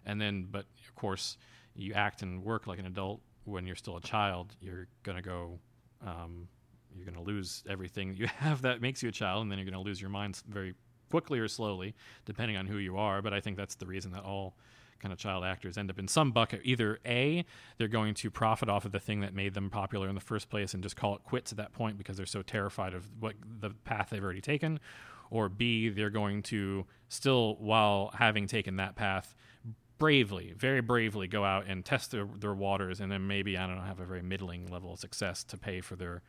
And 0.05 0.21
then, 0.21 0.47
but 0.49 0.65
of 0.87 0.95
course, 0.95 1.37
you 1.75 1.93
act 1.93 2.21
and 2.21 2.43
work 2.43 2.67
like 2.67 2.79
an 2.79 2.85
adult 2.85 3.21
when 3.43 3.65
you're 3.65 3.75
still 3.75 3.97
a 3.97 4.01
child. 4.01 4.55
You're 4.61 4.87
gonna 5.03 5.21
go. 5.21 5.59
Um, 6.05 6.47
you're 6.95 7.05
going 7.05 7.15
to 7.15 7.21
lose 7.21 7.63
everything 7.69 8.15
you 8.17 8.27
have 8.27 8.61
that 8.63 8.81
makes 8.81 9.03
you 9.03 9.09
a 9.09 9.11
child, 9.11 9.43
and 9.43 9.51
then 9.51 9.57
you're 9.59 9.69
going 9.69 9.81
to 9.81 9.87
lose 9.87 10.01
your 10.01 10.09
mind 10.09 10.41
very 10.47 10.73
quickly 11.09 11.39
or 11.39 11.47
slowly, 11.47 11.95
depending 12.25 12.57
on 12.57 12.67
who 12.67 12.77
you 12.77 12.97
are. 12.97 13.21
But 13.21 13.33
I 13.33 13.39
think 13.39 13.57
that's 13.57 13.75
the 13.75 13.85
reason 13.85 14.11
that 14.11 14.23
all 14.23 14.55
kind 14.99 15.11
of 15.11 15.17
child 15.17 15.43
actors 15.43 15.77
end 15.77 15.89
up 15.89 15.99
in 15.99 16.07
some 16.07 16.31
bucket. 16.31 16.61
Either 16.63 16.99
A, 17.05 17.45
they're 17.77 17.87
going 17.87 18.13
to 18.15 18.29
profit 18.29 18.69
off 18.69 18.85
of 18.85 18.91
the 18.91 18.99
thing 18.99 19.21
that 19.21 19.33
made 19.33 19.53
them 19.53 19.69
popular 19.69 20.07
in 20.09 20.15
the 20.15 20.21
first 20.21 20.49
place 20.49 20.73
and 20.73 20.83
just 20.83 20.95
call 20.95 21.15
it 21.15 21.23
quits 21.23 21.51
at 21.51 21.57
that 21.57 21.73
point 21.73 21.97
because 21.97 22.17
they're 22.17 22.25
so 22.25 22.41
terrified 22.41 22.93
of 22.93 23.09
what 23.19 23.35
the 23.59 23.71
path 23.85 24.09
they've 24.11 24.23
already 24.23 24.41
taken, 24.41 24.79
or 25.29 25.49
B, 25.49 25.89
they're 25.89 26.09
going 26.09 26.43
to 26.43 26.85
still, 27.07 27.55
while 27.59 28.11
having 28.15 28.47
taken 28.47 28.77
that 28.77 28.95
path, 28.95 29.35
bravely, 29.97 30.53
very 30.57 30.81
bravely 30.81 31.27
go 31.27 31.43
out 31.43 31.65
and 31.67 31.83
test 31.83 32.11
their, 32.11 32.25
their 32.39 32.53
waters 32.53 32.99
and 32.99 33.11
then 33.11 33.27
maybe, 33.27 33.57
I 33.57 33.67
don't 33.67 33.75
know, 33.75 33.83
have 33.83 33.99
a 33.99 34.05
very 34.05 34.21
middling 34.21 34.67
level 34.67 34.93
of 34.93 34.99
success 34.99 35.43
to 35.45 35.57
pay 35.57 35.81
for 35.81 35.95
their 35.95 36.21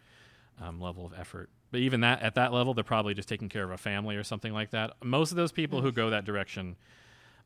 um, 0.60 0.80
level 0.80 1.06
of 1.06 1.12
effort. 1.18 1.48
But 1.70 1.80
even 1.80 2.00
that 2.00 2.20
at 2.20 2.34
that 2.34 2.52
level, 2.52 2.74
they're 2.74 2.84
probably 2.84 3.14
just 3.14 3.28
taking 3.28 3.48
care 3.48 3.64
of 3.64 3.70
a 3.70 3.78
family 3.78 4.16
or 4.16 4.24
something 4.24 4.52
like 4.52 4.70
that. 4.70 4.94
Most 5.02 5.30
of 5.30 5.36
those 5.36 5.52
people 5.52 5.80
who 5.80 5.92
go 5.92 6.10
that 6.10 6.24
direction 6.24 6.76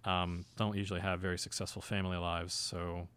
um, 0.04 0.44
don't 0.56 0.76
usually 0.76 1.00
have 1.00 1.20
very 1.20 1.38
successful 1.38 1.82
family 1.82 2.16
lives. 2.16 2.54
So, 2.54 3.08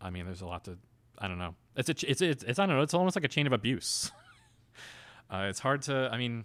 I 0.00 0.10
mean, 0.10 0.26
there's 0.26 0.42
a 0.42 0.46
lot 0.46 0.64
to. 0.64 0.78
I 1.18 1.28
don't 1.28 1.38
know. 1.38 1.54
It's 1.76 1.88
a, 1.88 1.92
it's 1.92 2.20
it's, 2.20 2.42
it's 2.42 2.58
I 2.58 2.66
don't 2.66 2.76
know. 2.76 2.82
It's 2.82 2.94
almost 2.94 3.16
like 3.16 3.24
a 3.24 3.28
chain 3.28 3.46
of 3.46 3.52
abuse. 3.52 4.10
uh, 5.30 5.46
it's 5.48 5.60
hard 5.60 5.82
to. 5.82 6.08
I 6.12 6.18
mean, 6.18 6.44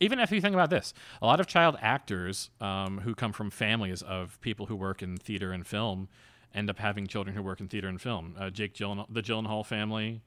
even 0.00 0.18
if 0.18 0.32
you 0.32 0.40
think 0.40 0.54
about 0.54 0.70
this, 0.70 0.94
a 1.20 1.26
lot 1.26 1.40
of 1.40 1.46
child 1.46 1.76
actors 1.80 2.50
um, 2.60 2.98
who 2.98 3.14
come 3.14 3.32
from 3.32 3.50
families 3.50 4.02
of 4.02 4.40
people 4.40 4.66
who 4.66 4.76
work 4.76 5.02
in 5.02 5.16
theater 5.16 5.52
and 5.52 5.66
film 5.66 6.08
end 6.54 6.70
up 6.70 6.78
having 6.78 7.06
children 7.06 7.36
who 7.36 7.42
work 7.42 7.60
in 7.60 7.68
theater 7.68 7.88
and 7.88 8.00
film. 8.00 8.34
Uh, 8.38 8.50
Jake 8.50 8.74
Gyllenhaal, 8.74 9.06
the 9.10 9.22
Gyllenhaal 9.22 9.64
family 9.64 10.22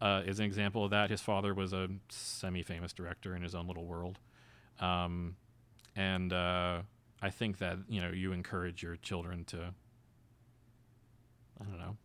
uh, 0.00 0.22
is 0.24 0.38
an 0.38 0.44
example 0.44 0.84
of 0.84 0.90
that. 0.90 1.10
His 1.10 1.20
father 1.20 1.54
was 1.54 1.72
a 1.72 1.88
semi-famous 2.10 2.92
director 2.92 3.34
in 3.34 3.42
his 3.42 3.54
own 3.54 3.66
little 3.66 3.86
world, 3.86 4.18
um, 4.78 5.36
and 5.96 6.32
uh, 6.32 6.82
I 7.24 7.30
think 7.30 7.56
that 7.58 7.78
you 7.88 8.02
know 8.02 8.10
you 8.10 8.32
encourage 8.32 8.82
your 8.82 8.96
children 8.96 9.44
to, 9.46 9.72
I 11.58 11.64
don't 11.64 11.78
know, 11.78 11.96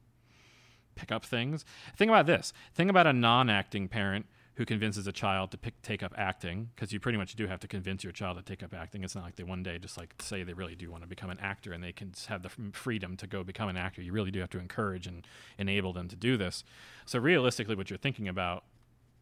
pick 0.95 1.11
up 1.11 1.25
things. 1.25 1.65
Think 1.97 2.09
about 2.09 2.25
this. 2.25 2.53
Think 2.73 2.89
about 2.89 3.05
a 3.05 3.11
non-acting 3.11 3.89
parent 3.89 4.27
who 4.55 4.65
convinces 4.65 5.07
a 5.07 5.11
child 5.11 5.51
to 5.51 5.57
pick, 5.57 5.81
take 5.81 6.03
up 6.03 6.13
acting 6.17 6.69
because 6.73 6.93
you 6.93 7.01
pretty 7.01 7.17
much 7.17 7.35
do 7.35 7.47
have 7.47 7.59
to 7.59 7.67
convince 7.67 8.01
your 8.01 8.13
child 8.13 8.37
to 8.37 8.43
take 8.43 8.61
up 8.61 8.73
acting 8.73 9.05
it's 9.05 9.15
not 9.15 9.23
like 9.23 9.37
they 9.37 9.43
one 9.43 9.63
day 9.63 9.77
just 9.77 9.97
like 9.97 10.13
say 10.19 10.43
they 10.43 10.51
really 10.51 10.75
do 10.75 10.91
want 10.91 11.01
to 11.01 11.07
become 11.07 11.29
an 11.29 11.39
actor 11.39 11.71
and 11.71 11.81
they 11.81 11.93
can 11.93 12.11
have 12.27 12.43
the 12.43 12.49
freedom 12.73 13.15
to 13.15 13.25
go 13.25 13.41
become 13.41 13.69
an 13.69 13.77
actor 13.77 14.01
you 14.01 14.11
really 14.11 14.31
do 14.31 14.41
have 14.41 14.49
to 14.49 14.59
encourage 14.59 15.07
and 15.07 15.25
enable 15.57 15.93
them 15.93 16.09
to 16.09 16.15
do 16.17 16.35
this 16.35 16.65
so 17.05 17.17
realistically 17.17 17.73
what 17.73 17.89
you're 17.89 17.97
thinking 17.97 18.27
about 18.27 18.65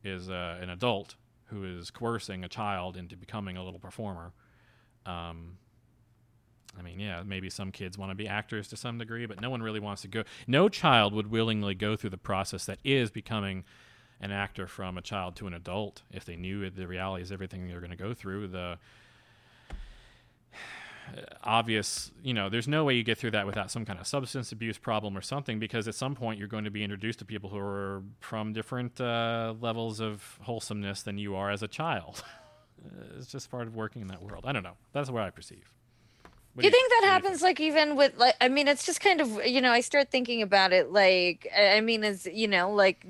is 0.03 0.27
uh, 0.27 0.57
an 0.59 0.71
adult 0.71 1.13
who 1.49 1.63
is 1.63 1.91
coercing 1.91 2.43
a 2.43 2.49
child 2.49 2.97
into 2.97 3.15
becoming 3.15 3.57
a 3.57 3.63
little 3.63 3.79
performer 3.79 4.33
um, 5.05 5.59
I 6.77 6.81
mean, 6.81 6.99
yeah, 6.99 7.23
maybe 7.25 7.49
some 7.49 7.71
kids 7.71 7.97
want 7.97 8.11
to 8.11 8.15
be 8.15 8.27
actors 8.27 8.67
to 8.69 8.77
some 8.77 8.97
degree, 8.97 9.25
but 9.25 9.41
no 9.41 9.49
one 9.49 9.61
really 9.61 9.79
wants 9.79 10.01
to 10.03 10.07
go. 10.07 10.23
No 10.47 10.69
child 10.69 11.13
would 11.13 11.31
willingly 11.31 11.75
go 11.75 11.95
through 11.95 12.11
the 12.11 12.17
process 12.17 12.65
that 12.65 12.79
is 12.83 13.09
becoming 13.09 13.63
an 14.19 14.31
actor 14.31 14.67
from 14.67 14.97
a 14.97 15.01
child 15.01 15.35
to 15.35 15.47
an 15.47 15.53
adult 15.53 16.01
if 16.11 16.25
they 16.25 16.35
knew 16.35 16.69
the 16.69 16.87
realities, 16.87 17.31
everything 17.31 17.67
they're 17.67 17.79
going 17.79 17.91
to 17.91 17.97
go 17.97 18.13
through. 18.13 18.47
The 18.47 18.77
obvious, 21.43 22.11
you 22.23 22.33
know, 22.33 22.49
there's 22.49 22.67
no 22.67 22.83
way 22.83 22.95
you 22.95 23.03
get 23.03 23.17
through 23.17 23.31
that 23.31 23.45
without 23.45 23.71
some 23.71 23.85
kind 23.85 23.99
of 23.99 24.07
substance 24.07 24.51
abuse 24.51 24.77
problem 24.77 25.17
or 25.17 25.21
something, 25.21 25.59
because 25.59 25.87
at 25.87 25.95
some 25.95 26.15
point 26.15 26.39
you're 26.39 26.47
going 26.47 26.65
to 26.65 26.71
be 26.71 26.83
introduced 26.83 27.19
to 27.19 27.25
people 27.25 27.49
who 27.49 27.57
are 27.57 28.03
from 28.19 28.53
different 28.53 28.99
uh, 28.99 29.53
levels 29.59 29.99
of 29.99 30.39
wholesomeness 30.41 31.03
than 31.03 31.17
you 31.17 31.35
are 31.35 31.49
as 31.49 31.63
a 31.63 31.67
child. 31.67 32.23
it's 33.17 33.27
just 33.27 33.49
part 33.49 33.67
of 33.67 33.75
working 33.75 34.01
in 34.01 34.07
that 34.09 34.21
world. 34.21 34.45
I 34.47 34.51
don't 34.51 34.63
know. 34.63 34.77
That's 34.93 35.09
what 35.09 35.23
I 35.23 35.29
perceive. 35.29 35.71
Do 36.61 36.67
you, 36.67 36.71
think 36.71 36.89
that 36.89 37.03
happens 37.05 37.39
think? 37.39 37.43
like 37.43 37.59
even 37.59 37.95
with 37.95 38.17
like 38.17 38.35
i 38.41 38.49
mean 38.49 38.67
it's 38.67 38.85
just 38.85 38.99
kind 38.99 39.21
of 39.21 39.45
you 39.45 39.61
know 39.61 39.71
i 39.71 39.79
start 39.79 40.09
thinking 40.09 40.41
about 40.41 40.73
it 40.73 40.91
like 40.91 41.47
i 41.57 41.79
mean 41.81 42.03
as 42.03 42.25
you 42.25 42.47
know 42.47 42.71
like 42.71 43.05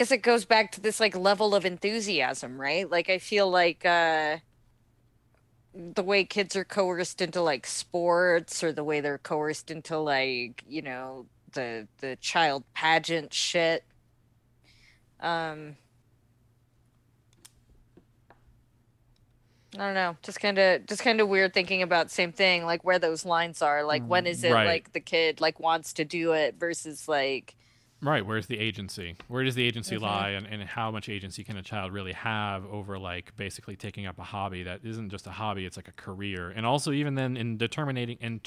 guess 0.00 0.10
it 0.10 0.22
goes 0.22 0.46
back 0.46 0.72
to 0.72 0.80
this 0.80 0.98
like 0.98 1.14
level 1.14 1.54
of 1.54 1.66
enthusiasm, 1.66 2.58
right? 2.58 2.90
Like 2.90 3.10
I 3.10 3.18
feel 3.18 3.50
like 3.50 3.84
uh 3.84 4.38
the 5.74 6.02
way 6.02 6.24
kids 6.24 6.56
are 6.56 6.64
coerced 6.64 7.20
into 7.20 7.42
like 7.42 7.66
sports 7.66 8.64
or 8.64 8.72
the 8.72 8.82
way 8.82 9.02
they're 9.02 9.18
coerced 9.18 9.70
into 9.70 9.98
like, 9.98 10.64
you 10.66 10.80
know, 10.80 11.26
the 11.52 11.86
the 11.98 12.16
child 12.16 12.64
pageant 12.72 13.34
shit. 13.34 13.84
Um 15.20 15.76
I 19.74 19.78
don't 19.78 19.94
know. 19.94 20.16
Just 20.22 20.40
kind 20.40 20.58
of, 20.58 20.86
just 20.86 21.02
kind 21.02 21.20
of 21.20 21.28
weird 21.28 21.54
thinking 21.54 21.82
about 21.82 22.10
same 22.10 22.32
thing, 22.32 22.64
like 22.64 22.84
where 22.84 22.98
those 22.98 23.24
lines 23.24 23.62
are. 23.62 23.84
Like, 23.84 24.02
when 24.04 24.26
is 24.26 24.42
it 24.42 24.52
right. 24.52 24.66
like 24.66 24.92
the 24.92 25.00
kid 25.00 25.40
like 25.40 25.60
wants 25.60 25.92
to 25.94 26.04
do 26.04 26.32
it 26.32 26.56
versus 26.58 27.06
like, 27.06 27.56
Right. 28.02 28.24
Where's 28.24 28.46
the 28.46 28.58
agency? 28.58 29.16
Where 29.28 29.44
does 29.44 29.54
the 29.54 29.66
agency 29.66 29.96
mm-hmm. 29.96 30.04
lie, 30.04 30.30
and, 30.30 30.46
and 30.46 30.62
how 30.62 30.90
much 30.90 31.08
agency 31.08 31.44
can 31.44 31.58
a 31.58 31.62
child 31.62 31.92
really 31.92 32.14
have 32.14 32.64
over 32.66 32.98
like 32.98 33.36
basically 33.36 33.76
taking 33.76 34.06
up 34.06 34.18
a 34.18 34.22
hobby 34.22 34.62
that 34.62 34.80
isn't 34.84 35.10
just 35.10 35.26
a 35.26 35.30
hobby; 35.30 35.66
it's 35.66 35.76
like 35.76 35.88
a 35.88 35.92
career. 35.92 36.48
And 36.50 36.64
also, 36.64 36.92
even 36.92 37.14
then, 37.14 37.36
in 37.36 37.58
determining 37.58 38.16
in, 38.20 38.40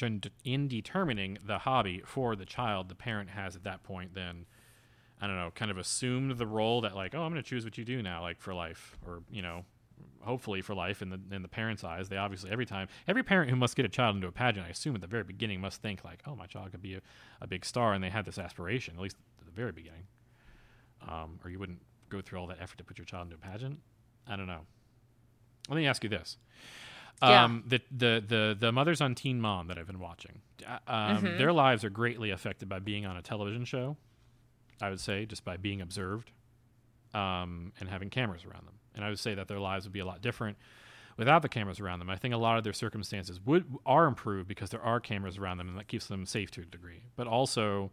in 0.43 0.67
determining 0.67 1.37
the 1.45 1.59
hobby 1.59 2.01
for 2.03 2.35
the 2.35 2.45
child, 2.45 2.89
the 2.89 2.95
parent 2.95 3.29
has 3.29 3.55
at 3.55 3.63
that 3.63 3.83
point 3.83 4.15
then, 4.15 4.47
I 5.21 5.27
don't 5.27 5.35
know, 5.35 5.51
kind 5.53 5.69
of 5.69 5.77
assumed 5.77 6.37
the 6.37 6.47
role 6.47 6.81
that 6.81 6.95
like, 6.95 7.13
oh, 7.13 7.21
I'm 7.21 7.31
going 7.31 7.43
to 7.43 7.47
choose 7.47 7.63
what 7.63 7.77
you 7.77 7.85
do 7.85 8.01
now, 8.01 8.21
like 8.23 8.41
for 8.41 8.55
life, 8.55 8.97
or 9.05 9.21
you 9.31 9.43
know, 9.43 9.65
hopefully 10.23 10.61
for 10.61 10.73
life 10.73 11.01
in 11.01 11.09
the 11.09 11.19
in 11.31 11.41
the 11.41 11.47
parents' 11.47 11.83
eyes. 11.83 12.09
They 12.09 12.17
obviously 12.17 12.51
every 12.51 12.65
time 12.65 12.87
every 13.07 13.23
parent 13.23 13.49
who 13.49 13.55
must 13.55 13.75
get 13.75 13.85
a 13.85 13.89
child 13.89 14.15
into 14.15 14.27
a 14.27 14.31
pageant, 14.31 14.65
I 14.65 14.69
assume 14.69 14.95
at 14.95 15.01
the 15.01 15.07
very 15.07 15.23
beginning 15.23 15.61
must 15.61 15.81
think 15.81 16.03
like, 16.03 16.21
oh, 16.25 16.35
my 16.35 16.45
child 16.45 16.71
could 16.71 16.81
be 16.81 16.95
a, 16.95 17.01
a 17.41 17.47
big 17.47 17.65
star, 17.65 17.93
and 17.93 18.03
they 18.03 18.09
had 18.09 18.25
this 18.25 18.37
aspiration, 18.37 18.95
at 18.95 19.01
least 19.01 19.17
at 19.39 19.45
the 19.45 19.51
very 19.51 19.71
beginning. 19.71 20.03
Um, 21.07 21.39
or 21.43 21.49
you 21.49 21.59
wouldn't 21.59 21.81
go 22.09 22.21
through 22.21 22.39
all 22.39 22.47
that 22.47 22.61
effort 22.61 22.77
to 22.77 22.83
put 22.83 22.97
your 22.97 23.05
child 23.05 23.25
into 23.25 23.35
a 23.35 23.39
pageant. 23.39 23.79
I 24.27 24.35
don't 24.35 24.47
know. 24.47 24.61
Let 25.69 25.75
me 25.75 25.87
ask 25.87 26.03
you 26.03 26.09
this. 26.09 26.37
Um, 27.21 27.63
yeah. 27.69 27.77
the, 27.77 27.95
the 27.97 28.25
the 28.27 28.57
the 28.59 28.71
mothers 28.71 28.99
on 28.99 29.15
Teen 29.15 29.39
Mom 29.39 29.67
that 29.67 29.77
I've 29.77 29.87
been 29.87 29.99
watching, 29.99 30.41
uh, 30.67 30.79
um, 30.87 31.17
mm-hmm. 31.17 31.37
their 31.37 31.53
lives 31.53 31.83
are 31.83 31.89
greatly 31.89 32.31
affected 32.31 32.67
by 32.67 32.79
being 32.79 33.05
on 33.05 33.15
a 33.17 33.21
television 33.21 33.65
show. 33.65 33.97
I 34.81 34.89
would 34.89 34.99
say 34.99 35.25
just 35.25 35.45
by 35.45 35.55
being 35.55 35.79
observed, 35.79 36.31
um, 37.13 37.71
and 37.79 37.87
having 37.87 38.09
cameras 38.09 38.43
around 38.43 38.65
them. 38.65 38.73
And 38.95 39.03
I 39.03 39.09
would 39.09 39.19
say 39.19 39.35
that 39.35 39.47
their 39.47 39.59
lives 39.59 39.85
would 39.85 39.93
be 39.93 39.99
a 39.99 40.05
lot 40.05 40.21
different 40.21 40.57
without 41.17 41.41
the 41.41 41.49
cameras 41.49 41.79
around 41.79 41.99
them. 41.99 42.09
I 42.09 42.15
think 42.15 42.33
a 42.33 42.37
lot 42.37 42.57
of 42.57 42.63
their 42.63 42.73
circumstances 42.73 43.39
would 43.45 43.65
are 43.85 44.05
improved 44.05 44.47
because 44.47 44.69
there 44.69 44.81
are 44.81 44.99
cameras 44.99 45.37
around 45.37 45.57
them 45.57 45.69
and 45.69 45.77
that 45.77 45.87
keeps 45.87 46.07
them 46.07 46.25
safe 46.25 46.51
to 46.51 46.61
a 46.61 46.65
degree. 46.65 47.03
But 47.15 47.27
also 47.27 47.91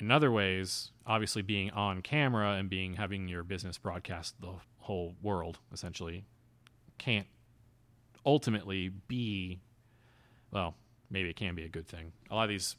in 0.00 0.10
other 0.10 0.30
ways, 0.30 0.90
obviously 1.06 1.42
being 1.42 1.70
on 1.70 2.02
camera 2.02 2.52
and 2.54 2.68
being 2.68 2.94
having 2.94 3.28
your 3.28 3.42
business 3.42 3.78
broadcast 3.78 4.40
the 4.40 4.54
whole 4.78 5.14
world 5.22 5.58
essentially 5.72 6.24
can't 6.98 7.26
ultimately 8.26 8.88
be 8.88 9.60
well, 10.50 10.76
maybe 11.10 11.28
it 11.28 11.36
can 11.36 11.54
be 11.54 11.64
a 11.64 11.68
good 11.68 11.88
thing. 11.88 12.12
A 12.30 12.34
lot 12.34 12.44
of 12.44 12.48
these 12.48 12.76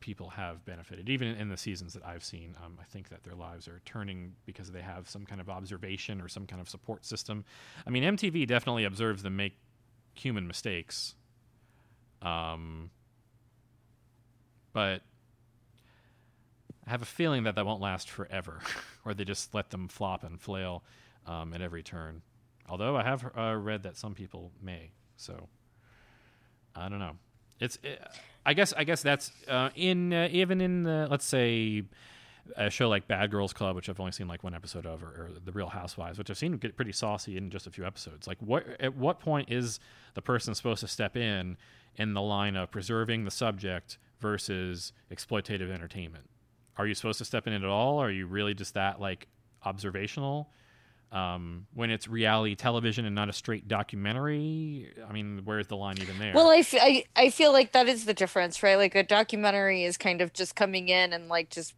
people 0.00 0.30
have 0.30 0.64
benefited. 0.64 1.08
Even 1.08 1.28
in 1.28 1.48
the 1.48 1.56
seasons 1.56 1.92
that 1.94 2.04
I've 2.04 2.24
seen, 2.24 2.56
um, 2.64 2.78
I 2.80 2.84
think 2.84 3.08
that 3.08 3.24
their 3.24 3.34
lives 3.34 3.68
are 3.68 3.80
turning 3.84 4.34
because 4.46 4.70
they 4.70 4.80
have 4.80 5.08
some 5.08 5.24
kind 5.26 5.40
of 5.40 5.48
observation 5.48 6.20
or 6.20 6.28
some 6.28 6.46
kind 6.46 6.60
of 6.60 6.68
support 6.68 7.04
system. 7.04 7.44
I 7.86 7.90
mean, 7.90 8.02
MTV 8.02 8.46
definitely 8.46 8.84
observes 8.84 9.22
them 9.22 9.36
make 9.36 9.54
human 10.14 10.46
mistakes. 10.46 11.14
Um, 12.22 12.90
but 14.72 15.02
I 16.86 16.90
have 16.90 17.02
a 17.02 17.06
feeling 17.06 17.44
that 17.44 17.54
that 17.54 17.66
won't 17.66 17.80
last 17.80 18.08
forever, 18.08 18.60
or 19.04 19.14
they 19.14 19.24
just 19.24 19.54
let 19.54 19.70
them 19.70 19.88
flop 19.88 20.24
and 20.24 20.40
flail 20.40 20.84
um, 21.26 21.52
at 21.52 21.60
every 21.60 21.82
turn. 21.82 22.22
Although 22.68 22.96
I 22.96 23.02
have 23.02 23.30
uh, 23.36 23.54
read 23.56 23.82
that 23.84 23.96
some 23.96 24.14
people 24.14 24.52
may, 24.62 24.92
so 25.16 25.48
I 26.74 26.88
don't 26.88 26.98
know. 26.98 27.16
It's 27.60 27.78
it, 27.82 28.00
I 28.46 28.54
guess 28.54 28.72
I 28.72 28.84
guess 28.84 29.02
that's 29.02 29.32
uh, 29.46 29.70
in 29.74 30.12
uh, 30.12 30.28
even 30.30 30.60
in 30.60 30.82
the, 30.84 31.06
let's 31.10 31.24
say 31.24 31.84
a 32.56 32.70
show 32.70 32.88
like 32.88 33.06
Bad 33.06 33.30
Girls 33.30 33.52
Club, 33.52 33.76
which 33.76 33.88
I've 33.88 34.00
only 34.00 34.12
seen 34.12 34.26
like 34.26 34.42
one 34.42 34.54
episode 34.54 34.86
of, 34.86 35.02
or, 35.02 35.06
or, 35.06 35.30
The 35.44 35.52
Real 35.52 35.68
Housewives, 35.68 36.18
which 36.18 36.30
I've 36.30 36.38
seen 36.38 36.56
get 36.56 36.76
pretty 36.76 36.92
saucy 36.92 37.36
in 37.36 37.50
just 37.50 37.66
a 37.66 37.70
few 37.70 37.84
episodes. 37.84 38.26
Like, 38.26 38.38
what 38.40 38.64
at 38.80 38.96
what 38.96 39.20
point 39.20 39.50
is 39.50 39.80
the 40.14 40.22
person 40.22 40.54
supposed 40.54 40.80
to 40.80 40.88
step 40.88 41.16
in 41.16 41.56
in 41.96 42.14
the 42.14 42.22
line 42.22 42.56
of 42.56 42.70
preserving 42.70 43.24
the 43.24 43.30
subject 43.30 43.98
versus 44.20 44.92
exploitative 45.12 45.70
entertainment? 45.70 46.28
Are 46.76 46.86
you 46.86 46.94
supposed 46.94 47.18
to 47.18 47.24
step 47.24 47.46
in 47.46 47.52
at 47.52 47.64
all? 47.64 47.98
Are 47.98 48.10
you 48.10 48.26
really 48.26 48.54
just 48.54 48.74
that 48.74 49.00
like 49.00 49.26
observational? 49.64 50.48
Um, 51.10 51.66
when 51.74 51.90
it's 51.90 52.06
reality 52.06 52.54
television 52.54 53.06
and 53.06 53.14
not 53.14 53.28
a 53.28 53.32
straight 53.32 53.66
documentary 53.66 54.92
i 55.08 55.12
mean 55.12 55.40
where's 55.44 55.66
the 55.66 55.76
line 55.76 55.96
even 56.00 56.18
there? 56.18 56.32
Well 56.34 56.50
I, 56.50 56.58
f- 56.58 56.74
I, 56.74 57.04
I 57.16 57.30
feel 57.30 57.52
like 57.52 57.72
that 57.72 57.88
is 57.88 58.04
the 58.04 58.14
difference 58.14 58.62
right? 58.62 58.76
Like 58.76 58.94
a 58.94 59.02
documentary 59.02 59.84
is 59.84 59.96
kind 59.96 60.20
of 60.20 60.32
just 60.32 60.54
coming 60.54 60.88
in 60.88 61.12
and 61.12 61.28
like 61.28 61.50
just 61.50 61.74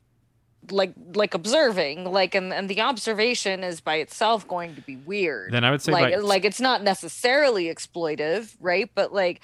like 0.70 0.92
like 1.14 1.34
observing 1.34 2.04
like 2.04 2.34
and, 2.34 2.52
and 2.52 2.68
the 2.68 2.80
observation 2.80 3.64
is 3.64 3.80
by 3.80 3.96
itself 3.96 4.46
going 4.46 4.74
to 4.74 4.80
be 4.82 4.96
weird. 4.96 5.52
Then 5.52 5.64
i 5.64 5.70
would 5.70 5.80
say 5.80 5.92
like 5.92 6.14
by, 6.14 6.20
like 6.20 6.44
it's 6.44 6.60
not 6.60 6.82
necessarily 6.82 7.66
exploitive 7.66 8.56
right? 8.60 8.90
But 8.94 9.12
like 9.12 9.42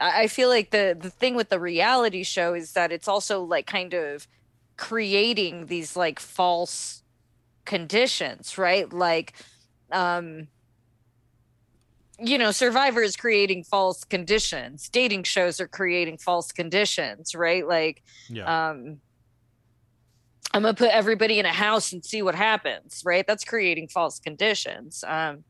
i 0.00 0.22
I 0.22 0.26
feel 0.28 0.48
like 0.48 0.70
the 0.70 0.96
the 0.98 1.10
thing 1.10 1.34
with 1.34 1.50
the 1.50 1.60
reality 1.60 2.22
show 2.24 2.54
is 2.54 2.72
that 2.72 2.90
it's 2.90 3.08
also 3.08 3.42
like 3.42 3.66
kind 3.66 3.94
of 3.94 4.26
creating 4.76 5.66
these 5.66 5.96
like 5.96 6.20
false 6.20 7.02
conditions 7.66 8.56
right? 8.56 8.90
Like 8.92 9.34
um 9.92 10.48
you 12.18 12.38
know 12.38 12.50
survivor 12.50 13.02
is 13.02 13.16
creating 13.16 13.64
false 13.64 14.04
conditions. 14.04 14.88
Dating 14.88 15.24
shows 15.24 15.60
are 15.60 15.68
creating 15.68 16.18
false 16.18 16.52
conditions 16.52 17.34
right? 17.34 17.66
Like 17.66 18.02
yeah. 18.28 18.70
um 18.70 19.00
i'm 20.54 20.62
gonna 20.62 20.74
put 20.74 20.90
everybody 20.90 21.38
in 21.38 21.44
a 21.44 21.52
house 21.52 21.92
and 21.92 22.04
see 22.04 22.22
what 22.22 22.34
happens 22.34 23.02
right? 23.04 23.26
That's 23.26 23.44
creating 23.44 23.88
false 23.88 24.18
conditions. 24.18 25.04
Um 25.06 25.44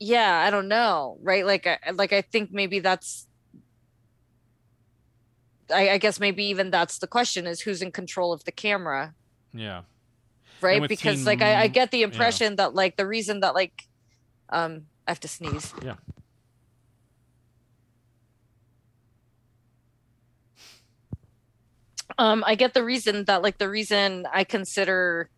yeah 0.00 0.42
i 0.44 0.50
don't 0.50 0.66
know 0.66 1.18
right? 1.22 1.46
Like 1.46 1.66
I, 1.66 1.78
like 1.92 2.12
i 2.12 2.22
think 2.22 2.50
maybe 2.52 2.80
that's 2.80 3.28
I, 5.70 5.90
I 5.90 5.98
guess 5.98 6.18
maybe 6.18 6.44
even 6.44 6.70
that's 6.70 6.98
the 6.98 7.06
question 7.06 7.46
is 7.46 7.60
who's 7.60 7.82
in 7.82 7.92
control 7.92 8.32
of 8.32 8.44
the 8.44 8.52
camera 8.52 9.14
yeah 9.52 9.82
right 10.60 10.86
because 10.88 11.16
Teen 11.16 11.24
like 11.24 11.42
I, 11.42 11.62
I 11.62 11.66
get 11.68 11.90
the 11.90 11.98
yeah. 11.98 12.04
impression 12.06 12.56
that 12.56 12.74
like 12.74 12.96
the 12.96 13.06
reason 13.06 13.40
that 13.40 13.54
like 13.54 13.82
um 14.48 14.82
i 15.06 15.10
have 15.10 15.20
to 15.20 15.28
sneeze 15.28 15.72
Yeah. 15.82 15.96
um 22.18 22.44
i 22.46 22.54
get 22.54 22.74
the 22.74 22.84
reason 22.84 23.24
that 23.24 23.42
like 23.42 23.58
the 23.58 23.68
reason 23.68 24.26
i 24.32 24.44
consider 24.44 25.30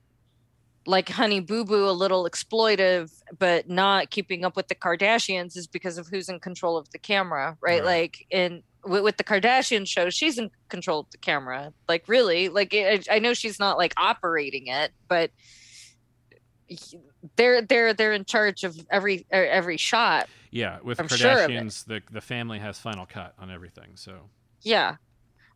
like 0.86 1.08
honey 1.08 1.40
boo 1.40 1.64
boo 1.64 1.88
a 1.88 1.92
little 1.92 2.28
exploitive 2.28 3.10
but 3.38 3.68
not 3.68 4.10
keeping 4.10 4.44
up 4.44 4.56
with 4.56 4.68
the 4.68 4.74
kardashians 4.74 5.56
is 5.56 5.66
because 5.66 5.98
of 5.98 6.08
who's 6.08 6.28
in 6.28 6.38
control 6.40 6.76
of 6.76 6.90
the 6.90 6.98
camera 6.98 7.56
right, 7.62 7.82
Right. 7.82 7.84
like 7.84 8.26
in 8.30 8.62
with, 8.86 9.02
with 9.02 9.16
the 9.16 9.24
kardashian 9.24 9.86
show 9.86 10.10
she's 10.10 10.38
in 10.38 10.50
control 10.68 11.00
of 11.00 11.10
the 11.10 11.18
camera. 11.18 11.72
Like 11.88 12.08
really? 12.08 12.48
Like 12.48 12.74
it, 12.74 13.06
i 13.10 13.18
know 13.18 13.34
she's 13.34 13.58
not 13.58 13.78
like 13.78 13.94
operating 13.96 14.66
it 14.68 14.92
but 15.08 15.30
they're 17.36 17.62
they're 17.62 17.94
they're 17.94 18.12
in 18.12 18.24
charge 18.24 18.64
of 18.64 18.76
every 18.90 19.26
er, 19.32 19.46
every 19.46 19.76
shot. 19.76 20.28
Yeah 20.50 20.78
with 20.82 21.00
I'm 21.00 21.08
sure 21.08 21.18
kardashians 21.18 21.84
the 21.84 22.02
the 22.10 22.20
family 22.20 22.58
has 22.58 22.78
final 22.78 23.06
cut 23.06 23.34
on 23.38 23.50
everything 23.50 23.92
so. 23.96 24.30
Yeah. 24.62 24.96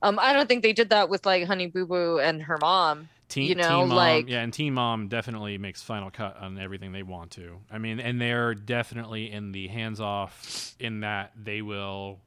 Um 0.02 0.18
i 0.20 0.32
don't 0.32 0.48
think 0.48 0.62
they 0.62 0.72
did 0.72 0.90
that 0.90 1.08
with 1.08 1.26
like 1.26 1.46
honey 1.46 1.66
boo 1.66 1.86
boo 1.86 2.18
and 2.18 2.42
her 2.42 2.58
mom 2.60 3.08
Teen, 3.28 3.48
You 3.48 3.54
know, 3.56 3.80
Teen 3.80 3.88
Mom, 3.88 3.90
like- 3.90 4.28
yeah, 4.28 4.40
and 4.40 4.52
Teen 4.52 4.72
Mom 4.74 5.08
definitely 5.08 5.58
makes 5.58 5.82
final 5.82 6.10
cut 6.10 6.38
on 6.40 6.58
everything 6.58 6.92
they 6.92 7.02
want 7.02 7.32
to. 7.32 7.58
I 7.70 7.76
mean, 7.78 8.00
and 8.00 8.18
they're 8.20 8.54
definitely 8.54 9.30
in 9.30 9.52
the 9.52 9.68
hands 9.68 10.00
off 10.00 10.74
in 10.80 11.00
that 11.00 11.32
they 11.36 11.60
will 11.60 12.20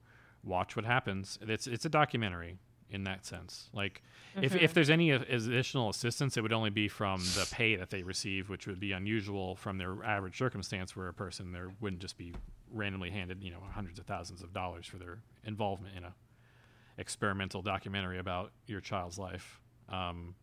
watch 0.44 0.76
what 0.76 0.86
happens. 0.86 1.38
It's 1.42 1.68
it's 1.68 1.86
a 1.86 1.90
documentary 1.90 2.58
in 2.90 3.04
that 3.06 3.26
sense. 3.26 3.70
Like 3.74 4.02
if 4.42 4.54
Mhm. 4.54 4.62
if 4.62 4.74
there's 4.74 4.90
any 4.90 5.12
additional 5.12 5.90
assistance, 5.90 6.36
it 6.38 6.42
would 6.42 6.54
only 6.54 6.70
be 6.70 6.88
from 6.88 7.20
the 7.22 7.48
pay 7.52 7.76
that 7.76 7.90
they 7.90 8.04
receive, 8.04 8.50
which 8.50 8.68
would 8.68 8.80
be 8.80 8.92
unusual 8.92 9.56
from 9.56 9.78
their 9.78 10.04
average 10.04 10.38
circumstance, 10.38 10.96
where 10.96 11.08
a 11.08 11.14
person 11.14 11.52
there 11.52 11.72
wouldn't 11.80 12.02
just 12.02 12.18
be 12.18 12.34
randomly 12.70 13.10
handed 13.12 13.44
you 13.44 13.52
know 13.52 13.62
hundreds 13.72 14.00
of 14.00 14.06
thousands 14.06 14.42
of 14.42 14.54
dollars 14.54 14.86
for 14.88 14.98
their 14.98 15.20
involvement 15.44 15.96
in 15.96 16.04
a 16.04 16.14
experimental 16.98 17.62
documentary 17.62 18.20
about 18.20 18.52
your 18.68 18.82
child's 18.82 19.18
life. 19.18 19.60
Um, 19.90 20.36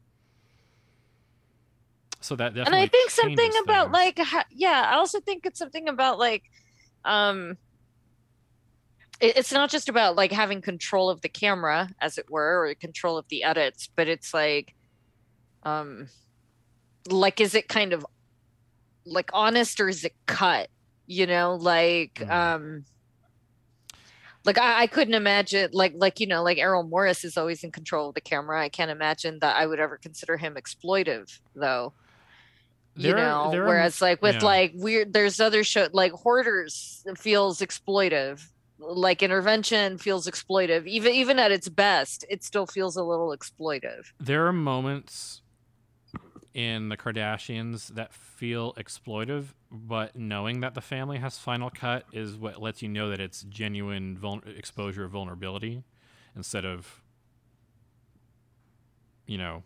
so 2.20 2.34
that 2.36 2.54
definitely 2.54 2.80
and 2.80 2.88
i 2.88 2.88
think 2.88 3.10
something 3.10 3.50
about 3.62 3.92
things. 3.92 4.18
like 4.26 4.46
yeah 4.50 4.88
i 4.90 4.94
also 4.96 5.20
think 5.20 5.46
it's 5.46 5.58
something 5.58 5.88
about 5.88 6.18
like 6.18 6.42
um 7.04 7.56
it's 9.20 9.52
not 9.52 9.68
just 9.70 9.88
about 9.88 10.14
like 10.16 10.30
having 10.32 10.60
control 10.60 11.10
of 11.10 11.20
the 11.22 11.28
camera 11.28 11.88
as 12.00 12.18
it 12.18 12.30
were 12.30 12.64
or 12.66 12.74
control 12.74 13.16
of 13.18 13.26
the 13.28 13.42
edits 13.42 13.88
but 13.96 14.06
it's 14.08 14.32
like 14.32 14.74
um 15.64 16.08
like 17.10 17.40
is 17.40 17.54
it 17.54 17.68
kind 17.68 17.92
of 17.92 18.06
like 19.04 19.30
honest 19.32 19.80
or 19.80 19.88
is 19.88 20.04
it 20.04 20.14
cut 20.26 20.68
you 21.06 21.26
know 21.26 21.54
like 21.60 22.14
Mhm. 22.16 22.30
um 22.30 22.84
like 24.44 24.58
I, 24.58 24.82
I 24.82 24.86
couldn't 24.86 25.14
imagine 25.14 25.70
like 25.72 25.94
like 25.96 26.20
you 26.20 26.26
know 26.26 26.42
like 26.42 26.58
errol 26.58 26.82
morris 26.84 27.24
is 27.24 27.36
always 27.36 27.64
in 27.64 27.72
control 27.72 28.08
of 28.10 28.14
the 28.14 28.20
camera 28.20 28.62
i 28.62 28.68
can't 28.68 28.90
imagine 28.90 29.38
that 29.40 29.56
i 29.56 29.66
would 29.66 29.80
ever 29.80 29.96
consider 29.96 30.36
him 30.36 30.54
exploitive 30.54 31.40
though 31.54 31.92
you 32.94 33.08
There 33.12 33.16
know 33.16 33.48
there 33.50 33.64
are- 33.64 33.68
whereas 33.68 34.00
like 34.00 34.22
with 34.22 34.36
yeah. 34.36 34.44
like 34.44 34.72
weird 34.74 35.12
there's 35.12 35.40
other 35.40 35.64
show 35.64 35.88
like 35.92 36.12
hoarders 36.12 37.04
feels 37.16 37.58
exploitive 37.60 38.46
like 38.78 39.22
intervention 39.22 39.98
feels 39.98 40.26
exploitive 40.26 40.86
even 40.86 41.12
even 41.12 41.38
at 41.38 41.50
its 41.50 41.68
best 41.68 42.24
it 42.28 42.44
still 42.44 42.66
feels 42.66 42.96
a 42.96 43.02
little 43.02 43.36
exploitive 43.36 44.12
there 44.20 44.46
are 44.46 44.52
moments 44.52 45.42
in 46.58 46.88
the 46.88 46.96
Kardashians 46.96 47.94
that 47.94 48.12
feel 48.12 48.72
exploitive, 48.74 49.54
but 49.70 50.16
knowing 50.16 50.58
that 50.60 50.74
the 50.74 50.80
family 50.80 51.18
has 51.18 51.38
final 51.38 51.70
cut 51.70 52.04
is 52.12 52.34
what 52.34 52.60
lets 52.60 52.82
you 52.82 52.88
know 52.88 53.10
that 53.10 53.20
it's 53.20 53.42
genuine 53.44 54.18
vul- 54.18 54.42
exposure 54.44 55.04
of 55.04 55.12
vulnerability 55.12 55.84
instead 56.34 56.64
of, 56.64 57.00
you 59.26 59.38
know, 59.38 59.62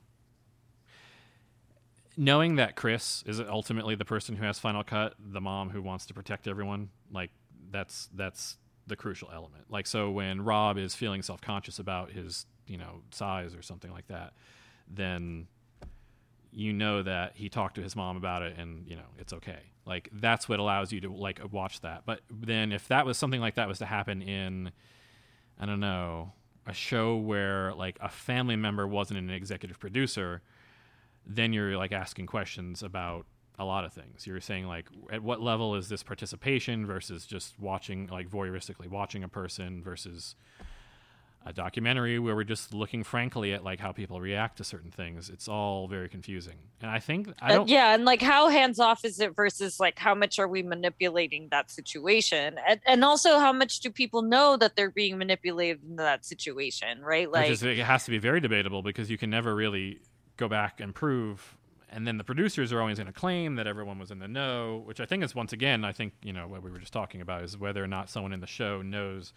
knowing 2.16 2.56
that 2.56 2.76
Kris 2.76 3.24
is 3.26 3.40
ultimately 3.40 3.94
the 3.94 4.05
person 4.05 4.36
who 4.36 4.44
has 4.44 4.59
final 4.59 4.84
cut, 4.84 5.14
the 5.18 5.40
mom 5.40 5.70
who 5.70 5.80
wants 5.80 6.05
to 6.06 6.14
protect 6.14 6.47
everyone. 6.47 6.90
Like 7.10 7.30
that's 7.70 8.10
that's 8.14 8.59
the 8.86 8.96
crucial 8.96 9.30
element. 9.32 9.64
Like 9.70 9.86
so 9.86 10.10
when 10.10 10.42
Rob 10.42 10.78
is 10.78 10.94
feeling 10.94 11.22
self-conscious 11.22 11.78
about 11.78 12.10
his, 12.10 12.46
you 12.66 12.78
know, 12.78 13.02
size 13.10 13.54
or 13.54 13.62
something 13.62 13.90
like 13.90 14.09
that, 14.09 14.32
then 14.88 15.46
you 16.52 16.72
know 16.72 17.02
that 17.02 17.32
he 17.34 17.48
talked 17.48 17.76
to 17.76 17.82
his 17.82 17.96
mom 17.96 18.16
about 18.16 18.42
it 18.42 18.56
and 18.59 18.86
you 18.86 18.94
know 18.94 19.02
it's 19.18 19.32
okay 19.32 19.59
like 19.86 20.09
that's 20.12 20.48
what 20.48 20.59
allows 20.60 20.92
you 20.92 21.00
to 21.00 21.10
like 21.10 21.40
watch 21.50 21.80
that 21.80 22.02
but 22.04 22.20
then 22.30 22.72
if 22.72 22.86
that 22.88 23.06
was 23.06 23.16
something 23.16 23.40
like 23.40 23.54
that 23.54 23.66
was 23.66 23.78
to 23.78 23.86
happen 23.86 24.20
in 24.20 24.70
i 25.59 25.64
don't 25.64 25.80
know 25.80 26.30
a 26.66 26.74
show 26.74 27.16
where 27.16 27.72
like 27.74 27.96
a 28.00 28.09
family 28.09 28.54
member 28.54 28.86
wasn't 28.86 29.18
an 29.18 29.30
executive 29.30 29.80
producer 29.80 30.42
then 31.26 31.52
you're 31.52 31.76
like 31.76 31.92
asking 31.92 32.26
questions 32.26 32.82
about 32.82 33.26
a 33.59 33.65
lot 33.65 33.85
of 33.85 33.93
things 33.93 34.27
you're 34.27 34.41
saying 34.41 34.66
like 34.66 34.87
at 35.11 35.23
what 35.23 35.41
level 35.41 35.74
is 35.74 35.89
this 35.89 36.03
participation 36.03 36.87
versus 36.87 37.27
just 37.27 37.59
watching 37.59 38.07
like 38.09 38.29
voyeuristically 38.29 38.89
watching 38.89 39.23
a 39.23 39.29
person 39.29 39.83
versus 39.83 40.35
a 41.45 41.53
documentary 41.53 42.19
where 42.19 42.35
we're 42.37 42.45
just 42.45 42.73
looking 42.73 43.03
frankly 43.03 43.53
at 43.53 43.65
like 43.65 43.81
how 43.81 43.93
people 43.93 44.20
react 44.20 44.59
to 44.59 44.65
certain 44.65 44.91
things. 44.91 45.29
It's 45.29 45.49
all 45.49 45.89
very 45.89 46.09
confusing. 46.09 46.55
And 46.81 46.91
I 46.91 46.99
think 46.99 47.29
I 47.41 47.51
Uh, 47.51 47.55
don't 47.57 47.69
yeah 47.69 47.95
and 47.95 48.05
like 48.05 48.23
how 48.23 48.49
hands 48.49 48.79
off 48.79 49.05
is 49.05 49.19
it 49.20 49.35
versus 49.35 49.81
like 49.81 49.99
how 49.99 50.15
much 50.15 50.39
are 50.39 50.49
we 50.49 50.62
manipulating 50.62 51.49
that 51.51 51.70
situation 51.70 52.59
and, 52.66 52.81
and 52.87 53.05
also 53.05 53.39
how 53.39 53.53
much 53.53 53.81
do 53.81 53.91
people 53.91 54.23
know 54.23 54.57
that 54.57 54.77
they're 54.77 54.91
being 54.91 55.19
manipulated 55.19 55.83
in 55.83 55.97
that 55.97 56.24
situation 56.24 57.03
right 57.03 57.31
like 57.31 57.51
is, 57.51 57.62
it 57.62 57.79
has 57.79 58.05
to 58.05 58.11
be 58.11 58.19
very 58.19 58.41
debatable 58.41 58.83
because 58.83 59.11
you 59.11 59.19
can 59.19 59.31
never 59.31 59.55
really 59.55 59.99
go 60.37 60.49
back 60.49 60.81
and 60.81 60.95
prove 60.95 61.57
and 61.93 62.06
then 62.06 62.16
the 62.16 62.24
producers 62.24 62.73
are 62.73 62.81
always 62.81 62.98
going 62.98 63.06
to 63.06 63.12
claim 63.12 63.56
that 63.56 63.66
everyone 63.66 63.98
was 63.98 64.10
in 64.10 64.19
the 64.19 64.27
know, 64.27 64.82
which 64.85 64.98
I 64.98 65.05
think 65.05 65.23
is 65.23 65.35
once 65.35 65.52
again, 65.52 65.85
I 65.85 65.93
think, 65.93 66.14
you 66.23 66.32
know, 66.32 66.48
what 66.48 66.62
we 66.62 66.70
were 66.70 66.78
just 66.78 66.93
talking 66.93 67.20
about 67.20 67.43
is 67.43 67.56
whether 67.59 67.85
or 67.85 67.86
not 67.86 68.09
someone 68.09 68.32
in 68.32 68.40
the 68.40 68.47
show 68.47 68.82
knows 68.82 69.32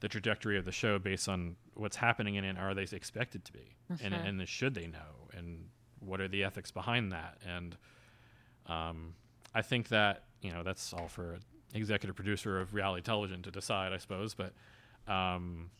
the 0.00 0.08
trajectory 0.08 0.58
of 0.58 0.64
the 0.64 0.72
show 0.72 0.98
based 0.98 1.28
on 1.28 1.56
what's 1.74 1.96
happening 1.96 2.34
in 2.34 2.44
it. 2.44 2.58
Are 2.58 2.74
they 2.74 2.82
expected 2.82 3.44
to 3.44 3.52
be? 3.52 3.76
And, 4.02 4.12
and 4.40 4.48
should 4.48 4.74
they 4.74 4.88
know? 4.88 5.28
And 5.32 5.66
what 6.00 6.20
are 6.20 6.28
the 6.28 6.44
ethics 6.44 6.70
behind 6.70 7.12
that? 7.12 7.38
And 7.46 7.76
um, 8.66 9.14
I 9.54 9.62
think 9.62 9.88
that, 9.88 10.24
you 10.42 10.50
know, 10.50 10.62
that's 10.62 10.92
all 10.92 11.08
for 11.08 11.34
an 11.34 11.40
executive 11.74 12.16
producer 12.16 12.60
of 12.60 12.74
reality 12.74 13.02
television 13.02 13.42
to 13.42 13.50
decide, 13.50 13.92
I 13.92 13.98
suppose. 13.98 14.34
But 14.34 14.52
um, 15.06 15.70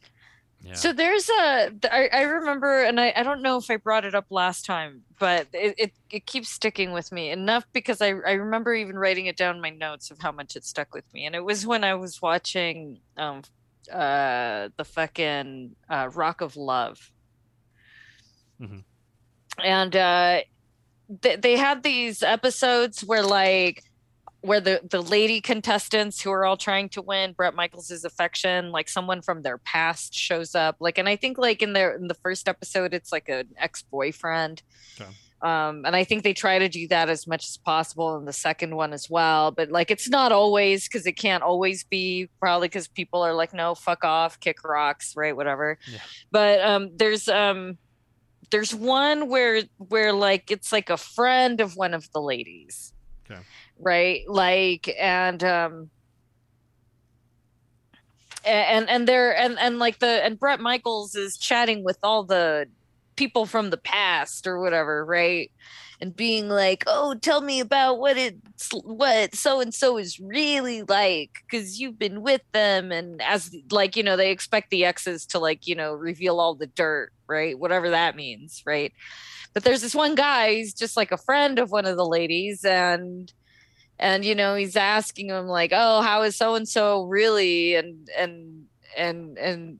yeah. 0.61 0.75
So 0.75 0.93
there's 0.93 1.29
a 1.29 1.71
I, 1.91 2.09
I 2.13 2.23
remember 2.23 2.83
and 2.85 2.99
I, 3.01 3.13
I 3.17 3.23
don't 3.23 3.43
know 3.43 3.59
if 3.59 3.71
I 3.71 3.77
brought 3.77 4.05
it 4.05 4.15
up 4.15 4.27
last 4.31 4.65
time, 4.65 5.03
but 5.19 5.49
it, 5.53 5.75
it, 5.79 5.93
it 6.11 6.27
keeps 6.27 6.49
sticking 6.49 6.93
with 6.93 7.13
me 7.13 7.31
enough 7.31 7.67
because 7.73 8.01
I, 8.01 8.09
I 8.09 8.33
remember 8.33 8.75
even 8.75 8.99
writing 8.99 9.27
it 9.27 9.37
down 9.37 9.57
in 9.57 9.61
my 9.63 9.71
notes 9.71 10.11
of 10.11 10.19
how 10.21 10.33
much 10.33 10.57
it 10.57 10.65
stuck 10.65 10.95
with 10.95 11.05
me. 11.13 11.27
And 11.27 11.35
it 11.35 11.45
was 11.45 11.67
when 11.67 11.85
I 11.85 11.95
was 11.95 12.21
watching 12.23 13.01
um 13.17 13.43
uh 13.93 14.71
the 14.77 14.85
fucking 14.85 15.77
uh 15.91 16.09
Rock 16.15 16.41
of 16.41 16.57
Love. 16.57 17.11
Mhm. 18.61 18.85
And 19.63 19.97
uh 19.97 20.41
they, 21.09 21.37
they 21.37 21.57
had 21.57 21.83
these 21.83 22.23
episodes 22.23 23.05
where 23.05 23.23
like 23.23 23.85
where 24.45 24.61
the 24.61 24.81
the 24.91 25.01
lady 25.01 25.41
contestants 25.41 26.21
who 26.21 26.31
are 26.31 26.45
all 26.45 26.59
trying 26.59 26.91
to 26.91 27.01
win 27.01 27.33
Bret 27.33 27.55
Michaels' 27.55 28.05
affection, 28.05 28.73
like 28.73 28.91
someone 28.91 29.23
from 29.23 29.41
their 29.41 29.57
past 29.57 30.15
shows 30.15 30.55
up. 30.55 30.77
Like, 30.81 30.99
and 30.99 31.09
I 31.09 31.17
think 31.17 31.39
like 31.39 31.63
in 31.63 31.73
their 31.73 31.95
in 31.95 32.09
the 32.09 32.15
first 32.15 32.47
episode, 32.47 32.93
it's 32.93 33.11
like 33.11 33.31
an 33.31 33.49
ex 33.57 33.83
boyfriend. 33.83 34.63
Okay. 35.01 35.11
Um, 35.41 35.85
and 35.87 35.97
I 35.97 36.05
think 36.05 36.25
they 36.25 36.35
try 36.35 36.59
to 36.59 36.69
do 36.69 36.87
that 36.89 37.09
as 37.09 37.27
much 37.27 37.47
as 37.47 37.57
possible 37.57 38.17
in 38.17 38.27
the 38.27 38.33
second 38.35 38.77
one 38.77 38.93
as 38.93 39.09
well. 39.09 39.51
But 39.51 39.71
like, 39.71 39.91
it's 39.91 40.09
not 40.09 40.31
always 40.31 40.89
because 40.89 41.07
it 41.07 41.13
can't 41.13 41.43
always 41.43 41.85
be 41.85 42.29
probably 42.39 42.69
because 42.69 42.89
people 42.89 43.23
are 43.23 43.35
like, 43.35 43.53
no, 43.55 43.75
fuck 43.75 44.05
off, 44.05 44.41
kick 44.41 44.63
rocks, 44.63 45.15
right, 45.17 45.35
whatever. 45.35 45.79
Yeah. 45.91 45.99
But 46.31 46.61
um, 46.61 46.91
there's 46.95 47.29
um, 47.29 47.79
there's 48.51 48.75
one 48.75 49.31
where 49.31 49.63
where 49.79 50.13
like 50.13 50.51
it's 50.51 50.71
like 50.71 50.91
a 50.91 50.99
friend 50.99 51.63
of 51.63 51.77
one 51.77 51.95
of 51.95 52.11
the 52.13 52.21
ladies 52.21 52.95
Okay. 53.31 53.41
right? 53.79 54.23
Like 54.29 54.89
and 54.99 55.43
um 55.45 55.91
and 58.45 58.89
and 58.89 59.09
they're 59.09 59.37
and 59.37 59.59
and 59.59 59.79
like 59.79 59.99
the 59.99 60.25
and 60.25 60.39
Bret 60.39 60.61
Michaels 60.61 61.15
is 61.15 61.39
chatting 61.39 61.85
with 61.85 61.99
all 62.03 62.25
the 62.25 62.67
people 63.17 63.47
from 63.47 63.71
the 63.71 63.79
past 63.79 64.47
or 64.47 64.61
whatever 64.61 65.05
right? 65.05 65.51
And 66.01 66.15
being 66.15 66.49
like 66.49 66.85
oh 66.87 67.15
tell 67.15 67.41
me 67.41 67.61
about 67.61 67.99
what 67.99 68.17
it's 68.19 68.71
what 68.73 69.35
so 69.35 69.61
and 69.61 69.73
so 69.73 69.97
is 69.99 70.19
really 70.21 70.83
like 70.83 71.31
because 71.49 71.81
you've 71.81 71.99
been 71.99 72.23
with 72.23 72.43
them 72.53 72.93
and 72.93 73.23
as 73.23 73.55
like 73.71 73.97
you 73.97 74.03
know 74.03 74.17
they 74.17 74.31
expect 74.31 74.71
the 74.71 74.85
exes 74.85 75.25
to 75.27 75.39
like 75.39 75.67
you 75.67 75.75
know 75.75 75.95
reveal 75.95 76.41
all 76.41 76.55
the 76.55 76.67
dirt 76.67 77.11
right? 77.29 77.59
Whatever 77.59 77.91
that 77.91 78.17
means 78.17 78.63
right 78.67 78.93
but 79.55 79.65
there's 79.65 79.83
this 79.83 79.95
one 79.95 80.15
guy 80.15 80.55
he's 80.55 80.75
just 80.75 80.97
like 80.97 81.13
a 81.13 81.17
friend 81.17 81.59
of 81.59 81.71
one 81.71 81.87
of 81.87 81.97
the 81.97 82.07
ladies 82.07 82.65
and 82.65 83.33
and 83.99 84.25
you 84.25 84.35
know 84.35 84.55
he's 84.55 84.77
asking 84.77 85.29
him 85.29 85.47
like 85.47 85.71
oh 85.73 86.03
how 86.03 86.23
is 86.23 86.37
so 86.37 86.55
and 86.55 86.69
so 86.69 87.05
really? 87.05 87.75
And 87.75 88.09
and 88.17 88.65
and 88.97 89.39
and 89.39 89.79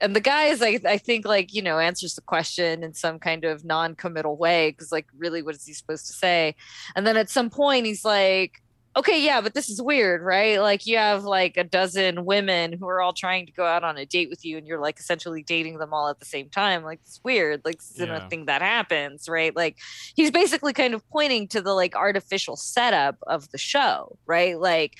and 0.00 0.14
the 0.14 0.20
guy 0.20 0.44
is 0.44 0.60
like 0.60 0.84
i 0.84 0.98
think 0.98 1.24
like 1.24 1.54
you 1.54 1.62
know 1.62 1.78
answers 1.78 2.14
the 2.14 2.20
question 2.20 2.82
in 2.82 2.92
some 2.92 3.18
kind 3.18 3.44
of 3.44 3.64
non-committal 3.64 4.36
way 4.36 4.70
because 4.70 4.92
like 4.92 5.06
really 5.16 5.42
what 5.42 5.54
is 5.54 5.64
he 5.64 5.72
supposed 5.72 6.06
to 6.06 6.12
say? 6.12 6.54
And 6.94 7.06
then 7.06 7.16
at 7.16 7.30
some 7.30 7.50
point 7.50 7.86
he's 7.86 8.04
like 8.04 8.62
okay 8.96 9.22
yeah 9.22 9.40
but 9.42 9.52
this 9.54 9.68
is 9.68 9.80
weird 9.82 10.22
right? 10.22 10.60
Like 10.60 10.86
you 10.86 10.96
have 10.96 11.24
like 11.24 11.56
a 11.56 11.64
dozen 11.64 12.24
women 12.24 12.72
who 12.72 12.88
are 12.88 13.00
all 13.02 13.12
trying 13.12 13.46
to 13.46 13.52
go 13.52 13.64
out 13.64 13.84
on 13.84 13.98
a 13.98 14.06
date 14.06 14.30
with 14.30 14.44
you 14.44 14.56
and 14.56 14.66
you're 14.66 14.80
like 14.80 14.98
essentially 14.98 15.42
dating 15.42 15.78
them 15.78 15.92
all 15.92 16.08
at 16.08 16.18
the 16.18 16.24
same 16.24 16.48
time. 16.48 16.82
Like 16.82 17.00
it's 17.04 17.20
weird. 17.22 17.60
Like 17.64 17.76
this 17.78 17.90
isn't 17.96 18.08
Yeah. 18.08 18.24
a 18.24 18.28
thing 18.28 18.46
that 18.46 18.62
happens 18.62 19.28
right? 19.28 19.54
Like 19.54 19.76
he's 20.14 20.30
basically 20.30 20.72
kind 20.72 20.94
of 20.94 21.06
pointing 21.10 21.46
to 21.48 21.60
the 21.60 21.74
like 21.74 21.94
artificial 21.94 22.56
setup 22.56 23.16
of 23.26 23.50
the 23.50 23.58
show 23.58 24.18
right? 24.26 24.58
Like 24.58 24.94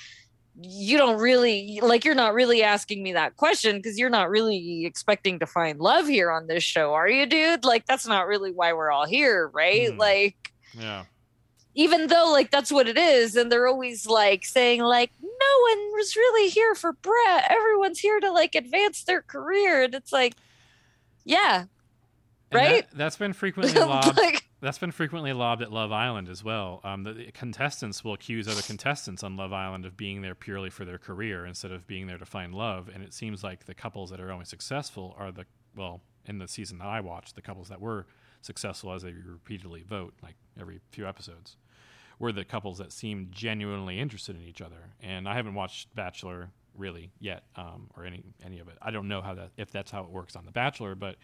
you 0.58 0.96
don't 0.96 1.20
really 1.20 1.80
like 1.82 2.04
you're 2.04 2.14
not 2.14 2.32
really 2.32 2.62
asking 2.62 3.02
me 3.02 3.12
that 3.12 3.36
question 3.36 3.76
because 3.76 3.98
you're 3.98 4.08
not 4.08 4.30
really 4.30 4.86
expecting 4.86 5.38
to 5.38 5.46
find 5.46 5.80
love 5.80 6.06
here 6.06 6.30
on 6.30 6.46
this 6.46 6.64
show 6.64 6.94
are 6.94 7.08
you 7.08 7.26
dude? 7.26 7.64
Like 7.64 7.84
that's 7.86 8.06
not 8.06 8.26
really 8.26 8.52
why 8.52 8.72
we're 8.72 8.90
all 8.90 9.06
here 9.06 9.48
right? 9.52 9.90
Hmm. 9.92 9.98
like 9.98 10.36
Yeah. 10.72 11.04
Even 11.78 12.08
though 12.08 12.30
like 12.32 12.50
that's 12.50 12.72
what 12.72 12.88
it 12.88 12.98
is 12.98 13.36
and 13.36 13.52
they're 13.52 13.68
always 13.68 14.06
like 14.06 14.44
saying 14.44 14.82
like 14.82 15.12
no 15.22 15.28
one 15.70 15.78
was 15.92 16.16
really 16.16 16.48
here 16.48 16.74
for 16.74 16.92
bret 16.94 17.44
everyone's 17.50 17.98
here 18.00 18.18
to 18.18 18.32
like 18.32 18.54
advance 18.54 19.04
their 19.04 19.22
career 19.22 19.82
and 19.84 19.94
it's 19.94 20.12
like 20.12 20.34
yeah 21.24 21.66
And 22.50 22.60
Right? 22.60 22.86
that's 22.94 23.16
been 23.16 23.32
frequently 23.44 23.78
lobbed. 23.80 24.16
like 24.16 24.48
That's 24.62 24.78
been 24.78 24.90
frequently 24.92 25.32
lobbed 25.34 25.60
at 25.62 25.70
Love 25.70 25.92
Island 25.92 26.28
as 26.30 26.42
well. 26.42 26.80
Um, 26.82 27.02
the, 27.04 27.12
the 27.12 27.30
contestants 27.32 28.02
will 28.02 28.14
accuse 28.14 28.48
other 28.48 28.62
contestants 28.62 29.22
on 29.22 29.36
Love 29.36 29.52
Island 29.52 29.84
of 29.84 29.96
being 29.96 30.22
there 30.22 30.34
purely 30.34 30.70
for 30.70 30.84
their 30.86 30.98
career 30.98 31.44
instead 31.44 31.72
of 31.72 31.86
being 31.86 32.06
there 32.06 32.18
to 32.18 32.24
find 32.24 32.54
love. 32.54 32.88
And 32.92 33.02
it 33.04 33.12
seems 33.12 33.44
like 33.44 33.66
the 33.66 33.74
couples 33.74 34.10
that 34.10 34.20
are 34.20 34.32
only 34.32 34.46
successful 34.46 35.14
are 35.18 35.30
the 35.30 35.44
well 35.76 36.00
in 36.24 36.38
the 36.38 36.48
season 36.48 36.78
that 36.78 36.86
I 36.88 37.00
watched, 37.00 37.34
the 37.34 37.42
couples 37.42 37.68
that 37.68 37.80
were 37.80 38.06
successful 38.40 38.92
as 38.94 39.02
they 39.02 39.12
repeatedly 39.12 39.82
vote, 39.86 40.14
like 40.22 40.36
every 40.58 40.80
few 40.90 41.06
episodes, 41.06 41.56
were 42.18 42.32
the 42.32 42.44
couples 42.44 42.78
that 42.78 42.92
seemed 42.92 43.32
genuinely 43.32 43.98
interested 43.98 44.36
in 44.36 44.42
each 44.42 44.62
other. 44.62 44.94
And 45.00 45.28
I 45.28 45.34
haven't 45.34 45.54
watched 45.54 45.94
Bachelor 45.94 46.50
really 46.74 47.10
yet, 47.20 47.44
um, 47.56 47.88
or 47.96 48.04
any 48.04 48.22
any 48.44 48.58
of 48.58 48.68
it. 48.68 48.76
I 48.80 48.90
don't 48.90 49.08
know 49.08 49.20
how 49.20 49.34
that 49.34 49.50
if 49.56 49.70
that's 49.70 49.90
how 49.90 50.02
it 50.02 50.10
works 50.10 50.36
on 50.36 50.44
The 50.44 50.52
Bachelor, 50.52 50.94
but 50.94 51.16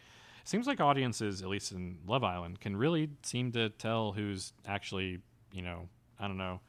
it 0.42 0.48
seems 0.48 0.66
like 0.66 0.80
audiences, 0.80 1.42
at 1.42 1.48
least 1.48 1.72
in 1.72 1.98
Love 2.06 2.24
Island, 2.24 2.60
can 2.60 2.76
really 2.76 3.10
seem 3.22 3.52
to 3.52 3.68
tell 3.70 4.12
who's 4.12 4.52
actually, 4.66 5.20
you 5.52 5.62
know, 5.62 5.88
I 6.18 6.26
don't 6.26 6.38
know, 6.38 6.60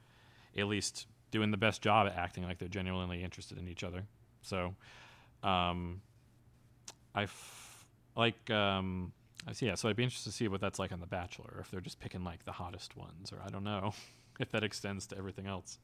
at 0.57 0.67
least 0.67 1.07
doing 1.31 1.49
the 1.49 1.57
best 1.57 1.81
job 1.81 2.07
at 2.07 2.15
acting 2.15 2.43
like 2.43 2.59
they're 2.59 2.67
genuinely 2.67 3.23
interested 3.23 3.57
in 3.57 3.67
each 3.67 3.83
other. 3.83 4.03
So, 4.41 4.75
um, 5.41 6.01
I 7.15 7.23
f- 7.23 7.85
like, 8.15 8.49
um, 8.51 9.11
I 9.47 9.53
see. 9.53 9.65
Yeah, 9.65 9.75
so 9.75 9.89
I'd 9.89 9.95
be 9.95 10.03
interested 10.03 10.29
to 10.29 10.35
see 10.35 10.47
what 10.47 10.61
that's 10.61 10.79
like 10.79 10.91
on 10.91 10.99
The 10.99 11.05
Bachelor, 11.07 11.57
if 11.59 11.69
they're 11.71 11.81
just 11.81 11.99
picking 11.99 12.23
like 12.23 12.45
the 12.45 12.51
hottest 12.51 12.95
ones, 12.95 13.31
or 13.31 13.39
I 13.45 13.49
don't 13.49 13.63
know 13.63 13.93
if 14.39 14.51
that 14.51 14.63
extends 14.63 15.07
to 15.07 15.17
everything 15.17 15.47
else. 15.47 15.79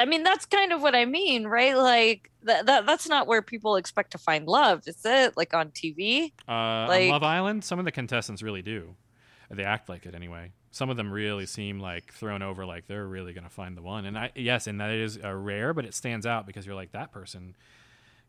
I 0.00 0.04
mean, 0.04 0.22
that's 0.22 0.46
kind 0.46 0.72
of 0.72 0.80
what 0.80 0.94
I 0.94 1.04
mean, 1.06 1.46
right? 1.46 1.76
Like 1.76 2.30
that, 2.44 2.66
that 2.66 2.86
that's 2.86 3.08
not 3.08 3.26
where 3.26 3.42
people 3.42 3.74
expect 3.76 4.12
to 4.12 4.18
find 4.18 4.46
love, 4.46 4.82
is 4.86 5.00
it? 5.04 5.36
Like 5.36 5.54
on 5.54 5.70
TV? 5.70 6.32
Uh, 6.48 6.86
Like- 6.88 7.02
on 7.04 7.08
Love 7.10 7.22
Island, 7.24 7.64
some 7.64 7.78
of 7.78 7.84
the 7.84 7.90
contestants 7.92 8.42
really 8.42 8.62
do. 8.62 8.94
They 9.50 9.64
act 9.64 9.88
like 9.88 10.04
it 10.06 10.14
anyway. 10.14 10.52
Some 10.70 10.90
of 10.90 10.96
them 10.98 11.10
really 11.10 11.46
seem 11.46 11.80
like 11.80 12.12
thrown 12.12 12.42
over, 12.42 12.66
like 12.66 12.86
they're 12.86 13.06
really 13.06 13.32
going 13.32 13.44
to 13.44 13.50
find 13.50 13.76
the 13.76 13.82
one. 13.82 14.04
And 14.04 14.16
I, 14.18 14.30
yes, 14.36 14.66
and 14.66 14.80
that 14.80 14.90
is 14.90 15.18
uh, 15.22 15.32
rare, 15.34 15.72
but 15.72 15.86
it 15.86 15.94
stands 15.94 16.26
out 16.26 16.46
because 16.46 16.66
you're 16.66 16.74
like 16.74 16.92
that 16.92 17.10
person 17.10 17.56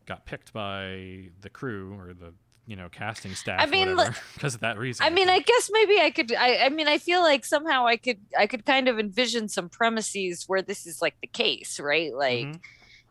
got 0.06 0.24
picked 0.24 0.52
by 0.52 1.28
the 1.42 1.50
crew 1.50 1.94
or 1.98 2.14
the 2.14 2.32
you 2.70 2.76
know 2.76 2.88
casting 2.88 3.34
staff. 3.34 3.60
I 3.60 3.66
mean, 3.66 3.96
because 4.34 4.54
of 4.54 4.60
that 4.60 4.78
reason. 4.78 5.04
I 5.04 5.10
mean, 5.10 5.28
I 5.28 5.40
guess 5.40 5.68
maybe 5.72 5.98
I 6.00 6.10
could. 6.10 6.32
I, 6.32 6.58
I 6.66 6.68
mean, 6.68 6.86
I 6.86 6.98
feel 6.98 7.20
like 7.20 7.44
somehow 7.44 7.84
I 7.84 7.96
could. 7.96 8.18
I 8.38 8.46
could 8.46 8.64
kind 8.64 8.86
of 8.86 9.00
envision 9.00 9.48
some 9.48 9.68
premises 9.68 10.44
where 10.46 10.62
this 10.62 10.86
is 10.86 11.02
like 11.02 11.16
the 11.20 11.26
case, 11.26 11.80
right? 11.80 12.14
Like, 12.14 12.46
Mhm. 12.46 12.60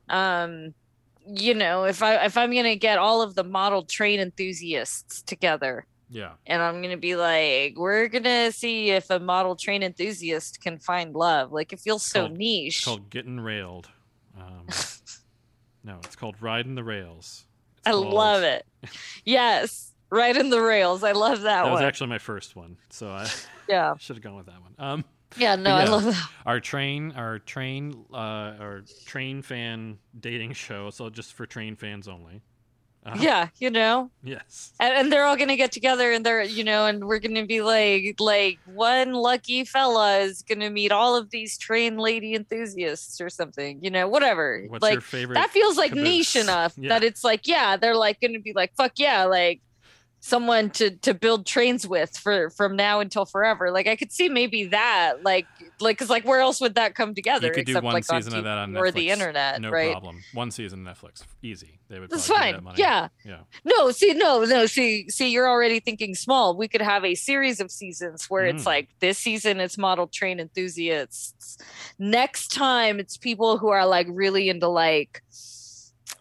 um, 0.07 0.73
you 1.27 1.53
know, 1.53 1.83
if 1.83 2.01
I 2.01 2.23
if 2.25 2.37
I'm 2.37 2.53
gonna 2.55 2.77
get 2.77 2.97
all 2.99 3.21
of 3.21 3.35
the 3.35 3.43
model 3.43 3.83
train 3.83 4.21
enthusiasts 4.21 5.21
together, 5.23 5.85
yeah, 6.09 6.31
and 6.47 6.61
I'm 6.61 6.81
gonna 6.81 6.95
be 6.95 7.17
like, 7.17 7.77
we're 7.77 8.07
gonna 8.07 8.53
see 8.53 8.91
if 8.91 9.09
a 9.09 9.19
model 9.19 9.57
train 9.57 9.83
enthusiast 9.83 10.61
can 10.61 10.79
find 10.79 11.13
love. 11.13 11.51
Like, 11.51 11.73
it 11.73 11.81
feels 11.81 12.05
so 12.05 12.21
called- 12.27 12.37
niche. 12.37 12.77
it's 12.77 12.85
called 12.85 13.09
getting 13.09 13.41
railed. 13.41 13.89
Um, 14.39 14.67
no, 15.83 15.99
it's 16.05 16.15
called 16.15 16.35
riding 16.41 16.75
the 16.75 16.83
rails. 16.85 17.43
It's 17.79 17.87
I 17.87 17.91
called- 17.91 18.13
love 18.13 18.43
it. 18.43 18.65
Yes, 19.25 19.93
right 20.09 20.35
in 20.35 20.49
the 20.49 20.61
rails. 20.61 21.03
I 21.03 21.11
love 21.13 21.41
that, 21.41 21.63
one. 21.63 21.71
That 21.71 21.73
was 21.73 21.81
actually 21.81 22.07
my 22.09 22.17
first 22.17 22.55
one, 22.55 22.77
so 22.89 23.09
I 23.09 23.27
yeah, 23.69 23.95
should 23.99 24.15
have 24.15 24.23
gone 24.23 24.35
with 24.35 24.47
that 24.47 24.61
one. 24.61 24.75
Um. 24.77 25.05
yeah. 25.37 25.55
No, 25.55 25.75
I 25.75 25.85
love 25.85 26.05
that. 26.05 26.29
our 26.45 26.59
train 26.59 27.13
our 27.15 27.39
train 27.39 28.05
uh 28.11 28.15
our 28.59 28.83
train 29.05 29.41
fan 29.41 29.99
dating 30.19 30.53
show 30.53 30.89
so 30.89 31.09
just 31.09 31.33
for 31.33 31.45
train 31.45 31.75
fans 31.75 32.07
only 32.07 32.41
uh, 33.05 33.15
Yeah, 33.19 33.47
you 33.59 33.69
know. 33.69 34.11
yes 34.23 34.73
and, 34.79 34.93
and 34.93 35.11
they're 35.11 35.25
all 35.25 35.37
gonna 35.37 35.55
get 35.55 35.71
together 35.71 36.11
and 36.11 36.25
they're 36.25 36.43
you 36.43 36.63
know 36.63 36.85
and 36.85 37.05
we're 37.05 37.19
gonna 37.19 37.45
be 37.45 37.61
like 37.61 38.15
like 38.19 38.59
one 38.65 39.13
lucky 39.13 39.63
fella 39.63 40.19
is 40.19 40.41
gonna 40.43 40.69
meet 40.69 40.91
all 40.91 41.15
of 41.15 41.29
these 41.31 41.57
train 41.57 41.97
lady 41.97 42.33
enthusiasts 42.35 43.21
or 43.21 43.29
something 43.29 43.79
you 43.81 43.89
know 43.89 44.07
whatever 44.07 44.65
what's 44.67 44.81
like 44.81 44.93
your 44.93 45.01
favorite 45.01 45.35
that 45.35 45.49
feels 45.49 45.77
like 45.77 45.93
niche 45.93 46.35
enough 46.35 46.73
Yeah. 46.77 46.89
that 46.89 47.03
it's 47.03 47.23
like 47.23 47.47
yeah 47.47 47.77
they're 47.77 47.95
like 47.95 48.19
gonna 48.21 48.39
be 48.41 48.53
like 48.53 48.73
fuck 48.75 48.93
yeah 48.97 49.23
like 49.25 49.61
someone 50.21 50.69
to 50.69 50.91
to 50.97 51.13
build 51.13 51.45
trains 51.45 51.87
with 51.87 52.15
for 52.17 52.49
from 52.51 52.75
now 52.75 52.99
until 52.99 53.25
forever 53.25 53.71
like 53.71 53.87
i 53.87 53.95
could 53.95 54.11
see 54.11 54.27
maybe 54.27 54.65
that 54.65 55.13
like 55.23 55.45
like 55.79 55.97
because 55.97 56.09
like 56.09 56.25
where 56.25 56.39
else 56.41 56.59
would 56.59 56.75
that 56.75 56.93
come 56.93 57.15
together 57.15 57.47
you 57.47 57.53
could 57.53 57.65
do 57.65 57.71
except 57.71 57.83
one 57.85 57.93
like 57.93 58.03
season 58.03 58.33
on 58.33 58.39
of 58.39 58.43
that 58.45 58.57
on 58.57 58.71
TV 58.73 58.79
or 58.79 58.91
the 58.91 59.09
internet 59.09 59.61
no 59.61 59.69
right 59.69 59.91
problem 59.91 60.21
one 60.33 60.51
season 60.51 60.83
netflix 60.83 61.23
easy 61.41 61.79
they 61.89 61.99
would 61.99 62.09
that's 62.09 62.27
fine 62.27 62.53
that 62.53 62.63
money. 62.63 62.79
yeah 62.79 63.07
yeah 63.23 63.39
no, 63.65 63.91
see, 63.91 64.13
no, 64.13 64.43
no, 64.45 64.65
see, 64.67 65.09
see, 65.09 65.29
you're 65.29 65.49
already 65.49 65.79
thinking 65.79 66.13
small. 66.15 66.55
We 66.55 66.67
could 66.67 66.81
have 66.81 67.03
a 67.03 67.15
series 67.15 67.59
of 67.59 67.71
seasons 67.71 68.25
where 68.29 68.45
it's 68.45 68.63
Mm. 68.63 68.67
like 68.67 68.89
this 68.99 69.17
season 69.17 69.59
it's 69.59 69.77
model 69.77 70.07
train 70.07 70.39
enthusiasts. 70.39 71.57
Next 71.97 72.49
time 72.49 72.99
it's 72.99 73.17
people 73.17 73.57
who 73.57 73.69
are 73.69 73.85
like 73.85 74.07
really 74.09 74.49
into 74.49 74.67
like 74.67 75.23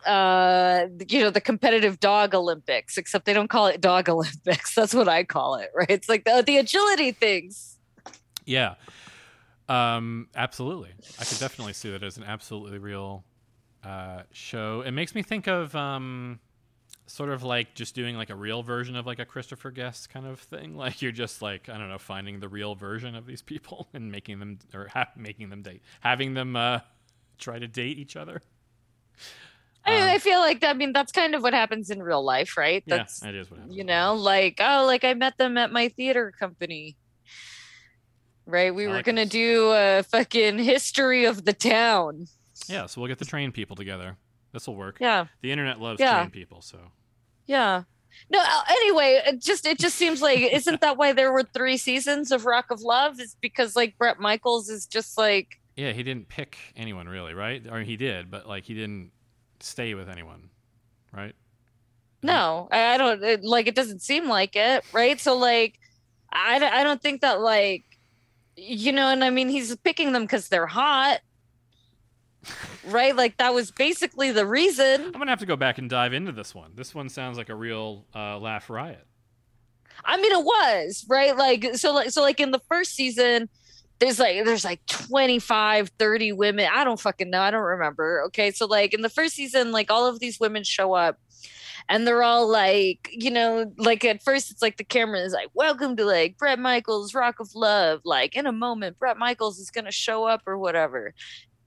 uh 0.06 0.86
you 1.08 1.20
know 1.20 1.30
the 1.30 1.40
competitive 1.40 1.98
dog 2.00 2.34
olympics 2.34 2.96
except 2.98 3.24
they 3.24 3.32
don't 3.32 3.48
call 3.50 3.66
it 3.66 3.80
dog 3.80 4.08
olympics. 4.14 4.74
That's 4.74 4.94
what 4.94 5.08
i 5.08 5.24
call 5.24 5.56
it 5.56 5.70
right? 5.74 5.90
It's 5.90 6.08
like 6.08 6.24
the, 6.24 6.42
the 6.46 6.58
agility 6.58 7.12
things. 7.12 7.76
Yeah. 8.44 8.74
Um 9.68 10.28
absolutely. 10.34 10.90
I 11.20 11.24
could 11.24 11.38
definitely 11.38 11.74
see 11.74 11.90
that 11.90 12.02
as 12.02 12.16
an 12.16 12.24
absolutely 12.24 12.78
real 12.78 13.24
uh 13.84 14.22
show. 14.32 14.82
It 14.82 14.92
makes 14.92 15.14
me 15.14 15.22
think 15.22 15.46
of 15.46 15.74
um 15.74 16.40
sort 17.06 17.30
of 17.30 17.42
like 17.42 17.74
just 17.74 17.94
doing 17.94 18.16
like 18.16 18.30
a 18.30 18.34
real 18.34 18.62
version 18.62 18.94
of 18.94 19.06
like 19.06 19.18
a 19.18 19.24
Christopher 19.24 19.70
Guest 19.70 20.10
kind 20.10 20.26
of 20.26 20.40
thing. 20.40 20.76
Like 20.78 21.02
you're 21.02 21.12
just 21.12 21.42
like 21.42 21.68
I 21.68 21.76
don't 21.78 21.88
know, 21.88 21.98
finding 21.98 22.40
the 22.40 22.48
real 22.48 22.74
version 22.74 23.14
of 23.14 23.26
these 23.26 23.42
people 23.42 23.88
and 23.94 24.12
making 24.12 24.38
them 24.38 24.58
or 24.72 24.88
ha- 24.88 25.10
making 25.16 25.50
them 25.50 25.62
date, 25.62 25.82
having 26.00 26.34
them 26.34 26.54
uh, 26.56 26.80
try 27.38 27.58
to 27.58 27.66
date 27.66 27.98
each 27.98 28.16
other. 28.16 28.42
I, 29.88 29.96
Um, 30.02 30.08
I 30.10 30.18
feel 30.18 30.40
like 30.40 30.60
that, 30.60 30.70
I 30.70 30.74
mean 30.74 30.92
that's 30.92 31.12
kind 31.12 31.34
of 31.34 31.42
what 31.42 31.54
happens 31.54 31.90
in 31.90 32.02
real 32.02 32.24
life, 32.24 32.56
right? 32.56 32.82
That's 32.86 33.22
yeah, 33.22 33.30
it 33.30 33.34
is 33.34 33.50
what 33.50 33.60
happens. 33.60 33.76
you 33.76 33.84
know, 33.84 34.14
like 34.14 34.60
oh, 34.60 34.84
like 34.86 35.04
I 35.04 35.14
met 35.14 35.36
them 35.38 35.56
at 35.58 35.72
my 35.72 35.88
theater 35.88 36.32
company. 36.38 36.96
Right, 38.46 38.74
we 38.74 38.84
I 38.84 38.88
were 38.88 38.94
like 38.94 39.04
gonna 39.04 39.22
this. 39.24 39.30
do 39.30 39.72
a 39.72 40.02
fucking 40.04 40.58
history 40.58 41.26
of 41.26 41.44
the 41.44 41.52
town. 41.52 42.26
Yeah, 42.68 42.86
so 42.86 43.00
we'll 43.00 43.08
get 43.08 43.18
the 43.18 43.24
train 43.26 43.52
people 43.52 43.76
together. 43.76 44.16
This 44.52 44.66
will 44.66 44.76
work. 44.76 44.96
Yeah, 45.00 45.26
The 45.42 45.52
internet 45.52 45.80
loves 45.80 46.00
Yeah. 46.00 46.18
train 46.20 46.30
people, 46.30 46.62
so 46.62 46.78
yeah. 47.46 47.82
No, 48.30 48.40
uh, 48.40 48.62
anyway, 48.70 49.20
it 49.26 49.42
just 49.42 49.66
it 49.66 49.78
just 49.78 49.96
seems 49.96 50.22
like 50.22 50.40
isn't 50.40 50.80
that 50.80 50.96
why 50.96 51.12
there 51.12 51.30
were 51.30 51.42
three 51.42 51.76
seasons 51.76 52.32
of 52.32 52.46
Rock 52.46 52.70
of 52.70 52.80
Love? 52.80 53.20
Is 53.20 53.36
because 53.42 53.76
like 53.76 53.98
Bret 53.98 54.18
Michaels 54.18 54.70
is 54.70 54.86
just 54.86 55.18
like 55.18 55.48
yeah, 55.76 55.92
he 55.92 56.02
didn't 56.02 56.28
pick 56.28 56.56
anyone 56.74 57.06
really, 57.06 57.34
right? 57.34 57.62
Or 57.70 57.80
he 57.82 57.96
did, 57.96 58.30
but 58.30 58.48
like 58.48 58.64
he 58.64 58.74
didn't 58.74 59.12
stay 59.60 59.94
with 59.94 60.08
anyone, 60.08 60.50
right? 61.12 61.34
No, 62.22 62.68
I 62.72 62.98
don't 62.98 63.22
it, 63.22 63.44
like. 63.44 63.68
It 63.68 63.74
doesn't 63.74 64.02
seem 64.02 64.28
like 64.28 64.56
it, 64.56 64.84
right? 64.92 65.20
So, 65.20 65.36
like, 65.36 65.78
I 66.32 66.56
I 66.56 66.82
don't 66.82 67.00
think 67.00 67.20
that, 67.20 67.40
like, 67.40 67.84
you 68.56 68.92
know, 68.92 69.08
and 69.08 69.22
I 69.22 69.30
mean, 69.30 69.48
he's 69.48 69.74
picking 69.76 70.12
them 70.12 70.22
because 70.22 70.48
they're 70.48 70.66
hot, 70.66 71.20
right? 72.88 73.14
Like, 73.14 73.36
that 73.36 73.54
was 73.54 73.70
basically 73.70 74.32
the 74.32 74.46
reason. 74.46 75.04
I'm 75.04 75.12
gonna 75.12 75.30
have 75.30 75.38
to 75.40 75.46
go 75.46 75.56
back 75.56 75.78
and 75.78 75.88
dive 75.88 76.12
into 76.12 76.32
this 76.32 76.54
one. 76.54 76.72
This 76.74 76.94
one 76.94 77.08
sounds 77.08 77.38
like 77.38 77.50
a 77.50 77.54
real 77.54 78.04
uh, 78.14 78.38
laugh 78.38 78.68
riot. 78.68 79.06
I 80.04 80.16
mean, 80.16 80.32
it 80.32 80.44
was 80.44 81.06
right. 81.08 81.36
Like, 81.36 81.76
so, 81.76 81.92
like, 81.92 82.10
so, 82.10 82.22
like, 82.22 82.40
in 82.40 82.50
the 82.50 82.60
first 82.68 82.94
season, 82.94 83.48
there's 84.00 84.18
like, 84.18 84.44
there's 84.44 84.64
like 84.64 84.84
25, 84.86 85.90
30 85.98 86.32
women. 86.32 86.68
I 86.72 86.84
don't 86.84 87.00
fucking 87.00 87.30
know. 87.30 87.40
I 87.40 87.50
don't 87.50 87.62
remember. 87.62 88.22
Okay, 88.26 88.50
so 88.50 88.66
like 88.66 88.94
in 88.94 89.02
the 89.02 89.08
first 89.08 89.34
season, 89.34 89.72
like 89.72 89.90
all 89.90 90.06
of 90.06 90.20
these 90.20 90.38
women 90.40 90.64
show 90.64 90.94
up. 90.94 91.18
and 91.88 92.06
they're 92.06 92.22
all 92.22 92.46
like, 92.48 93.08
you 93.12 93.30
know, 93.30 93.72
like 93.78 94.04
at 94.04 94.22
first 94.22 94.50
it's 94.50 94.62
like 94.62 94.76
the 94.76 94.84
camera 94.84 95.20
is 95.20 95.32
like, 95.32 95.48
welcome 95.54 95.96
to 95.96 96.04
like 96.04 96.36
Bret 96.36 96.58
Michaels 96.58 97.14
Rock 97.14 97.40
of 97.40 97.54
Love. 97.54 98.00
Like 98.04 98.36
in 98.36 98.46
a 98.46 98.52
moment, 98.52 98.98
Bret 98.98 99.16
Michaels 99.18 99.58
is 99.58 99.70
gonna 99.70 99.90
show 99.92 100.24
up 100.24 100.42
or 100.46 100.58
whatever. 100.58 101.14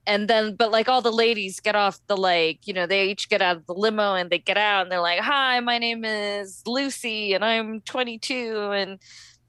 And 0.06 0.28
then, 0.28 0.56
but 0.56 0.72
like 0.72 0.88
all 0.88 1.02
the 1.02 1.12
ladies 1.12 1.60
get 1.60 1.76
off 1.76 2.00
the 2.08 2.16
like, 2.16 2.66
you 2.66 2.74
know, 2.74 2.86
they 2.86 3.08
each 3.08 3.28
get 3.28 3.42
out 3.42 3.56
of 3.58 3.66
the 3.66 3.74
limo 3.74 4.14
and 4.14 4.30
they 4.30 4.38
get 4.38 4.58
out 4.58 4.82
and 4.82 4.92
they're 4.92 5.00
like, 5.00 5.20
hi, 5.20 5.60
my 5.60 5.78
name 5.78 6.04
is 6.04 6.62
Lucy 6.66 7.34
and 7.34 7.44
I'm 7.44 7.80
22 7.82 8.72
and 8.72 8.98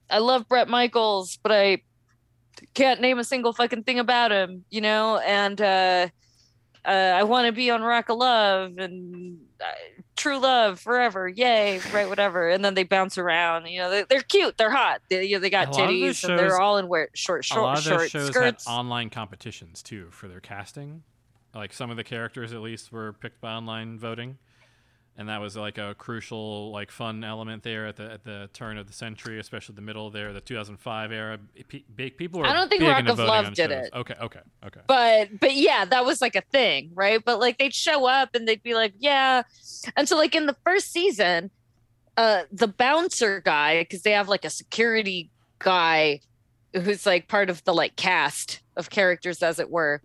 I 0.10 0.19
love 0.19 0.47
Bret 0.47 0.68
Michaels, 0.69 1.39
but 1.41 1.51
I 1.51 1.81
can't 2.73 3.01
name 3.01 3.19
a 3.19 3.23
single 3.23 3.53
fucking 3.53 3.84
thing 3.84 3.99
about 3.99 4.31
him, 4.31 4.65
you 4.69 4.81
know? 4.81 5.17
And, 5.19 5.59
uh, 5.61 6.07
uh, 6.85 6.89
I 7.15 7.23
want 7.23 7.45
to 7.45 7.53
be 7.53 7.71
on 7.71 7.81
Rock 7.81 8.09
of 8.09 8.17
Love 8.17 8.77
and 8.77 9.39
uh, 9.61 9.65
True 10.17 10.38
Love 10.38 10.80
forever, 10.81 11.30
yay, 11.30 11.80
right, 11.93 12.09
whatever. 12.09 12.49
And 12.49 12.63
then 12.63 12.73
they 12.73 12.84
bounce 12.84 13.17
around. 13.17 13.67
You 13.67 13.80
know, 13.80 13.89
they, 13.89 14.03
they're 14.03 14.21
cute, 14.21 14.57
they're 14.57 14.69
hot. 14.69 15.01
They, 15.09 15.23
you 15.25 15.38
know, 15.38 15.39
they 15.39 15.49
got 15.49 15.69
A 15.69 15.71
lot 15.71 15.80
of 15.84 15.88
those 15.88 16.21
titties, 16.21 16.30
and 16.30 16.38
they're 16.38 16.59
all 16.59 16.77
in 16.77 16.89
wear 16.89 17.09
short, 17.13 17.49
a 17.51 17.61
lot 17.61 17.80
short, 17.80 17.95
of 17.95 18.01
short 18.01 18.11
shows 18.11 18.27
skirts. 18.27 18.65
had 18.65 18.71
online 18.73 19.09
competitions 19.09 19.81
too 19.81 20.07
for 20.11 20.27
their 20.27 20.41
casting. 20.41 21.03
Like 21.55 21.71
some 21.71 21.89
of 21.89 21.97
the 21.97 22.03
characters, 22.03 22.51
at 22.51 22.61
least, 22.61 22.91
were 22.91 23.13
picked 23.13 23.39
by 23.39 23.53
online 23.53 23.97
voting, 23.97 24.38
and 25.18 25.30
that 25.30 25.41
was 25.41 25.56
like 25.56 25.77
a 25.77 25.95
crucial, 25.95 26.72
like, 26.72 26.90
fun 26.90 27.23
element 27.23 27.64
there 27.64 27.85
at 27.85 27.98
the 27.98 28.11
at 28.11 28.23
the 28.23 28.49
turn 28.53 28.77
of 28.77 28.88
the 28.88 28.94
century, 28.94 29.40
especially 29.40 29.76
the 29.76 29.81
middle 29.81 30.10
there, 30.10 30.34
the 30.34 30.41
2005 30.41 31.11
era. 31.11 31.40
Big 31.95 32.18
people 32.18 32.40
were. 32.40 32.48
I 32.48 32.53
don't 32.53 32.69
think 32.69 32.81
Rock 32.81 33.07
of 33.07 33.19
Love 33.19 33.53
did 33.53 33.69
shows. 33.69 33.88
it. 33.88 33.94
Okay, 33.94 34.15
okay, 34.19 34.40
okay. 34.65 34.81
but 34.88 35.40
but 35.40 35.56
yeah 35.56 35.85
that 35.85 36.06
was 36.06 36.22
like 36.22 36.35
a 36.35 36.41
thing 36.52 36.91
right 36.94 37.23
but 37.23 37.40
like 37.40 37.57
they'd 37.57 37.73
show 37.73 38.06
up 38.07 38.35
and 38.35 38.48
they'd 38.48 38.64
be 38.64 38.73
like 38.73 38.94
yeah 38.99 39.44
and 39.95 40.07
so 40.07 40.18
like 40.18 40.35
in 40.35 40.45
the 40.45 40.56
first 40.64 40.91
season 40.91 41.49
uh 42.18 42.44
the 42.52 42.68
bouncer 42.68 43.41
guy 43.41 43.81
because 43.84 44.02
they 44.02 44.11
have 44.11 44.27
like 44.27 44.45
a 44.45 44.49
security 44.49 45.30
guy 45.60 46.19
who's 46.73 47.06
like 47.06 47.27
part 47.27 47.49
of 47.49 47.64
the 47.64 47.73
like 47.73 47.95
cast 47.95 48.61
of 48.76 48.90
characters 48.90 49.44
as 49.44 49.60
it 49.60 49.69
were 49.69 50.02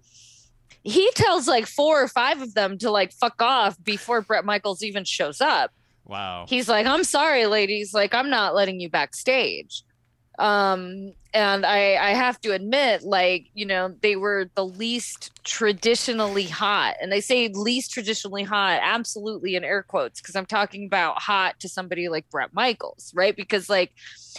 he 0.89 1.11
tells 1.15 1.47
like 1.47 1.67
four 1.67 2.03
or 2.03 2.09
five 2.09 2.41
of 2.41 2.55
them 2.55 2.79
to 2.79 2.91
like 2.91 3.13
fuck 3.13 3.41
off 3.41 3.83
before 3.83 4.23
Bret 4.23 4.45
Michaels 4.45 4.83
even 4.83 5.05
shows 5.05 5.41
up. 5.41 5.73
Wow. 6.05 6.47
he's 6.49 6.71
like 6.71 6.87
i'm 6.87 7.05
sorry 7.05 7.47
ladies. 7.47 7.93
Like 7.93 8.15
i'm 8.15 8.31
not 8.31 8.55
letting 8.55 8.81
you 8.81 8.89
backstage. 8.89 9.83
Um 10.39 11.13
and 11.35 11.67
i 11.67 11.97
i 11.97 12.11
have 12.15 12.41
to 12.41 12.53
admit 12.53 13.03
like 13.03 13.51
you 13.53 13.67
know 13.67 13.95
they 14.01 14.17
were 14.17 14.49
the 14.55 14.65
least 14.65 15.31
traditionally 15.45 16.47
hot. 16.47 16.95
And 17.03 17.13
they 17.13 17.21
say 17.21 17.49
least 17.49 17.91
traditionally 17.93 18.45
hot 18.45 18.81
absolutely 18.83 19.55
in 19.55 19.65
air 19.65 19.83
quotes 19.83 20.21
because 20.21 20.35
i'm 20.35 20.47
talking 20.47 20.87
about 20.87 21.21
hot 21.21 21.61
to 21.61 21.69
somebody 21.69 22.09
like 22.09 22.29
bret 22.31 22.55
michaels 22.55 23.13
right? 23.15 23.37
Because 23.37 23.69
like 23.69 23.93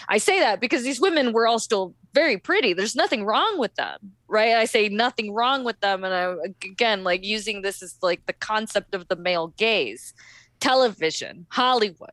i 0.08 0.18
say 0.18 0.40
that 0.40 0.60
because 0.60 0.82
these 0.82 1.00
women 1.00 1.34
were 1.34 1.48
all 1.48 1.60
still 1.60 1.94
very 2.16 2.38
pretty. 2.38 2.74
There's 2.74 2.96
nothing 2.96 3.26
wrong 3.26 3.60
with 3.60 3.76
them 3.76 4.14
right 4.30 4.56
i 4.56 4.64
say 4.64 4.88
nothing 4.88 5.34
wrong 5.34 5.64
with 5.64 5.80
them 5.82 6.04
and 6.04 6.14
I'm 6.14 6.40
again 6.64 7.04
like 7.04 7.26
using 7.26 7.62
this 7.62 7.84
as 7.84 7.98
like 8.02 8.26
the 8.26 8.34
concept 8.34 8.96
of 8.96 9.08
the 9.08 9.16
male 9.16 9.48
gaze 9.58 10.14
television, 10.60 11.46
Hollywood, 11.50 12.10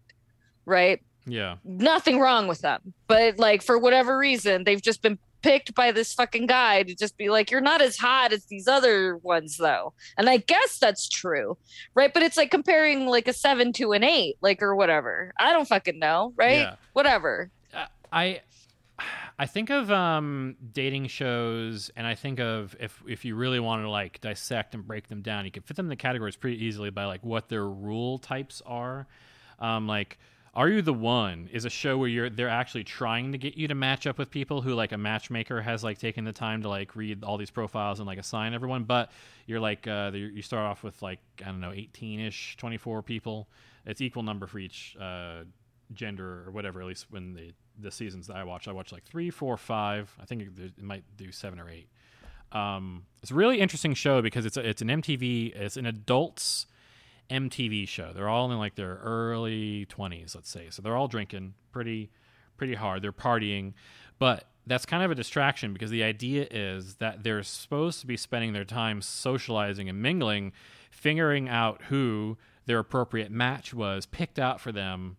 right? 0.64 1.00
yeah. 1.26 1.56
Nothing 1.64 2.20
wrong 2.20 2.46
with 2.46 2.60
them. 2.60 2.94
But 3.08 3.38
like 3.38 3.62
for 3.62 3.78
whatever 3.78 4.16
reason, 4.16 4.64
they've 4.64 4.80
just 4.80 5.02
been 5.02 5.18
picked 5.42 5.74
by 5.74 5.92
this 5.92 6.12
fucking 6.12 6.46
guy 6.46 6.82
to 6.84 6.94
just 6.94 7.16
be 7.16 7.28
like, 7.28 7.50
you're 7.50 7.60
not 7.60 7.82
as 7.82 7.96
hot 7.96 8.32
as 8.32 8.46
these 8.46 8.68
other 8.68 9.16
ones 9.18 9.56
though. 9.56 9.92
And 10.16 10.28
I 10.28 10.38
guess 10.38 10.78
that's 10.78 11.08
true. 11.08 11.56
Right. 11.94 12.14
But 12.14 12.22
it's 12.22 12.36
like 12.36 12.50
comparing 12.50 13.06
like 13.06 13.28
a 13.28 13.32
seven 13.32 13.72
to 13.74 13.92
an 13.92 14.04
eight, 14.04 14.36
like 14.40 14.62
or 14.62 14.76
whatever. 14.76 15.32
I 15.38 15.52
don't 15.52 15.68
fucking 15.68 15.98
know. 15.98 16.32
Right. 16.36 16.58
Yeah. 16.58 16.76
Whatever. 16.92 17.50
I 18.12 18.40
I 19.38 19.46
think 19.46 19.70
of 19.70 19.90
um, 19.90 20.56
dating 20.72 21.08
shows, 21.08 21.90
and 21.96 22.06
I 22.06 22.14
think 22.14 22.40
of 22.40 22.74
if 22.80 23.02
if 23.06 23.24
you 23.24 23.34
really 23.34 23.60
want 23.60 23.82
to 23.82 23.90
like 23.90 24.20
dissect 24.20 24.74
and 24.74 24.86
break 24.86 25.08
them 25.08 25.22
down, 25.22 25.44
you 25.44 25.50
can 25.50 25.62
fit 25.62 25.76
them 25.76 25.86
into 25.86 25.96
categories 25.96 26.36
pretty 26.36 26.64
easily 26.64 26.90
by 26.90 27.04
like 27.04 27.24
what 27.24 27.48
their 27.48 27.66
rule 27.68 28.18
types 28.18 28.62
are. 28.64 29.06
Um, 29.58 29.86
like, 29.86 30.18
are 30.54 30.68
you 30.70 30.80
the 30.80 30.94
one? 30.94 31.50
Is 31.52 31.66
a 31.66 31.70
show 31.70 31.98
where 31.98 32.08
you're 32.08 32.30
they're 32.30 32.48
actually 32.48 32.84
trying 32.84 33.32
to 33.32 33.38
get 33.38 33.56
you 33.56 33.68
to 33.68 33.74
match 33.74 34.06
up 34.06 34.16
with 34.16 34.30
people 34.30 34.62
who 34.62 34.74
like 34.74 34.92
a 34.92 34.98
matchmaker 34.98 35.60
has 35.60 35.84
like 35.84 35.98
taken 35.98 36.24
the 36.24 36.32
time 36.32 36.62
to 36.62 36.68
like 36.70 36.96
read 36.96 37.22
all 37.22 37.36
these 37.36 37.50
profiles 37.50 38.00
and 38.00 38.06
like 38.06 38.18
assign 38.18 38.54
everyone, 38.54 38.84
but 38.84 39.10
you're 39.46 39.60
like 39.60 39.86
uh, 39.86 40.10
you 40.14 40.40
start 40.40 40.64
off 40.64 40.82
with 40.82 41.00
like 41.02 41.20
I 41.42 41.46
don't 41.46 41.60
know, 41.60 41.70
18ish, 41.72 42.56
24 42.56 43.02
people. 43.02 43.48
It's 43.84 44.00
equal 44.00 44.22
number 44.22 44.46
for 44.46 44.58
each 44.58 44.96
uh, 44.98 45.44
gender 45.92 46.44
or 46.46 46.50
whatever. 46.50 46.80
At 46.80 46.86
least 46.86 47.06
when 47.10 47.34
the 47.34 47.52
the 47.78 47.90
seasons 47.90 48.26
that 48.28 48.36
I 48.36 48.44
watch, 48.44 48.68
I 48.68 48.72
watch 48.72 48.92
like 48.92 49.04
three, 49.04 49.30
four, 49.30 49.56
five. 49.56 50.14
I 50.20 50.24
think 50.24 50.42
it, 50.42 50.82
might 50.82 51.04
do 51.16 51.30
seven 51.30 51.60
or 51.60 51.68
eight. 51.68 51.88
Um, 52.52 53.04
it's 53.22 53.30
a 53.30 53.34
really 53.34 53.60
interesting 53.60 53.94
show 53.94 54.22
because 54.22 54.46
it's 54.46 54.56
a, 54.56 54.66
it's 54.66 54.80
an 54.80 54.88
MTV, 54.88 55.54
it's 55.54 55.76
an 55.76 55.86
adults 55.86 56.66
MTV 57.30 57.86
show. 57.88 58.12
They're 58.14 58.28
all 58.28 58.50
in 58.50 58.58
like 58.58 58.76
their 58.76 58.96
early 59.02 59.86
twenties, 59.86 60.34
let's 60.34 60.50
say. 60.50 60.68
So 60.70 60.82
they're 60.82 60.96
all 60.96 61.08
drinking 61.08 61.54
pretty 61.72 62.10
pretty 62.56 62.74
hard. 62.74 63.02
They're 63.02 63.12
partying, 63.12 63.74
but 64.18 64.44
that's 64.66 64.86
kind 64.86 65.02
of 65.02 65.10
a 65.10 65.14
distraction 65.14 65.72
because 65.72 65.90
the 65.90 66.02
idea 66.02 66.46
is 66.50 66.96
that 66.96 67.22
they're 67.22 67.42
supposed 67.42 68.00
to 68.00 68.06
be 68.06 68.16
spending 68.16 68.52
their 68.52 68.64
time 68.64 69.00
socializing 69.00 69.88
and 69.88 70.02
mingling, 70.02 70.52
figuring 70.90 71.48
out 71.48 71.82
who 71.88 72.36
their 72.66 72.80
appropriate 72.80 73.30
match 73.30 73.72
was 73.72 74.06
picked 74.06 74.38
out 74.38 74.60
for 74.60 74.72
them 74.72 75.16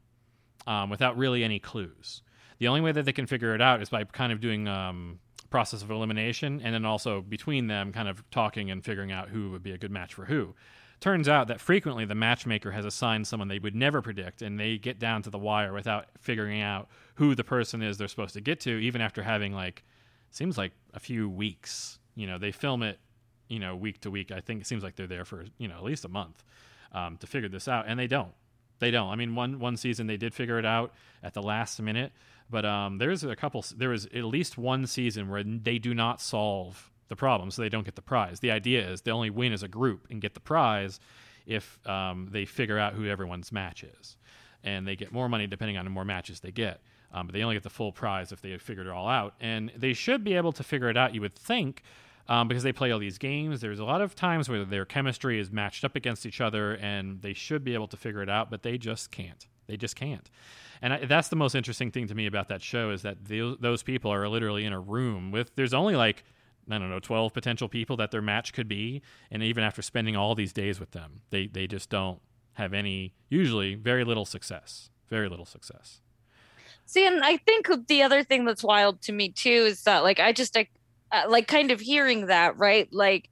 um, 0.67 0.89
without 0.89 1.17
really 1.17 1.43
any 1.43 1.57
clues. 1.57 2.21
The 2.59 2.67
only 2.67 2.81
way 2.81 2.91
that 2.91 3.05
they 3.05 3.13
can 3.13 3.25
figure 3.25 3.55
it 3.55 3.61
out 3.61 3.81
is 3.81 3.89
by 3.89 4.03
kind 4.03 4.31
of 4.31 4.39
doing 4.39 4.67
um, 4.67 5.19
process 5.49 5.81
of 5.81 5.89
elimination, 5.89 6.61
and 6.63 6.73
then 6.73 6.85
also 6.85 7.21
between 7.21 7.67
them, 7.67 7.91
kind 7.93 8.07
of 8.07 8.29
talking 8.29 8.69
and 8.69 8.83
figuring 8.83 9.11
out 9.11 9.29
who 9.29 9.51
would 9.51 9.63
be 9.63 9.71
a 9.71 9.77
good 9.77 9.91
match 9.91 10.13
for 10.13 10.25
who. 10.25 10.53
Turns 10.99 11.29
out 11.29 11.47
that 11.47 11.61
frequently 11.61 12.05
the 12.05 12.15
matchmaker 12.15 12.71
has 12.71 12.83
assigned 12.83 13.27
someone 13.27 13.47
they 13.47 13.59
would 13.59 13.75
never 13.75 14.01
predict, 14.01 14.41
and 14.41 14.59
they 14.59 14.77
get 14.77 14.99
down 14.99 15.21
to 15.23 15.29
the 15.29 15.37
wire 15.37 15.71
without 15.71 16.07
figuring 16.19 16.61
out 16.61 16.89
who 17.15 17.35
the 17.35 17.43
person 17.43 17.81
is 17.81 17.97
they're 17.97 18.07
supposed 18.07 18.33
to 18.33 18.41
get 18.41 18.59
to, 18.61 18.71
even 18.71 18.99
after 18.99 19.21
having 19.21 19.53
like 19.53 19.83
seems 20.31 20.57
like 20.57 20.73
a 20.93 20.99
few 20.99 21.29
weeks. 21.29 21.99
You 22.15 22.25
know, 22.25 22.39
they 22.39 22.51
film 22.51 22.81
it, 22.81 22.99
you 23.47 23.59
know, 23.59 23.75
week 23.75 24.01
to 24.01 24.11
week. 24.11 24.31
I 24.31 24.39
think 24.39 24.61
it 24.61 24.67
seems 24.67 24.83
like 24.83 24.95
they're 24.95 25.07
there 25.07 25.25
for 25.25 25.45
you 25.59 25.67
know 25.67 25.77
at 25.77 25.83
least 25.83 26.03
a 26.03 26.09
month 26.09 26.43
um, 26.91 27.17
to 27.17 27.27
figure 27.27 27.49
this 27.49 27.67
out, 27.67 27.85
and 27.87 27.99
they 27.99 28.07
don't. 28.07 28.33
They 28.79 28.91
don't. 28.91 29.09
I 29.09 29.15
mean, 29.15 29.35
one 29.35 29.59
one 29.59 29.77
season 29.77 30.07
they 30.07 30.17
did 30.17 30.33
figure 30.33 30.59
it 30.59 30.65
out 30.65 30.93
at 31.23 31.33
the 31.33 31.41
last 31.41 31.81
minute, 31.81 32.11
but 32.49 32.65
um, 32.65 32.97
there's 32.97 33.23
a 33.23 33.35
couple. 33.35 33.65
There 33.75 33.89
was 33.89 34.05
at 34.07 34.23
least 34.23 34.57
one 34.57 34.85
season 34.85 35.29
where 35.29 35.43
they 35.43 35.79
do 35.79 35.93
not 35.93 36.21
solve 36.21 36.91
the 37.07 37.15
problem, 37.15 37.51
so 37.51 37.61
they 37.61 37.69
don't 37.69 37.85
get 37.85 37.95
the 37.95 38.01
prize. 38.01 38.39
The 38.39 38.51
idea 38.51 38.87
is 38.89 39.01
they 39.01 39.11
only 39.11 39.29
win 39.29 39.53
as 39.53 39.63
a 39.63 39.67
group 39.67 40.07
and 40.09 40.21
get 40.21 40.33
the 40.33 40.39
prize 40.39 40.99
if 41.45 41.79
um, 41.87 42.29
they 42.31 42.45
figure 42.45 42.77
out 42.77 42.93
who 42.93 43.07
everyone's 43.07 43.51
match 43.51 43.83
is, 43.83 44.17
and 44.63 44.87
they 44.87 44.95
get 44.95 45.11
more 45.11 45.29
money 45.29 45.47
depending 45.47 45.77
on 45.77 45.85
the 45.85 45.91
more 45.91 46.05
matches 46.05 46.39
they 46.39 46.51
get. 46.51 46.81
Um, 47.13 47.25
but 47.25 47.33
they 47.33 47.41
only 47.41 47.55
get 47.55 47.63
the 47.63 47.69
full 47.69 47.93
prize 47.93 48.33
if 48.33 48.41
they 48.41 48.57
figured 48.57 48.85
it 48.85 48.91
all 48.91 49.07
out, 49.07 49.33
and 49.39 49.71
they 49.75 49.93
should 49.93 50.23
be 50.23 50.33
able 50.33 50.51
to 50.51 50.63
figure 50.63 50.89
it 50.89 50.97
out. 50.97 51.15
You 51.15 51.21
would 51.21 51.35
think. 51.35 51.83
Um, 52.29 52.49
because 52.49 52.63
they 52.63 52.73
play 52.73 52.91
all 52.91 52.99
these 52.99 53.17
games. 53.17 53.61
There's 53.61 53.79
a 53.79 53.85
lot 53.85 54.01
of 54.01 54.13
times 54.13 54.49
where 54.49 54.65
their 54.65 54.83
chemistry 54.83 55.39
is 55.39 55.49
matched 55.49 55.85
up 55.85 55.95
against 55.95 56.25
each 56.25 56.41
other, 56.41 56.73
and 56.75 57.21
they 57.21 57.33
should 57.33 57.63
be 57.63 57.73
able 57.73 57.87
to 57.87 57.95
figure 57.95 58.21
it 58.21 58.29
out, 58.29 58.51
but 58.51 58.63
they 58.63 58.77
just 58.77 59.11
can't. 59.11 59.47
They 59.67 59.77
just 59.77 59.95
can't. 59.95 60.29
And 60.81 60.93
I, 60.93 61.05
that's 61.05 61.29
the 61.29 61.37
most 61.37 61.55
interesting 61.55 61.89
thing 61.89 62.07
to 62.07 62.15
me 62.15 62.25
about 62.25 62.49
that 62.49 62.61
show 62.61 62.91
is 62.91 63.01
that 63.03 63.25
those, 63.25 63.57
those 63.59 63.81
people 63.81 64.11
are 64.11 64.27
literally 64.27 64.65
in 64.65 64.73
a 64.73 64.79
room 64.79 65.31
with. 65.31 65.55
There's 65.55 65.73
only 65.73 65.95
like 65.95 66.23
I 66.69 66.77
don't 66.77 66.89
know, 66.89 66.99
12 66.99 67.33
potential 67.33 67.69
people 67.69 67.97
that 67.97 68.11
their 68.11 68.21
match 68.21 68.53
could 68.53 68.67
be. 68.67 69.01
And 69.31 69.41
even 69.41 69.63
after 69.63 69.81
spending 69.81 70.15
all 70.15 70.35
these 70.35 70.53
days 70.53 70.79
with 70.79 70.91
them, 70.91 71.21
they, 71.29 71.47
they 71.47 71.67
just 71.67 71.89
don't 71.89 72.19
have 72.53 72.73
any, 72.73 73.13
usually, 73.29 73.75
very 73.75 74.03
little 74.03 74.25
success. 74.25 74.89
Very 75.09 75.29
little 75.29 75.45
success. 75.45 76.01
See, 76.85 77.05
and 77.05 77.23
I 77.23 77.37
think 77.37 77.69
the 77.87 78.03
other 78.03 78.23
thing 78.23 78.45
that's 78.45 78.63
wild 78.63 79.01
to 79.03 79.11
me 79.11 79.29
too 79.29 79.49
is 79.49 79.83
that, 79.83 80.03
like, 80.03 80.19
I 80.19 80.31
just, 80.31 80.55
like, 80.55 80.71
uh, 81.11 81.23
like 81.29 81.47
kind 81.47 81.71
of 81.71 81.79
hearing 81.79 82.27
that, 82.27 82.57
right? 82.57 82.87
Like, 82.91 83.29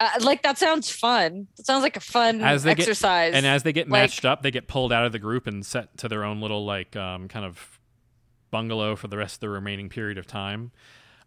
uh, 0.00 0.08
like 0.20 0.42
that 0.42 0.58
sounds 0.58 0.90
fun. 0.90 1.46
It 1.58 1.66
sounds 1.66 1.82
like 1.82 1.96
a 1.96 2.00
fun 2.00 2.40
as 2.40 2.64
they 2.64 2.72
exercise. 2.72 3.32
Get, 3.32 3.38
and 3.38 3.46
as 3.46 3.62
they 3.62 3.72
get 3.72 3.88
matched 3.88 4.24
up, 4.24 4.42
they 4.42 4.50
get 4.50 4.66
pulled 4.66 4.92
out 4.92 5.04
of 5.04 5.12
the 5.12 5.18
group 5.18 5.46
and 5.46 5.64
set 5.64 5.96
to 5.98 6.08
their 6.08 6.24
own 6.24 6.40
little 6.40 6.64
like 6.64 6.96
um, 6.96 7.28
kind 7.28 7.44
of 7.44 7.80
bungalow 8.50 8.96
for 8.96 9.08
the 9.08 9.16
rest 9.16 9.36
of 9.36 9.40
the 9.40 9.48
remaining 9.48 9.88
period 9.88 10.18
of 10.18 10.26
time. 10.26 10.72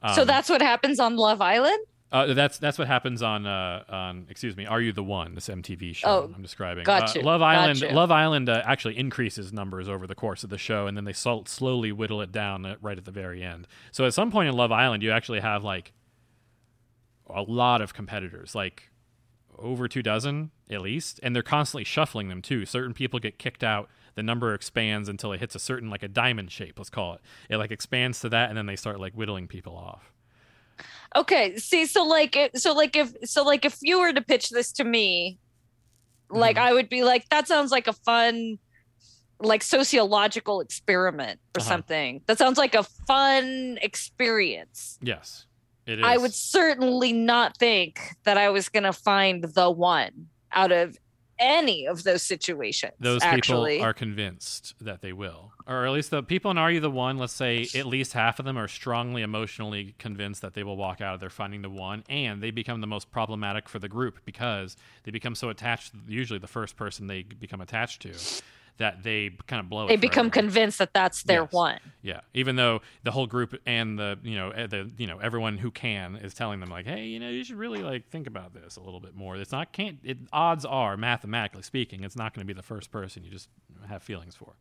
Um, 0.02 0.14
so 0.14 0.26
that's 0.26 0.50
what 0.50 0.62
happens 0.62 1.00
on 1.00 1.16
Love 1.16 1.42
Island. 1.42 1.80
Uh, 2.16 2.34
that's 2.34 2.58
that's 2.60 2.78
what 2.78 2.88
happens 2.88 3.22
on 3.22 3.46
uh, 3.46 3.84
on 3.90 4.26
excuse 4.30 4.56
me. 4.56 4.66
Are 4.66 4.80
you 4.80 4.94
the 4.94 5.04
one? 5.04 5.36
This 5.36 5.50
MTV 5.50 5.94
show 5.98 6.08
oh, 6.08 6.32
I'm 6.34 6.42
describing. 6.42 6.86
Gotcha. 6.86 7.20
Uh, 7.20 7.24
Love 7.24 7.42
Island. 7.42 7.82
Gotcha. 7.82 7.94
Love 7.94 8.10
Island 8.10 8.48
uh, 8.48 8.62
actually 8.64 8.98
increases 8.98 9.52
numbers 9.52 9.90
over 9.90 10.08
the 10.08 10.16
course 10.16 10.46
of 10.46 10.50
the 10.50 10.58
show, 10.58 10.88
and 10.88 10.96
then 10.96 11.04
they 11.04 11.12
so- 11.12 11.44
slowly 11.46 11.92
whittle 11.92 12.22
it 12.22 12.32
down 12.32 12.66
at, 12.66 12.82
right 12.82 12.98
at 12.98 13.04
the 13.04 13.12
very 13.12 13.44
end. 13.44 13.68
So 13.92 14.06
at 14.06 14.14
some 14.14 14.32
point 14.32 14.48
in 14.48 14.56
Love 14.56 14.72
Island, 14.72 15.04
you 15.04 15.12
actually 15.12 15.42
have 15.42 15.66
like 15.66 15.92
a 17.30 17.42
lot 17.42 17.82
of 17.82 17.94
competitors, 17.94 18.56
like 18.56 18.92
over 19.60 19.90
two 19.90 20.02
dozen 20.02 20.52
at 20.70 20.80
least, 20.80 21.20
and 21.22 21.36
they're 21.36 21.44
constantly 21.44 21.84
shuffling 21.84 22.30
them 22.30 22.42
too. 22.42 22.66
Certain 22.66 22.94
people 22.94 23.20
get 23.20 23.38
kicked 23.40 23.64
out. 23.64 23.90
The 24.16 24.24
number 24.24 24.54
expands 24.54 25.10
until 25.10 25.34
it 25.34 25.42
hits 25.42 25.56
a 25.56 25.60
certain 25.60 25.90
like 25.90 26.02
a 26.02 26.08
diamond 26.08 26.50
shape. 26.50 26.80
Let's 26.80 26.90
call 26.90 27.16
it. 27.16 27.22
It 27.50 27.58
like 27.58 27.72
expands 27.72 28.22
to 28.22 28.30
that, 28.30 28.48
and 28.48 28.58
then 28.58 28.68
they 28.68 28.78
start 28.78 29.02
like 29.02 29.12
whittling 29.16 29.50
people 29.50 29.76
off. 29.76 30.14
Okay, 31.16 31.58
see, 31.58 31.86
so 31.86 32.04
like, 32.04 32.38
so 32.56 32.74
like, 32.74 32.96
if 32.96 33.14
so, 33.24 33.44
like, 33.44 33.66
if 33.66 33.78
you 33.82 34.00
were 34.00 34.14
to 34.14 34.22
pitch 34.22 34.50
this 34.50 34.72
to 34.74 34.84
me, 34.84 35.40
like, 36.30 36.56
mm-hmm. 36.58 36.68
I 36.68 36.74
would 36.74 36.90
be 36.90 37.04
like, 37.04 37.28
that 37.30 37.48
sounds 37.48 37.72
like 37.72 37.88
a 37.88 37.94
fun, 37.94 38.60
like, 39.40 39.64
sociological 39.64 40.62
experiment 40.62 41.40
or 41.56 41.62
uh-huh. 41.62 41.70
something. 41.70 42.22
That 42.28 42.38
sounds 42.38 42.58
like 42.58 42.76
a 42.76 42.84
fun 42.84 43.78
experience. 43.82 44.98
Yes, 45.02 45.46
it 45.86 46.00
is. 46.00 46.06
I 46.06 46.18
would 46.18 46.34
certainly 46.34 47.14
not 47.14 47.58
think 47.58 48.00
that 48.24 48.38
I 48.38 48.50
was 48.50 48.70
going 48.70 48.84
to 48.84 48.94
find 48.94 49.44
the 49.44 49.70
one 49.70 50.28
out 50.52 50.72
of 50.72 50.98
any 51.40 51.88
of 51.88 52.04
those 52.04 52.24
situations. 52.24 52.94
Those 53.00 53.22
actually. 53.24 53.76
people 53.76 53.88
are 53.88 53.94
convinced 53.94 54.76
that 54.82 55.02
they 55.02 55.14
will, 55.14 55.52
or 55.68 55.86
at 55.86 55.92
least 55.92 56.12
the 56.12 56.24
people 56.24 56.52
in 56.52 56.58
Are 56.58 56.72
You 56.72 56.80
the 56.80 56.92
One? 56.92 57.18
Let's 57.18 57.34
say 57.34 57.68
at 57.76 57.86
least 57.86 58.14
half 58.14 58.40
of 58.40 58.46
them 58.46 58.58
are 58.58 58.68
strongly 58.68 59.22
emotionally 59.22 59.96
convinced 60.00 60.42
that 60.42 60.54
they 60.54 60.64
will 60.64 60.78
walk 60.78 61.02
out 61.02 61.16
of 61.16 61.20
there 61.20 61.30
finding 61.30 61.62
the 61.62 61.70
one, 61.70 62.04
and 62.10 62.42
they 62.42 62.52
become 62.52 62.82
the 62.82 62.88
most 62.88 63.12
problematic 63.12 63.68
for 63.68 63.80
the 63.80 63.90
group 63.90 64.20
because 64.26 64.78
they 65.04 65.12
become 65.12 65.36
so 65.36 65.50
attached. 65.50 65.94
Usually, 66.08 66.40
the 66.40 66.48
first 66.48 66.78
person 66.78 67.08
they 67.08 67.24
become 67.24 67.62
attached 67.62 68.02
to 68.04 68.14
that 68.78 69.04
they 69.04 69.32
kind 69.48 69.60
of 69.60 69.70
blow. 69.70 69.86
It. 69.86 69.90
They 69.90 69.96
become 69.96 70.30
convinced 70.30 70.80
that 70.80 70.94
that's 70.94 71.24
their 71.24 71.44
yes. 71.44 71.54
one. 71.54 71.80
Yeah, 72.02 72.22
even 72.34 72.56
though 72.56 72.82
the 73.04 73.12
whole 73.12 73.28
group 73.28 73.56
and 73.66 73.98
the 73.98 74.20
you 74.24 74.36
know 74.36 74.52
eh, 74.52 74.68
the 74.68 74.92
you 74.98 75.08
know 75.08 75.20
everyone 75.20 75.58
who 75.58 75.72
can 75.72 76.16
is 76.18 76.34
telling 76.34 76.60
them 76.60 76.70
like, 76.70 76.86
hey, 76.86 77.06
you 77.06 77.20
know, 77.20 77.30
you 77.30 77.44
should 77.44 77.58
really 77.58 77.82
like 77.82 78.10
think 78.10 78.28
about 78.28 78.54
this 78.54 78.76
a 78.76 78.82
little 78.82 79.00
bit 79.00 79.16
more. 79.16 79.38
It's 79.38 79.52
not 79.52 79.72
can't. 79.72 80.00
It, 80.04 80.18
odds 80.34 80.66
are, 80.66 80.98
mathematically 80.98 81.64
speaking, 81.64 82.04
it's 82.04 82.16
not 82.16 82.34
going 82.34 82.46
to 82.46 82.54
be 82.54 82.56
the 82.56 82.64
first 82.64 82.92
person 82.92 83.24
you 83.24 83.32
just 83.32 83.50
have 83.88 84.04
feelings 84.04 84.36
for. 84.36 84.56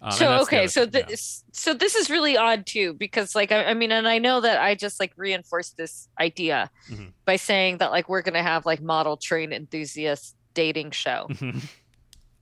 Um, 0.00 0.12
so 0.12 0.38
okay, 0.42 0.68
so 0.68 0.86
this 0.86 1.42
yeah. 1.44 1.52
so 1.52 1.74
this 1.74 1.96
is 1.96 2.08
really 2.08 2.36
odd 2.36 2.66
too 2.66 2.94
because 2.94 3.34
like 3.34 3.50
I, 3.50 3.64
I, 3.64 3.74
mean, 3.74 3.90
and 3.90 4.06
I 4.06 4.18
know 4.18 4.40
that 4.40 4.60
I 4.60 4.76
just 4.76 5.00
like 5.00 5.12
reinforced 5.16 5.76
this 5.76 6.08
idea 6.20 6.70
mm-hmm. 6.88 7.06
by 7.24 7.34
saying 7.36 7.78
that 7.78 7.90
like 7.90 8.08
we're 8.08 8.22
gonna 8.22 8.42
have 8.42 8.64
like 8.64 8.80
model 8.80 9.16
train 9.16 9.52
enthusiast 9.52 10.36
dating 10.54 10.90
show. 10.92 11.28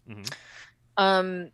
Mm-hmm. 0.09 0.13
mm-hmm. 0.13 0.23
Um, 0.97 1.51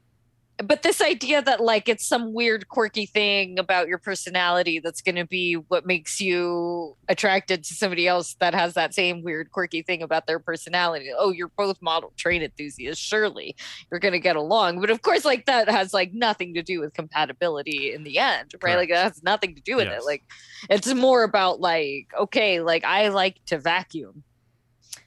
but 0.63 0.83
this 0.83 1.01
idea 1.01 1.43
that 1.43 1.61
like 1.61 1.89
it's 1.89 2.07
some 2.07 2.33
weird 2.33 2.69
quirky 2.69 3.07
thing 3.07 3.59
about 3.59 3.89
your 3.89 3.99
personality 3.99 4.79
that's 4.79 5.01
going 5.01 5.17
to 5.17 5.27
be 5.27 5.55
what 5.55 5.87
makes 5.87 6.21
you 6.21 6.97
attracted 7.09 7.65
to 7.65 7.75
somebody 7.75 8.07
else 8.07 8.35
that 8.35 8.55
has 8.55 8.75
that 8.75 8.95
same 8.95 9.23
weird 9.23 9.51
quirky 9.51 9.83
thing 9.83 10.03
about 10.03 10.27
their 10.27 10.39
personality 10.39 11.11
oh 11.17 11.31
you're 11.31 11.51
both 11.57 11.81
model 11.81 12.13
train 12.17 12.43
enthusiasts 12.43 13.03
surely 13.03 13.57
you're 13.91 14.01
going 14.01 14.13
to 14.13 14.21
get 14.21 14.37
along 14.37 14.81
but 14.81 14.91
of 14.91 15.03
course 15.03 15.25
like 15.25 15.47
that 15.47 15.69
has 15.69 15.93
like 15.93 16.13
nothing 16.13 16.55
to 16.55 16.63
do 16.63 16.81
with 16.81 16.93
compatibility 16.93 17.93
in 17.93 18.05
the 18.05 18.19
end 18.19 18.53
right 18.55 18.75
Correct. 18.75 18.79
like 18.79 18.91
it 18.91 18.97
has 18.97 19.23
nothing 19.23 19.55
to 19.55 19.63
do 19.63 19.77
with 19.77 19.87
yes. 19.87 20.03
it 20.03 20.07
like 20.07 20.23
it's 20.71 20.93
more 20.95 21.25
about 21.25 21.61
like 21.61 22.09
okay 22.19 22.61
like 22.61 22.85
i 22.85 23.09
like 23.09 23.41
to 23.47 23.59
vacuum 23.59 24.23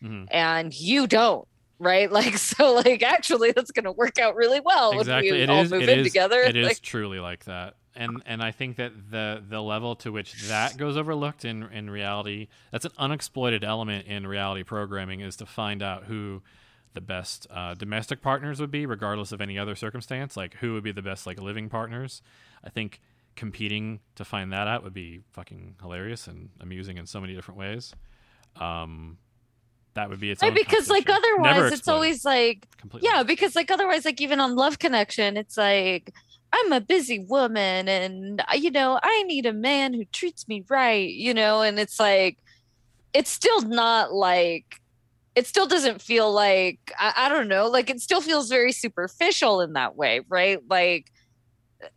mm-hmm. 0.04 0.26
and 0.32 0.74
you 0.74 1.08
don't 1.08 1.48
right? 1.80 2.12
Like 2.16 2.38
so, 2.38 2.74
like 2.74 3.04
actually, 3.04 3.52
that's 3.52 3.72
going 3.72 3.84
to 3.84 3.92
work 3.92 4.18
out 4.18 4.36
really 4.36 4.62
well 4.62 4.98
exactly. 4.98 5.32
when 5.32 5.40
we 5.40 5.44
it 5.44 5.50
all 5.50 5.62
is, 5.62 5.72
move 5.72 5.84
in 5.84 6.00
is, 6.00 6.08
together. 6.08 6.42
It 6.42 6.56
like, 6.56 6.72
is 6.74 6.80
truly 6.80 7.20
like 7.20 7.44
that, 7.46 7.76
and 7.94 8.24
and 8.26 8.42
I 8.42 8.52
think 8.52 8.78
that 8.78 9.12
the 9.12 9.44
the 9.48 9.62
level 9.62 9.96
to 9.98 10.12
which 10.12 10.48
that 10.48 10.78
goes 10.78 10.96
overlooked 10.96 11.44
in 11.44 11.64
in 11.64 11.90
reality, 11.90 12.48
that's 12.72 12.86
an 12.86 12.94
unexploited 12.98 13.64
element 13.64 14.08
in 14.08 14.26
reality 14.26 14.64
programming, 14.64 15.20
is 15.20 15.36
to 15.38 15.46
find 15.46 15.84
out 15.84 16.06
who 16.06 16.42
the 16.94 17.02
best 17.02 17.48
uh, 17.52 17.74
domestic 17.74 18.22
partners 18.22 18.62
would 18.62 18.72
be, 18.72 18.86
regardless 18.86 19.34
of 19.34 19.42
any 19.42 19.60
other 19.60 19.76
circumstance. 19.76 20.38
Like 20.38 20.56
who 20.56 20.74
would 20.74 20.84
be 20.84 20.94
the 20.94 21.02
best 21.02 21.28
like 21.28 21.42
living 21.42 21.68
partners. 21.68 22.22
I 22.64 22.70
think 22.70 23.02
competing 23.36 24.00
to 24.16 24.26
find 24.26 24.52
that 24.54 24.68
out 24.68 24.84
would 24.84 24.94
be 24.94 25.22
fucking 25.34 25.76
hilarious 25.82 26.28
and 26.28 26.50
amusing 26.62 26.98
in 26.98 27.06
so 27.06 27.20
many 27.20 27.36
different 27.36 27.60
ways. 27.60 27.94
Um, 28.56 29.18
that 29.96 30.10
would 30.10 30.20
be 30.20 30.32
its 30.32 30.42
right, 30.42 30.54
because 30.54 30.90
like 30.90 31.10
otherwise 31.10 31.74
it's 31.74 31.88
always 31.88 32.24
like 32.24 32.68
Completely. 32.80 33.10
yeah 33.12 33.24
because 33.24 33.56
like 33.56 33.72
otherwise 33.72 34.06
like 34.06 34.22
even 34.22 34.40
on 34.40 34.56
love 34.56 34.80
connection 34.80 35.38
it's 35.38 35.58
like 35.58 36.12
i'm 36.54 36.72
a 36.72 36.82
busy 36.82 37.20
woman 37.20 37.88
and 37.88 38.44
you 38.56 38.72
know 38.72 39.00
i 39.02 39.24
need 39.24 39.46
a 39.46 39.54
man 39.54 39.94
who 39.94 40.06
treats 40.06 40.48
me 40.48 40.64
right 40.70 41.10
you 41.10 41.34
know 41.34 41.62
and 41.62 41.80
it's 41.80 42.00
like 42.00 42.38
it's 43.14 43.30
still 43.30 43.62
not 43.62 44.14
like 44.14 44.82
it 45.36 45.46
still 45.46 45.68
doesn't 45.68 46.02
feel 46.02 46.32
like 46.32 46.80
I, 46.98 47.14
I 47.18 47.30
don't 47.30 47.48
know 47.48 47.68
like 47.68 47.90
it 47.90 48.00
still 48.00 48.22
feels 48.22 48.50
very 48.50 48.72
superficial 48.72 49.62
in 49.62 49.74
that 49.74 49.96
way 49.96 50.22
right? 50.30 50.60
Like 50.70 51.12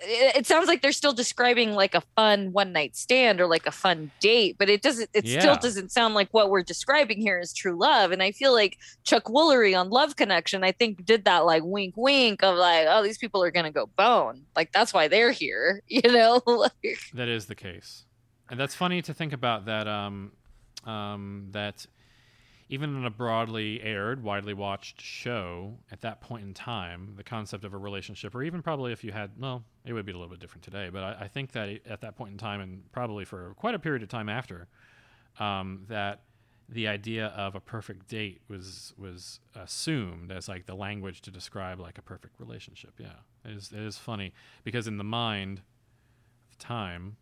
it, 0.00 0.46
sounds 0.46 0.68
like 0.68 0.82
they're 0.82 0.92
still 0.92 1.12
describing 1.12 1.72
like 1.72 1.94
a 1.94 2.02
fun 2.16 2.52
one 2.52 2.72
night 2.72 2.96
stand 2.96 3.40
or 3.40 3.46
like 3.46 3.66
a 3.66 3.70
fun 3.70 4.10
date, 4.20 4.56
but 4.58 4.68
it 4.68 4.82
doesn't. 4.82 5.10
It 5.14 5.24
yeah. 5.24 5.40
still 5.40 5.56
doesn't 5.56 5.90
sound 5.90 6.14
like 6.14 6.28
what 6.32 6.50
we're 6.50 6.62
describing 6.62 7.20
here 7.20 7.38
is 7.38 7.52
true 7.52 7.76
love. 7.78 8.10
And 8.10 8.22
I 8.22 8.32
feel 8.32 8.52
like 8.52 8.78
Chuck 9.04 9.24
Woolery 9.24 9.78
on 9.78 9.90
Love 9.90 10.16
Connection, 10.16 10.64
I 10.64 10.72
think, 10.72 11.04
did 11.04 11.24
that 11.24 11.44
like 11.46 11.62
wink, 11.64 11.94
wink 11.96 12.42
of 12.42 12.56
like, 12.56 12.86
oh, 12.88 13.02
these 13.02 13.18
people 13.18 13.42
are 13.42 13.50
gonna 13.50 13.72
go 13.72 13.86
bone. 13.96 14.42
Like 14.56 14.72
that's 14.72 14.94
why 14.94 15.08
they're 15.08 15.32
here, 15.32 15.82
you 15.88 16.02
know. 16.10 16.40
that 17.14 17.28
is 17.28 17.46
the 17.46 17.54
case, 17.54 18.04
and 18.50 18.58
that's 18.58 18.74
funny 18.74 19.02
to 19.02 19.14
think 19.14 19.32
about. 19.32 19.66
That 19.66 19.86
um, 19.86 20.32
um, 20.84 21.48
that 21.50 21.86
even 22.70 22.96
in 22.96 23.04
a 23.04 23.10
broadly 23.10 23.80
aired, 23.82 24.22
widely 24.22 24.52
watched 24.52 25.00
show 25.00 25.78
at 25.90 26.02
that 26.02 26.20
point 26.20 26.44
in 26.44 26.52
time, 26.52 27.14
the 27.16 27.24
concept 27.24 27.64
of 27.64 27.72
a 27.72 27.78
relationship, 27.78 28.34
or 28.34 28.42
even 28.42 28.62
probably 28.62 28.92
if 28.92 29.02
you 29.02 29.10
had, 29.10 29.30
well, 29.38 29.64
it 29.84 29.94
would 29.94 30.04
be 30.04 30.12
a 30.12 30.14
little 30.14 30.28
bit 30.28 30.38
different 30.38 30.62
today, 30.62 30.90
but 30.92 31.02
I, 31.02 31.24
I 31.24 31.28
think 31.28 31.52
that 31.52 31.80
at 31.88 32.02
that 32.02 32.16
point 32.16 32.32
in 32.32 32.38
time, 32.38 32.60
and 32.60 32.92
probably 32.92 33.24
for 33.24 33.54
quite 33.56 33.74
a 33.74 33.78
period 33.78 34.02
of 34.02 34.10
time 34.10 34.28
after, 34.28 34.68
um, 35.38 35.84
that 35.88 36.22
the 36.68 36.86
idea 36.86 37.28
of 37.28 37.54
a 37.54 37.60
perfect 37.60 38.08
date 38.08 38.42
was 38.48 38.92
was 38.98 39.40
assumed 39.54 40.30
as 40.30 40.48
like 40.48 40.66
the 40.66 40.74
language 40.74 41.22
to 41.22 41.30
describe 41.30 41.80
like 41.80 41.96
a 41.96 42.02
perfect 42.02 42.38
relationship. 42.38 42.92
Yeah, 42.98 43.20
it 43.44 43.52
is 43.52 43.72
it 43.72 43.80
is 43.80 43.96
funny 43.96 44.34
because 44.64 44.86
in 44.86 44.98
the 44.98 45.04
mind, 45.04 45.62
the 46.50 46.56
time, 46.56 47.16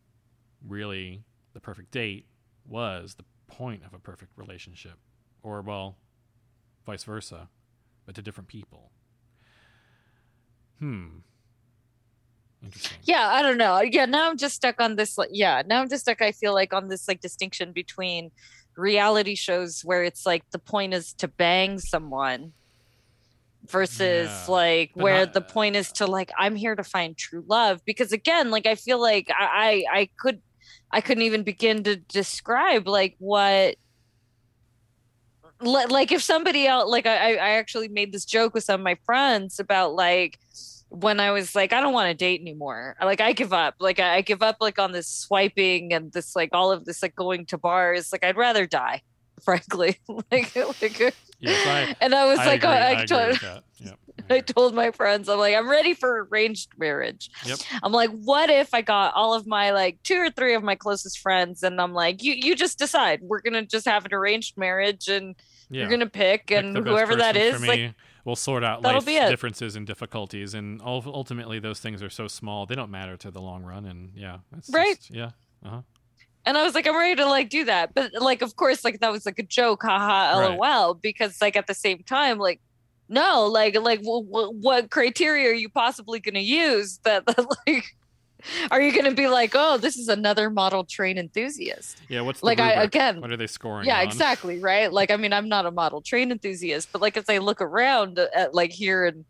really 0.67 1.23
the 1.53 1.61
perfect 1.61 1.93
date 1.93 2.27
was 2.67 3.15
the 3.15 3.25
point 3.47 3.85
of 3.85 3.95
a 3.95 4.01
perfect 4.01 4.33
relationship 4.37 4.99
or 5.47 5.63
well, 5.63 5.97
vice 6.85 7.05
versa, 7.05 7.49
but 8.05 8.15
to 8.17 8.23
different 8.23 8.49
people. 8.49 8.91
Hmm. 10.81 11.19
Interesting. 12.65 12.99
Yeah, 13.05 13.29
I 13.29 13.43
don't 13.43 13.57
know. 13.59 13.81
Yeah, 13.81 14.07
now 14.07 14.29
I'm 14.29 14.37
just 14.37 14.57
stuck 14.57 14.81
on 14.81 14.97
this. 14.97 15.17
Like, 15.17 15.29
yeah, 15.33 15.63
now 15.67 15.81
I'm 15.81 15.89
just 15.89 16.03
stuck. 16.03 16.21
I 16.21 16.33
feel 16.33 16.53
like 16.53 16.73
on 16.73 16.89
this 16.89 17.07
like 17.07 17.21
distinction 17.21 17.73
between 17.73 18.33
reality 18.77 19.37
shows 19.37 19.83
where 19.85 20.03
it's 20.03 20.27
like 20.27 20.43
the 20.51 20.59
point 20.59 20.95
is 20.95 21.13
to 21.15 21.29
bang 21.29 21.79
someone 21.79 22.53
versus 23.69 24.29
Yeah. 24.29 24.45
like 24.53 24.91
But 24.95 25.03
where 25.03 25.19
not- 25.27 25.33
the 25.33 25.41
point 25.41 25.77
is 25.77 25.93
to 25.93 26.07
like 26.07 26.31
I'm 26.37 26.57
here 26.57 26.75
to 26.75 26.85
find 26.85 27.17
true 27.17 27.45
love 27.47 27.81
because 27.87 28.13
again 28.13 28.51
like 28.51 28.67
I 28.67 28.75
feel 28.75 29.01
like 29.01 29.29
I 29.31 29.85
I, 29.93 29.99
I 30.01 30.09
could 30.19 30.43
I 30.91 31.01
couldn't 31.01 31.23
even 31.25 31.43
begin 31.43 31.83
to 31.85 31.97
describe 31.97 32.87
like 32.87 33.17
what 33.19 33.77
like 35.61 36.13
if 36.13 36.23
somebody 36.23 36.67
else 36.67 36.91
like 36.91 37.07
I 37.07 37.35
I 37.37 37.51
actually 37.51 37.89
made 37.89 38.13
this 38.13 38.25
joke 38.25 38.55
with 38.55 38.65
some 38.65 38.81
of 38.81 38.85
my 38.85 38.97
friends 39.07 39.59
about 39.59 39.95
like 39.95 40.39
when 40.89 41.19
I 41.21 41.31
was 41.31 41.55
like 41.55 41.73
I 41.73 41.81
don't 41.81 41.93
want 41.93 42.09
to 42.09 42.15
date 42.15 42.41
anymore. 42.41 42.97
Like 43.01 43.21
I 43.21 43.33
give 43.33 43.53
up. 43.53 43.75
Like 43.79 43.99
I, 43.99 44.21
give 44.21 44.43
up 44.43 44.57
like 44.61 44.79
on 44.79 44.93
this 44.93 45.09
swiping 45.09 45.93
and 45.93 46.13
this 46.13 46.37
like 46.37 46.51
all 46.53 46.71
of 46.73 46.85
this 46.85 47.03
like 47.03 47.17
going 47.17 47.47
to 47.47 47.59
bars. 47.59 48.13
Like 48.13 48.25
I'd 48.25 48.37
rather 48.37 48.67
die 48.67 49.03
frankly. 49.43 49.99
Like 50.31 50.55
like 50.57 51.15
Yes, 51.39 51.67
I, 51.67 51.97
and 52.01 52.15
I 52.15 52.25
was 52.27 52.39
I 52.39 52.47
like 52.47 52.65
oh, 52.65 52.71
agree, 52.71 52.79
I, 52.79 52.81
I 52.81 52.87
I, 52.87 52.91
agree 52.93 53.07
told, 53.07 53.29
with 53.29 53.41
that. 53.43 53.65
Yep. 53.79 53.99
I 54.31 54.41
told 54.41 54.75
my 54.75 54.91
friends, 54.91 55.29
I'm 55.29 55.39
like, 55.39 55.55
I'm 55.55 55.69
ready 55.69 55.95
for 55.95 56.27
arranged 56.31 56.71
marriage. 56.79 57.31
Yep. 57.45 57.59
I'm 57.83 57.93
like, 57.93 58.11
what 58.11 58.51
if 58.51 58.75
I 58.75 58.83
got 58.83 59.15
all 59.15 59.35
of 59.35 59.47
my 59.47 59.71
like 59.73 60.03
two 60.03 60.17
or 60.17 60.31
three 60.31 60.55
of 60.55 60.63
my 60.63 60.75
closest 60.75 61.19
friends, 61.21 61.63
and 61.63 61.81
I'm 61.81 61.93
like, 61.93 62.23
you 62.23 62.33
you 62.33 62.55
just 62.55 62.79
decide. 62.79 63.21
We're 63.23 63.41
gonna 63.41 63.65
just 63.67 63.87
have 63.87 64.05
an 64.05 64.15
arranged 64.15 64.57
marriage, 64.57 65.09
and 65.09 65.35
yeah. 65.71 65.81
you're 65.83 65.91
gonna 65.91 66.07
pick, 66.07 66.49
Pick 66.49 66.57
and 66.59 66.77
whoever 66.77 67.17
that 67.17 67.37
is, 67.37 67.61
for 67.61 67.67
like, 67.67 67.79
me. 67.81 67.95
we'll 68.25 68.37
sort 68.37 68.63
out 68.65 68.83
life 68.83 69.05
differences 69.05 69.77
and 69.77 69.87
difficulties, 69.87 70.55
and 70.55 70.81
ul- 70.83 71.03
ultimately 71.07 71.59
those 71.59 71.81
things 71.81 72.03
are 72.03 72.11
so 72.11 72.29
small 72.29 72.67
they 72.67 72.75
don't 72.75 72.91
matter 72.91 73.17
to 73.17 73.31
the 73.31 73.41
long 73.41 73.63
run. 73.65 73.85
And 73.85 74.11
yeah, 74.15 74.39
that's 74.53 74.71
Right. 74.71 74.97
just- 74.97 75.11
yeah. 75.15 75.31
Uh-huh. 75.65 75.81
and 76.45 76.57
I 76.57 76.63
was 76.63 76.75
like, 76.75 76.87
I'm 76.87 76.97
ready 76.97 77.17
to 77.17 77.27
like 77.27 77.49
do 77.49 77.65
that, 77.65 77.93
but 77.95 78.13
like, 78.21 78.43
of 78.43 78.55
course, 78.57 78.85
like 78.85 79.01
that 79.01 79.11
was 79.11 79.27
like 79.27 79.39
a 79.39 79.43
joke, 79.43 79.83
haha, 79.83 80.39
Right. 80.39 80.59
lol, 80.59 80.95
because 80.95 81.41
like 81.41 81.57
at 81.57 81.67
the 81.67 81.75
same 81.75 82.03
time, 82.05 82.39
like. 82.39 82.61
No, 83.09 83.47
like, 83.47 83.77
like, 83.81 84.03
w- 84.03 84.27
w- 84.27 84.59
what 84.61 84.91
criteria 84.91 85.51
are 85.51 85.55
you 85.55 85.69
possibly 85.69 86.19
going 86.21 86.35
to 86.35 86.41
use? 86.41 86.99
That, 87.05 87.25
that, 87.27 87.39
like, 87.67 87.85
are 88.71 88.81
you 88.81 88.93
going 88.93 89.05
to 89.07 89.15
be 89.15 89.29
like, 89.29 89.53
oh, 89.55 89.77
this 89.79 89.97
is 89.97 90.09
another 90.09 90.51
model 90.51 90.85
train 90.85 91.19
enthusiast? 91.19 91.99
Yeah. 92.09 92.21
What's 92.21 92.43
Like, 92.43 92.61
I 92.61 92.73
again, 92.83 93.21
What 93.21 93.33
are 93.33 93.37
they 93.37 93.47
scoring? 93.47 93.87
yeah 93.87 93.99
on? 94.01 94.05
exactly 94.07 94.59
right 94.59 94.93
like 94.93 95.11
i 95.11 95.17
mean 95.17 95.33
i'm 95.33 95.49
not 95.49 95.67
a 95.67 95.71
model 95.71 96.01
train 96.03 96.31
enthusiast 96.31 96.89
but 96.93 97.01
like 97.03 97.17
as 97.17 97.25
i 97.29 97.39
look 97.39 97.61
around 97.61 98.19
at 98.19 98.55
like 98.55 98.71
here 98.73 99.05
and 99.05 99.25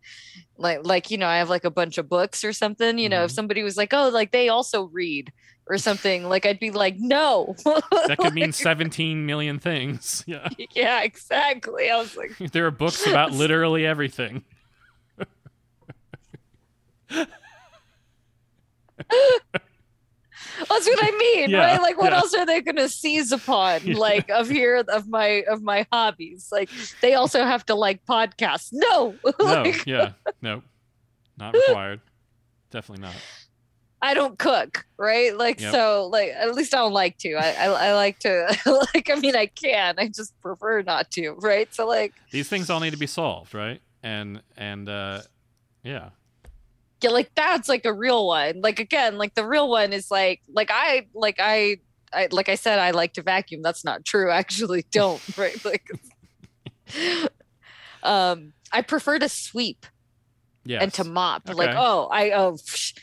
like 0.58 0.80
like 0.84 1.10
you 1.10 1.18
know 1.18 1.26
i 1.26 1.38
have 1.38 1.48
like 1.50 1.64
a 1.64 1.70
bunch 1.70 1.98
of 1.98 2.08
books 2.08 2.44
or 2.44 2.52
something 2.52 2.98
you 2.98 3.08
know 3.08 3.24
if 3.24 3.30
Mhm. 3.30 3.34
somebody 3.34 3.62
was 3.62 3.76
like 3.76 3.92
oh 3.94 4.08
like 4.08 4.30
they 4.32 4.48
also 4.48 4.84
read 4.84 5.32
or 5.68 5.78
something 5.78 6.24
like 6.28 6.46
i'd 6.46 6.58
be 6.60 6.70
like 6.70 6.96
no 6.98 7.54
That 7.64 8.18
could 8.18 8.34
mean 8.34 8.52
17 8.52 9.24
million 9.26 9.58
things. 9.58 10.22
Yeah. 10.28 10.48
yeah 10.74 11.02
exactly 11.02 11.90
i 11.90 11.96
was 11.96 12.16
like 12.16 12.36
there 12.52 12.66
are 12.66 12.70
books 12.70 13.06
about 13.06 13.32
literally 13.32 13.84
everything. 13.86 14.44
that's 20.59 20.86
what 20.86 20.98
i 21.05 21.10
mean 21.18 21.51
Yeah, 21.51 21.59
right 21.73 21.82
like 21.82 21.98
what 21.98 22.12
yeah. 22.12 22.18
else 22.18 22.35
are 22.35 22.47
they 22.47 22.60
gonna 22.62 22.89
seize 22.89 23.32
upon 23.32 23.81
Yeah. 23.85 23.97
like 23.98 24.31
of 24.31 24.48
here 24.48 24.77
of 24.89 25.09
my 25.09 25.44
of 25.48 25.62
my 25.62 25.86
hobbies 25.93 26.48
like 26.51 26.70
they 27.02 27.14
also 27.14 27.44
have 27.44 27.64
to 27.66 27.74
like 27.74 28.05
podcasts 28.06 28.68
no 28.73 29.14
No. 29.24 29.32
like 29.44 29.86
yeah. 29.86 30.12
No. 30.43 30.62
Not 31.39 31.52
required. 31.55 32.01
Definitely 32.70 33.02
not. 33.02 33.14
I 34.01 34.14
don't 34.14 34.39
cook, 34.39 34.86
right? 34.98 35.36
Like 35.36 35.60
Yep. 35.60 35.73
so, 35.73 36.09
like 36.10 36.31
at 36.31 36.55
least 36.55 36.73
I 36.74 36.78
don't 36.78 36.93
like 36.94 37.18
to. 37.18 37.35
I 37.35 37.51
I, 37.52 37.89
I 37.89 37.94
like 37.94 38.18
to 38.20 38.56
like. 38.94 39.10
I 39.10 39.16
mean, 39.16 39.36
I 39.36 39.44
can. 39.47 39.97
I 39.98 40.09
just 40.09 40.32
prefer 40.40 40.81
not 40.82 41.10
to, 41.12 41.32
right? 41.32 41.73
So 41.74 41.86
like, 41.86 42.14
These 42.31 42.48
things 42.48 42.70
all 42.70 42.81
need 42.81 42.93
to 42.93 42.97
be 42.98 43.06
solved, 43.06 43.52
right? 43.55 43.82
And 44.02 44.40
and 44.56 44.89
uh 44.89 45.20
yeah. 45.82 46.10
Yeah, 47.02 47.10
like 47.10 47.31
that's 47.35 47.68
like 47.68 47.85
a 47.85 47.93
real 47.93 48.27
one. 48.27 48.60
Like 48.62 48.81
again, 48.81 49.18
like 49.18 49.35
the 49.35 49.47
real 49.47 49.68
one 49.68 49.93
is 49.93 50.10
like 50.10 50.43
like 50.48 50.70
I 50.73 51.06
like 51.14 51.36
I. 51.40 51.78
I, 52.14 52.28
like 52.31 52.48
I 52.48 52.55
said, 52.55 52.78
I 52.78 52.93
like 52.93 53.14
to 53.14 53.23
vacuum. 53.23 53.62
That's 53.62 53.85
not 53.85 54.05
true. 54.05 54.31
I 54.31 54.36
actually 54.36 54.86
don't. 54.93 55.20
Right? 55.36 55.62
Like, 55.64 55.90
um, 58.02 58.52
I 58.73 58.82
prefer 58.82 59.18
to 59.18 59.28
sweep 59.28 59.86
Yes. 60.64 60.82
and 60.82 60.93
to 60.94 61.05
mop. 61.05 61.48
Like, 61.52 61.74
oh, 61.77 62.09
I 62.10 62.31
oh, 62.31 62.52
psh, 62.52 62.97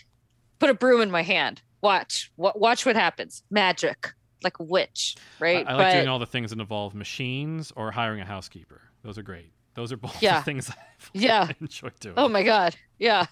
put 0.59 0.69
a 0.69 0.73
broom 0.73 1.01
in 1.01 1.11
my 1.11 1.21
hand. 1.21 1.61
Watch, 1.81 2.31
what, 2.37 2.59
watch 2.59 2.85
what 2.85 2.95
happens. 2.95 3.43
Magic, 3.51 4.13
like 4.41 4.59
a 4.59 4.63
witch, 4.63 5.15
right? 5.39 5.65
I 5.67 5.73
like 5.75 5.93
doing 5.93 6.07
all 6.07 6.19
the 6.19 6.25
things 6.25 6.49
that 6.51 6.59
involve 6.59 6.95
machines 6.95 7.71
or 7.75 7.91
hiring 7.91 8.21
a 8.21 8.25
housekeeper. 8.25 8.81
Those 9.03 9.17
are 9.17 9.23
great. 9.23 9.51
Those 9.75 9.91
are 9.91 9.97
both 9.97 10.21
Yeah. 10.21 10.41
things 10.43 10.69
I've 10.69 11.11
Yeah. 11.13 11.49
enjoyed 11.61 11.99
doing. 11.99 12.15
oh 12.17 12.29
my 12.29 12.43
god, 12.43 12.75
yeah. 12.99 13.25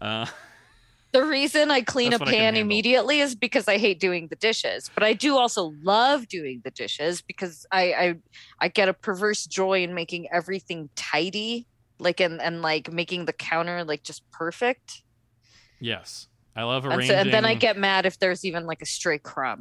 Uh, 0.00 0.26
The 1.12 1.22
reason 1.24 1.70
I 1.70 1.82
clean 1.82 2.14
a 2.14 2.18
what 2.18 2.28
I 2.28 2.30
can 2.32 2.40
pan 2.40 2.56
immediately 2.56 3.20
is 3.20 3.34
because 3.34 3.68
I 3.68 3.76
hate 3.76 4.00
doing 4.00 4.28
the 4.28 4.36
dishes, 4.36 4.90
but 4.94 5.02
I 5.04 5.12
do 5.12 5.36
also 5.36 5.74
love 5.82 6.26
doing 6.26 6.62
the 6.64 6.70
dishes 6.70 7.20
because 7.20 7.66
I 7.70 7.82
I, 7.92 8.14
I 8.60 8.68
get 8.68 8.88
a 8.88 8.94
perverse 8.94 9.44
joy 9.44 9.82
in 9.82 9.92
making 9.94 10.28
everything 10.32 10.88
tidy, 10.96 11.66
like 11.98 12.20
and 12.20 12.40
and 12.40 12.62
like 12.62 12.90
making 12.90 13.26
the 13.26 13.34
counter 13.34 13.84
like 13.84 14.02
just 14.04 14.22
perfect. 14.30 15.02
yes. 15.80 16.28
I 16.54 16.64
love 16.64 16.84
And, 16.84 16.94
arranging. 16.94 17.16
so, 17.16 17.20
and 17.20 17.32
then 17.32 17.46
I 17.46 17.54
get 17.54 17.78
mad 17.78 18.04
if 18.04 18.18
there's 18.18 18.44
even 18.44 18.66
like 18.66 18.82
a 18.82 18.86
stray 18.86 19.16
crumb. 19.18 19.60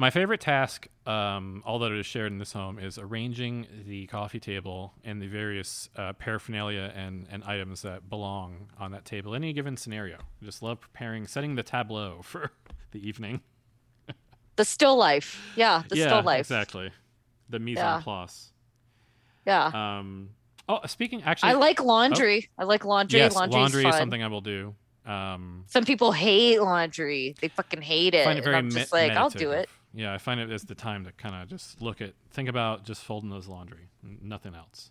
My 0.00 0.10
favorite 0.10 0.40
task, 0.40 0.86
um, 1.06 1.60
although 1.66 1.86
it 1.86 1.98
is 1.98 2.06
shared 2.06 2.30
in 2.30 2.38
this 2.38 2.52
home, 2.52 2.78
is 2.78 2.98
arranging 2.98 3.66
the 3.84 4.06
coffee 4.06 4.38
table 4.38 4.94
and 5.02 5.20
the 5.20 5.26
various 5.26 5.88
uh, 5.96 6.12
paraphernalia 6.12 6.92
and, 6.94 7.26
and 7.32 7.42
items 7.42 7.82
that 7.82 8.08
belong 8.08 8.68
on 8.78 8.92
that 8.92 9.04
table 9.04 9.34
in 9.34 9.42
any 9.42 9.52
given 9.52 9.76
scenario. 9.76 10.18
I 10.40 10.44
just 10.44 10.62
love 10.62 10.80
preparing, 10.80 11.26
setting 11.26 11.56
the 11.56 11.64
tableau 11.64 12.20
for 12.22 12.52
the 12.92 13.06
evening. 13.06 13.40
The 14.54 14.64
still 14.64 14.96
life, 14.96 15.52
yeah, 15.56 15.82
the 15.88 15.96
yeah, 15.96 16.06
still 16.06 16.22
life, 16.22 16.40
exactly. 16.40 16.90
The 17.48 17.58
mise 17.58 17.76
Yeah. 17.78 17.96
en 17.96 18.02
place. 18.02 18.52
yeah. 19.46 19.98
Um, 19.98 20.30
oh, 20.68 20.78
speaking 20.86 21.22
actually, 21.24 21.50
I 21.50 21.54
like 21.54 21.82
laundry. 21.82 22.48
I 22.56 22.64
like 22.64 22.84
laundry. 22.84 23.18
yes, 23.18 23.34
Laundry's 23.34 23.54
laundry 23.56 23.82
fun. 23.82 23.92
is 23.94 23.98
something 23.98 24.22
I 24.22 24.28
will 24.28 24.40
do. 24.42 24.74
Um, 25.06 25.64
Some 25.68 25.84
people 25.84 26.12
hate 26.12 26.60
laundry. 26.60 27.34
They 27.40 27.48
fucking 27.48 27.82
hate 27.82 28.14
it. 28.14 28.24
Find 28.24 28.38
it 28.38 28.42
and 28.42 28.44
very 28.44 28.56
I'm 28.56 28.70
just 28.70 28.92
me- 28.92 29.00
like, 29.08 29.12
I'll 29.12 29.30
do 29.30 29.52
it. 29.52 29.68
Yeah, 29.94 30.12
I 30.12 30.18
find 30.18 30.38
it 30.38 30.50
as 30.50 30.64
the 30.64 30.74
time 30.74 31.04
to 31.04 31.12
kind 31.12 31.34
of 31.34 31.48
just 31.48 31.80
look 31.80 32.00
at, 32.00 32.12
think 32.30 32.48
about 32.48 32.84
just 32.84 33.02
folding 33.02 33.30
those 33.30 33.48
laundry, 33.48 33.88
nothing 34.02 34.54
else. 34.54 34.90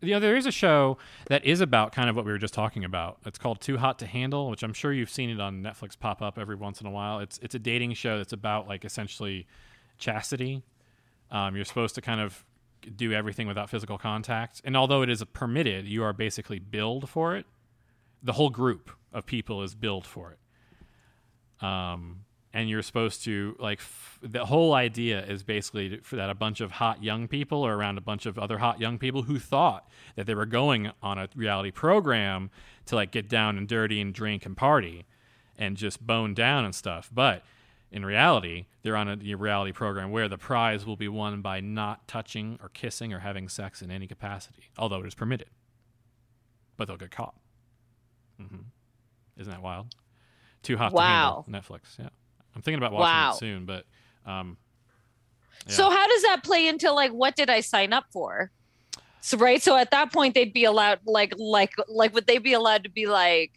You 0.00 0.14
know, 0.14 0.20
there 0.20 0.36
is 0.36 0.46
a 0.46 0.52
show 0.52 0.96
that 1.26 1.44
is 1.44 1.60
about 1.60 1.92
kind 1.92 2.08
of 2.08 2.14
what 2.14 2.24
we 2.24 2.30
were 2.30 2.38
just 2.38 2.54
talking 2.54 2.84
about. 2.84 3.18
It's 3.26 3.38
called 3.38 3.60
Too 3.60 3.78
Hot 3.78 3.98
to 3.98 4.06
Handle, 4.06 4.48
which 4.48 4.62
I'm 4.62 4.72
sure 4.72 4.92
you've 4.92 5.10
seen 5.10 5.28
it 5.28 5.40
on 5.40 5.62
Netflix 5.62 5.98
pop 5.98 6.22
up 6.22 6.38
every 6.38 6.54
once 6.54 6.80
in 6.80 6.86
a 6.86 6.90
while. 6.90 7.18
It's 7.18 7.38
it's 7.42 7.56
a 7.56 7.58
dating 7.58 7.94
show 7.94 8.16
that's 8.18 8.32
about 8.32 8.68
like 8.68 8.84
essentially 8.84 9.46
chastity. 9.98 10.62
Um, 11.32 11.56
you're 11.56 11.64
supposed 11.64 11.96
to 11.96 12.00
kind 12.00 12.20
of 12.20 12.44
do 12.94 13.12
everything 13.12 13.48
without 13.48 13.70
physical 13.70 13.98
contact, 13.98 14.62
and 14.64 14.76
although 14.76 15.02
it 15.02 15.10
is 15.10 15.22
permitted, 15.32 15.86
you 15.86 16.04
are 16.04 16.12
basically 16.12 16.60
billed 16.60 17.08
for 17.08 17.36
it. 17.36 17.44
The 18.22 18.34
whole 18.34 18.50
group 18.50 18.90
of 19.12 19.26
people 19.26 19.64
is 19.64 19.74
billed 19.74 20.06
for 20.06 20.30
it 20.30 20.38
um, 21.60 22.24
and 22.58 22.68
you're 22.68 22.82
supposed 22.82 23.22
to 23.24 23.54
like 23.60 23.78
f- 23.78 24.18
the 24.22 24.44
whole 24.46 24.74
idea 24.74 25.24
is 25.24 25.42
basically 25.44 25.88
to- 25.90 26.00
for 26.02 26.16
that 26.16 26.28
a 26.28 26.34
bunch 26.34 26.60
of 26.60 26.72
hot 26.72 27.02
young 27.04 27.28
people 27.28 27.64
are 27.64 27.76
around 27.76 27.98
a 27.98 28.00
bunch 28.00 28.26
of 28.26 28.38
other 28.38 28.58
hot 28.58 28.80
young 28.80 28.98
people 28.98 29.22
who 29.22 29.38
thought 29.38 29.88
that 30.16 30.26
they 30.26 30.34
were 30.34 30.46
going 30.46 30.90
on 31.02 31.18
a 31.18 31.28
reality 31.36 31.70
program 31.70 32.50
to 32.86 32.96
like 32.96 33.10
get 33.12 33.28
down 33.28 33.56
and 33.56 33.68
dirty 33.68 34.00
and 34.00 34.12
drink 34.12 34.44
and 34.44 34.56
party 34.56 35.06
and 35.56 35.76
just 35.76 36.04
bone 36.04 36.34
down 36.34 36.64
and 36.64 36.74
stuff. 36.74 37.10
But 37.12 37.44
in 37.92 38.04
reality 38.04 38.66
they're 38.82 38.96
on 38.96 39.08
a 39.08 39.34
reality 39.36 39.72
program 39.72 40.10
where 40.10 40.28
the 40.28 40.36
prize 40.38 40.84
will 40.84 40.96
be 40.96 41.08
won 41.08 41.40
by 41.40 41.60
not 41.60 42.06
touching 42.08 42.58
or 42.62 42.68
kissing 42.70 43.12
or 43.12 43.20
having 43.20 43.48
sex 43.48 43.82
in 43.82 43.90
any 43.90 44.06
capacity 44.08 44.64
although 44.76 45.00
it 45.02 45.06
is 45.06 45.14
permitted. 45.14 45.48
But 46.76 46.88
they'll 46.88 46.96
get 46.96 47.10
caught. 47.12 47.34
Mm-hmm. 48.42 48.62
isn't 49.40 49.52
that 49.52 49.62
wild? 49.62 49.94
Too 50.62 50.76
hot 50.76 50.92
Wow. 50.92 51.44
to 51.46 51.52
handle. 51.52 51.62
Netflix 51.62 51.98
yeah 51.98 52.08
i'm 52.58 52.62
thinking 52.62 52.78
about 52.78 52.92
watching 52.92 53.04
Wow. 53.04 53.30
it 53.32 53.38
soon 53.38 53.64
but 53.66 53.84
um 54.26 54.56
yeah. 55.66 55.74
So 55.74 55.90
how 55.90 56.06
does 56.06 56.22
that 56.22 56.42
play 56.44 56.66
into 56.66 56.90
like 56.92 57.10
what 57.12 57.36
did 57.36 57.50
I 57.50 57.60
sign 57.60 57.92
up 57.92 58.04
for? 58.10 58.50
So 59.20 59.36
right, 59.36 59.60
so 59.62 59.76
at 59.76 59.90
that 59.90 60.12
point 60.12 60.34
they'd 60.34 60.52
be 60.52 60.64
allowed 60.64 61.00
like 61.04 61.34
like 61.36 61.72
like 61.88 62.14
would 62.14 62.26
they 62.26 62.38
be 62.38 62.54
allowed 62.54 62.84
to 62.84 62.90
be 62.90 63.06
like 63.06 63.52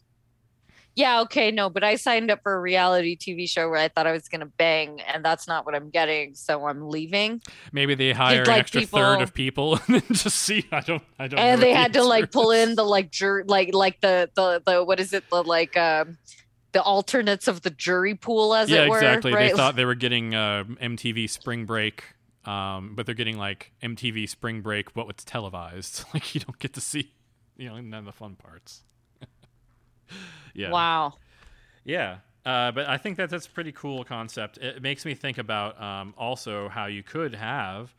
yeah, 0.93 1.21
okay, 1.21 1.51
no, 1.51 1.69
but 1.69 1.85
I 1.85 1.95
signed 1.95 2.29
up 2.29 2.41
for 2.43 2.53
a 2.53 2.59
reality 2.59 3.15
TV 3.15 3.47
show 3.47 3.69
where 3.69 3.79
I 3.79 3.87
thought 3.87 4.07
I 4.07 4.11
was 4.11 4.27
going 4.27 4.41
to 4.41 4.45
bang 4.57 4.99
and 5.01 5.23
that's 5.23 5.47
not 5.47 5.65
what 5.65 5.73
I'm 5.73 5.89
getting, 5.89 6.35
so 6.35 6.67
I'm 6.67 6.89
leaving. 6.89 7.41
maybe 7.71 7.95
they 7.95 8.11
hire 8.11 8.41
an 8.41 8.49
extra 8.49 8.81
people- 8.81 8.99
third 8.99 9.21
of 9.21 9.33
people 9.33 9.75
and 9.87 10.01
then 10.01 10.03
just 10.11 10.37
see 10.39 10.65
i 10.71 10.81
don't 10.81 11.03
i 11.17 11.27
don't 11.29 11.39
And 11.39 11.61
they 11.61 11.71
the 11.71 11.77
had 11.79 11.93
to 11.93 12.03
like 12.03 12.29
pull 12.31 12.51
in 12.51 12.75
the 12.75 12.83
like 12.83 13.09
jur- 13.09 13.45
like 13.47 13.73
like 13.73 14.01
the 14.01 14.29
the 14.35 14.61
the 14.65 14.83
what 14.83 14.99
is 14.99 15.13
it 15.13 15.23
the 15.29 15.43
like 15.43 15.77
um 15.77 16.17
the 16.71 16.81
alternates 16.81 17.47
of 17.47 17.61
the 17.61 17.69
jury 17.69 18.15
pool, 18.15 18.53
as 18.53 18.69
yeah, 18.69 18.83
it 18.83 18.89
were. 18.89 18.97
exactly. 18.97 19.33
Right? 19.33 19.51
They 19.51 19.57
thought 19.57 19.75
they 19.75 19.85
were 19.85 19.95
getting 19.95 20.33
uh, 20.35 20.63
MTV 20.81 21.29
Spring 21.29 21.65
Break, 21.65 22.03
um, 22.45 22.93
but 22.95 23.05
they're 23.05 23.15
getting 23.15 23.37
like 23.37 23.71
MTV 23.83 24.29
Spring 24.29 24.61
Break, 24.61 24.93
but 24.93 25.07
it's 25.09 25.23
televised. 25.23 26.05
like 26.13 26.33
you 26.33 26.41
don't 26.41 26.59
get 26.59 26.73
to 26.73 26.81
see, 26.81 27.11
you 27.57 27.69
know, 27.69 27.79
none 27.79 27.99
of 27.99 28.05
the 28.05 28.11
fun 28.11 28.35
parts. 28.35 28.83
yeah. 30.53 30.71
Wow. 30.71 31.15
Yeah. 31.83 32.17
Uh, 32.45 32.71
but 32.71 32.89
I 32.89 32.97
think 32.97 33.17
that 33.17 33.29
that's 33.29 33.45
a 33.45 33.51
pretty 33.51 33.71
cool 33.71 34.03
concept. 34.03 34.57
It 34.57 34.81
makes 34.81 35.05
me 35.05 35.13
think 35.13 35.37
about 35.37 35.79
um, 35.79 36.13
also 36.17 36.69
how 36.69 36.87
you 36.87 37.03
could 37.03 37.35
have. 37.35 37.93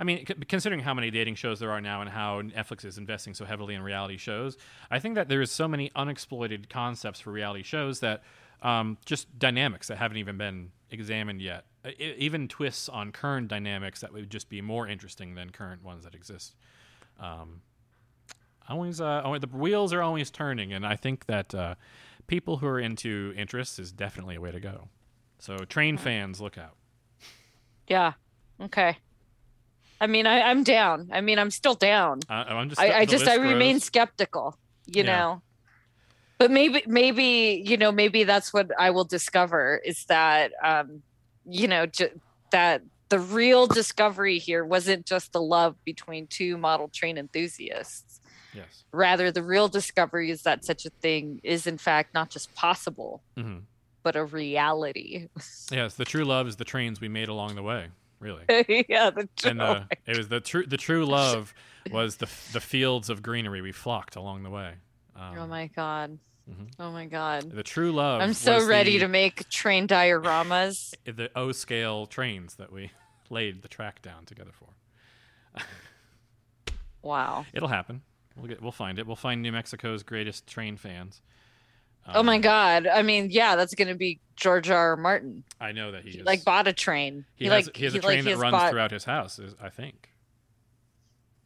I 0.00 0.04
mean, 0.04 0.26
c- 0.26 0.34
considering 0.48 0.80
how 0.80 0.94
many 0.94 1.10
dating 1.10 1.36
shows 1.36 1.60
there 1.60 1.70
are 1.70 1.80
now 1.80 2.00
and 2.00 2.10
how 2.10 2.42
Netflix 2.42 2.84
is 2.84 2.98
investing 2.98 3.34
so 3.34 3.44
heavily 3.44 3.74
in 3.74 3.82
reality 3.82 4.16
shows, 4.16 4.56
I 4.90 4.98
think 4.98 5.14
that 5.14 5.28
there's 5.28 5.50
so 5.50 5.68
many 5.68 5.90
unexploited 5.94 6.68
concepts 6.68 7.20
for 7.20 7.30
reality 7.30 7.62
shows 7.62 8.00
that 8.00 8.22
um, 8.62 8.98
just 9.04 9.38
dynamics 9.38 9.88
that 9.88 9.98
haven't 9.98 10.16
even 10.16 10.36
been 10.38 10.70
examined 10.90 11.40
yet. 11.42 11.64
I- 11.84 11.88
I- 12.00 12.14
even 12.18 12.48
twists 12.48 12.88
on 12.88 13.12
current 13.12 13.48
dynamics 13.48 14.00
that 14.00 14.12
would 14.12 14.30
just 14.30 14.48
be 14.48 14.60
more 14.60 14.88
interesting 14.88 15.34
than 15.34 15.50
current 15.50 15.82
ones 15.84 16.04
that 16.04 16.14
exist. 16.14 16.56
Um, 17.20 17.60
always, 18.68 19.00
uh, 19.00 19.22
always, 19.24 19.42
the 19.42 19.46
wheels 19.48 19.92
are 19.92 20.02
always 20.02 20.30
turning, 20.30 20.72
and 20.72 20.86
I 20.86 20.96
think 20.96 21.26
that 21.26 21.54
uh, 21.54 21.74
people 22.26 22.56
who 22.56 22.66
are 22.66 22.80
into 22.80 23.32
interests 23.36 23.78
is 23.78 23.92
definitely 23.92 24.36
a 24.36 24.40
way 24.40 24.50
to 24.50 24.60
go. 24.60 24.88
So, 25.38 25.58
train 25.58 25.98
fans, 25.98 26.40
look 26.40 26.56
out. 26.56 26.76
Yeah. 27.86 28.14
Okay. 28.60 28.96
I 30.04 30.06
mean, 30.06 30.26
I, 30.26 30.42
I'm 30.42 30.62
down. 30.64 31.08
I 31.12 31.22
mean, 31.22 31.38
I'm 31.38 31.50
still 31.50 31.74
down. 31.74 32.20
Uh, 32.28 32.32
I'm 32.34 32.68
just, 32.68 32.78
I, 32.80 32.92
I 33.00 33.04
just 33.06 33.26
I 33.26 33.36
list 33.36 33.42
remain 33.48 33.72
grows. 33.76 33.84
skeptical, 33.84 34.58
you 34.86 35.02
Yeah. 35.02 35.10
know. 35.12 35.42
But 36.38 36.50
maybe 36.50 36.82
maybe 36.86 37.62
you 37.64 37.76
know 37.78 37.90
maybe 37.90 38.24
that's 38.24 38.52
what 38.52 38.68
I 38.78 38.90
will 38.90 39.04
discover 39.04 39.80
is 39.82 40.04
that 40.06 40.52
um 40.62 41.02
you 41.46 41.68
know 41.68 41.86
ju- 41.86 42.20
that 42.50 42.82
the 43.08 43.18
real 43.18 43.66
discovery 43.66 44.38
here 44.38 44.62
wasn't 44.64 45.06
just 45.06 45.32
the 45.32 45.40
love 45.40 45.76
between 45.84 46.26
two 46.26 46.58
model 46.58 46.88
train 46.92 47.16
enthusiasts. 47.16 48.20
Yes. 48.52 48.84
Rather, 48.92 49.30
the 49.30 49.42
real 49.42 49.68
discovery 49.68 50.30
is 50.30 50.42
that 50.42 50.64
such 50.64 50.84
a 50.84 50.90
thing 51.00 51.40
is 51.44 51.66
in 51.66 51.78
fact 51.78 52.12
not 52.12 52.28
just 52.30 52.54
possible, 52.54 53.22
hmm 53.38 53.58
but 54.02 54.16
a 54.16 54.24
reality. 54.24 55.28
Yes. 55.70 55.94
The 55.94 56.04
true 56.04 56.24
love 56.26 56.46
is 56.46 56.56
the 56.56 56.64
trains 56.64 57.00
we 57.00 57.08
made 57.08 57.28
along 57.30 57.54
the 57.54 57.62
way. 57.62 57.88
Really. 58.24 58.44
yeah, 58.88 59.10
the 59.10 59.28
and 59.44 59.60
uh, 59.60 59.82
it 60.06 60.16
was 60.16 60.28
the 60.28 60.40
true 60.40 60.64
the 60.64 60.78
true 60.78 61.04
love 61.04 61.52
was 61.90 62.16
the 62.16 62.26
the 62.54 62.60
fields 62.60 63.10
of 63.10 63.22
greenery 63.22 63.60
we 63.60 63.70
flocked 63.70 64.16
along 64.16 64.44
the 64.44 64.50
way. 64.50 64.72
Um, 65.14 65.38
oh 65.40 65.46
my 65.46 65.66
god. 65.66 66.18
Mm-hmm. 66.50 66.82
Oh 66.82 66.90
my 66.90 67.04
god. 67.04 67.50
The 67.50 67.62
true 67.62 67.92
love. 67.92 68.22
I'm 68.22 68.32
so 68.32 68.66
ready 68.66 68.94
the, 68.94 69.00
to 69.00 69.08
make 69.08 69.46
train 69.50 69.86
dioramas. 69.86 70.94
the 71.04 71.30
O 71.36 71.52
scale 71.52 72.06
trains 72.06 72.54
that 72.54 72.72
we 72.72 72.92
laid 73.28 73.60
the 73.60 73.68
track 73.68 74.00
down 74.00 74.24
together 74.24 74.52
for. 74.52 74.68
Wow. 77.02 77.44
It'll 77.52 77.68
happen. 77.68 78.00
We'll 78.38 78.48
get 78.48 78.62
we'll 78.62 78.72
find 78.72 78.98
it. 78.98 79.06
We'll 79.06 79.16
find 79.16 79.42
New 79.42 79.52
Mexico's 79.52 80.02
greatest 80.02 80.46
train 80.46 80.78
fans. 80.78 81.20
Oh 82.08 82.22
my 82.22 82.36
Um, 82.36 82.40
god. 82.42 82.86
I 82.86 83.02
mean, 83.02 83.28
yeah, 83.30 83.56
that's 83.56 83.74
going 83.74 83.88
to 83.88 83.94
be 83.94 84.20
George 84.36 84.68
R. 84.70 84.90
R. 84.90 84.96
Martin. 84.96 85.44
I 85.60 85.72
know 85.72 85.92
that 85.92 86.02
he, 86.02 86.10
He 86.10 86.18
is, 86.18 86.26
like 86.26 86.44
bought 86.44 86.66
a 86.68 86.72
train. 86.72 87.24
he, 87.36 87.46
has, 87.46 87.66
like 87.66 87.76
he 87.76 87.84
has 87.84 87.94
a 87.94 87.98
train 88.00 88.24
he 88.24 88.32
that 88.32 88.36
runs 88.38 88.52
bought- 88.52 88.70
throughout 88.70 88.90
his 88.90 89.04
house. 89.04 89.40
I 89.62 89.68
think. 89.70 90.10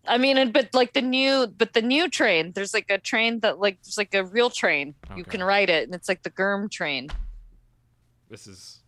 I 0.06 0.16
mean, 0.16 0.52
but 0.52 0.70
like 0.72 0.94
the 0.94 1.02
new, 1.02 1.47
but 1.47 1.74
the 1.74 1.82
new 1.82 2.09
train. 2.09 2.52
There's 2.52 2.72
like 2.72 2.86
a 2.89 2.97
train 2.98 3.40
that 3.40 3.59
like 3.59 3.78
there's 3.82 3.98
like 3.98 4.14
a 4.14 4.24
real 4.24 4.48
train. 4.48 4.94
You 5.14 5.22
can 5.24 5.43
ride 5.43 5.68
it, 5.68 5.85
and 5.85 5.94
it's 5.94 6.09
like 6.09 6.22
the 6.22 6.30
Germ 6.30 6.68
train. 6.70 7.10
This 8.30 8.47
is 8.47 8.80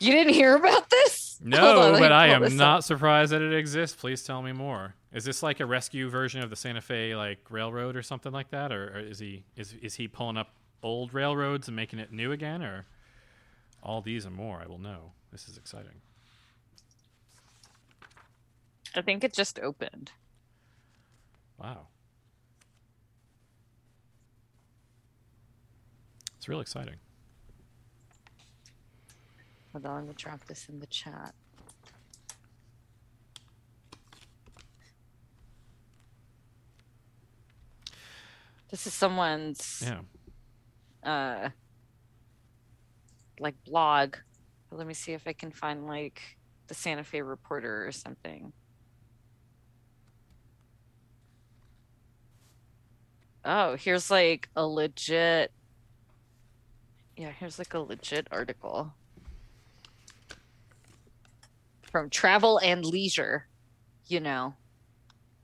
You 0.00 0.10
didn't 0.12 0.34
hear 0.34 0.56
about 0.56 0.90
this? 0.90 1.26
No, 1.40 1.92
on, 1.94 2.00
but 2.00 2.10
I 2.10 2.28
am 2.30 2.42
up. 2.42 2.50
not 2.50 2.82
surprised 2.82 3.30
that 3.30 3.42
it 3.42 3.54
exists. 3.54 3.94
Please 3.94 4.24
tell 4.24 4.42
me 4.42 4.50
more. 4.50 4.94
Is 5.12 5.22
this 5.22 5.40
like 5.40 5.60
a 5.60 5.66
rescue 5.66 6.08
version 6.10 6.42
of 6.42 6.50
the 6.50 6.56
Santa 6.56 6.80
Fe 6.80 7.14
like 7.14 7.38
railroad 7.48 7.94
or 7.94 8.02
something 8.02 8.32
like 8.32 8.50
that, 8.50 8.72
or, 8.72 8.88
or 8.96 8.98
is 8.98 9.20
he 9.20 9.44
is 9.54 9.72
is 9.80 9.94
he 9.94 10.08
pulling 10.08 10.36
up 10.36 10.50
old 10.82 11.12
railroads 11.14 11.68
and 11.68 11.76
making 11.76 11.98
it 11.98 12.12
new 12.12 12.32
again, 12.32 12.62
or 12.62 12.86
all 13.82 14.00
these 14.00 14.24
and 14.24 14.34
more? 14.34 14.60
I 14.62 14.66
will 14.66 14.78
know. 14.78 15.12
This 15.32 15.48
is 15.48 15.56
exciting. 15.56 16.00
I 18.94 19.02
think 19.02 19.22
it 19.22 19.32
just 19.32 19.58
opened. 19.60 20.12
Wow. 21.58 21.88
It's 26.36 26.48
real 26.48 26.60
exciting. 26.60 26.96
Hold 29.72 29.86
on, 29.86 29.98
I'm 29.98 30.04
gonna 30.04 30.14
drop 30.14 30.44
this 30.46 30.68
in 30.68 30.80
the 30.80 30.86
chat. 30.86 31.34
This 38.70 38.86
is 38.86 38.94
someone's 38.94 39.82
Yeah. 39.84 40.00
Uh 41.04 41.50
like 43.40 43.56
blog. 43.64 44.16
Let 44.70 44.86
me 44.86 44.94
see 44.94 45.12
if 45.12 45.26
I 45.26 45.32
can 45.32 45.52
find 45.52 45.86
like 45.86 46.20
the 46.68 46.74
Santa 46.74 47.04
Fe 47.04 47.22
Reporter 47.22 47.86
or 47.86 47.92
something. 47.92 48.52
Oh, 53.44 53.76
here's 53.76 54.10
like 54.10 54.48
a 54.56 54.66
legit 54.66 55.52
Yeah, 57.16 57.32
here's 57.32 57.58
like 57.58 57.74
a 57.74 57.80
legit 57.80 58.28
article 58.30 58.94
from 61.90 62.10
Travel 62.10 62.58
and 62.58 62.84
Leisure, 62.84 63.48
you 64.06 64.20
know, 64.20 64.56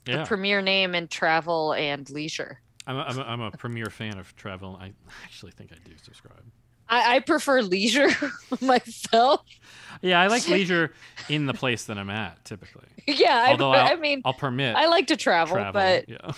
Yeah. 0.06 0.22
the 0.22 0.26
premier 0.26 0.62
name 0.62 0.94
in 0.94 1.08
travel 1.08 1.72
and 1.74 2.08
leisure. 2.10 2.60
I'm 2.86 2.96
a, 2.96 3.00
I'm, 3.00 3.18
a, 3.18 3.22
I'm 3.22 3.40
a 3.40 3.50
premier 3.52 3.86
fan 3.86 4.18
of 4.18 4.34
travel. 4.36 4.78
I 4.80 4.92
actually 5.24 5.52
think 5.52 5.72
I 5.72 5.76
do 5.88 5.94
subscribe. 6.02 6.42
I, 6.88 7.16
I 7.16 7.20
prefer 7.20 7.62
leisure 7.62 8.10
myself. 8.60 9.40
Yeah, 10.02 10.20
I 10.20 10.26
like 10.26 10.46
leisure 10.48 10.92
in 11.30 11.46
the 11.46 11.54
place 11.54 11.84
that 11.84 11.96
I'm 11.98 12.10
at 12.10 12.44
typically. 12.44 12.84
Yeah, 13.06 13.34
I, 13.46 13.50
Although 13.52 13.72
I 13.72 13.88
I'll- 13.90 13.96
mean, 13.96 14.20
I'll 14.24 14.34
permit 14.34 14.76
I 14.76 14.86
like 14.86 15.06
to 15.06 15.16
travel, 15.16 15.56
travel. 15.56 15.72
but 15.72 16.08
yeah. 16.08 16.32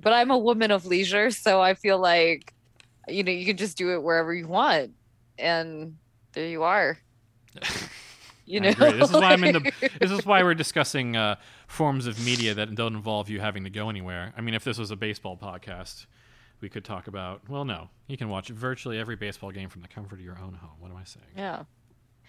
but 0.00 0.12
I'm 0.12 0.30
a 0.30 0.38
woman 0.38 0.70
of 0.70 0.86
leisure, 0.86 1.30
so 1.32 1.60
I 1.60 1.74
feel 1.74 1.98
like 1.98 2.54
you 3.08 3.24
know 3.24 3.32
you 3.32 3.44
can 3.46 3.56
just 3.56 3.76
do 3.76 3.92
it 3.94 4.02
wherever 4.02 4.32
you 4.32 4.46
want, 4.46 4.92
and 5.38 5.96
there 6.32 6.46
you 6.46 6.62
are. 6.62 6.98
You 8.50 8.60
know. 8.60 8.72
This 8.72 9.10
is 9.10 9.12
why 9.12 9.32
I'm 9.32 9.44
into. 9.44 9.72
This 10.00 10.10
is 10.10 10.26
why 10.26 10.42
we're 10.42 10.54
discussing 10.64 11.16
uh, 11.16 11.36
forms 11.68 12.06
of 12.06 12.24
media 12.24 12.54
that 12.54 12.74
don't 12.74 12.96
involve 12.96 13.30
you 13.30 13.40
having 13.40 13.64
to 13.64 13.70
go 13.70 13.88
anywhere. 13.88 14.32
I 14.36 14.40
mean, 14.40 14.54
if 14.54 14.64
this 14.64 14.76
was 14.76 14.90
a 14.90 14.96
baseball 14.96 15.36
podcast, 15.36 16.06
we 16.60 16.68
could 16.68 16.84
talk 16.84 17.06
about. 17.06 17.48
Well, 17.48 17.64
no, 17.64 17.88
you 18.08 18.16
can 18.16 18.28
watch 18.28 18.48
virtually 18.48 18.98
every 18.98 19.16
baseball 19.16 19.52
game 19.52 19.68
from 19.68 19.82
the 19.82 19.88
comfort 19.88 20.16
of 20.18 20.24
your 20.24 20.38
own 20.38 20.54
home. 20.54 20.72
What 20.80 20.90
am 20.90 20.96
I 20.96 21.04
saying? 21.04 21.26
yeah. 21.36 21.64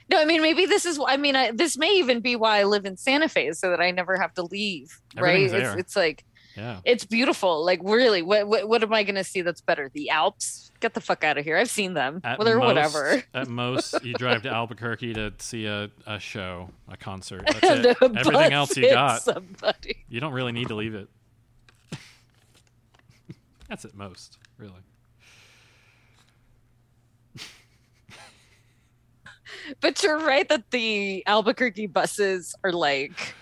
No, 0.09 0.19
I 0.19 0.25
mean 0.25 0.41
maybe 0.41 0.65
this 0.65 0.85
is. 0.85 0.99
I 1.07 1.15
mean, 1.15 1.35
I, 1.37 1.51
this 1.51 1.77
may 1.77 1.93
even 1.93 2.19
be 2.19 2.35
why 2.35 2.59
I 2.59 2.63
live 2.65 2.85
in 2.85 2.97
Santa 2.97 3.29
Fe, 3.29 3.53
so 3.53 3.69
that 3.69 3.79
I 3.79 3.91
never 3.91 4.17
have 4.19 4.33
to 4.33 4.43
leave. 4.43 4.99
Right? 5.15 5.51
It's 5.51 5.79
it's 5.79 5.95
like 5.95 6.25
Yeah. 6.55 6.79
it's 6.83 7.05
beautiful. 7.05 7.63
Like 7.63 7.79
really, 7.83 8.21
what 8.21 8.47
what, 8.47 8.67
what 8.67 8.83
am 8.83 8.93
I 8.93 9.03
going 9.03 9.15
to 9.15 9.23
see 9.23 9.41
that's 9.41 9.61
better? 9.61 9.89
The 9.93 10.09
Alps? 10.09 10.71
Get 10.79 10.93
the 10.93 11.01
fuck 11.01 11.23
out 11.23 11.37
of 11.37 11.45
here! 11.45 11.57
I've 11.57 11.69
seen 11.69 11.93
them. 11.93 12.21
At 12.23 12.39
well, 12.39 12.45
they're 12.45 12.57
most, 12.57 12.67
whatever. 12.67 13.23
At 13.33 13.47
most, 13.47 14.03
you 14.03 14.13
drive 14.13 14.41
to 14.43 14.49
Albuquerque 14.49 15.13
to 15.13 15.33
see 15.37 15.65
a, 15.65 15.89
a 16.07 16.19
show, 16.19 16.69
a 16.89 16.97
concert. 16.97 17.43
That's 17.45 17.63
it. 17.63 17.85
a 17.85 18.03
Everything 18.03 18.53
else 18.53 18.75
you 18.75 18.89
got. 18.89 19.21
Somebody. 19.21 20.03
You 20.09 20.19
don't 20.19 20.33
really 20.33 20.51
need 20.51 20.69
to 20.69 20.75
leave 20.75 20.95
it. 20.95 21.07
That's 23.69 23.85
at 23.85 23.93
most, 23.95 24.37
really. 24.57 24.73
But 29.79 30.01
you're 30.03 30.19
right 30.19 30.47
that 30.49 30.71
the 30.71 31.23
Albuquerque 31.27 31.87
buses 31.87 32.55
are 32.63 32.71
like 32.73 33.35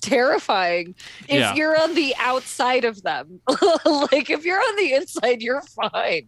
terrifying 0.00 0.94
if 1.28 1.40
Yeah. 1.40 1.54
you're 1.54 1.80
on 1.80 1.94
the 1.94 2.14
outside 2.18 2.84
of 2.84 3.02
them. 3.02 3.40
like 3.84 4.30
if 4.30 4.44
you're 4.44 4.58
on 4.60 4.76
the 4.76 4.92
inside, 4.94 5.42
you're 5.42 5.62
fine. 5.62 6.26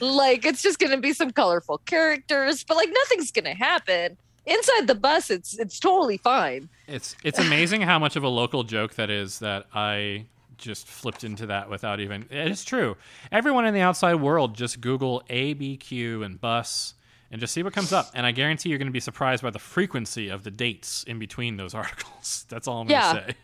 Like 0.00 0.44
it's 0.44 0.62
just 0.62 0.78
gonna 0.78 0.98
be 0.98 1.12
some 1.12 1.30
colorful 1.30 1.78
characters, 1.78 2.64
but 2.64 2.76
like 2.76 2.90
nothing's 2.92 3.30
gonna 3.30 3.54
happen. 3.54 4.16
Inside 4.46 4.86
the 4.86 4.94
bus, 4.94 5.30
it's 5.30 5.58
it's 5.58 5.78
totally 5.80 6.18
fine. 6.18 6.68
It's 6.86 7.16
it's 7.24 7.38
amazing 7.38 7.80
how 7.82 7.98
much 7.98 8.16
of 8.16 8.22
a 8.24 8.28
local 8.28 8.62
joke 8.62 8.94
that 8.96 9.08
is 9.10 9.38
that 9.38 9.66
I 9.74 10.26
just 10.58 10.86
flipped 10.86 11.24
into 11.24 11.46
that 11.46 11.68
without 11.68 11.98
even 12.00 12.26
it 12.30 12.50
is 12.50 12.64
true. 12.64 12.96
Everyone 13.32 13.66
in 13.66 13.74
the 13.74 13.80
outside 13.80 14.14
world 14.16 14.54
just 14.54 14.80
Google 14.80 15.22
ABQ 15.30 16.24
and 16.24 16.40
bus 16.40 16.94
and 17.34 17.40
just 17.40 17.52
see 17.52 17.64
what 17.64 17.72
comes 17.72 17.92
up. 17.92 18.10
And 18.14 18.24
I 18.24 18.30
guarantee 18.30 18.68
you're 18.68 18.78
gonna 18.78 18.92
be 18.92 19.00
surprised 19.00 19.42
by 19.42 19.50
the 19.50 19.58
frequency 19.58 20.28
of 20.28 20.44
the 20.44 20.52
dates 20.52 21.02
in 21.02 21.18
between 21.18 21.56
those 21.56 21.74
articles. 21.82 22.46
That's 22.48 22.68
all 22.68 22.82
I'm 22.82 22.88
Yeah. 22.88 23.12
gonna 23.12 23.26
say. 23.28 23.34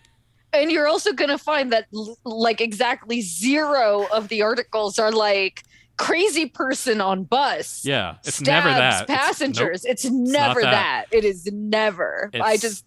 And 0.53 0.71
you're 0.71 0.87
also 0.87 1.12
gonna 1.12 1.39
find 1.39 1.73
that 1.73 1.87
like 2.25 2.61
exactly 2.61 3.21
zero 3.21 4.07
of 4.12 4.29
the 4.29 4.43
articles 4.43 4.99
are 5.01 5.11
like 5.11 5.65
crazy 5.97 6.47
person 6.47 7.01
on 7.01 7.25
bus. 7.25 7.85
Yeah, 7.85 8.15
it's 8.25 8.37
stabs 8.37 8.47
never 8.47 8.69
that. 8.71 8.79
It's- 9.03 9.09
nope. 9.09 9.19
passengers. 9.19 9.85
It's, 9.85 10.05
never 10.05 10.61
that. 10.62 10.71
that. 11.11 11.17
It 11.17 11.25
is 11.25 11.47
never. 11.53 12.31
I 12.41 12.57
just 12.59 12.85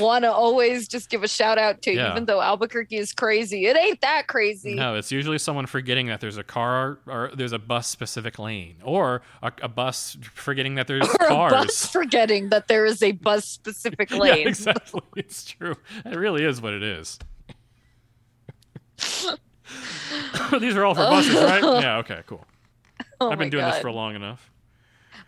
want 0.00 0.24
to 0.24 0.32
always 0.32 0.88
just 0.88 1.10
give 1.10 1.22
a 1.22 1.28
shout 1.28 1.58
out 1.58 1.82
to, 1.82 1.92
Yeah. 1.92 2.10
even 2.12 2.24
though 2.24 2.40
Albuquerque 2.40 2.96
is 2.96 3.12
crazy, 3.12 3.66
it 3.66 3.76
ain't 3.76 4.00
that 4.00 4.26
crazy. 4.26 4.74
No, 4.74 4.94
it's 4.94 5.12
usually 5.12 5.38
someone 5.38 5.66
forgetting 5.66 6.06
that 6.06 6.20
there's 6.20 6.38
a 6.38 6.42
car 6.42 6.98
or 7.06 7.30
there's 7.34 7.52
a 7.52 7.58
bus 7.58 7.86
specific 7.88 8.38
lane, 8.38 8.76
or 8.82 9.20
a, 9.42 9.52
a 9.62 9.68
bus 9.68 10.16
forgetting 10.34 10.76
that 10.76 10.86
there's 10.86 11.06
or 11.20 11.28
cars. 11.28 11.52
a 11.52 11.56
bus 11.56 11.86
forgetting 11.86 12.48
that 12.48 12.68
there 12.68 12.86
is 12.86 13.02
a 13.02 13.12
bus 13.12 13.44
specific 13.46 14.10
lane. 14.14 14.42
yeah, 14.42 14.48
exactly. 14.48 15.02
It's 15.16 15.44
true. 15.44 15.76
It 16.06 16.16
really 16.16 16.44
is 16.44 16.60
what 16.62 16.72
it 16.72 16.82
is. 16.82 17.18
These 20.58 20.76
are 20.76 20.84
all 20.84 20.94
for 20.94 21.00
buses, 21.02 21.34
right? 21.34 21.62
Yeah. 21.82 21.98
Okay. 21.98 22.20
Cool. 22.26 22.44
Oh 23.20 23.30
I've 23.30 23.38
been 23.38 23.50
doing 23.50 23.64
this 23.64 23.78
for 23.80 23.90
long 23.90 24.14
enough. 24.14 24.50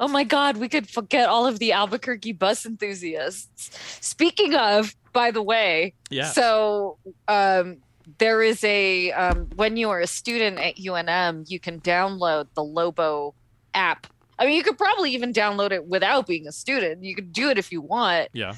Oh 0.01 0.09
my 0.09 0.25
God, 0.25 0.57
we 0.57 0.69
could 0.69 0.89
forget 0.89 1.29
all 1.29 1.47
of 1.47 1.59
the 1.59 1.73
Albuquerque 1.73 2.33
bus 2.33 2.67
enthusiasts. 2.67 3.71
Speaking 4.01 4.55
of, 4.55 4.95
by 5.13 5.31
the 5.31 5.43
way, 5.43 5.95
Yeah. 6.11 6.31
so 6.31 6.99
um, 7.29 7.79
there 8.19 8.43
is 8.43 8.63
a, 8.65 9.13
um, 9.13 9.49
when 9.57 9.77
you 9.77 9.91
are 9.91 10.01
a 10.01 10.07
student 10.07 10.59
at 10.59 10.77
UNM, 10.77 11.45
you 11.49 11.61
can 11.61 11.81
download 11.81 12.49
the 12.55 12.65
Lobo 12.65 13.35
app. 13.75 14.07
I 14.39 14.47
mean, 14.47 14.57
you 14.57 14.63
could 14.65 14.77
probably 14.79 15.13
even 15.13 15.33
download 15.33 15.71
it 15.71 15.87
without 15.87 16.27
being 16.27 16.47
a 16.49 16.53
student. 16.53 17.05
You 17.05 17.15
could 17.15 17.33
do 17.33 17.51
it 17.51 17.59
if 17.59 17.71
you 17.71 17.81
want. 17.81 18.29
yeah. 18.33 18.55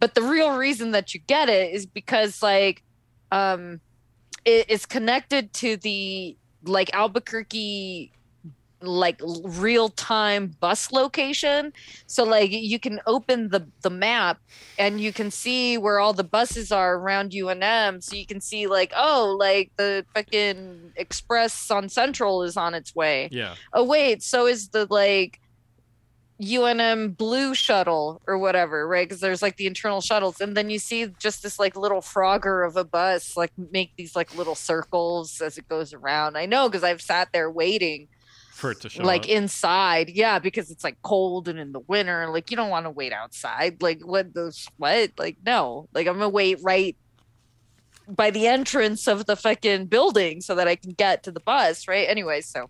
But 0.00 0.14
the 0.14 0.22
real 0.22 0.56
reason 0.56 0.92
that 0.92 1.12
you 1.12 1.20
get 1.26 1.48
it 1.48 1.74
is 1.74 1.84
because, 1.84 2.40
like, 2.42 2.84
um, 3.32 3.80
it, 4.44 4.66
it's 4.68 4.86
connected 4.86 5.52
to 5.54 5.76
the, 5.76 6.36
like, 6.62 6.88
Albuquerque 6.94 8.12
like 8.80 9.20
real 9.42 9.88
time 9.90 10.54
bus 10.60 10.92
location. 10.92 11.72
So 12.06 12.24
like 12.24 12.50
you 12.52 12.78
can 12.78 13.00
open 13.06 13.48
the 13.48 13.66
the 13.82 13.90
map 13.90 14.38
and 14.78 15.00
you 15.00 15.12
can 15.12 15.30
see 15.30 15.78
where 15.78 15.98
all 15.98 16.12
the 16.12 16.24
buses 16.24 16.70
are 16.70 16.96
around 16.96 17.32
UNM 17.32 18.02
so 18.02 18.14
you 18.14 18.26
can 18.26 18.40
see 18.40 18.66
like 18.66 18.92
oh 18.96 19.36
like 19.38 19.72
the 19.76 20.04
fucking 20.14 20.92
express 20.96 21.70
on 21.70 21.88
central 21.88 22.42
is 22.42 22.56
on 22.56 22.74
its 22.74 22.94
way. 22.94 23.28
Yeah. 23.32 23.54
oh 23.72 23.84
wait 23.84 24.22
so 24.22 24.46
is 24.46 24.68
the 24.68 24.86
like 24.90 25.40
UNM 26.40 27.16
blue 27.16 27.52
shuttle 27.52 28.22
or 28.28 28.38
whatever 28.38 28.86
right? 28.86 29.08
Because 29.08 29.20
there's 29.20 29.42
like 29.42 29.56
the 29.56 29.66
internal 29.66 30.00
shuttles. 30.00 30.40
And 30.40 30.56
then 30.56 30.70
you 30.70 30.78
see 30.78 31.08
just 31.18 31.42
this 31.42 31.58
like 31.58 31.76
little 31.76 32.00
frogger 32.00 32.64
of 32.64 32.76
a 32.76 32.84
bus 32.84 33.36
like 33.36 33.50
make 33.72 33.90
these 33.96 34.14
like 34.14 34.36
little 34.36 34.54
circles 34.54 35.40
as 35.40 35.58
it 35.58 35.68
goes 35.68 35.92
around. 35.92 36.36
I 36.36 36.46
know 36.46 36.68
because 36.68 36.84
i've 36.84 37.02
sat 37.02 37.30
there 37.32 37.50
waiting 37.50 38.06
For 38.58 38.72
it 38.72 38.80
to 38.80 38.88
show 38.88 39.04
like 39.04 39.22
up. 39.22 39.28
inside. 39.28 40.10
Yeah 40.10 40.40
because 40.40 40.72
it's 40.72 40.82
like 40.82 41.00
cold 41.02 41.46
and 41.46 41.60
in 41.60 41.70
the 41.70 41.78
winter 41.78 42.28
like 42.28 42.50
you 42.50 42.56
don't 42.56 42.70
want 42.70 42.86
to 42.86 42.90
wait 42.90 43.12
outside. 43.12 43.80
Like 43.80 44.00
what 44.04 44.34
the 44.34 44.52
what? 44.78 45.12
Like 45.16 45.36
no. 45.46 45.88
Like 45.94 46.08
i'm 46.08 46.14
gonna 46.14 46.28
wait 46.28 46.58
right 46.60 46.96
by 48.08 48.30
the 48.32 48.48
entrance 48.48 49.06
of 49.06 49.26
the 49.26 49.36
fucking 49.36 49.86
building 49.86 50.40
so 50.40 50.56
that 50.56 50.66
i 50.66 50.74
can 50.74 50.90
get 50.90 51.22
to 51.22 51.30
the 51.30 51.38
bus 51.40 51.86
right? 51.86 52.08
Anyway 52.08 52.40
so 52.40 52.68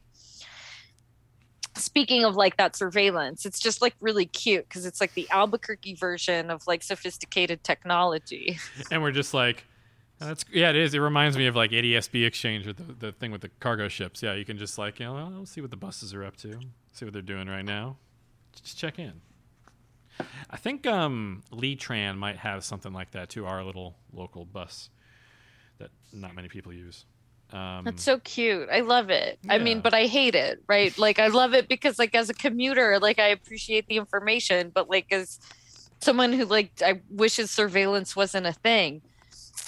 speaking 1.74 2.24
of 2.24 2.36
like 2.36 2.58
that 2.58 2.76
surveillance 2.76 3.46
it's 3.46 3.60
just 3.60 3.80
like 3.80 3.94
really 4.00 4.26
cute 4.26 4.68
because 4.68 4.84
it's 4.84 5.00
like 5.00 5.14
the 5.14 5.26
albuquerque 5.30 5.94
version 5.94 6.50
of 6.50 6.66
like 6.66 6.82
sophisticated 6.82 7.64
technology. 7.64 8.58
And 8.90 9.00
we're 9.00 9.12
just 9.12 9.32
like 9.32 9.64
that's 10.18 10.44
yeah 10.52 10.70
it 10.70 10.76
is 10.76 10.94
it 10.94 10.98
reminds 10.98 11.36
me 11.36 11.46
of 11.46 11.54
like 11.54 11.70
adsb 11.70 12.26
exchange 12.26 12.66
with 12.66 12.76
the, 12.76 13.06
the 13.06 13.12
thing 13.12 13.30
with 13.30 13.40
the 13.40 13.50
cargo 13.60 13.88
ships 13.88 14.22
yeah 14.22 14.34
you 14.34 14.44
can 14.44 14.58
just 14.58 14.78
like 14.78 14.98
you 14.98 15.06
know 15.06 15.14
well, 15.14 15.46
see 15.46 15.60
what 15.60 15.70
the 15.70 15.76
buses 15.76 16.12
are 16.14 16.24
up 16.24 16.36
to 16.36 16.58
see 16.92 17.04
what 17.04 17.12
they're 17.12 17.22
doing 17.22 17.48
right 17.48 17.64
now 17.64 17.96
just 18.60 18.76
check 18.78 18.98
in 18.98 19.20
i 20.50 20.56
think 20.56 20.86
um 20.86 21.42
lee 21.50 21.76
tran 21.76 22.16
might 22.16 22.36
have 22.36 22.64
something 22.64 22.92
like 22.92 23.10
that 23.12 23.28
too 23.28 23.46
our 23.46 23.62
little 23.62 23.96
local 24.12 24.44
bus 24.44 24.90
that 25.78 25.90
not 26.12 26.34
many 26.34 26.48
people 26.48 26.72
use 26.72 27.04
um 27.52 27.84
That's 27.84 28.02
so 28.02 28.18
cute. 28.18 28.68
I 28.70 28.80
love 28.80 29.08
it. 29.08 29.38
I 29.48 29.58
mean, 29.58 29.80
but 29.80 29.94
I 29.94 30.04
hate 30.04 30.34
it, 30.34 30.62
right? 30.68 30.96
Like 30.98 31.18
I 31.18 31.28
love 31.28 31.54
it 31.54 31.66
because 31.66 31.98
like 31.98 32.14
as 32.14 32.28
a 32.28 32.34
commuter, 32.34 32.98
like 32.98 33.18
I 33.18 33.28
appreciate 33.28 33.86
the 33.86 33.96
information, 33.96 34.70
but 34.74 34.90
like 34.90 35.10
as 35.12 35.40
someone 36.00 36.32
who 36.32 36.44
like 36.44 36.70
I 36.84 37.00
wishes 37.08 37.50
surveillance 37.50 38.14
wasn't 38.14 38.46
a 38.46 38.52
thing. 38.52 39.02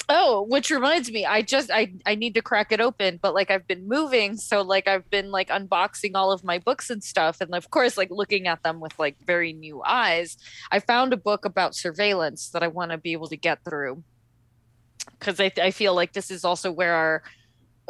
Oh, 0.09 0.43
which 0.43 0.71
reminds 0.71 1.11
me, 1.11 1.25
I 1.25 1.43
just 1.43 1.71
I 1.71 1.93
I 2.05 2.15
need 2.17 2.35
to 2.35 2.43
crack 2.43 2.73
it 2.73 2.81
open, 2.81 3.19
but 3.23 3.35
like 3.35 3.51
I've 3.51 3.67
been 3.67 3.87
moving, 3.89 4.37
so 4.37 4.63
like 4.63 4.89
I've 4.89 5.09
been 5.11 5.31
like 5.31 5.49
unboxing 5.49 6.13
all 6.15 6.33
of 6.33 6.43
my 6.43 6.59
books 6.59 6.91
and 6.91 7.03
stuff 7.03 7.41
and 7.41 7.55
of 7.55 7.71
course 7.71 7.97
like 7.97 8.11
looking 8.11 8.47
at 8.49 8.63
them 8.63 8.81
with 8.81 8.99
like 8.99 9.17
very 9.25 9.53
new 9.53 9.83
eyes. 9.85 10.37
I 10.73 10.81
found 10.81 11.13
a 11.13 11.17
book 11.17 11.45
about 11.45 11.77
surveillance 11.77 12.51
that 12.51 12.63
I 12.63 12.69
want 12.69 12.91
to 12.91 12.99
be 12.99 13.13
able 13.13 13.29
to 13.29 13.37
get 13.37 13.65
through. 13.65 14.03
Cuz 15.21 15.39
I 15.41 15.53
I 15.63 15.71
feel 15.71 15.95
like 15.95 16.13
this 16.13 16.31
is 16.31 16.45
also 16.45 16.73
where 16.73 16.95
our 16.95 17.23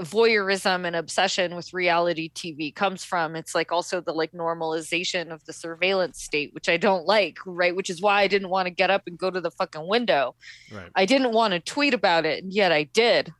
voyeurism 0.00 0.86
and 0.86 0.96
obsession 0.96 1.54
with 1.54 1.72
reality 1.72 2.30
TV 2.34 2.74
comes 2.74 3.04
from. 3.04 3.36
It's 3.36 3.54
like 3.54 3.72
also 3.72 4.00
the 4.00 4.12
like 4.12 4.32
normalization 4.32 5.32
of 5.32 5.44
the 5.44 5.52
surveillance 5.52 6.22
state, 6.22 6.52
which 6.54 6.68
I 6.68 6.76
don't 6.76 7.06
like, 7.06 7.38
right? 7.46 7.74
Which 7.74 7.90
is 7.90 8.00
why 8.00 8.22
I 8.22 8.26
didn't 8.26 8.48
want 8.48 8.66
to 8.66 8.70
get 8.70 8.90
up 8.90 9.02
and 9.06 9.18
go 9.18 9.30
to 9.30 9.40
the 9.40 9.50
fucking 9.50 9.86
window. 9.86 10.34
right 10.72 10.90
I 10.94 11.06
didn't 11.06 11.32
want 11.32 11.54
to 11.54 11.60
tweet 11.60 11.94
about 11.94 12.26
it, 12.26 12.42
and 12.42 12.52
yet 12.52 12.72
I 12.72 12.84
did. 12.84 13.32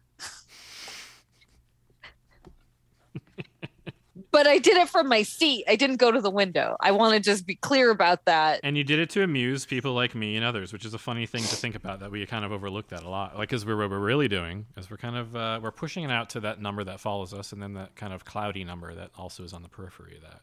But 4.32 4.46
I 4.46 4.58
did 4.58 4.76
it 4.76 4.88
from 4.88 5.08
my 5.08 5.22
seat. 5.22 5.64
I 5.68 5.76
didn't 5.76 5.96
go 5.96 6.10
to 6.12 6.20
the 6.20 6.30
window. 6.30 6.76
I 6.80 6.92
want 6.92 7.14
to 7.14 7.20
just 7.20 7.46
be 7.46 7.56
clear 7.56 7.90
about 7.90 8.24
that. 8.26 8.60
and 8.62 8.76
you 8.76 8.84
did 8.84 8.98
it 8.98 9.10
to 9.10 9.22
amuse 9.22 9.64
people 9.66 9.92
like 9.92 10.14
me 10.14 10.36
and 10.36 10.44
others 10.44 10.72
which 10.72 10.84
is 10.84 10.94
a 10.94 10.98
funny 10.98 11.26
thing 11.26 11.42
to 11.42 11.56
think 11.56 11.74
about 11.74 12.00
that 12.00 12.10
we 12.10 12.24
kind 12.26 12.44
of 12.44 12.52
overlook 12.52 12.88
that 12.88 13.02
a 13.02 13.08
lot 13.08 13.36
like 13.36 13.48
because 13.48 13.64
we're 13.66 13.76
what 13.76 13.90
we're 13.90 13.98
really 13.98 14.28
doing 14.28 14.66
is 14.76 14.90
we're 14.90 14.96
kind 14.96 15.16
of 15.16 15.34
uh, 15.36 15.58
we're 15.62 15.70
pushing 15.70 16.04
it 16.04 16.10
out 16.10 16.30
to 16.30 16.40
that 16.40 16.60
number 16.60 16.84
that 16.84 17.00
follows 17.00 17.32
us 17.34 17.52
and 17.52 17.62
then 17.62 17.74
that 17.74 17.94
kind 17.96 18.12
of 18.12 18.24
cloudy 18.24 18.64
number 18.64 18.94
that 18.94 19.10
also 19.16 19.42
is 19.42 19.52
on 19.52 19.62
the 19.62 19.68
periphery 19.68 20.16
of 20.16 20.22
that 20.22 20.40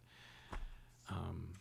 um, 1.10 1.54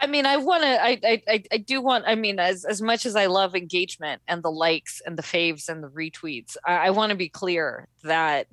I 0.00 0.06
mean, 0.06 0.26
I 0.26 0.36
want 0.36 0.62
to. 0.62 0.80
I, 0.82 1.00
I, 1.04 1.42
I, 1.50 1.56
do 1.58 1.80
want. 1.80 2.04
I 2.06 2.14
mean, 2.14 2.38
as 2.38 2.64
as 2.64 2.80
much 2.80 3.04
as 3.04 3.16
I 3.16 3.26
love 3.26 3.56
engagement 3.56 4.22
and 4.28 4.42
the 4.44 4.50
likes 4.50 5.02
and 5.04 5.18
the 5.18 5.22
faves 5.24 5.68
and 5.68 5.82
the 5.82 5.88
retweets, 5.88 6.56
I, 6.64 6.74
I 6.86 6.90
want 6.90 7.10
to 7.10 7.16
be 7.16 7.28
clear 7.28 7.88
that 8.04 8.46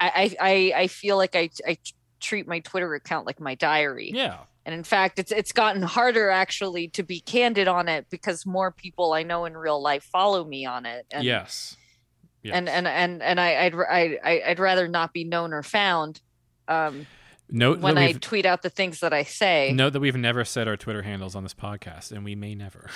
I, 0.00 0.08
I, 0.08 0.36
I- 0.40 0.72
I 0.82 0.86
feel 0.88 1.16
like 1.16 1.36
I, 1.36 1.50
I 1.66 1.78
treat 2.20 2.46
my 2.46 2.60
Twitter 2.60 2.94
account 2.94 3.26
like 3.26 3.40
my 3.40 3.54
diary. 3.54 4.10
yeah 4.14 4.38
And 4.66 4.74
in 4.74 4.84
fact, 4.84 5.18
it's 5.18 5.32
it's 5.32 5.52
gotten 5.52 5.82
harder 5.82 6.30
actually 6.30 6.88
to 6.88 7.02
be 7.02 7.20
candid 7.20 7.66
on 7.68 7.88
it 7.88 8.06
because 8.10 8.44
more 8.46 8.70
people 8.70 9.12
I 9.12 9.22
know 9.22 9.44
in 9.46 9.56
real 9.56 9.80
life 9.82 10.04
follow 10.04 10.44
me 10.44 10.66
on 10.66 10.86
it. 10.86 11.06
And, 11.10 11.24
yes 11.24 11.76
yes. 12.42 12.54
And 12.54 12.68
and 12.68 12.86
and 12.86 13.22
and 13.22 13.40
I, 13.40 13.64
I'd 13.64 13.74
I, 13.74 14.18
I- 14.24 14.42
I'd 14.48 14.58
rather 14.58 14.88
not 14.88 15.12
be 15.12 15.24
known 15.24 15.52
or 15.52 15.62
found. 15.62 16.20
Um, 16.68 17.06
note 17.50 17.80
when 17.80 17.98
I 17.98 18.12
tweet 18.12 18.46
out 18.46 18.62
the 18.62 18.70
things 18.70 19.00
that 19.00 19.12
I 19.12 19.24
say. 19.24 19.72
note 19.74 19.92
that 19.94 20.00
we've 20.00 20.16
never 20.16 20.44
said 20.44 20.68
our 20.68 20.76
twitter 20.76 21.02
handles 21.02 21.34
on 21.34 21.42
this 21.42 21.54
podcast 21.54 22.12
and 22.12 22.24
we 22.24 22.34
may 22.36 22.54
never 22.54 22.88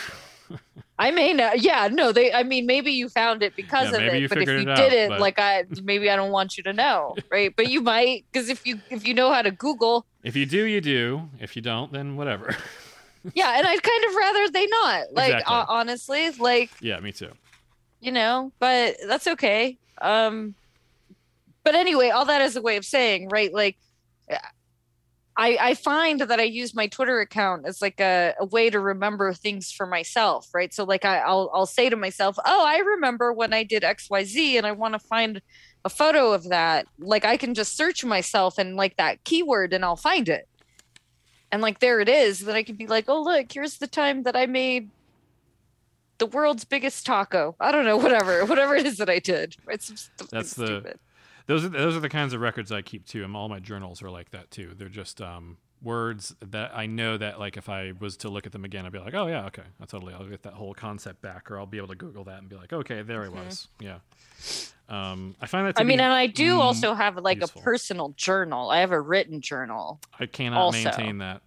I 0.99 1.11
may 1.11 1.33
not. 1.33 1.61
Yeah, 1.61 1.89
no. 1.91 2.13
They. 2.13 2.33
I 2.33 2.45
mean, 2.45 2.67
maybe 2.67 2.93
you 2.93 3.09
found 3.09 3.43
it 3.43 3.57
because 3.57 3.91
Yeah, 3.91 3.99
of 3.99 4.13
maybe 4.13 4.25
it. 4.25 4.29
but 4.29 4.39
if 4.39 4.49
you 4.49 4.59
it 4.61 4.77
didn't, 4.77 5.09
but- 5.11 5.21
like 5.21 5.39
I, 5.39 5.65
maybe 5.83 6.09
I 6.09 6.17
don't 6.17 6.31
want 6.31 6.57
you 6.57 6.63
to 6.65 6.73
know, 6.73 7.17
right? 7.31 7.53
But 7.55 7.69
you 7.69 7.81
might, 7.81 8.25
because 8.33 8.49
if 8.49 8.65
you 8.67 8.81
if 8.91 9.07
you 9.07 9.13
know 9.15 9.33
how 9.33 9.43
to 9.43 9.51
Google, 9.51 10.07
if 10.23 10.37
you 10.37 10.47
do 10.47 10.65
you 10.65 10.81
do 10.81 11.29
if 11.41 11.57
you 11.57 11.63
don't 11.63 11.93
then 11.93 12.17
whatever 12.17 12.57
yeah. 13.35 13.55
And 13.59 13.67
I'd 13.67 13.83
kind 13.83 14.05
of 14.05 14.15
rather 14.15 14.51
they 14.51 14.67
not. 14.67 15.13
Like 15.13 15.33
Exactly. 15.33 15.55
uh, 15.57 15.65
honestly, 15.69 16.31
like 16.33 16.71
yeah 16.81 17.01
me 17.01 17.13
too 17.13 17.33
you 18.01 18.13
know. 18.13 18.53
But 18.59 18.97
that's 19.07 19.27
okay. 19.27 19.79
Um. 20.01 20.55
But 21.65 21.75
anyway, 21.75 22.11
all 22.11 22.27
that 22.27 22.43
is 22.43 22.57
a 22.57 22.63
way 22.63 22.77
of 22.77 22.85
saying, 22.85 23.31
right? 23.31 23.53
Like. 23.53 23.77
I, 25.37 25.59
I 25.61 25.75
find 25.75 26.21
that 26.21 26.39
I 26.39 26.45
use 26.45 26.75
my 26.75 26.87
Twitter 26.87 27.21
account 27.21 27.67
as 27.67 27.83
like 27.83 27.99
a, 28.01 28.35
a 28.39 28.45
way 28.45 28.71
to 28.71 28.79
remember 28.79 29.33
things 29.33 29.73
for 29.73 29.85
myself, 29.85 30.49
right? 30.55 30.73
So 30.73 30.85
like 30.85 31.05
I, 31.05 31.19
I'll 31.19 31.51
I'll 31.53 31.67
say 31.67 31.91
to 31.91 31.97
myself, 31.97 32.39
oh, 32.45 32.65
I 32.65 32.79
remember 32.79 33.33
when 33.33 33.53
I 33.53 33.65
did 33.65 33.83
X 33.83 34.09
Y 34.09 34.23
Z, 34.25 34.57
and 34.57 34.67
I 34.67 34.73
want 34.73 34.95
to 34.95 35.01
find 35.01 35.43
a 35.85 35.89
photo 35.91 36.33
of 36.33 36.51
that. 36.51 36.87
Like 37.01 37.25
I 37.25 37.37
can 37.37 37.55
just 37.55 37.77
search 37.77 38.05
myself 38.05 38.59
and 38.59 38.77
like 38.77 38.97
that 38.97 39.25
keyword, 39.25 39.73
and 39.73 39.85
I'll 39.85 39.97
find 39.97 40.29
it. 40.29 40.47
And 41.51 41.61
like 41.61 41.81
there 41.81 41.99
it 41.99 42.09
is. 42.09 42.41
Then 42.41 42.55
I 42.55 42.63
can 42.63 42.77
be 42.77 42.87
like, 42.87 43.09
oh 43.09 43.21
look, 43.23 43.51
here's 43.53 43.79
the 43.79 43.89
time 43.89 44.23
that 44.23 44.37
I 44.37 44.47
made 44.47 44.91
the 46.19 46.27
world's 46.27 46.65
biggest 46.65 47.05
taco. 47.07 47.57
I 47.59 47.73
don't 47.73 47.85
know, 47.85 47.97
whatever, 48.05 48.45
whatever 48.47 48.77
it 48.77 48.87
is 48.87 48.99
that 48.99 49.11
I 49.11 49.19
did. 49.19 49.57
It's 49.69 50.11
That's 50.31 50.55
the- 50.55 50.67
stupid. 50.67 50.99
Those 51.47 51.65
are 51.65 51.69
those 51.69 51.97
are 51.97 52.01
the 52.01 52.09
kinds 52.09 52.33
of 52.33 52.41
records 52.41 52.73
I 52.73 52.83
keep 52.83 53.07
too, 53.07 53.25
and 53.25 53.37
all 53.37 53.49
my 53.49 53.61
journals 53.61 54.03
are 54.03 54.11
like 54.11 54.31
that 54.31 54.51
too. 54.51 54.73
They're 54.77 54.89
just 54.89 55.21
um, 55.21 55.59
words 55.83 56.35
that 56.41 56.73
I 56.75 56.87
know 56.87 57.17
that 57.19 57.39
like 57.39 57.57
if 57.57 57.69
I 57.69 57.93
was 57.99 58.17
to 58.19 58.29
look 58.29 58.47
at 58.47 58.53
them 58.53 58.65
again, 58.65 58.87
I'd 58.87 58.93
be 58.93 58.99
like, 58.99 59.15
oh 59.15 59.27
yeah, 59.27 59.47
okay, 59.47 59.63
I 59.81 59.85
totally, 59.85 60.15
I'll 60.15 60.27
get 60.27 60.43
that 60.43 60.55
whole 60.55 60.75
concept 60.75 61.21
back, 61.23 61.51
or 61.51 61.59
I'll 61.59 61.67
be 61.67 61.77
able 61.77 61.89
to 61.89 61.95
Google 61.95 62.25
that 62.25 62.39
and 62.39 62.49
be 62.49 62.57
like, 62.57 62.73
okay, 62.73 63.03
there 63.03 63.25
it 63.25 63.33
was. 63.33 63.69
Yeah. 63.81 63.99
Um, 64.89 65.37
I 65.41 65.47
find 65.47 65.67
that. 65.67 65.77
To 65.77 65.81
I 65.81 65.85
mean, 65.85 66.01
and 66.01 66.13
I 66.13 66.27
do 66.27 66.57
mm, 66.57 66.61
also 66.61 66.95
have 66.95 67.17
like 67.17 67.41
useful. 67.41 67.61
a 67.61 67.65
personal 67.65 68.15
journal. 68.17 68.71
I 68.71 68.81
have 68.81 68.93
a 68.93 69.01
written 69.01 69.41
journal. 69.41 70.01
I 70.19 70.27
cannot 70.27 70.59
also. 70.59 70.83
maintain 70.83 71.19
that. 71.19 71.43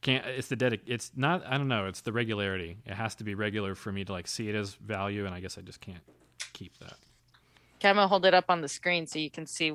Can't. 0.00 0.24
It's 0.26 0.48
the 0.48 0.56
dedic. 0.56 0.80
It's 0.86 1.10
not. 1.16 1.44
I 1.46 1.58
don't 1.58 1.68
know. 1.68 1.86
It's 1.86 2.00
the 2.02 2.12
regularity. 2.12 2.78
It 2.86 2.94
has 2.94 3.14
to 3.16 3.24
be 3.24 3.34
regular 3.34 3.74
for 3.74 3.92
me 3.92 4.04
to 4.04 4.12
like 4.12 4.26
see 4.26 4.48
it 4.48 4.54
as 4.54 4.74
value, 4.74 5.26
and 5.26 5.34
I 5.34 5.40
guess 5.40 5.58
I 5.58 5.60
just 5.60 5.80
can't 5.80 6.02
keep 6.52 6.78
that. 6.78 6.94
I'm 7.84 7.96
gonna 7.96 8.08
hold 8.08 8.24
it 8.26 8.34
up 8.34 8.46
on 8.48 8.60
the 8.60 8.68
screen 8.68 9.06
so 9.06 9.18
you 9.18 9.30
can 9.30 9.46
see 9.46 9.72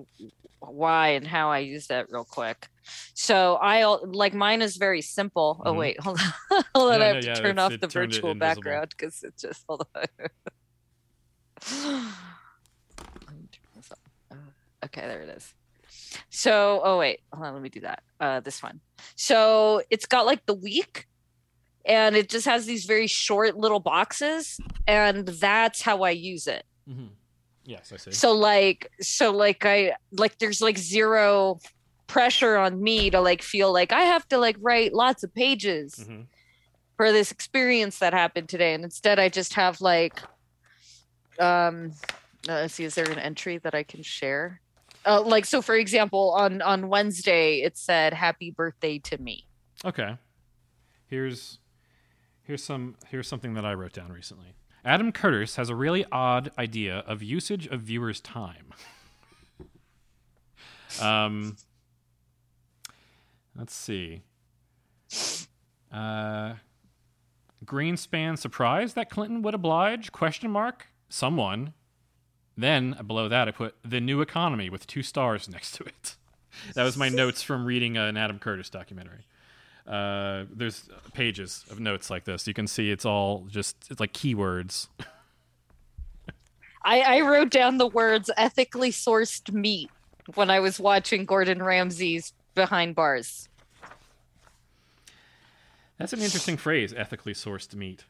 why 0.60 1.10
and 1.10 1.28
how 1.28 1.50
I 1.52 1.60
use 1.60 1.88
that 1.88 2.08
real 2.10 2.24
quick. 2.26 2.68
So 3.14 3.56
I 3.56 3.84
like 3.86 4.34
mine 4.34 4.62
is 4.62 4.78
very 4.78 5.02
simple. 5.02 5.62
Oh 5.66 5.74
Mhm. 5.74 5.78
wait, 5.78 6.00
hold 6.00 6.20
on, 6.20 6.64
hold 6.76 6.94
on. 6.94 7.00
Yeah, 7.00 7.06
I 7.06 7.10
no, 7.10 7.14
have 7.16 7.22
to 7.22 7.28
yeah, 7.28 7.34
turn 7.36 7.60
off 7.60 7.72
the 7.80 7.88
virtual 7.88 8.34
background 8.36 8.90
because 8.98 9.24
it 9.24 9.36
just 9.38 9.64
hold 9.68 9.86
on. 9.96 10.06
Okay, 14.86 15.02
there 15.02 15.22
it 15.22 15.30
is. 15.30 15.54
So, 16.30 16.82
oh 16.84 17.00
wait, 17.00 17.22
hold 17.34 17.46
on, 17.48 17.54
let 17.54 17.62
me 17.64 17.70
do 17.70 17.80
that. 17.82 18.04
Uh, 18.20 18.40
this 18.42 18.62
one. 18.62 18.82
So 19.16 19.82
it's 19.90 20.06
got 20.06 20.26
like 20.26 20.46
the 20.46 20.54
week, 20.54 21.08
and 21.86 22.16
it 22.18 22.30
just 22.30 22.46
has 22.46 22.66
these 22.66 22.84
very 22.86 23.08
short 23.08 23.56
little 23.56 23.80
boxes, 23.80 24.60
and 24.86 25.26
that's 25.28 25.82
how 25.82 26.02
I 26.02 26.10
use 26.12 26.48
it. 26.48 26.64
Mm-hmm. 26.90 27.06
Yes, 27.66 27.92
I 27.94 27.98
see. 27.98 28.12
So 28.12 28.34
like 28.34 28.92
so 29.02 29.32
like 29.32 29.66
I 29.66 29.94
like 30.12 30.38
there's 30.40 30.62
like 30.62 30.78
zero 30.78 31.60
pressure 32.08 32.58
on 32.58 32.82
me 32.82 33.10
to 33.10 33.22
like 33.22 33.42
feel 33.42 33.72
like 33.72 33.92
I 33.92 34.02
have 34.02 34.28
to 34.30 34.38
like 34.38 34.58
write 34.60 34.94
lots 34.94 35.24
of 35.24 35.34
pages 35.34 35.96
Mhm. 35.96 36.28
for 36.98 37.12
this 37.12 37.32
experience 37.32 38.00
that 38.00 38.14
happened 38.14 38.50
today 38.50 38.74
and 38.74 38.84
instead 38.84 39.18
I 39.20 39.30
just 39.30 39.54
have 39.54 39.80
like 39.82 40.20
um 41.40 41.94
uh, 42.50 42.54
let's 42.54 42.74
see 42.76 42.84
is 42.84 42.96
there 42.96 43.10
an 43.10 43.20
entry 43.20 43.58
that 43.60 43.74
I 43.74 43.84
can 43.84 44.04
share? 44.04 44.60
Uh, 45.06 45.22
like 45.22 45.46
so 45.46 45.62
for 45.62 45.76
example 45.76 46.32
on 46.38 46.62
on 46.62 46.90
Wednesday 46.90 47.62
it 47.62 47.78
said 47.78 48.14
happy 48.14 48.52
birthday 48.52 49.00
to 49.00 49.18
me. 49.18 49.48
Okay. 49.86 50.18
Here's 51.08 51.60
here's 52.44 52.64
some 52.64 52.96
here's 53.10 53.28
something 53.28 53.54
that 53.54 53.66
I 53.66 53.74
wrote 53.74 53.94
down 53.94 54.12
recently. 54.12 54.54
Adam 54.86 55.12
Curtis 55.12 55.56
has 55.56 55.70
a 55.70 55.76
really 55.76 56.06
odd 56.12 56.52
idea 56.58 57.00
of 57.08 57.24
usage 57.24 57.68
of 57.68 57.82
viewers' 57.82 58.20
time. 58.20 58.74
um, 61.02 61.56
let's 63.56 63.74
see. 63.74 64.24
Uh, 65.92 66.56
Greenspan 67.64 68.38
surprised 68.38 68.96
that 68.96 69.10
Clinton 69.10 69.42
would 69.42 69.54
oblige? 69.54 70.12
Question 70.12 70.52
mark. 70.52 70.88
Someone. 71.08 71.74
Then 72.58 72.98
below 73.08 73.30
that, 73.30 73.48
I 73.48 73.52
put 73.52 73.76
the 73.84 74.02
new 74.02 74.22
economy 74.22 74.70
with 74.70 74.86
two 74.86 75.04
stars 75.04 75.50
next 75.50 75.74
to 75.76 75.84
it. 75.84 76.16
That 76.76 76.84
was 76.84 76.98
my 76.98 77.10
notes 77.10 77.42
from 77.42 77.66
reading 77.66 77.98
an 77.98 78.18
Adam 78.18 78.38
Curtis 78.38 78.70
documentary. 78.70 79.26
Uh, 79.88 80.46
there's 80.50 80.90
pages 81.14 81.66
of 81.70 81.80
notes 81.80 82.10
like 82.10 82.24
this. 82.24 82.48
You 82.48 82.54
can 82.54 82.68
see 82.68 82.90
it's 82.90 83.06
all 83.06 83.46
just 83.50 83.76
it's 83.90 84.00
like 84.00 84.14
keywords. 84.14 84.88
I, 86.86 87.02
I 87.02 87.22
wrote 87.22 87.50
down 87.50 87.78
the 87.78 87.88
words 87.88 88.30
ethically 88.38 88.92
sourced 88.92 89.52
meat 89.52 89.90
when 90.36 90.50
I 90.50 90.60
was 90.60 90.80
watching 90.80 91.26
Gordon 91.26 91.62
Ramsay's 91.62 92.34
Behind 92.56 92.96
Bars. 92.96 93.50
That's 95.98 96.14
an 96.14 96.22
interesting 96.22 96.58
phrase, 96.58 96.94
ethically 96.94 97.34
sourced 97.34 97.74
meat. 97.76 98.04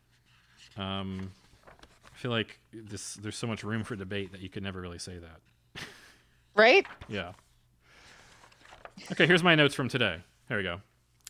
Um, 0.77 1.31
I 1.77 2.17
feel 2.17 2.31
like 2.31 2.59
this 2.71 3.15
there's 3.15 3.35
so 3.35 3.47
much 3.47 3.63
room 3.63 3.83
for 3.83 3.95
debate 3.95 4.31
that 4.31 4.41
you 4.41 4.49
could 4.49 4.63
never 4.63 4.81
really 4.81 4.99
say 4.99 5.17
that. 5.17 5.85
Right? 6.55 6.85
Yeah. 7.07 7.33
Okay, 9.11 9.25
here's 9.25 9.43
my 9.43 9.55
notes 9.55 9.73
from 9.73 9.89
today. 9.89 10.17
Here 10.47 10.57
we 10.57 10.63
go. 10.63 10.81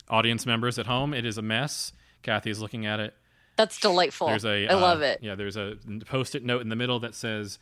Audience 0.10 0.46
members 0.46 0.78
at 0.78 0.86
home, 0.86 1.14
it 1.14 1.26
is 1.26 1.38
a 1.38 1.42
mess. 1.42 1.94
Kathy 2.22 2.50
is 2.50 2.62
looking 2.62 2.86
at 2.86 3.00
it. 3.00 3.14
That's 3.56 3.80
delightful. 3.80 4.28
There's 4.28 4.46
a 4.46 4.68
I 4.68 4.74
uh, 4.74 4.80
love 4.80 5.02
it. 5.02 5.20
Yeah, 5.22 5.36
there's 5.36 5.58
a 5.58 5.78
post-it 6.06 6.44
note 6.44 6.62
in 6.62 6.70
the 6.70 6.76
middle 6.76 7.00
that 7.02 7.14
says 7.14 7.60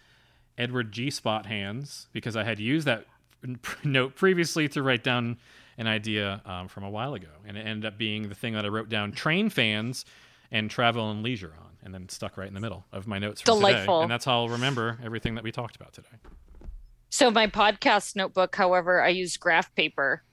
Edward 0.58 0.92
G. 0.92 1.10
Spot 1.10 1.46
hands 1.46 2.08
because 2.14 2.36
I 2.36 2.44
had 2.44 2.60
used 2.60 2.88
that 2.88 3.06
note 3.84 4.16
previously 4.16 4.68
to 4.70 4.82
write 4.82 5.04
down 5.04 5.38
an 5.78 5.88
idea 5.88 6.42
um, 6.46 6.68
from 6.68 6.84
a 6.84 6.90
while 6.90 7.14
ago, 7.14 7.30
and 7.46 7.58
it 7.58 7.62
ended 7.62 7.86
up 7.86 7.98
being 7.98 8.30
the 8.30 8.36
thing 8.36 8.54
that 8.54 8.66
I 8.66 8.70
wrote 8.70 8.90
down: 8.90 9.12
train 9.12 9.50
fans 9.50 10.06
and 10.52 10.70
travel 10.70 11.12
and 11.12 11.24
leisure 11.24 11.54
on, 11.60 11.72
and 11.84 11.94
then 11.94 12.08
stuck 12.08 12.38
right 12.38 12.48
in 12.48 12.54
the 12.54 12.60
middle 12.60 12.86
of 12.92 13.08
my 13.08 13.20
notes 13.20 13.42
from 13.42 13.60
today, 13.62 13.86
and 13.88 14.10
that's 14.10 14.26
how 14.26 14.42
I'll 14.44 14.50
remember 14.50 14.98
everything 15.04 15.36
that 15.36 15.44
we 15.44 15.52
talked 15.52 15.76
about 15.76 15.94
today. 15.94 16.08
So 17.10 17.30
my 17.30 17.48
podcast 17.48 18.16
notebook, 18.16 18.56
however, 18.56 19.02
I 19.02 19.10
use 19.10 19.36
graph 19.36 19.74
paper. 19.76 20.24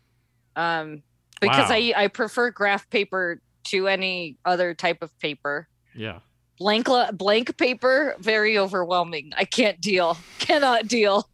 Um 0.54 1.02
because 1.40 1.70
Wow. 1.70 1.76
I 1.76 1.92
I 1.96 2.08
prefer 2.08 2.50
graph 2.50 2.88
paper 2.90 3.40
to 3.64 3.88
any 3.88 4.36
other 4.44 4.74
type 4.74 5.02
of 5.02 5.16
paper. 5.18 5.68
Yeah. 5.94 6.20
Blank 6.58 6.88
blank 7.12 7.56
paper, 7.56 8.16
very 8.18 8.58
overwhelming. 8.58 9.32
I 9.36 9.44
can't 9.44 9.80
deal. 9.80 10.16
Cannot 10.38 10.88
deal. 10.88 11.28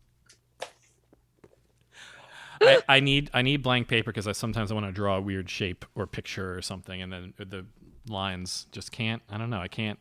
I, 2.60 2.82
I 2.88 3.00
need 3.00 3.30
I 3.32 3.42
need 3.42 3.62
blank 3.62 3.88
paper 3.88 4.10
because 4.10 4.26
I 4.26 4.32
sometimes 4.32 4.70
I 4.70 4.74
want 4.74 4.86
to 4.86 4.92
draw 4.92 5.16
a 5.16 5.20
weird 5.20 5.48
shape 5.48 5.84
or 5.94 6.06
picture 6.06 6.56
or 6.56 6.62
something, 6.62 7.00
and 7.00 7.12
then 7.12 7.34
the 7.38 7.66
lines 8.08 8.66
just 8.72 8.92
can't. 8.92 9.22
I 9.30 9.38
don't 9.38 9.50
know. 9.50 9.60
I 9.60 9.68
can't. 9.68 9.98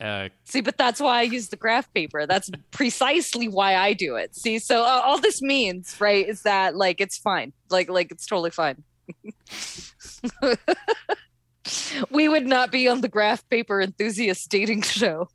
Uh, 0.00 0.30
See, 0.44 0.62
but 0.62 0.78
that's 0.78 0.98
why 0.98 1.18
I 1.18 1.22
use 1.22 1.48
the 1.48 1.56
graph 1.56 1.92
paper. 1.92 2.26
That's 2.26 2.50
precisely 2.70 3.48
why 3.48 3.76
I 3.76 3.92
do 3.92 4.16
it. 4.16 4.34
See, 4.34 4.58
so 4.58 4.82
uh, 4.82 5.02
all 5.04 5.20
this 5.20 5.42
means, 5.42 5.94
right, 6.00 6.26
is 6.26 6.42
that 6.42 6.74
like 6.74 7.00
it's 7.02 7.18
fine. 7.18 7.52
Like 7.68 7.90
like 7.90 8.10
it's 8.10 8.24
totally 8.24 8.50
fine. 8.50 8.82
We 12.10 12.28
would 12.28 12.46
not 12.46 12.70
be 12.70 12.88
on 12.88 13.00
the 13.00 13.08
graph 13.08 13.48
paper 13.48 13.80
enthusiast 13.80 14.50
dating 14.50 14.82
show. 14.82 15.28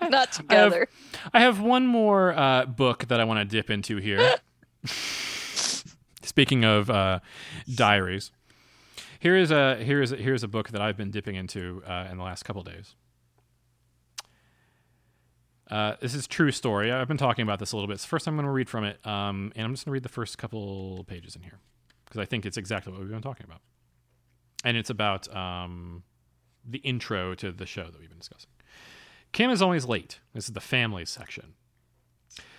not 0.00 0.32
together. 0.32 0.88
I 1.32 1.40
have 1.40 1.60
one 1.60 1.86
more 1.86 2.32
uh, 2.32 2.66
book 2.66 3.06
that 3.08 3.20
I 3.20 3.24
want 3.24 3.40
to 3.40 3.44
dip 3.44 3.70
into 3.70 3.96
here. 3.96 4.36
Speaking 6.22 6.64
of 6.64 6.90
uh, 6.90 7.20
diaries, 7.74 8.30
here 9.18 9.36
is 9.36 9.50
a 9.50 9.82
here 9.82 10.02
is 10.02 10.12
a, 10.12 10.16
here 10.16 10.34
is 10.34 10.42
a 10.42 10.48
book 10.48 10.70
that 10.70 10.80
I've 10.80 10.96
been 10.96 11.10
dipping 11.10 11.34
into 11.36 11.82
uh, 11.86 12.08
in 12.10 12.18
the 12.18 12.24
last 12.24 12.44
couple 12.44 12.62
days. 12.62 12.94
Uh, 15.70 15.96
this 16.00 16.14
is 16.14 16.26
true 16.26 16.50
story. 16.50 16.90
I've 16.90 17.08
been 17.08 17.18
talking 17.18 17.42
about 17.42 17.58
this 17.58 17.72
a 17.72 17.76
little 17.76 17.88
bit. 17.88 17.94
It's 17.94 18.04
the 18.04 18.08
first 18.08 18.24
time 18.24 18.34
I'm 18.34 18.36
going 18.38 18.46
to 18.46 18.52
read 18.52 18.70
from 18.70 18.84
it, 18.84 19.04
um, 19.06 19.52
and 19.54 19.66
I'm 19.66 19.72
just 19.72 19.84
going 19.84 19.90
to 19.90 19.94
read 19.94 20.02
the 20.02 20.08
first 20.08 20.38
couple 20.38 21.04
pages 21.06 21.36
in 21.36 21.42
here 21.42 21.60
because 22.08 22.20
I 22.20 22.24
think 22.24 22.46
it's 22.46 22.56
exactly 22.56 22.92
what 22.92 23.00
we've 23.02 23.10
been 23.10 23.20
talking 23.20 23.44
about, 23.44 23.60
and 24.64 24.76
it's 24.76 24.90
about 24.90 25.34
um, 25.34 26.02
the 26.64 26.78
intro 26.78 27.34
to 27.34 27.52
the 27.52 27.66
show 27.66 27.84
that 27.84 28.00
we've 28.00 28.08
been 28.08 28.18
discussing. 28.18 28.50
Kim 29.32 29.50
is 29.50 29.60
always 29.60 29.84
late. 29.84 30.20
This 30.32 30.46
is 30.46 30.54
the 30.54 30.60
family 30.60 31.04
section. 31.04 31.54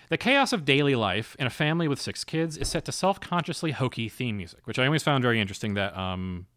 The 0.10 0.18
chaos 0.18 0.54
of 0.54 0.66
daily 0.66 0.96
life 0.96 1.36
in 1.40 1.46
a 1.48 1.52
family 1.52 1.88
with 1.88 2.02
six 2.02 2.24
kids 2.24 2.58
is 2.58 2.68
set 2.68 2.86
to 2.86 2.92
self-consciously 2.92 3.72
hokey 3.72 4.10
theme 4.10 4.38
music, 4.38 4.66
which 4.66 4.80
I 4.80 4.86
always 4.86 5.04
found 5.04 5.22
very 5.24 5.40
interesting. 5.40 5.76
That 5.76 5.96
um, 5.98 6.48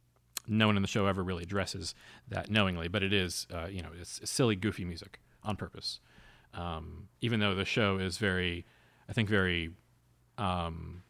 no 0.47 0.67
one 0.67 0.77
in 0.77 0.83
the 0.83 0.89
show 0.89 1.07
ever 1.07 1.23
really 1.23 1.45
addresses 1.45 1.95
that 2.29 2.51
knowingly, 2.51 2.89
but 2.89 3.03
it 3.03 3.13
is, 3.13 3.47
uh, 3.53 3.67
you 3.67 3.83
know, 3.83 3.91
it's 3.99 4.21
silly, 4.29 4.57
goofy 4.57 4.85
music 4.85 5.21
on 5.43 5.57
purpose. 5.57 6.01
Um, 6.55 7.09
even 7.21 7.41
though 7.41 7.55
the 7.55 7.65
show 7.65 7.99
is 7.99 8.19
very, 8.19 8.67
I 9.09 9.13
think, 9.13 9.29
very, 9.29 9.71
um, 10.39 11.03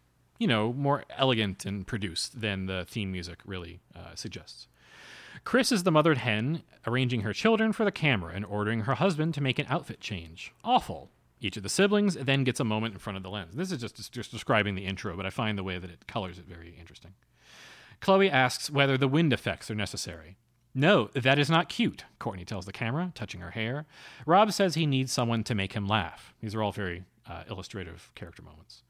you 0.42 0.48
know, 0.48 0.72
more 0.72 1.04
elegant 1.16 1.64
and 1.64 1.86
produced 1.86 2.40
than 2.40 2.66
the 2.66 2.84
theme 2.84 3.12
music 3.12 3.38
really 3.46 3.78
uh, 3.94 4.16
suggests. 4.16 4.66
Kris 5.44 5.70
is 5.70 5.84
the 5.84 5.92
mothered 5.92 6.18
hen, 6.18 6.64
arranging 6.84 7.20
her 7.20 7.32
children 7.32 7.72
for 7.72 7.84
the 7.84 7.92
camera 7.92 8.32
and 8.34 8.44
ordering 8.44 8.80
her 8.80 8.94
husband 8.94 9.34
to 9.34 9.40
make 9.40 9.60
an 9.60 9.66
outfit 9.68 10.00
change. 10.00 10.52
Awful. 10.64 11.10
Each 11.40 11.56
of 11.56 11.62
the 11.62 11.68
siblings 11.68 12.14
then 12.16 12.42
gets 12.42 12.58
a 12.58 12.64
moment 12.64 12.94
in 12.94 12.98
front 12.98 13.16
of 13.16 13.22
the 13.22 13.30
lens. 13.30 13.54
This 13.54 13.70
is 13.70 13.80
just, 13.80 14.12
just 14.12 14.32
describing 14.32 14.74
the 14.74 14.84
intro, 14.84 15.16
but 15.16 15.26
I 15.26 15.30
find 15.30 15.56
the 15.56 15.62
way 15.62 15.78
that 15.78 15.90
it 15.90 16.08
colors 16.08 16.38
it 16.38 16.44
very 16.44 16.76
interesting. 16.76 17.14
Khloe 18.00 18.28
asks 18.28 18.68
whether 18.68 18.98
the 18.98 19.06
wind 19.06 19.32
effects 19.32 19.70
are 19.70 19.76
necessary. 19.76 20.38
No, 20.74 21.08
that 21.14 21.38
is 21.38 21.50
not 21.50 21.68
cute, 21.68 22.04
Kourtney 22.18 22.44
tells 22.44 22.66
the 22.66 22.72
camera, 22.72 23.12
touching 23.14 23.42
her 23.42 23.52
hair. 23.52 23.86
Rob 24.26 24.52
says 24.52 24.74
he 24.74 24.86
needs 24.86 25.12
someone 25.12 25.44
to 25.44 25.54
make 25.54 25.74
him 25.74 25.86
laugh. 25.86 26.34
These 26.40 26.56
are 26.56 26.62
all 26.64 26.72
very 26.72 27.04
uh, 27.28 27.44
illustrative 27.48 28.10
character 28.16 28.42
moments. 28.42 28.82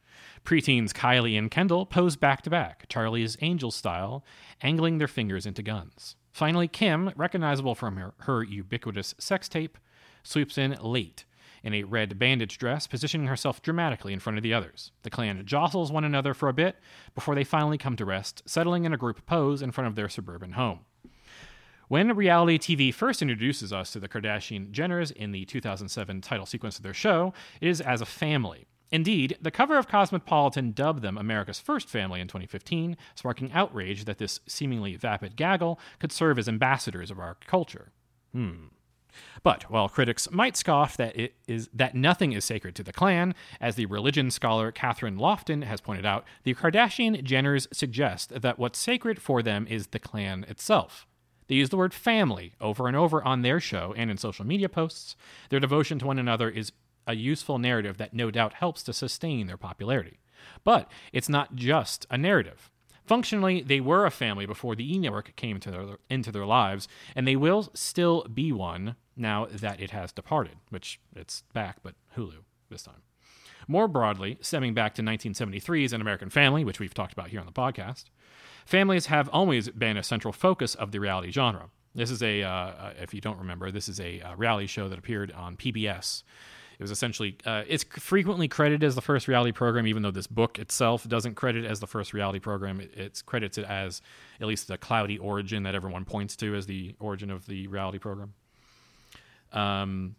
Preteens 0.44 0.92
Kylie 0.92 1.38
and 1.38 1.50
Kendall 1.50 1.86
pose 1.86 2.16
back 2.16 2.42
to 2.42 2.50
back, 2.50 2.88
Charlie's 2.88 3.36
angel 3.40 3.70
style, 3.70 4.24
angling 4.60 4.98
their 4.98 5.08
fingers 5.08 5.46
into 5.46 5.62
guns. 5.62 6.16
Finally, 6.32 6.68
Kim, 6.68 7.12
recognizable 7.16 7.74
from 7.74 7.96
her, 7.96 8.14
her 8.18 8.42
ubiquitous 8.42 9.14
sex 9.18 9.48
tape, 9.48 9.78
sweeps 10.22 10.56
in 10.56 10.72
late 10.80 11.24
in 11.62 11.74
a 11.74 11.84
red 11.84 12.18
bandage 12.18 12.58
dress, 12.58 12.86
positioning 12.86 13.26
herself 13.26 13.62
dramatically 13.62 14.12
in 14.12 14.18
front 14.18 14.36
of 14.36 14.42
the 14.42 14.54
others. 14.54 14.90
The 15.02 15.10
clan 15.10 15.44
jostles 15.46 15.92
one 15.92 16.04
another 16.04 16.34
for 16.34 16.48
a 16.48 16.52
bit 16.52 16.76
before 17.14 17.34
they 17.34 17.44
finally 17.44 17.78
come 17.78 17.96
to 17.96 18.04
rest, 18.04 18.42
settling 18.46 18.84
in 18.84 18.92
a 18.92 18.98
group 18.98 19.24
pose 19.26 19.62
in 19.62 19.70
front 19.70 19.88
of 19.88 19.94
their 19.94 20.08
suburban 20.08 20.52
home. 20.52 20.80
When 21.88 22.16
reality 22.16 22.58
TV 22.58 22.94
first 22.94 23.20
introduces 23.20 23.72
us 23.72 23.92
to 23.92 24.00
the 24.00 24.08
Kardashian 24.08 24.72
Jenners 24.72 25.12
in 25.12 25.32
the 25.32 25.44
2007 25.44 26.22
title 26.22 26.46
sequence 26.46 26.78
of 26.78 26.82
their 26.82 26.94
show, 26.94 27.34
it 27.60 27.68
is 27.68 27.80
as 27.80 28.00
a 28.00 28.06
family. 28.06 28.66
Indeed, 28.92 29.38
the 29.40 29.50
cover 29.50 29.78
of 29.78 29.88
Cosmopolitan 29.88 30.72
dubbed 30.72 31.00
them 31.00 31.16
America's 31.16 31.58
first 31.58 31.88
family 31.88 32.20
in 32.20 32.28
2015, 32.28 32.98
sparking 33.14 33.50
outrage 33.52 34.04
that 34.04 34.18
this 34.18 34.40
seemingly 34.46 34.96
vapid 34.96 35.34
gaggle 35.34 35.80
could 35.98 36.12
serve 36.12 36.38
as 36.38 36.46
ambassadors 36.46 37.10
of 37.10 37.18
our 37.18 37.38
culture. 37.46 37.90
Hmm. 38.32 38.66
But 39.42 39.70
while 39.70 39.88
critics 39.88 40.30
might 40.30 40.56
scoff 40.56 40.96
that 40.96 41.16
it 41.18 41.34
is 41.46 41.68
that 41.72 41.94
nothing 41.94 42.32
is 42.32 42.44
sacred 42.44 42.74
to 42.76 42.82
the 42.82 42.92
clan, 42.92 43.34
as 43.60 43.76
the 43.76 43.86
religion 43.86 44.30
scholar 44.30 44.70
Kathryn 44.70 45.18
Lofton 45.18 45.64
has 45.64 45.80
pointed 45.80 46.06
out, 46.06 46.24
the 46.44 46.54
Kardashian 46.54 47.22
Jenners 47.22 47.66
suggest 47.72 48.40
that 48.40 48.58
what's 48.58 48.78
sacred 48.78 49.20
for 49.20 49.42
them 49.42 49.66
is 49.68 49.88
the 49.88 49.98
clan 49.98 50.44
itself. 50.48 51.06
They 51.48 51.56
use 51.56 51.70
the 51.70 51.76
word 51.76 51.92
family 51.92 52.54
over 52.60 52.88
and 52.88 52.96
over 52.96 53.22
on 53.22 53.42
their 53.42 53.60
show 53.60 53.92
and 53.96 54.10
in 54.10 54.16
social 54.16 54.46
media 54.46 54.68
posts. 54.68 55.16
Their 55.50 55.60
devotion 55.60 55.98
to 55.98 56.06
one 56.06 56.18
another 56.18 56.48
is 56.48 56.72
a 57.06 57.14
useful 57.14 57.58
narrative 57.58 57.98
that 57.98 58.14
no 58.14 58.30
doubt 58.30 58.54
helps 58.54 58.82
to 58.84 58.92
sustain 58.92 59.46
their 59.46 59.56
popularity. 59.56 60.18
But 60.64 60.90
it's 61.12 61.28
not 61.28 61.54
just 61.54 62.06
a 62.10 62.18
narrative. 62.18 62.70
Functionally, 63.04 63.62
they 63.62 63.80
were 63.80 64.06
a 64.06 64.10
family 64.10 64.46
before 64.46 64.76
the 64.76 64.94
E 64.94 64.98
Network 64.98 65.34
came 65.36 65.56
into 65.56 65.70
their, 65.70 65.98
into 66.08 66.30
their 66.30 66.46
lives, 66.46 66.86
and 67.16 67.26
they 67.26 67.36
will 67.36 67.70
still 67.74 68.24
be 68.32 68.52
one 68.52 68.96
now 69.16 69.46
that 69.50 69.80
it 69.80 69.90
has 69.90 70.12
departed, 70.12 70.56
which 70.70 71.00
it's 71.14 71.42
back, 71.52 71.78
but 71.82 71.94
Hulu 72.16 72.44
this 72.70 72.84
time. 72.84 73.02
More 73.68 73.88
broadly, 73.88 74.38
stemming 74.40 74.74
back 74.74 74.94
to 74.94 75.02
1973's 75.02 75.92
An 75.92 76.00
American 76.00 76.30
Family, 76.30 76.64
which 76.64 76.80
we've 76.80 76.94
talked 76.94 77.12
about 77.12 77.28
here 77.28 77.40
on 77.40 77.46
the 77.46 77.52
podcast, 77.52 78.04
families 78.64 79.06
have 79.06 79.28
always 79.28 79.68
been 79.68 79.96
a 79.96 80.02
central 80.02 80.32
focus 80.32 80.74
of 80.74 80.92
the 80.92 81.00
reality 81.00 81.30
genre. 81.30 81.70
This 81.94 82.10
is 82.10 82.22
a, 82.22 82.42
uh, 82.42 82.92
if 83.00 83.12
you 83.12 83.20
don't 83.20 83.38
remember, 83.38 83.70
this 83.70 83.88
is 83.88 84.00
a 84.00 84.20
uh, 84.20 84.34
reality 84.36 84.66
show 84.66 84.88
that 84.88 84.98
appeared 84.98 85.30
on 85.32 85.56
PBS 85.56 86.22
it 86.82 86.90
was 86.90 86.90
essentially 86.90 87.36
uh, 87.46 87.62
it's 87.68 87.84
frequently 87.84 88.48
credited 88.48 88.82
as 88.82 88.96
the 88.96 89.00
first 89.00 89.28
reality 89.28 89.52
program, 89.52 89.86
even 89.86 90.02
though 90.02 90.10
this 90.10 90.26
book 90.26 90.58
itself 90.58 91.08
doesn't 91.08 91.36
credit 91.36 91.64
it 91.64 91.68
as 91.68 91.78
the 91.78 91.86
first 91.86 92.12
reality 92.12 92.40
program. 92.40 92.80
It, 92.80 92.90
it's 92.96 93.22
credits 93.22 93.56
it 93.56 93.64
as 93.66 94.02
at 94.40 94.48
least 94.48 94.66
the 94.66 94.76
cloudy 94.76 95.16
origin 95.16 95.62
that 95.62 95.76
everyone 95.76 96.04
points 96.04 96.34
to 96.38 96.56
as 96.56 96.66
the 96.66 96.96
origin 96.98 97.30
of 97.30 97.46
the 97.46 97.68
reality 97.68 97.98
program. 97.98 98.34
Um, 99.52 100.16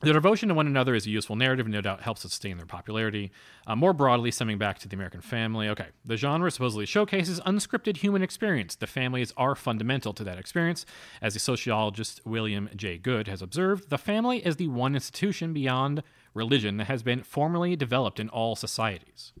the 0.00 0.12
devotion 0.12 0.48
to 0.48 0.54
one 0.54 0.66
another 0.66 0.94
is 0.94 1.06
a 1.06 1.10
useful 1.10 1.36
narrative 1.36 1.66
and 1.66 1.74
no 1.74 1.80
doubt 1.80 2.02
helps 2.02 2.22
sustain 2.22 2.56
their 2.56 2.66
popularity. 2.66 3.32
Uh, 3.66 3.76
more 3.76 3.92
broadly, 3.92 4.30
stemming 4.30 4.58
back 4.58 4.78
to 4.78 4.88
the 4.88 4.94
American 4.94 5.20
family, 5.20 5.68
okay, 5.68 5.88
the 6.04 6.16
genre 6.16 6.50
supposedly 6.50 6.86
showcases 6.86 7.40
unscripted 7.40 7.98
human 7.98 8.22
experience. 8.22 8.74
The 8.74 8.86
families 8.86 9.32
are 9.36 9.54
fundamental 9.54 10.12
to 10.14 10.24
that 10.24 10.38
experience. 10.38 10.84
As 11.22 11.34
the 11.34 11.40
sociologist 11.40 12.20
William 12.24 12.68
J. 12.76 12.98
Goode 12.98 13.28
has 13.28 13.42
observed, 13.42 13.90
the 13.90 13.98
family 13.98 14.44
is 14.44 14.56
the 14.56 14.68
one 14.68 14.94
institution 14.94 15.52
beyond 15.52 16.02
religion 16.34 16.76
that 16.78 16.86
has 16.86 17.02
been 17.02 17.22
formally 17.22 17.76
developed 17.76 18.20
in 18.20 18.28
all 18.28 18.56
societies. 18.56 19.32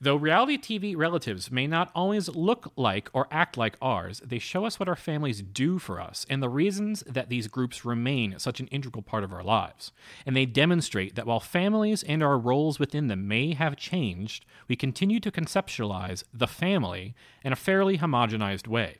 Though 0.00 0.16
reality 0.16 0.58
TV 0.58 0.96
relatives 0.96 1.50
may 1.50 1.66
not 1.66 1.90
always 1.94 2.28
look 2.28 2.72
like 2.76 3.08
or 3.12 3.26
act 3.30 3.56
like 3.56 3.76
ours, 3.80 4.20
they 4.24 4.38
show 4.38 4.66
us 4.66 4.78
what 4.78 4.88
our 4.88 4.96
families 4.96 5.42
do 5.42 5.78
for 5.78 6.00
us 6.00 6.26
and 6.28 6.42
the 6.42 6.48
reasons 6.48 7.02
that 7.06 7.28
these 7.28 7.48
groups 7.48 7.84
remain 7.84 8.38
such 8.38 8.60
an 8.60 8.66
integral 8.68 9.02
part 9.02 9.24
of 9.24 9.32
our 9.32 9.42
lives. 9.42 9.92
And 10.26 10.36
they 10.36 10.46
demonstrate 10.46 11.14
that 11.14 11.26
while 11.26 11.40
families 11.40 12.02
and 12.02 12.22
our 12.22 12.38
roles 12.38 12.78
within 12.78 13.06
them 13.06 13.26
may 13.26 13.54
have 13.54 13.76
changed, 13.76 14.44
we 14.68 14.76
continue 14.76 15.20
to 15.20 15.30
conceptualize 15.30 16.24
the 16.32 16.46
family 16.46 17.14
in 17.42 17.52
a 17.52 17.56
fairly 17.56 17.98
homogenized 17.98 18.68
way. 18.68 18.98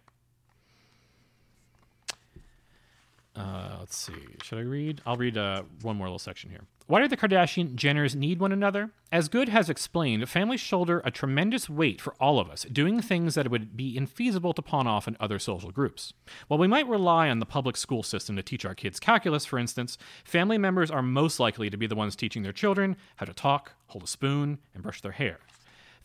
Uh, 3.35 3.77
let's 3.81 3.97
see. 3.97 4.15
Should 4.43 4.59
I 4.59 4.63
read? 4.63 5.03
I'll 5.05 5.17
read 5.17 5.37
uh, 5.37 5.63
one 5.83 5.97
more 5.97 6.07
little 6.07 6.19
section 6.19 6.49
here. 6.49 6.63
Why 6.89 7.01
do 7.01 7.09
the 7.09 7.17
Kardashian 7.17 7.75
Jenners 7.75 8.15
need 8.15 8.39
one 8.39 8.53
another? 8.53 8.91
As 9.11 9.29
Goode 9.29 9.49
has 9.49 9.69
explained, 9.69 10.29
families 10.29 10.61
shoulder 10.61 11.03
a 11.05 11.11
tremendous 11.11 11.69
weight 11.69 12.01
for 12.01 12.15
all 12.21 12.39
of 12.39 12.49
us, 12.49 12.63
doing 12.63 13.03
things 13.03 13.35
that 13.35 13.51
would 13.51 13.77
be 13.77 13.99
infeasible 13.99 14.55
to 14.55 14.63
pawn 14.63 14.87
off 14.87 15.09
in 15.09 15.17
other 15.19 15.41
social 15.41 15.73
groups. 15.73 16.13
While 16.47 16.61
we 16.61 16.69
might 16.69 16.87
rely 16.87 17.29
on 17.29 17.41
the 17.41 17.45
public 17.45 17.77
school 17.77 18.05
system 18.05 18.37
to 18.37 18.43
teach 18.45 18.65
our 18.65 18.77
kids 18.77 19.01
calculus, 19.01 19.45
for 19.45 19.59
instance, 19.59 19.99
family 20.23 20.59
members 20.59 20.89
are 20.89 21.03
most 21.03 21.41
likely 21.41 21.71
to 21.71 21.77
be 21.77 21.89
the 21.89 21.97
ones 21.97 22.15
teaching 22.15 22.45
their 22.45 22.53
children 22.53 22.97
how 23.17 23.27
to 23.27 23.35
talk, 23.35 23.73
hold 23.89 24.05
a 24.05 24.07
spoon, 24.07 24.59
and 24.73 24.85
brush 24.85 25.01
their 25.01 25.11
hair. 25.11 25.41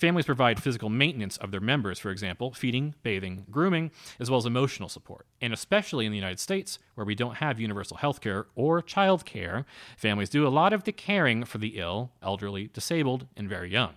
Families 0.02 0.26
provide 0.26 0.60
physical 0.60 0.90
maintenance 0.90 1.38
of 1.38 1.52
their 1.52 1.60
members, 1.60 2.00
for 2.00 2.10
example, 2.10 2.52
feeding, 2.54 2.96
bathing, 3.04 3.46
grooming, 3.52 3.92
as 4.20 4.32
well 4.32 4.40
as 4.40 4.48
emotional 4.48 4.90
support. 4.90 5.28
And 5.40 5.54
especially 5.54 6.08
in 6.08 6.12
the 6.12 6.18
United 6.18 6.40
States, 6.40 6.80
where 6.96 7.06
we 7.06 7.14
don't 7.14 7.36
have 7.36 7.60
universal 7.60 7.98
health 7.98 8.20
care 8.20 8.48
or 8.56 8.82
child 8.82 9.26
care, 9.26 9.64
families 9.96 10.30
do 10.30 10.48
a 10.48 10.50
lot 10.50 10.74
of 10.74 10.86
the 10.86 10.92
caring 10.92 11.44
for 11.44 11.60
the 11.60 11.78
ill, 11.78 12.14
elderly, 12.24 12.72
disabled, 12.74 13.28
and 13.38 13.48
very 13.48 13.70
young. 13.70 13.94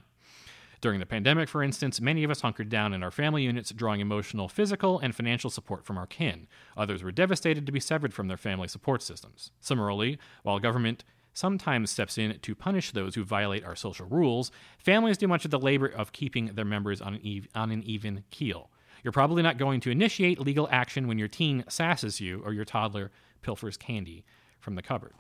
During 0.82 1.00
the 1.00 1.06
pandemic, 1.06 1.48
for 1.48 1.62
instance, 1.62 2.02
many 2.02 2.22
of 2.22 2.30
us 2.30 2.42
hunkered 2.42 2.68
down 2.68 2.92
in 2.92 3.02
our 3.02 3.10
family 3.10 3.44
units, 3.44 3.70
drawing 3.70 4.00
emotional, 4.00 4.46
physical, 4.46 4.98
and 4.98 5.14
financial 5.14 5.48
support 5.48 5.86
from 5.86 5.96
our 5.96 6.06
kin. 6.06 6.48
Others 6.76 7.02
were 7.02 7.12
devastated 7.12 7.64
to 7.64 7.72
be 7.72 7.80
severed 7.80 8.12
from 8.12 8.28
their 8.28 8.36
family 8.36 8.68
support 8.68 9.00
systems. 9.00 9.52
Similarly, 9.58 10.18
while 10.42 10.58
government 10.58 11.02
sometimes 11.34 11.90
steps 11.90 12.16
in 12.16 12.38
to 12.38 12.54
punish 12.54 12.92
those 12.92 13.14
who 13.14 13.24
violate 13.24 13.64
our 13.64 13.76
social 13.76 14.06
rules, 14.06 14.50
families 14.78 15.18
do 15.18 15.28
much 15.28 15.44
of 15.44 15.50
the 15.50 15.58
labor 15.58 15.86
of 15.86 16.12
keeping 16.12 16.46
their 16.46 16.64
members 16.64 17.02
on 17.02 17.14
an, 17.14 17.20
ev- 17.26 17.48
on 17.54 17.70
an 17.70 17.82
even 17.82 18.24
keel. 18.30 18.70
You're 19.02 19.12
probably 19.12 19.42
not 19.42 19.58
going 19.58 19.80
to 19.80 19.90
initiate 19.90 20.40
legal 20.40 20.66
action 20.70 21.06
when 21.06 21.18
your 21.18 21.28
teen 21.28 21.64
sasses 21.68 22.20
you 22.20 22.40
or 22.44 22.54
your 22.54 22.64
toddler 22.64 23.10
pilfers 23.42 23.76
candy 23.76 24.24
from 24.60 24.76
the 24.76 24.82
cupboard. 24.82 25.12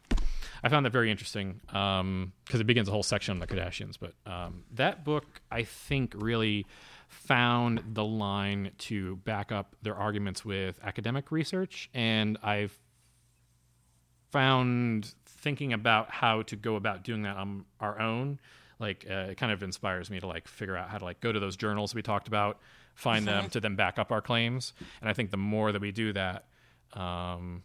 I 0.62 0.70
found 0.70 0.86
that 0.86 0.92
very 0.92 1.10
interesting 1.10 1.60
because 1.66 2.00
um, 2.00 2.32
it 2.48 2.66
begins 2.66 2.88
a 2.88 2.90
whole 2.90 3.02
section 3.02 3.32
on 3.32 3.40
the 3.40 3.46
Kardashians. 3.46 3.96
But 4.00 4.14
um, 4.24 4.64
that 4.72 5.04
book, 5.04 5.42
I 5.50 5.64
think, 5.64 6.14
really 6.16 6.64
found 7.08 7.82
the 7.92 8.04
line 8.04 8.70
to 8.78 9.16
back 9.16 9.52
up 9.52 9.76
their 9.82 9.94
arguments 9.94 10.42
with 10.42 10.80
academic 10.82 11.30
research. 11.30 11.90
And 11.92 12.38
I've 12.42 12.78
found 14.30 15.14
thinking 15.44 15.74
about 15.74 16.10
how 16.10 16.40
to 16.40 16.56
go 16.56 16.74
about 16.74 17.04
doing 17.04 17.22
that 17.22 17.36
on 17.36 17.66
our 17.78 18.00
own 18.00 18.40
like 18.80 19.04
uh, 19.08 19.28
it 19.30 19.36
kind 19.36 19.52
of 19.52 19.62
inspires 19.62 20.08
me 20.10 20.18
to 20.18 20.26
like 20.26 20.48
figure 20.48 20.74
out 20.74 20.88
how 20.88 20.96
to 20.96 21.04
like 21.04 21.20
go 21.20 21.30
to 21.30 21.38
those 21.38 21.54
journals 21.54 21.94
we 21.94 22.00
talked 22.00 22.26
about 22.26 22.58
find 22.94 23.28
them 23.28 23.50
to 23.50 23.60
then 23.60 23.76
back 23.76 23.98
up 23.98 24.10
our 24.10 24.22
claims. 24.22 24.72
And 25.02 25.10
i 25.10 25.12
think 25.12 25.30
the 25.30 25.36
more 25.36 25.70
that 25.70 25.82
we 25.82 25.92
do 25.92 26.14
that 26.14 26.46
um, 26.94 27.62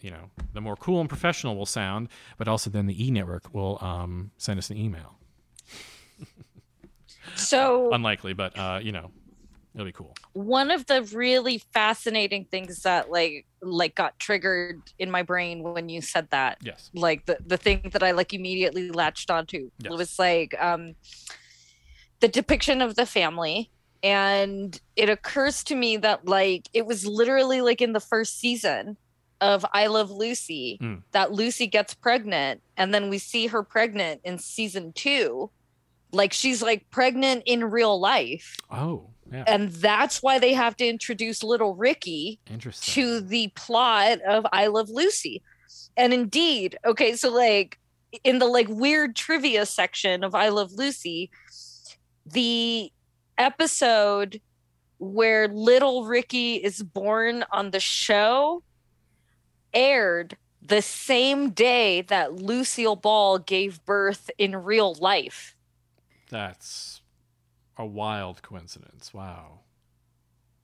you 0.00 0.10
know 0.10 0.30
the 0.54 0.62
more 0.62 0.76
cool 0.76 1.00
and 1.00 1.08
professional 1.08 1.56
we'll 1.56 1.66
sound 1.66 2.08
but 2.38 2.48
also 2.48 2.70
then 2.70 2.86
the 2.86 3.06
e-network 3.06 3.52
will 3.52 3.78
um, 3.82 4.30
send 4.38 4.58
us 4.58 4.70
an 4.70 4.78
email. 4.78 5.18
So 7.36 7.92
unlikely 7.92 8.32
but 8.32 8.58
uh, 8.58 8.80
you 8.82 8.92
know 8.92 9.10
It'll 9.74 9.86
be 9.86 9.92
cool. 9.92 10.14
One 10.34 10.70
of 10.70 10.86
the 10.86 11.02
really 11.02 11.58
fascinating 11.58 12.44
things 12.44 12.82
that 12.82 13.10
like 13.10 13.46
like 13.60 13.96
got 13.96 14.18
triggered 14.20 14.80
in 14.98 15.10
my 15.10 15.22
brain 15.22 15.62
when 15.62 15.88
you 15.88 16.00
said 16.00 16.28
that. 16.30 16.58
Yes. 16.62 16.90
Like 16.94 17.26
the 17.26 17.38
the 17.44 17.56
thing 17.56 17.90
that 17.92 18.02
I 18.02 18.12
like 18.12 18.32
immediately 18.32 18.90
latched 18.90 19.30
onto. 19.30 19.70
Yes. 19.78 19.92
Was 19.92 20.18
like 20.18 20.54
um 20.62 20.94
the 22.20 22.28
depiction 22.28 22.82
of 22.82 22.94
the 22.94 23.04
family 23.04 23.70
and 24.02 24.80
it 24.94 25.08
occurs 25.08 25.64
to 25.64 25.74
me 25.74 25.96
that 25.96 26.26
like 26.26 26.68
it 26.72 26.86
was 26.86 27.04
literally 27.04 27.60
like 27.60 27.80
in 27.82 27.92
the 27.92 28.00
first 28.00 28.38
season 28.38 28.96
of 29.40 29.66
I 29.72 29.88
Love 29.88 30.10
Lucy 30.10 30.78
mm. 30.80 31.02
that 31.10 31.32
Lucy 31.32 31.66
gets 31.66 31.94
pregnant 31.94 32.62
and 32.76 32.94
then 32.94 33.10
we 33.10 33.18
see 33.18 33.48
her 33.48 33.64
pregnant 33.64 34.20
in 34.22 34.38
season 34.38 34.92
2 34.92 35.50
like 36.12 36.32
she's 36.32 36.62
like 36.62 36.88
pregnant 36.90 37.42
in 37.44 37.64
real 37.64 37.98
life. 37.98 38.56
Oh. 38.70 39.10
Yeah. 39.34 39.42
And 39.48 39.70
that's 39.70 40.22
why 40.22 40.38
they 40.38 40.54
have 40.54 40.76
to 40.76 40.86
introduce 40.86 41.42
little 41.42 41.74
Ricky 41.74 42.38
to 42.82 43.20
the 43.20 43.48
plot 43.56 44.20
of 44.20 44.46
I 44.52 44.68
Love 44.68 44.88
Lucy. 44.90 45.42
And 45.96 46.14
indeed, 46.14 46.78
okay, 46.84 47.16
so 47.16 47.30
like 47.34 47.80
in 48.22 48.38
the 48.38 48.46
like 48.46 48.68
weird 48.68 49.16
trivia 49.16 49.66
section 49.66 50.22
of 50.22 50.36
I 50.36 50.50
Love 50.50 50.70
Lucy, 50.74 51.32
the 52.24 52.92
episode 53.36 54.40
where 54.98 55.48
little 55.48 56.04
Ricky 56.04 56.54
is 56.54 56.84
born 56.84 57.44
on 57.50 57.72
the 57.72 57.80
show 57.80 58.62
aired 59.72 60.36
the 60.62 60.80
same 60.80 61.50
day 61.50 62.02
that 62.02 62.34
Lucille 62.34 62.94
Ball 62.94 63.38
gave 63.38 63.84
birth 63.84 64.30
in 64.38 64.54
real 64.54 64.94
life. 64.94 65.56
That's 66.30 67.00
a 67.76 67.86
wild 67.86 68.42
coincidence. 68.42 69.12
Wow. 69.12 69.60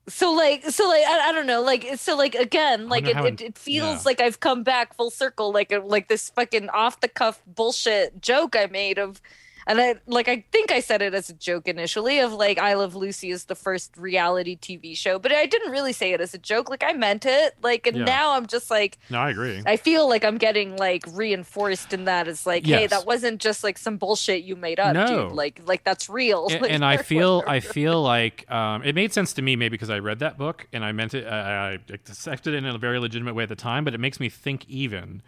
so 0.08 0.32
like 0.32 0.64
so 0.64 0.88
like 0.88 1.04
I, 1.06 1.28
I 1.28 1.32
don't 1.32 1.46
know 1.46 1.62
like 1.62 1.86
so 1.96 2.16
like 2.16 2.34
again 2.34 2.88
like 2.88 3.06
it, 3.06 3.16
it, 3.16 3.40
it 3.40 3.58
feels 3.58 3.98
yeah. 3.98 4.02
like 4.04 4.20
I've 4.20 4.40
come 4.40 4.62
back 4.62 4.94
full 4.94 5.10
circle 5.10 5.52
like 5.52 5.72
a, 5.72 5.78
like 5.78 6.08
this 6.08 6.30
fucking 6.30 6.68
off 6.70 7.00
the 7.00 7.08
cuff 7.08 7.42
bullshit 7.46 8.20
joke 8.20 8.56
I 8.56 8.66
made 8.66 8.98
of 8.98 9.20
and 9.66 9.80
I 9.80 9.94
like 10.06 10.28
I 10.28 10.44
think 10.52 10.70
I 10.72 10.80
said 10.80 11.02
it 11.02 11.14
as 11.14 11.28
a 11.30 11.34
joke 11.34 11.68
initially 11.68 12.18
of 12.20 12.32
like 12.32 12.58
I 12.58 12.74
Love 12.74 12.94
Lucy 12.94 13.30
is 13.30 13.44
the 13.44 13.54
first 13.54 13.96
reality 13.96 14.56
TV 14.56 14.96
show 14.96 15.18
but 15.18 15.32
I 15.32 15.46
didn't 15.46 15.70
really 15.70 15.92
say 15.92 16.12
it 16.12 16.20
as 16.20 16.34
a 16.34 16.38
joke 16.38 16.70
like 16.70 16.82
I 16.84 16.92
meant 16.92 17.26
it 17.26 17.54
like 17.62 17.86
and 17.86 17.98
Yeah. 17.98 18.04
now 18.04 18.32
I'm 18.32 18.46
just 18.46 18.70
like 18.70 18.98
No, 19.10 19.18
I 19.20 19.30
agree. 19.30 19.62
I 19.66 19.76
feel 19.76 20.08
like 20.08 20.24
I'm 20.24 20.38
getting 20.38 20.76
like 20.76 21.04
reinforced 21.12 21.92
in 21.92 22.04
that 22.04 22.28
it's 22.28 22.46
like 22.46 22.66
hey 22.66 22.86
that 22.86 23.06
wasn't 23.06 23.40
just 23.40 23.62
like 23.64 23.78
some 23.78 23.96
bullshit 23.96 24.42
you 24.44 24.56
made 24.56 24.80
up 24.80 24.94
No. 24.94 25.06
dude 25.28 25.32
like 25.36 25.60
like 25.64 25.84
that's 25.84 26.08
real 26.08 26.48
and, 26.48 26.60
Like, 26.62 26.70
and 26.70 26.84
I 26.84 26.96
feel. 27.10 27.42
I 27.46 27.60
feel 27.60 28.02
like 28.02 28.50
um, 28.50 28.82
it 28.82 28.94
made 28.94 29.12
sense 29.12 29.32
to 29.34 29.42
me 29.42 29.56
maybe 29.56 29.70
because 29.70 29.90
I 29.90 29.98
read 29.98 30.18
that 30.20 30.36
book 30.38 30.66
and 30.72 30.84
I 30.84 30.92
meant 30.92 31.14
it 31.14 31.26
I, 31.26 31.72
I 31.72 31.78
accepted 31.92 32.54
it 32.54 32.58
in 32.58 32.66
a 32.66 32.78
very 32.78 32.98
legitimate 32.98 33.34
way 33.34 33.42
at 33.44 33.48
the 33.48 33.56
time, 33.56 33.84
but 33.84 33.94
it 33.94 33.98
makes 33.98 34.20
me 34.20 34.28
think 34.28 34.68
even 34.68 35.22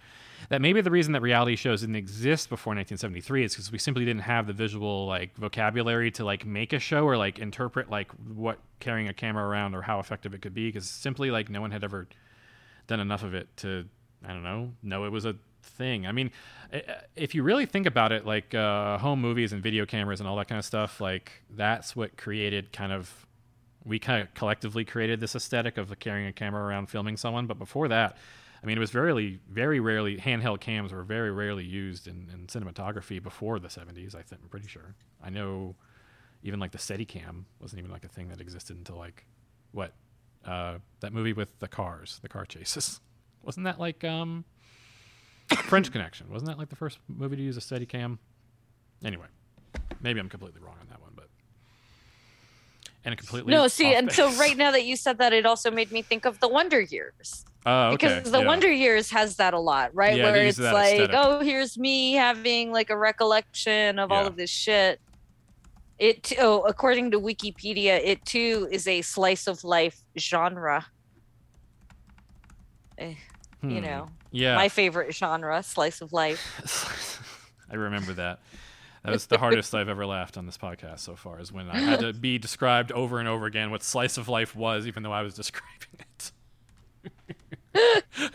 that 0.48 0.60
maybe 0.60 0.81
the 0.81 0.90
reason 0.90 1.12
that 1.12 1.23
reality 1.23 1.56
shows 1.56 1.81
didn't 1.81 1.97
exist 1.97 2.48
before 2.48 2.73
1973 2.73 3.44
is 3.44 3.52
because 3.52 3.73
we 3.73 3.78
simply 3.78 4.05
didn't 4.05 4.23
have 4.23 4.47
the 4.47 4.52
visual 4.52 5.06
like 5.06 5.35
vocabulary 5.36 6.10
to 6.12 6.24
like 6.24 6.44
make 6.47 6.73
a 6.73 6.78
show 6.78 7.05
or 7.05 7.16
like 7.16 7.39
interpret 7.39 7.90
like 7.90 8.10
what 8.12 8.59
carrying 8.81 9.09
a 9.09 9.14
camera 9.14 9.44
around 9.44 9.74
or 9.74 9.82
how 9.82 9.98
effective 9.98 10.35
it 10.35 10.43
could 10.43 10.55
be 10.55 10.69
because 10.69 10.89
simply 10.89 11.31
like 11.31 11.48
no 11.48 11.60
one 11.60 11.70
had 11.70 11.85
ever 11.85 12.09
done 12.86 13.01
enough 13.01 13.23
of 13.23 13.35
it 13.35 13.48
to 13.56 13.85
I 14.24 14.28
don't 14.28 14.43
know 14.43 14.73
know 14.82 15.05
it 15.05 15.10
was 15.10 15.24
a 15.24 15.36
thing. 15.62 16.06
I 16.06 16.12
mean, 16.12 16.31
if 17.16 17.35
you 17.35 17.43
really 17.43 17.66
think 17.66 17.86
about 17.86 18.12
it, 18.12 18.27
like 18.27 18.55
uh, 18.55 18.98
home 18.98 19.20
movies 19.20 19.52
and 19.52 19.62
video 19.62 19.86
cameras 19.86 20.20
and 20.20 20.28
all 20.28 20.36
that 20.36 20.48
kind 20.48 20.59
of 20.59 20.64
stuff, 20.64 21.01
like 21.01 21.43
that's 21.51 21.97
what 21.97 22.16
created 22.16 22.73
kind 22.73 22.93
of 22.93 23.27
we 23.85 23.98
kind 23.98 24.23
of 24.23 24.32
collectively 24.35 24.85
created 24.85 25.19
this 25.19 25.35
aesthetic 25.35 25.77
of 25.77 25.98
carrying 25.98 26.28
a 26.28 26.32
camera 26.32 26.62
around 26.62 26.86
filming 26.86 27.16
someone. 27.16 27.47
But 27.47 27.59
before 27.59 27.89
that, 27.89 28.16
I 28.62 28.66
mean, 28.66 28.76
it 28.76 28.80
was 28.80 28.90
very, 28.90 29.40
very 29.51 29.80
rarely 29.80 30.18
handheld 30.18 30.60
cams 30.60 30.93
were 30.93 31.02
very 31.02 31.32
rarely 31.32 31.64
used 31.64 32.06
in, 32.06 32.28
in 32.32 32.47
cinematography 32.47 33.20
before 33.20 33.59
the 33.59 33.68
70s. 33.68 34.14
I 34.14 34.22
think 34.22 34.40
I'm 34.43 34.48
pretty 34.48 34.68
sure. 34.68 34.94
I 35.22 35.30
know 35.30 35.74
even 36.44 36.60
like 36.60 36.70
the 36.70 36.78
Steadicam 36.78 37.44
wasn't 37.60 37.80
even 37.80 37.90
like 37.90 38.05
a 38.05 38.09
thing 38.09 38.28
that 38.28 38.40
existed 38.40 38.76
until 38.76 38.97
like 38.97 39.26
what 39.72 39.94
uh, 40.44 40.78
that 41.01 41.12
movie 41.12 41.32
with 41.32 41.59
the 41.59 41.68
cars, 41.68 42.20
the 42.22 42.28
car 42.28 42.44
chases. 42.44 43.01
Wasn't 43.43 43.64
that 43.64 43.80
like 43.80 44.05
um, 44.05 44.44
French 45.48 45.90
Connection? 45.90 46.30
Wasn't 46.30 46.48
that 46.48 46.59
like 46.59 46.68
the 46.68 46.76
first 46.76 46.98
movie 47.09 47.34
to 47.34 47.43
use 47.43 47.56
a 47.56 47.60
Steadicam? 47.60 48.18
Anyway, 49.05 49.26
maybe 50.01 50.20
I'm 50.20 50.28
completely 50.28 50.60
wrong 50.60 50.76
on 50.80 50.86
that 50.90 51.01
one, 51.01 51.10
but 51.16 51.28
and 53.05 53.16
completely 53.18 53.52
No, 53.52 53.66
see, 53.66 53.93
and 53.94 54.12
so 54.12 54.32
right 54.34 54.56
now 54.56 54.70
that 54.70 54.84
you 54.84 54.94
said 54.94 55.18
that, 55.18 55.32
it 55.32 55.44
also 55.44 55.72
made 55.72 55.90
me 55.90 56.02
think 56.02 56.24
of 56.24 56.39
the 56.39 56.47
Wonder 56.47 56.80
Years 56.80 57.44
Oh, 57.64 57.90
okay. 57.90 58.09
because 58.20 58.32
the 58.32 58.40
yeah. 58.40 58.47
Wonder 58.47 58.70
Years 58.72 59.10
has 59.10 59.36
that 59.36 59.55
a 59.55 59.59
lot, 59.59 59.94
right? 59.94 60.16
Yeah, 60.16 60.32
Where 60.32 60.44
it's 60.47 60.59
like, 60.59 60.94
aesthetic. 60.94 61.16
oh, 61.16 61.40
here's 61.40 61.78
me 61.78 62.14
having 62.14 62.72
like 62.72 62.90
a 62.90 62.97
recollection 62.98 63.98
of 64.01 64.10
all 64.10 64.26
of 64.26 64.36
this 64.36 64.51
shit. 64.51 65.01
It 65.98 66.32
oh, 66.40 66.62
according 66.62 67.12
to 67.12 67.20
Wikipedia, 67.20 68.01
it 68.05 68.24
too 68.24 68.68
is 68.72 68.89
a 68.89 69.02
slice 69.02 69.47
of 69.47 69.62
life 69.62 69.97
genre. 70.18 70.86
Eh, 72.98 73.14
You 73.62 73.68
Hmm. 73.78 73.80
know, 73.84 74.09
yeah, 74.32 74.56
my 74.56 74.68
favorite 74.68 75.14
genre, 75.14 75.62
slice 75.62 76.01
of 76.01 76.12
life. 76.12 77.20
I 77.70 77.76
remember 77.76 78.12
that. 78.14 78.40
That 79.05 79.12
was 79.12 79.26
the 79.26 79.39
hardest 79.39 79.74
I've 79.74 79.89
ever 79.89 80.06
laughed 80.06 80.36
on 80.36 80.47
this 80.47 80.59
podcast 80.59 81.01
so 81.01 81.14
far. 81.16 81.40
Is 81.40 81.52
when 81.52 81.68
I 81.70 81.78
had 81.78 82.01
to 82.01 82.12
be 82.12 82.39
described 82.39 82.90
over 82.93 83.18
and 83.20 83.28
over 83.28 83.47
again 83.47 83.70
what 83.70 83.82
slice 83.82 84.16
of 84.18 84.28
life 84.28 84.55
was, 84.56 84.86
even 84.86 85.02
though 85.05 85.12
I 85.12 85.22
was 85.22 85.34
describing 85.34 86.01
it. 86.01 86.32
But 87.73 88.32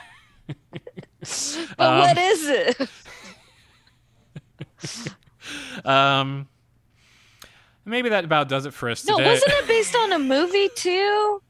Um, 1.79 1.99
what 1.99 2.17
is 2.17 2.47
it? 2.47 2.89
Um, 5.85 6.49
maybe 7.85 8.09
that 8.09 8.25
about 8.25 8.49
does 8.49 8.65
it 8.65 8.73
for 8.73 8.89
us 8.89 9.05
No, 9.05 9.17
wasn't 9.17 9.53
it 9.53 9.67
based 9.67 9.95
on 9.95 10.11
a 10.11 10.19
movie 10.35 10.69
too? 10.75 11.41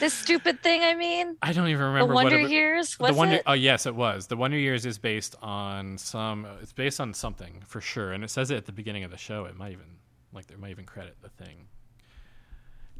This 0.00 0.12
stupid 0.14 0.60
thing, 0.62 0.82
I 0.82 0.94
mean, 0.94 1.36
I 1.42 1.52
don't 1.52 1.68
even 1.68 1.78
the 1.80 1.86
remember 1.86 2.12
Wonder 2.14 2.38
what 2.42 2.46
it, 2.46 2.50
Years. 2.50 2.98
Was 2.98 3.10
the 3.12 3.16
Wonder. 3.16 3.34
it? 3.36 3.42
Oh 3.46 3.52
yes, 3.52 3.86
it 3.86 3.94
was. 3.94 4.26
The 4.26 4.36
Wonder 4.36 4.56
Years 4.56 4.84
is 4.84 4.98
based 4.98 5.36
on 5.42 5.96
some. 5.98 6.46
It's 6.62 6.72
based 6.72 7.00
on 7.00 7.14
something 7.14 7.62
for 7.66 7.80
sure, 7.80 8.12
and 8.12 8.24
it 8.24 8.30
says 8.30 8.50
it 8.50 8.56
at 8.56 8.66
the 8.66 8.72
beginning 8.72 9.04
of 9.04 9.10
the 9.12 9.16
show. 9.18 9.44
It 9.44 9.56
might 9.56 9.72
even 9.72 9.98
like 10.32 10.46
they 10.48 10.56
might 10.56 10.70
even 10.70 10.86
credit 10.86 11.16
the 11.22 11.28
thing. 11.28 11.66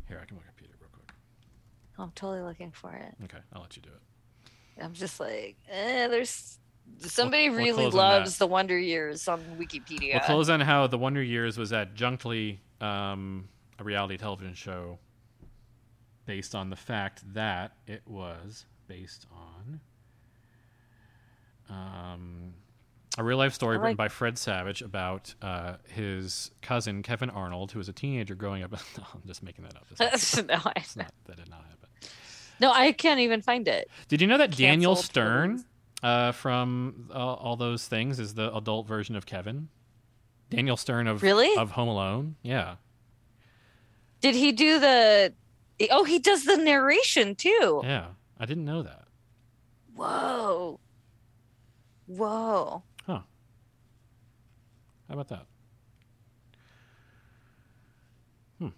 Here, 0.09 0.21
I 0.23 0.27
can 0.27 0.37
look 0.37 0.47
at 0.49 0.57
Peter 0.57 0.73
real 0.81 0.91
quick. 0.93 1.13
Oh, 1.13 1.90
I'm 2.01 2.13
totally 2.13 2.43
looking 2.43 2.71
for 2.71 2.93
it. 2.93 3.15
Okay, 3.25 3.39
I'll 3.53 3.63
let 3.63 3.77
you 3.77 3.83
do 3.83 3.91
it. 3.91 4.83
I'm 4.83 4.95
just 4.95 5.21
like, 5.21 5.57
eh, 5.71 6.09
there's 6.09 6.59
somebody 6.99 7.49
we'll 7.51 7.59
really 7.59 7.73
close 7.73 7.93
on 7.93 7.99
loves 7.99 8.39
the 8.39 8.47
Wonder 8.47 8.79
Years 8.79 9.29
on 9.29 9.41
Wikipedia. 9.59 10.15
We'll 10.15 10.21
close 10.21 10.49
on 10.49 10.61
how 10.61 10.87
the 10.87 10.99
Wonder 10.99 11.23
Years 11.23 11.59
was 11.59 11.73
adjunctly 11.73 12.59
um, 12.81 13.49
a 13.79 13.85
reality 13.85 14.17
television 14.17 14.55
show 14.55 14.99
based 16.27 16.55
on 16.55 16.71
the 16.71 16.77
fact 16.77 17.23
that 17.35 17.73
it 17.87 18.03
was 18.07 18.65
based 18.89 19.27
on 19.33 19.81
um, 21.69 22.55
a 23.19 23.25
real 23.25 23.39
life 23.39 23.55
story 23.55 23.77
I 23.77 23.81
written 23.81 23.97
by 23.97 24.09
Fred 24.09 24.39
Savage 24.39 24.83
about 24.83 25.35
uh, 25.43 25.75
his 25.89 26.51
cousin 26.63 27.03
Kevin 27.03 27.31
Arnold, 27.31 27.73
who 27.73 27.79
was 27.79 27.89
a 27.89 27.93
teenager 27.93 28.35
growing 28.35 28.63
up. 28.63 28.73
no, 28.73 28.79
I'm 29.15 29.23
just 29.27 29.43
making 29.43 29.65
that 29.65 29.77
up. 29.77 29.87
It's 29.91 30.37
not, 30.37 30.47
no, 30.49 30.71
I, 30.71 30.73
it's 30.77 30.97
not, 30.97 31.13
that 31.27 31.37
did 31.37 31.51
not 31.51 31.65
happen. 31.65 31.89
No, 32.61 32.71
I 32.73 32.93
can't 32.93 33.21
even 33.21 33.43
find 33.43 33.67
it. 33.69 33.91
Did 34.09 34.21
you 34.21 34.27
know 34.27 34.39
that 34.39 34.57
Daniel 34.57 34.97
Stern 34.97 35.65
uh, 36.03 36.33
from 36.33 37.09
uh, 37.13 37.15
all 37.15 37.57
those 37.57 37.87
things 37.87 38.19
is 38.19 38.35
the 38.35 38.55
adult 38.55 38.87
version 38.87 39.17
of 39.17 39.27
Kevin? 39.27 39.69
Daniel 40.51 40.77
Stern 40.77 41.07
of 41.07 41.23
Really? 41.23 41.57
of 41.57 41.73
Home 41.73 41.89
Alone. 41.89 42.37
Yeah. 42.43 42.77
Did 44.21 44.35
he 44.35 44.53
do 44.53 44.79
the? 44.79 45.33
Oh, 45.91 46.05
he 46.05 46.19
does 46.19 46.45
the 46.45 46.57
narration 46.57 47.35
too. 47.35 47.81
Yeah. 47.85 48.09
I 48.39 48.47
didn't 48.47 48.65
know 48.65 48.83
that. 48.83 49.05
Whoa. 49.95 50.81
Whoa. 52.07 52.83
Huh. 53.07 53.21
How 55.09 55.15
about 55.15 55.29
that? 55.29 55.47
Hmm. 58.59 58.69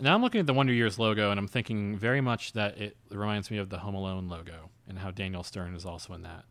Now 0.00 0.14
I'm 0.14 0.22
looking 0.22 0.40
at 0.40 0.46
the 0.46 0.54
Wonder 0.54 0.72
Years 0.72 0.98
logo 0.98 1.30
and 1.30 1.38
I'm 1.38 1.46
thinking 1.46 1.96
very 1.96 2.20
much 2.20 2.52
that 2.54 2.78
it 2.78 2.96
reminds 3.10 3.48
me 3.50 3.58
of 3.58 3.68
the 3.70 3.78
Home 3.78 3.94
Alone 3.94 4.28
logo 4.28 4.70
and 4.88 4.98
how 4.98 5.12
Daniel 5.12 5.44
Stern 5.44 5.76
is 5.76 5.86
also 5.86 6.14
in 6.14 6.22
that. 6.22 6.44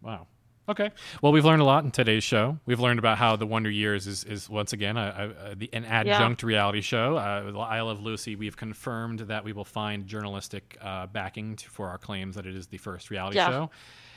Wow. 0.02 0.28
Okay. 0.68 0.92
Well, 1.24 1.32
we've 1.32 1.46
learned 1.46 1.64
a 1.64 1.66
lot 1.66 1.84
in 1.84 1.90
today's 1.90 2.24
show. 2.24 2.60
We've 2.68 2.80
learned 2.80 3.00
about 3.00 3.18
how 3.18 3.36
the 3.36 3.48
Wonder 3.48 3.72
Years 3.72 4.06
is, 4.06 4.24
is 4.24 4.48
once 4.48 4.72
again 4.72 4.98
a, 4.98 5.34
a, 5.48 5.52
a, 5.52 5.56
the, 5.56 5.70
an 5.74 5.84
adjunct 5.84 6.44
reality 6.44 6.82
show. 6.82 7.18
Uh, 7.18 7.58
I 7.58 7.82
Love 7.82 8.02
Lucy, 8.02 8.36
we've 8.36 8.56
confirmed 8.56 9.22
that 9.22 9.44
we 9.44 9.52
will 9.52 9.66
find 9.66 10.06
journalistic 10.06 10.78
uh, 10.80 11.08
backing 11.08 11.56
to, 11.56 11.70
for 11.70 11.90
our 11.90 11.98
claims 11.98 12.36
that 12.36 12.46
it 12.46 12.56
is 12.56 12.68
the 12.68 12.78
first 12.78 13.10
reality 13.10 13.38
Yeah, 13.38 13.50
show. 13.50 13.72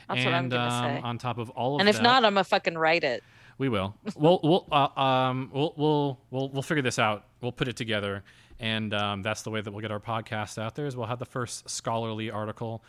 That's 0.07 0.19
and 0.19 0.25
what 0.25 0.33
I'm 0.35 0.49
gonna 0.49 0.75
um, 0.75 0.97
say. 0.97 1.01
on 1.01 1.17
top 1.17 1.37
of 1.39 1.49
all 1.51 1.75
of 1.75 1.79
And 1.79 1.89
if 1.89 1.95
that, 1.95 2.03
not, 2.03 2.23
I'm 2.23 2.33
gonna 2.33 2.43
fucking 2.43 2.77
write 2.77 3.03
it. 3.03 3.23
we 3.57 3.67
will. 3.69 3.95
we'll 4.15 4.39
we'll 4.43 4.67
uh, 4.71 4.99
um 5.01 5.49
we'll 5.51 5.73
we'll 5.75 6.19
we'll 6.29 6.49
we'll 6.49 6.61
figure 6.61 6.83
this 6.83 6.99
out. 6.99 7.25
We'll 7.41 7.51
put 7.51 7.67
it 7.67 7.75
together, 7.77 8.23
and 8.59 8.93
um, 8.93 9.23
that's 9.23 9.41
the 9.41 9.49
way 9.49 9.61
that 9.61 9.71
we'll 9.71 9.81
get 9.81 9.91
our 9.91 9.99
podcast 9.99 10.61
out 10.61 10.75
there. 10.75 10.85
Is 10.85 10.95
we'll 10.95 11.07
have 11.07 11.19
the 11.19 11.25
first 11.25 11.67
scholarly 11.67 12.29
article 12.29 12.83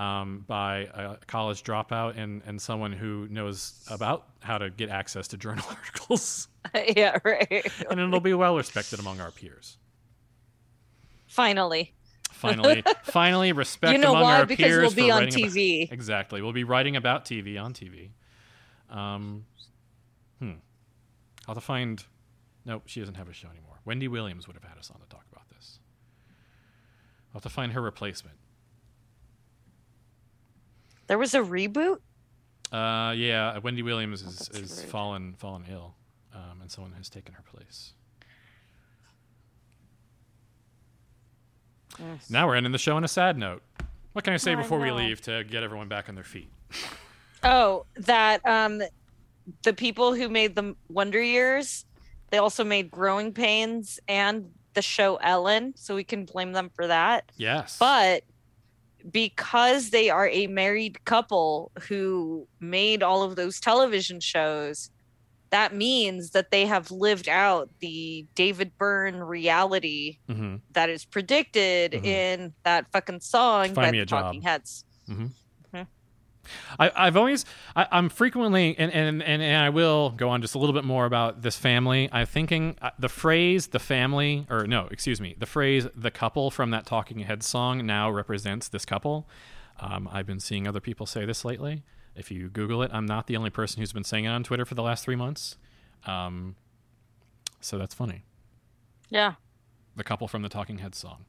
um, 0.00 0.44
by 0.48 0.88
a 0.94 1.16
college 1.26 1.62
dropout 1.62 2.16
and 2.16 2.40
and 2.46 2.60
someone 2.60 2.92
who 2.92 3.28
knows 3.28 3.74
about 3.90 4.26
how 4.40 4.56
to 4.56 4.70
get 4.70 4.88
access 4.88 5.28
to 5.28 5.36
journal 5.36 5.64
articles, 5.68 6.48
yeah, 6.96 7.18
right. 7.22 7.70
and 7.90 8.00
it'll 8.00 8.20
be 8.20 8.32
well 8.34 8.56
respected 8.56 8.98
among 8.98 9.20
our 9.20 9.30
peers. 9.30 9.76
Finally. 11.26 11.92
Finally, 12.32 12.82
finally, 13.02 13.52
respect 13.52 13.92
you 13.92 13.98
know 13.98 14.12
among 14.12 14.22
why? 14.22 14.38
our 14.38 14.46
Because 14.46 14.64
peers 14.66 14.82
we'll 14.96 15.06
be 15.06 15.10
on 15.10 15.24
writing 15.24 15.44
about- 15.44 15.52
TV. 15.54 15.92
Exactly. 15.92 16.40
We'll 16.40 16.54
be 16.54 16.64
writing 16.64 16.96
about 16.96 17.26
TV 17.26 17.62
on 17.62 17.74
TV. 17.74 18.08
Um, 18.88 19.44
hmm. 20.38 20.52
I'll 21.46 21.54
have 21.54 21.56
to 21.56 21.60
find. 21.60 22.02
Nope, 22.64 22.84
she 22.86 23.00
doesn't 23.00 23.16
have 23.16 23.28
a 23.28 23.34
show 23.34 23.48
anymore. 23.48 23.80
Wendy 23.84 24.08
Williams 24.08 24.46
would 24.46 24.54
have 24.54 24.64
had 24.64 24.78
us 24.78 24.90
on 24.90 25.00
to 25.00 25.06
talk 25.08 25.24
about 25.30 25.48
this. 25.50 25.78
I'll 27.28 27.40
have 27.40 27.42
to 27.42 27.50
find 27.50 27.72
her 27.72 27.82
replacement. 27.82 28.36
There 31.10 31.18
was 31.18 31.34
a 31.34 31.40
reboot. 31.40 31.98
Uh, 32.70 33.12
yeah, 33.16 33.58
Wendy 33.58 33.82
Williams 33.82 34.22
is, 34.22 34.46
that's 34.46 34.50
is 34.50 34.78
rude. 34.78 34.90
fallen 34.90 35.34
fallen 35.34 35.64
ill, 35.68 35.96
um, 36.32 36.60
and 36.60 36.70
someone 36.70 36.92
has 36.92 37.08
taken 37.08 37.34
her 37.34 37.42
place. 37.52 37.94
Now 42.30 42.46
we're 42.46 42.54
ending 42.54 42.70
the 42.70 42.78
show 42.78 42.94
on 42.94 43.02
a 43.02 43.08
sad 43.08 43.36
note. 43.36 43.60
What 44.12 44.24
can 44.24 44.34
I 44.34 44.36
say 44.36 44.52
I 44.52 44.54
before 44.54 44.78
we 44.78 44.92
leave 44.92 45.20
to 45.22 45.42
get 45.42 45.64
everyone 45.64 45.88
back 45.88 46.08
on 46.08 46.14
their 46.14 46.22
feet? 46.22 46.48
Oh, 47.42 47.86
that 47.96 48.46
um, 48.46 48.80
the 49.64 49.72
people 49.72 50.14
who 50.14 50.28
made 50.28 50.54
the 50.54 50.76
Wonder 50.88 51.20
Years, 51.20 51.86
they 52.30 52.38
also 52.38 52.62
made 52.62 52.88
Growing 52.88 53.32
Pains 53.32 53.98
and 54.06 54.52
the 54.74 54.82
show 54.82 55.16
Ellen, 55.16 55.74
so 55.76 55.96
we 55.96 56.04
can 56.04 56.24
blame 56.24 56.52
them 56.52 56.70
for 56.72 56.86
that. 56.86 57.32
Yes, 57.36 57.78
But 57.80 58.22
because 59.10 59.90
they 59.90 60.10
are 60.10 60.28
a 60.28 60.46
married 60.46 61.04
couple 61.04 61.70
who 61.88 62.46
made 62.60 63.02
all 63.02 63.22
of 63.22 63.36
those 63.36 63.60
television 63.60 64.20
shows, 64.20 64.90
that 65.50 65.74
means 65.74 66.30
that 66.30 66.50
they 66.52 66.64
have 66.66 66.90
lived 66.90 67.28
out 67.28 67.68
the 67.80 68.26
David 68.34 68.72
Byrne 68.78 69.20
reality 69.20 70.18
hmm 70.28 70.56
that 70.72 70.88
is 70.88 71.04
predicted 71.04 71.92
Mhm. 71.92 72.04
in 72.04 72.54
that 72.64 72.86
fucking 72.92 73.20
song 73.20 73.64
Find 73.66 73.74
by 73.74 73.90
the 73.90 74.00
a 74.00 74.06
Job. 74.06 74.24
Talking 74.26 74.42
Heads. 74.42 74.84
I, 76.78 76.90
I've 76.94 77.16
always, 77.16 77.44
I, 77.74 77.86
I'm 77.90 78.08
frequently, 78.08 78.76
and, 78.78 78.92
and, 78.92 79.22
and, 79.22 79.42
and 79.42 79.62
I 79.62 79.70
will 79.70 80.10
go 80.10 80.28
on 80.28 80.42
just 80.42 80.54
a 80.54 80.58
little 80.58 80.74
bit 80.74 80.84
more 80.84 81.06
about 81.06 81.42
this 81.42 81.56
family. 81.56 82.08
I'm 82.12 82.26
thinking 82.26 82.76
uh, 82.80 82.90
the 82.98 83.08
phrase 83.08 83.68
"the 83.68 83.78
family," 83.78 84.46
or 84.50 84.66
no, 84.66 84.88
excuse 84.90 85.20
me, 85.20 85.34
the 85.38 85.46
phrase 85.46 85.86
"the 85.94 86.10
couple" 86.10 86.50
from 86.50 86.70
that 86.70 86.86
Talking 86.86 87.20
Heads 87.20 87.46
song 87.46 87.86
now 87.86 88.10
represents 88.10 88.68
this 88.68 88.84
couple. 88.84 89.28
Um, 89.80 90.08
I've 90.12 90.26
been 90.26 90.40
seeing 90.40 90.66
other 90.68 90.80
people 90.80 91.06
say 91.06 91.24
this 91.24 91.44
lately. 91.44 91.82
If 92.14 92.30
you 92.30 92.48
Google 92.48 92.82
it, 92.82 92.90
I'm 92.92 93.06
not 93.06 93.26
the 93.28 93.36
only 93.36 93.50
person 93.50 93.80
who's 93.80 93.92
been 93.92 94.04
saying 94.04 94.24
it 94.24 94.28
on 94.28 94.42
Twitter 94.42 94.64
for 94.64 94.74
the 94.74 94.82
last 94.82 95.04
three 95.04 95.16
months. 95.16 95.56
Um, 96.06 96.56
so 97.60 97.78
that's 97.78 97.94
funny. 97.94 98.24
Yeah, 99.08 99.34
The 99.96 100.04
couple 100.04 100.28
from 100.28 100.42
the 100.42 100.48
Talking 100.48 100.78
Heads 100.78 100.98
song. 100.98 101.24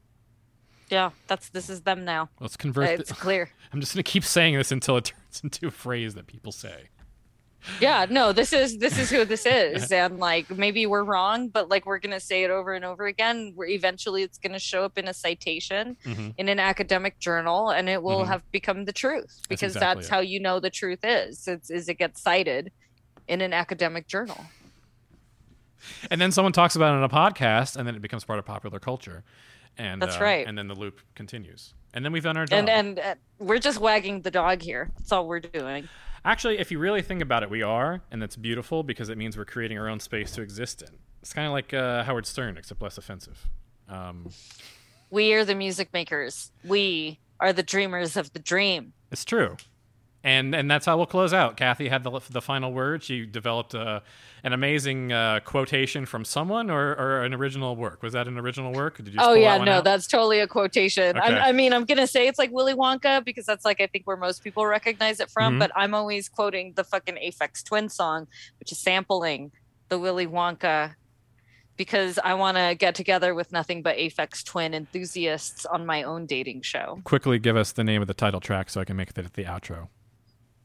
Yeah, 0.92 1.10
that's 1.26 1.48
this 1.48 1.68
is 1.68 1.80
them 1.82 2.04
now. 2.04 2.28
Let's 2.38 2.56
convert. 2.56 3.00
It's 3.00 3.10
th- 3.10 3.18
clear. 3.18 3.50
I'm 3.72 3.80
just 3.80 3.94
gonna 3.94 4.02
keep 4.04 4.24
saying 4.24 4.54
this 4.56 4.70
until 4.70 4.96
it 4.98 5.06
turns 5.06 5.40
into 5.42 5.66
a 5.66 5.70
phrase 5.72 6.14
that 6.14 6.26
people 6.28 6.52
say. 6.52 6.90
Yeah, 7.80 8.06
no, 8.10 8.32
this 8.32 8.52
is 8.52 8.78
this 8.78 8.98
is 8.98 9.08
who 9.08 9.24
this 9.24 9.46
is, 9.66 9.92
and 9.92 10.18
like 10.18 10.50
maybe 10.50 10.84
we're 10.84 11.04
wrong, 11.04 11.48
but 11.48 11.68
like 11.68 11.86
we're 11.86 12.00
gonna 12.00 12.18
say 12.20 12.42
it 12.42 12.50
over 12.50 12.72
and 12.74 12.84
over 12.84 13.06
again. 13.06 13.52
Where 13.54 13.68
eventually 13.68 14.22
it's 14.24 14.36
gonna 14.36 14.58
show 14.58 14.84
up 14.84 14.98
in 14.98 15.06
a 15.08 15.14
citation 15.14 15.96
hmm 16.04 16.30
in 16.38 16.48
an 16.48 16.58
academic 16.58 17.18
journal, 17.20 17.70
and 17.70 17.88
it 17.88 18.02
will 18.02 18.24
Mhm. 18.24 18.26
have 18.28 18.42
become 18.52 18.84
the 18.84 18.92
truth 18.92 19.42
because 19.48 19.76
exactly 19.76 20.02
that's 20.02 20.10
how 20.10 20.18
you 20.20 20.40
know 20.40 20.58
the 20.60 20.70
truth 20.70 21.00
is. 21.04 21.46
It's 21.48 21.70
is 21.70 21.88
it 21.88 21.98
gets 21.98 22.20
cited 22.20 22.72
in 23.28 23.40
an 23.40 23.52
academic 23.52 24.08
journal. 24.08 24.44
and 26.10 26.20
then 26.20 26.32
someone 26.32 26.52
talks 26.52 26.74
about 26.76 26.94
it 26.94 26.96
on 26.98 27.04
a 27.04 27.08
podcast, 27.08 27.76
and 27.76 27.86
then 27.86 27.94
it 27.94 28.02
becomes 28.02 28.24
part 28.24 28.38
of 28.40 28.44
popular 28.44 28.78
culture. 28.80 29.22
And 29.78 30.00
That's 30.00 30.16
uh, 30.16 30.20
right. 30.20 30.46
And 30.46 30.56
then 30.56 30.68
the 30.68 30.74
loop 30.74 31.00
continues, 31.14 31.74
and 31.94 32.04
then 32.04 32.12
we've 32.12 32.22
done 32.22 32.36
our 32.36 32.46
job. 32.46 32.58
And 32.58 32.68
and 32.68 32.98
uh, 32.98 33.14
we're 33.38 33.58
just 33.58 33.78
wagging 33.78 34.22
the 34.22 34.30
dog 34.30 34.62
here. 34.62 34.90
That's 34.98 35.12
all 35.12 35.26
we're 35.26 35.40
doing. 35.40 35.88
Actually, 36.24 36.58
if 36.58 36.70
you 36.70 36.78
really 36.78 37.02
think 37.02 37.20
about 37.20 37.42
it, 37.42 37.50
we 37.50 37.62
are, 37.62 38.00
and 38.10 38.22
that's 38.22 38.36
beautiful 38.36 38.82
because 38.82 39.08
it 39.08 39.18
means 39.18 39.36
we're 39.36 39.44
creating 39.44 39.78
our 39.78 39.88
own 39.88 39.98
space 39.98 40.30
to 40.32 40.42
exist 40.42 40.82
in. 40.82 40.90
It's 41.20 41.32
kind 41.32 41.46
of 41.46 41.52
like 41.52 41.74
uh, 41.74 42.04
Howard 42.04 42.26
Stern, 42.26 42.56
except 42.56 42.80
less 42.80 42.96
offensive. 42.98 43.48
Um, 43.88 44.30
We 45.10 45.34
are 45.34 45.44
the 45.44 45.54
music 45.54 45.92
makers. 45.92 46.52
We 46.64 47.18
are 47.40 47.52
the 47.52 47.62
dreamers 47.62 48.16
of 48.16 48.32
the 48.32 48.38
dream. 48.38 48.92
it's 49.10 49.24
true, 49.24 49.56
and 50.24 50.54
and 50.54 50.70
that's 50.70 50.86
how 50.86 50.96
we'll 50.96 51.06
close 51.06 51.32
out. 51.32 51.56
Kathy 51.56 51.88
had 51.88 52.04
the 52.04 52.20
the 52.30 52.40
final 52.42 52.72
word. 52.72 53.02
She 53.02 53.26
developed 53.26 53.74
uh, 53.74 54.00
an 54.44 54.52
amazing 54.52 55.12
uh, 55.12 55.40
quotation 55.44 56.04
from 56.06 56.24
someone 56.24 56.70
or, 56.70 56.90
or 56.92 57.22
an 57.24 57.32
original 57.34 57.76
work. 57.76 58.02
Was 58.02 58.12
that 58.12 58.26
an 58.28 58.38
original 58.38 58.72
work? 58.72 58.96
Did 58.98 59.08
you 59.14 59.20
Oh 59.20 59.34
yeah, 59.34 59.58
that 59.58 59.64
no, 59.64 59.72
out? 59.78 59.84
that's 59.84 60.06
totally 60.06 60.40
a 60.40 60.46
quotation. 60.46 61.16
Okay. 61.18 61.26
I, 61.38 61.48
I 61.48 61.52
mean, 61.52 61.72
I'm 61.72 61.84
gonna 61.84 62.06
say 62.06 62.28
it's 62.28 62.38
like 62.38 62.50
Willy 62.52 62.74
Wonka 62.74 63.24
because 63.24 63.46
that's 63.46 63.64
like 63.64 63.80
I 63.80 63.86
think 63.86 64.06
where 64.06 64.16
most 64.16 64.42
people 64.44 64.64
recognize 64.66 65.20
it 65.20 65.30
from. 65.30 65.56
Mhm. 65.56 65.58
But 65.58 65.70
I'm 65.76 65.94
always 65.94 66.28
quoting 66.28 66.72
the 66.76 66.84
fucking 66.84 67.16
Aphex 67.16 67.64
Twin 67.64 67.88
song, 67.88 68.26
which 68.58 68.72
is 68.72 68.78
sampling 68.78 69.52
the 69.88 69.98
Willy 69.98 70.26
Wonka, 70.26 70.94
because 71.76 72.18
I 72.22 72.34
want 72.34 72.56
to 72.56 72.74
get 72.78 72.94
together 72.94 73.34
with 73.34 73.52
nothing 73.52 73.82
but 73.82 73.96
Aphex 73.96 74.44
Twin 74.44 74.72
enthusiasts 74.74 75.66
on 75.66 75.84
my 75.84 76.02
own 76.04 76.26
dating 76.26 76.62
show. 76.62 77.00
quickly 77.04 77.38
give 77.38 77.56
us 77.56 77.72
the 77.72 77.84
name 77.84 78.00
of 78.02 78.08
the 78.08 78.14
title 78.14 78.40
track 78.40 78.70
so 78.70 78.80
I 78.80 78.84
can 78.84 78.96
make 78.96 79.14
that 79.14 79.32
the 79.34 79.44
outro. 79.44 79.88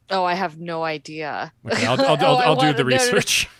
Oh, 0.09 0.23
I 0.23 0.33
have 0.35 0.57
no 0.59 0.83
idea. 0.83 1.51
Okay, 1.65 1.85
I'll, 1.87 1.99
I'll, 2.01 2.17
Oh, 2.19 2.25
I'll, 2.25 2.37
I 2.37 2.43
I'll 2.45 2.55
do 2.55 2.73
the 2.73 2.85
research. 2.85 3.49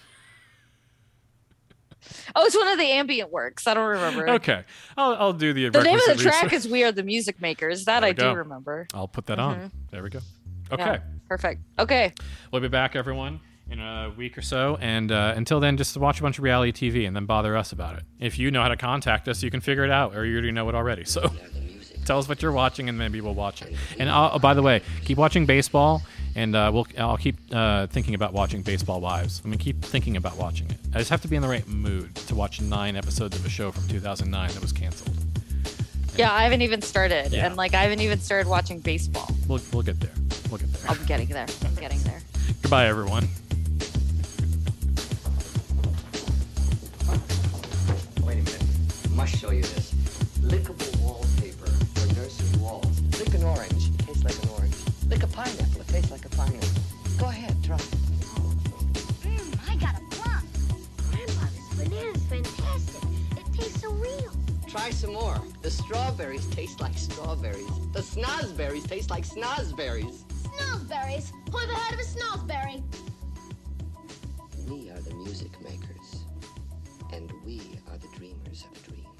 Oh, 2.36 2.46
it's 2.46 2.56
one 2.56 2.68
of 2.68 2.78
the 2.78 2.86
ambient 2.86 3.32
works. 3.32 3.68
I 3.68 3.74
don't 3.74 3.88
remember. 3.88 4.30
okay, 4.30 4.64
I'll, 4.96 5.16
I'll 5.16 5.34
do 5.34 5.54
the. 5.54 5.70
The 5.70 5.82
name 5.84 5.98
of 6.00 6.06
the 6.06 6.22
track 6.22 6.44
research. 6.44 6.54
is 6.66 6.68
"We 6.68 6.84
Are 6.84 6.92
the 6.92 7.04
Music 7.04 7.42
Makers." 7.42 7.86
That 7.86 8.04
I 8.04 8.14
go. 8.14 8.32
do 8.32 8.38
remember. 8.40 8.88
I'll 8.94 9.08
put 9.08 9.26
that 9.26 9.40
on. 9.40 9.72
There 9.92 10.04
we 10.04 10.10
go. 10.10 10.20
Okay, 10.72 10.84
Yeah. 10.84 11.00
Perfect. 11.28 11.62
Okay. 11.80 12.14
we'll 12.52 12.62
be 12.62 12.68
back, 12.68 12.96
everyone, 12.96 13.40
in 13.70 13.80
a 13.80 14.14
week 14.16 14.38
or 14.38 14.42
so. 14.42 14.78
And 14.80 15.12
uh, 15.12 15.34
until 15.36 15.60
then, 15.60 15.76
just 15.78 15.98
watch 15.98 16.20
a 16.20 16.24
bunch 16.24 16.38
of 16.38 16.44
reality 16.44 16.92
TV 16.92 17.08
and 17.08 17.16
then 17.16 17.26
bother 17.26 17.58
us 17.58 17.72
about 17.72 17.98
it. 17.98 18.04
If 18.20 18.38
you 18.40 18.52
know 18.52 18.62
how 18.62 18.70
to 18.70 18.78
contact 18.78 19.28
us, 19.28 19.42
you 19.44 19.50
can 19.52 19.60
figure 19.60 19.84
it 19.84 19.92
out, 19.92 20.16
or 20.16 20.26
you 20.26 20.34
already 20.34 20.52
know 20.52 20.68
it 20.70 20.76
already. 20.76 21.04
So 21.06 21.30
tell 22.06 22.20
us 22.20 22.30
what 22.30 22.42
you're 22.42 22.52
watching, 22.54 22.88
and 22.88 22.98
maybe 22.98 23.20
we'll 23.20 23.34
watch 23.34 23.62
it. 23.62 23.74
And 24.00 24.10
uh, 24.10 24.32
oh, 24.34 24.40
by 24.40 24.54
the 24.54 24.62
way, 24.62 24.82
keep 25.04 25.18
watching 25.18 25.46
baseball, 25.46 26.04
and 26.38 26.56
uh, 26.56 26.70
we'll 26.72 26.88
I'll 27.00 27.18
keep 27.18 27.36
uh, 27.52 27.88
thinking 27.88 28.14
about 28.14 28.32
watching 28.32 28.62
Baseball 28.62 29.02
Wives. 29.02 29.42
I 29.44 29.48
mean, 29.48 29.58
keep 29.58 29.82
thinking 29.84 30.16
about 30.18 30.38
watching 30.38 30.70
it. 30.70 30.78
I 30.94 31.00
just 31.00 31.10
have 31.10 31.22
to 31.24 31.28
be 31.28 31.36
in 31.36 31.42
the 31.42 31.48
right 31.48 31.68
mood 31.68 32.14
to 32.16 32.36
watch 32.36 32.62
nine 32.62 32.96
episodes 32.96 33.36
of 33.36 33.44
a 33.46 33.50
show 33.50 33.72
from 33.72 33.88
2009 33.88 34.52
that 34.52 34.62
was 34.62 34.72
canceled. 34.72 35.18
Yeah, 36.16 36.32
I 36.32 36.44
haven't 36.44 36.62
even 36.62 36.82
started, 36.82 37.32
Yeah. 37.32 37.48
and 37.48 37.56
like 37.58 37.74
I 37.74 37.82
haven't 37.82 38.02
even 38.02 38.20
started 38.20 38.48
watching 38.48 38.80
baseball. 38.80 39.30
We'll, 39.48 39.60
we'll 39.74 39.82
get 39.82 40.00
there. 40.00 40.12
We'll 40.50 40.60
get 40.60 40.72
there. 40.74 40.92
I'm 40.92 41.04
getting 41.06 41.28
there. 41.28 41.48
I'm 41.66 41.76
getting 41.76 42.00
there. 42.04 42.22
Goodbye, 42.62 42.86
everyone. 42.88 43.28
Wait 48.24 48.34
a 48.40 48.44
minute. 48.44 48.64
I 49.06 49.10
must 49.16 49.36
show 49.38 49.50
you 49.52 49.64
this. 49.64 49.94
Lickable 50.42 50.87
strawberries 66.18 66.48
taste 66.48 66.82
like 66.82 66.98
strawberries. 66.98 67.68
The 67.94 68.00
snozberries 68.00 68.88
taste 68.88 69.12
like 69.12 69.24
snozberries. 69.24 70.24
Snozberries. 70.58 71.32
Who 71.52 71.60
ever 71.60 71.74
heard 71.74 71.94
of 71.94 72.00
a 72.00 72.10
snozberry? 72.10 72.82
We 74.68 74.90
are 74.90 75.00
the 75.00 75.14
music 75.14 75.52
makers. 75.62 76.26
And 77.14 77.32
we 77.46 77.62
are 77.92 78.00
the 78.00 78.08
dreamers 78.18 78.66
of 78.66 78.84
dreams. 78.84 79.17